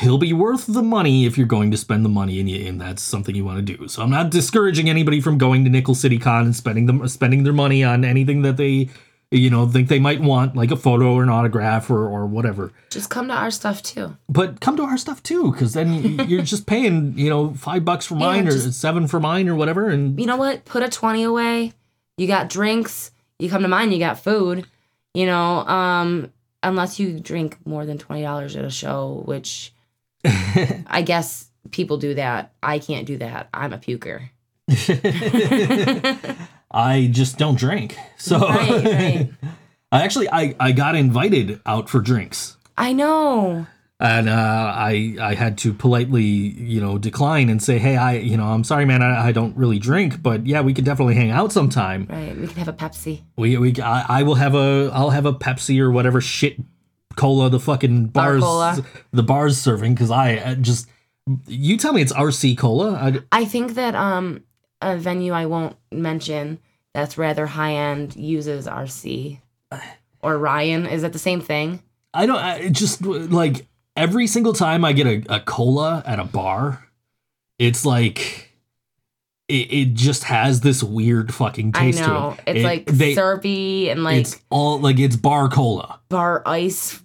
He'll 0.00 0.16
be 0.16 0.32
worth 0.32 0.64
the 0.66 0.80
money 0.82 1.26
if 1.26 1.36
you're 1.36 1.46
going 1.46 1.70
to 1.70 1.76
spend 1.76 2.02
the 2.02 2.08
money, 2.08 2.40
and, 2.40 2.48
you, 2.48 2.66
and 2.66 2.80
that's 2.80 3.02
something 3.02 3.34
you 3.34 3.44
want 3.44 3.58
to 3.66 3.76
do. 3.76 3.88
So 3.88 4.02
I'm 4.02 4.08
not 4.08 4.30
discouraging 4.30 4.88
anybody 4.88 5.20
from 5.20 5.36
going 5.36 5.64
to 5.64 5.70
Nickel 5.70 5.94
City 5.94 6.18
Con 6.18 6.46
and 6.46 6.56
spending 6.56 6.86
them 6.86 7.06
spending 7.08 7.44
their 7.44 7.52
money 7.52 7.84
on 7.84 8.02
anything 8.02 8.40
that 8.40 8.56
they, 8.56 8.88
you 9.32 9.50
know, 9.50 9.66
think 9.66 9.88
they 9.88 9.98
might 9.98 10.20
want, 10.20 10.54
like 10.56 10.70
a 10.70 10.76
photo 10.76 11.14
or 11.14 11.22
an 11.22 11.28
autograph 11.30 11.90
or 11.90 12.06
or 12.08 12.26
whatever. 12.26 12.70
Just 12.90 13.10
come 13.10 13.28
to 13.28 13.34
our 13.34 13.50
stuff 13.50 13.82
too. 13.82 14.16
But 14.28 14.60
come 14.60 14.76
to 14.76 14.82
our 14.82 14.98
stuff 14.98 15.22
too, 15.22 15.50
because 15.52 15.72
then 15.72 16.28
you're 16.28 16.42
just 16.42 16.66
paying, 16.66 17.16
you 17.18 17.28
know, 17.30 17.54
five 17.54 17.84
bucks 17.84 18.06
for 18.06 18.14
mine 18.14 18.46
or 18.46 18.52
just- 18.52 18.80
seven 18.80 19.06
for 19.08 19.18
mine 19.20 19.48
or 19.48 19.54
whatever, 19.54 19.88
and 19.88 20.18
You 20.20 20.26
know 20.26 20.36
what? 20.36 20.64
Put 20.64 20.82
a 20.82 20.88
twenty 20.88 21.22
away. 21.22 21.72
You 22.16 22.26
got 22.26 22.48
drinks. 22.48 23.10
You 23.38 23.48
come 23.50 23.62
to 23.62 23.68
mine. 23.68 23.90
You 23.90 23.98
got 23.98 24.18
food. 24.22 24.66
You 25.14 25.26
know, 25.26 25.66
um, 25.66 26.32
unless 26.62 27.00
you 27.00 27.18
drink 27.20 27.56
more 27.66 27.84
than 27.86 27.98
twenty 27.98 28.22
dollars 28.22 28.54
at 28.56 28.64
a 28.64 28.70
show, 28.70 29.22
which 29.26 29.72
I 30.24 31.02
guess 31.04 31.48
people 31.70 31.96
do 31.96 32.14
that. 32.14 32.52
I 32.62 32.78
can't 32.78 33.06
do 33.06 33.16
that. 33.18 33.48
I'm 33.54 33.72
a 33.72 33.78
puker. 33.78 34.28
I 36.72 37.08
just 37.10 37.38
don't 37.38 37.58
drink. 37.58 37.96
So 38.16 38.38
Right, 38.38 38.84
right. 38.84 39.30
I 39.92 40.02
actually 40.04 40.28
I 40.30 40.54
I 40.58 40.72
got 40.72 40.94
invited 40.94 41.60
out 41.66 41.90
for 41.90 42.00
drinks. 42.00 42.56
I 42.78 42.92
know. 42.94 43.66
and 44.00 44.28
uh, 44.28 44.32
I 44.74 45.16
I 45.20 45.34
had 45.34 45.58
to 45.58 45.72
politely 45.74 46.22
you 46.24 46.80
know 46.80 46.98
decline 46.98 47.48
and 47.50 47.62
say, 47.62 47.78
hey, 47.78 47.96
I 47.96 48.14
you 48.14 48.36
know 48.36 48.44
I'm 48.44 48.64
sorry, 48.64 48.84
man, 48.86 49.02
I, 49.02 49.28
I 49.28 49.32
don't 49.32 49.56
really 49.56 49.78
drink, 49.78 50.22
but 50.22 50.46
yeah, 50.46 50.62
we 50.62 50.72
could 50.72 50.84
definitely 50.86 51.14
hang 51.14 51.30
out 51.30 51.52
sometime. 51.52 52.06
Right. 52.08 52.34
We 52.36 52.46
can 52.46 52.56
have 52.56 52.68
a 52.68 52.72
Pepsi. 52.72 53.22
We 53.36 53.58
we 53.58 53.80
I, 53.80 54.20
I 54.20 54.22
will 54.22 54.36
have 54.36 54.54
a 54.54 54.90
I'll 54.94 55.10
have 55.10 55.26
a 55.26 55.32
Pepsi 55.34 55.78
or 55.78 55.90
whatever 55.90 56.20
shit 56.20 56.56
cola 57.16 57.50
the 57.50 57.60
fucking 57.60 58.06
bars 58.06 58.42
cola. 58.42 58.82
the 59.12 59.22
bars 59.22 59.58
serving 59.58 59.94
because 59.94 60.10
I 60.10 60.36
uh, 60.36 60.54
just 60.54 60.88
you 61.46 61.76
tell 61.76 61.92
me 61.92 62.00
it's 62.00 62.12
RC 62.14 62.56
cola. 62.56 62.94
I, 62.94 63.40
I 63.40 63.44
think 63.44 63.74
that 63.74 63.94
um 63.94 64.42
a 64.82 64.96
venue 64.96 65.32
I 65.32 65.46
won't 65.46 65.76
mention 65.90 66.58
that's 66.94 67.16
rather 67.16 67.46
high 67.46 67.74
end 67.74 68.16
uses 68.16 68.66
RC 68.66 69.38
or 70.22 70.38
Ryan. 70.38 70.86
Is 70.86 71.02
it 71.04 71.12
the 71.12 71.18
same 71.18 71.40
thing? 71.40 71.82
I 72.14 72.26
don't 72.26 72.38
I 72.38 72.56
it 72.56 72.72
just 72.72 73.02
like 73.02 73.66
every 73.96 74.26
single 74.26 74.52
time 74.52 74.84
I 74.84 74.92
get 74.92 75.06
a, 75.06 75.36
a 75.36 75.40
cola 75.40 76.02
at 76.06 76.18
a 76.18 76.24
bar, 76.24 76.86
it's 77.58 77.86
like 77.86 78.50
it, 79.48 79.72
it 79.72 79.94
just 79.94 80.24
has 80.24 80.60
this 80.60 80.82
weird 80.82 81.32
fucking 81.34 81.72
taste 81.72 82.02
I 82.02 82.06
know. 82.06 82.34
to 82.36 82.50
it. 82.50 82.56
It's 82.56 82.60
It- 82.60 82.64
like 82.64 82.86
they, 82.86 83.14
syrupy 83.14 83.88
and 83.90 84.04
like 84.04 84.20
it's 84.20 84.40
all 84.50 84.78
like 84.80 84.98
it's 84.98 85.16
bar 85.16 85.48
cola. 85.48 86.00
bar 86.08 86.42
ice 86.46 87.00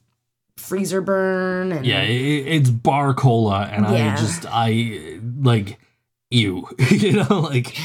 freezer 0.57 0.99
burn 1.01 1.71
and 1.71 1.85
Yeah, 1.85 2.01
it, 2.01 2.11
it's 2.47 2.69
bar 2.69 3.13
cola, 3.13 3.61
and 3.71 3.85
Yeah. 3.85 4.13
I 4.13 4.15
just 4.17 4.45
I 4.49 5.19
like 5.41 5.79
you, 6.29 6.67
you 6.91 7.13
know, 7.13 7.39
like 7.39 7.77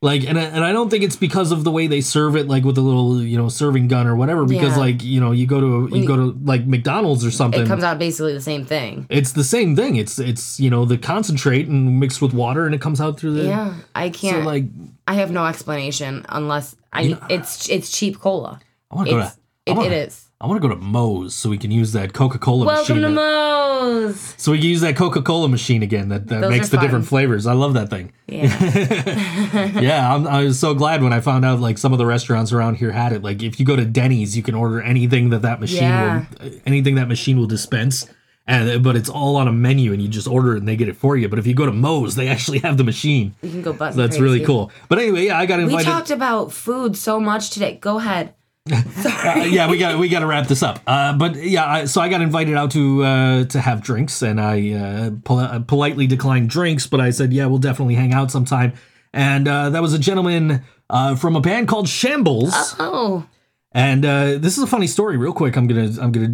like, 0.00 0.24
and 0.26 0.36
I, 0.36 0.42
and 0.42 0.64
I 0.64 0.72
don't 0.72 0.90
think 0.90 1.04
it's 1.04 1.14
because 1.14 1.52
of 1.52 1.62
the 1.62 1.70
way 1.70 1.86
they 1.86 2.00
serve 2.00 2.34
it, 2.34 2.48
like 2.48 2.64
with 2.64 2.76
a 2.76 2.80
little 2.80 3.22
you 3.22 3.38
know 3.38 3.48
serving 3.48 3.86
gun 3.88 4.06
or 4.08 4.16
whatever. 4.16 4.44
Because 4.44 4.72
Yeah. 4.72 4.78
like 4.82 5.04
you 5.04 5.20
know 5.20 5.30
you 5.30 5.46
go 5.46 5.60
to 5.60 5.94
you 5.94 6.02
you- 6.02 6.08
go 6.08 6.16
to 6.16 6.38
like 6.44 6.66
McDonald's 6.66 7.24
or 7.24 7.30
something. 7.30 7.62
it 7.62 7.68
comes 7.68 7.84
out 7.84 7.98
basically 8.00 8.32
the 8.32 8.40
same 8.40 8.64
thing. 8.64 9.06
it's 9.08 9.32
the 9.32 9.44
same 9.44 9.76
thing. 9.76 9.96
It's 9.96 10.18
it's 10.18 10.58
you 10.58 10.70
know 10.70 10.84
the 10.84 10.98
concentrate 10.98 11.68
and 11.68 12.00
mixed 12.00 12.20
with 12.20 12.34
water, 12.34 12.66
and 12.66 12.74
it 12.74 12.80
comes 12.80 13.00
out 13.00 13.18
through 13.20 13.34
the. 13.34 13.44
Yeah. 13.44 13.74
I 13.94 14.10
can't 14.10 14.44
like, 14.44 14.64
I 15.06 15.14
have 15.14 15.30
no 15.30 15.46
explanation 15.46 16.26
unless 16.28 16.74
I 16.92 17.16
it's 17.30 17.68
it's 17.68 17.90
cheap 17.96 18.18
cola. 18.18 18.60
I 18.90 18.94
want 18.96 19.08
to 19.08 19.14
go 19.14 19.20
to. 19.20 19.32
it, 19.66 19.76
wanna, 19.76 19.86
it 19.88 19.92
is. 20.08 20.21
I 20.42 20.46
want 20.46 20.60
to 20.60 20.68
go 20.68 20.74
to 20.74 20.80
Moe's 20.80 21.36
so 21.36 21.48
we 21.48 21.56
can 21.56 21.70
use 21.70 21.92
that 21.92 22.14
Coca 22.14 22.36
Cola 22.36 22.64
machine. 22.64 23.00
Welcome 23.00 23.02
to 23.02 23.10
Moe's. 23.10 24.34
so 24.36 24.50
we 24.50 24.58
can 24.58 24.66
use 24.66 24.80
that 24.80 24.96
Coca 24.96 25.22
Cola 25.22 25.48
machine 25.48 25.84
again. 25.84 26.08
That 26.08 26.26
that 26.26 26.40
Those 26.40 26.50
makes 26.50 26.68
the 26.68 26.78
fun. 26.78 26.84
different 26.84 27.06
flavors. 27.06 27.46
I 27.46 27.52
love 27.52 27.74
that 27.74 27.88
thing. 27.90 28.12
Yeah. 28.26 29.78
yeah, 29.80 30.12
I'm, 30.12 30.26
I 30.26 30.42
was 30.42 30.58
so 30.58 30.74
glad 30.74 31.00
when 31.00 31.12
I 31.12 31.20
found 31.20 31.44
out 31.44 31.60
like 31.60 31.78
some 31.78 31.92
of 31.92 31.98
the 31.98 32.06
restaurants 32.06 32.50
around 32.50 32.74
here 32.74 32.90
had 32.90 33.12
it. 33.12 33.22
Like 33.22 33.40
if 33.40 33.60
you 33.60 33.66
go 33.66 33.76
to 33.76 33.84
Denny's, 33.84 34.36
you 34.36 34.42
can 34.42 34.56
order 34.56 34.82
anything 34.82 35.30
that 35.30 35.42
that 35.42 35.60
machine 35.60 35.82
Yeah. 35.82 36.24
will, 36.40 36.50
anything 36.66 36.96
that 36.96 37.06
machine 37.06 37.38
will 37.38 37.46
dispense. 37.46 38.10
And 38.44 38.68
uh, 38.68 38.78
but 38.78 38.96
it's 38.96 39.08
all 39.08 39.36
on 39.36 39.46
a 39.46 39.52
menu, 39.52 39.92
and 39.92 40.02
you 40.02 40.08
just 40.08 40.26
order 40.26 40.56
it, 40.56 40.58
and 40.58 40.66
they 40.66 40.74
get 40.74 40.88
it 40.88 40.96
for 40.96 41.16
you. 41.16 41.28
But 41.28 41.38
if 41.38 41.46
you 41.46 41.54
go 41.54 41.66
to 41.66 41.72
Moe's, 41.72 42.16
they 42.16 42.26
actually 42.34 42.58
have 42.58 42.76
the 42.78 42.82
machine. 42.82 43.36
you 43.42 43.50
can 43.50 43.62
go. 43.62 43.72
That's 43.74 44.18
really 44.18 44.44
cool. 44.44 44.72
But 44.88 44.98
anyway, 44.98 45.26
yeah, 45.26 45.38
I 45.38 45.46
got 45.46 45.60
invited. 45.60 45.76
We 45.86 45.92
talked 45.92 46.10
about 46.10 46.50
food 46.52 46.96
so 46.96 47.20
much 47.20 47.50
today. 47.50 47.78
Go 47.80 47.98
ahead. 48.00 48.34
Uh, 48.70 49.44
yeah, 49.48 49.68
we 49.70 49.76
got 49.78 49.98
we 49.98 50.08
got 50.08 50.20
to 50.20 50.26
wrap 50.26 50.46
this 50.46 50.62
up. 50.62 50.80
Uh, 50.86 51.16
but 51.16 51.34
yeah, 51.36 51.64
I, 51.66 51.84
so 51.86 52.00
I 52.00 52.08
got 52.08 52.20
invited 52.22 52.54
out 52.54 52.70
to 52.72 53.02
uh, 53.04 53.44
to 53.46 53.60
have 53.60 53.82
drinks, 53.82 54.22
and 54.22 54.40
I 54.40 54.72
uh, 54.72 55.10
pol- 55.24 55.38
uh, 55.40 55.60
politely 55.60 56.06
declined 56.06 56.48
drinks, 56.50 56.86
but 56.86 57.00
I 57.00 57.10
said, 57.10 57.32
yeah, 57.32 57.46
we'll 57.46 57.58
definitely 57.58 57.94
hang 57.96 58.12
out 58.12 58.30
sometime. 58.30 58.72
And 59.12 59.46
uh, 59.48 59.70
that 59.70 59.82
was 59.82 59.94
a 59.94 59.98
gentleman 59.98 60.62
uh, 60.88 61.16
from 61.16 61.36
a 61.36 61.40
band 61.40 61.68
called 61.68 61.88
Shambles. 61.88 62.52
Oh, 62.78 63.26
And 63.72 64.04
uh, 64.04 64.38
this 64.38 64.56
is 64.56 64.62
a 64.62 64.66
funny 64.68 64.86
story. 64.86 65.16
Real 65.16 65.32
quick, 65.32 65.56
I'm 65.56 65.66
gonna 65.66 65.90
I'm 66.00 66.12
gonna 66.12 66.28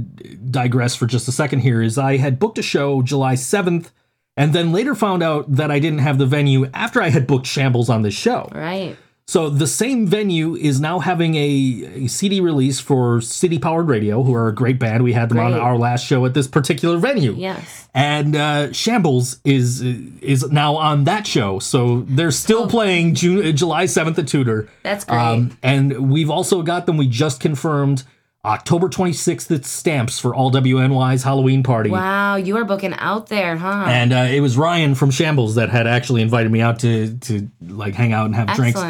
digress 0.50 0.94
for 0.94 1.06
just 1.06 1.28
a 1.28 1.32
second 1.32 1.60
here. 1.60 1.80
Is 1.82 1.96
I 1.98 2.18
had 2.18 2.38
booked 2.38 2.58
a 2.58 2.62
show 2.62 3.00
July 3.02 3.34
7th, 3.34 3.90
and 4.36 4.52
then 4.52 4.70
later 4.72 4.94
found 4.94 5.22
out 5.22 5.50
that 5.56 5.70
I 5.70 5.78
didn't 5.78 6.00
have 6.00 6.18
the 6.18 6.26
venue 6.26 6.66
after 6.74 7.00
I 7.02 7.08
had 7.08 7.26
booked 7.26 7.46
Shambles 7.46 7.88
on 7.88 8.02
this 8.02 8.14
show. 8.14 8.48
right. 8.54 8.96
So 9.28 9.50
the 9.50 9.66
same 9.66 10.06
venue 10.06 10.56
is 10.56 10.80
now 10.80 11.00
having 11.00 11.34
a, 11.34 12.04
a 12.04 12.06
CD 12.06 12.40
release 12.40 12.80
for 12.80 13.20
City 13.20 13.58
Powered 13.58 13.86
Radio, 13.86 14.22
who 14.22 14.34
are 14.34 14.48
a 14.48 14.54
great 14.54 14.78
band. 14.78 15.04
We 15.04 15.12
had 15.12 15.28
them 15.28 15.38
on 15.38 15.52
our 15.52 15.76
last 15.76 16.06
show 16.06 16.24
at 16.24 16.32
this 16.32 16.48
particular 16.48 16.96
venue. 16.96 17.34
Yes. 17.36 17.90
And 17.92 18.34
uh, 18.34 18.72
Shambles 18.72 19.38
is 19.44 19.82
is 19.82 20.50
now 20.50 20.76
on 20.76 21.04
that 21.04 21.26
show, 21.26 21.58
so 21.58 22.06
they're 22.08 22.30
still 22.30 22.70
playing 22.70 23.16
June, 23.16 23.46
uh, 23.46 23.52
July 23.52 23.84
seventh 23.84 24.18
at 24.18 24.28
Tudor. 24.28 24.66
Oh. 24.66 24.72
That's 24.82 25.04
great. 25.04 25.50
and 25.62 26.10
we've 26.10 26.30
also 26.30 26.62
got 26.62 26.86
them. 26.86 26.96
We 26.96 27.06
just 27.06 27.38
confirmed 27.38 28.04
October 28.46 28.88
twenty 28.88 29.12
sixth 29.12 29.50
at 29.50 29.66
Stamps 29.66 30.18
for 30.18 30.34
all 30.34 30.50
WNY's 30.50 31.22
Halloween 31.22 31.62
party. 31.62 31.90
Wow, 31.90 32.36
you 32.36 32.56
are 32.56 32.64
booking 32.64 32.94
out 32.94 33.26
there, 33.26 33.58
huh? 33.58 33.84
And 33.88 34.14
uh, 34.14 34.26
it 34.30 34.40
was 34.40 34.56
Ryan 34.56 34.94
from 34.94 35.10
Shambles 35.10 35.56
that 35.56 35.68
had 35.68 35.86
actually 35.86 36.22
invited 36.22 36.50
me 36.50 36.62
out 36.62 36.78
to 36.78 37.14
to 37.18 37.50
like 37.60 37.94
hang 37.94 38.14
out 38.14 38.24
and 38.24 38.34
have 38.34 38.54
drinks. 38.56 38.80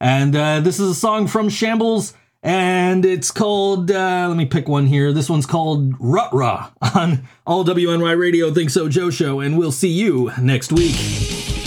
And 0.00 0.36
uh, 0.36 0.60
this 0.60 0.78
is 0.78 0.90
a 0.90 0.94
song 0.94 1.26
from 1.26 1.48
Shambles, 1.48 2.14
and 2.42 3.04
it's 3.04 3.30
called. 3.30 3.90
Uh, 3.90 4.26
let 4.28 4.36
me 4.36 4.46
pick 4.46 4.68
one 4.68 4.86
here. 4.86 5.12
This 5.12 5.28
one's 5.28 5.46
called 5.46 5.94
Rut 5.98 6.32
Rah 6.32 6.70
on 6.94 7.26
All 7.46 7.64
WNY 7.64 8.18
Radio 8.18 8.50
ThinkSoJoE 8.50 9.12
Show, 9.12 9.40
and 9.40 9.58
we'll 9.58 9.72
see 9.72 9.90
you 9.90 10.30
next 10.40 10.72
week. 10.72 11.57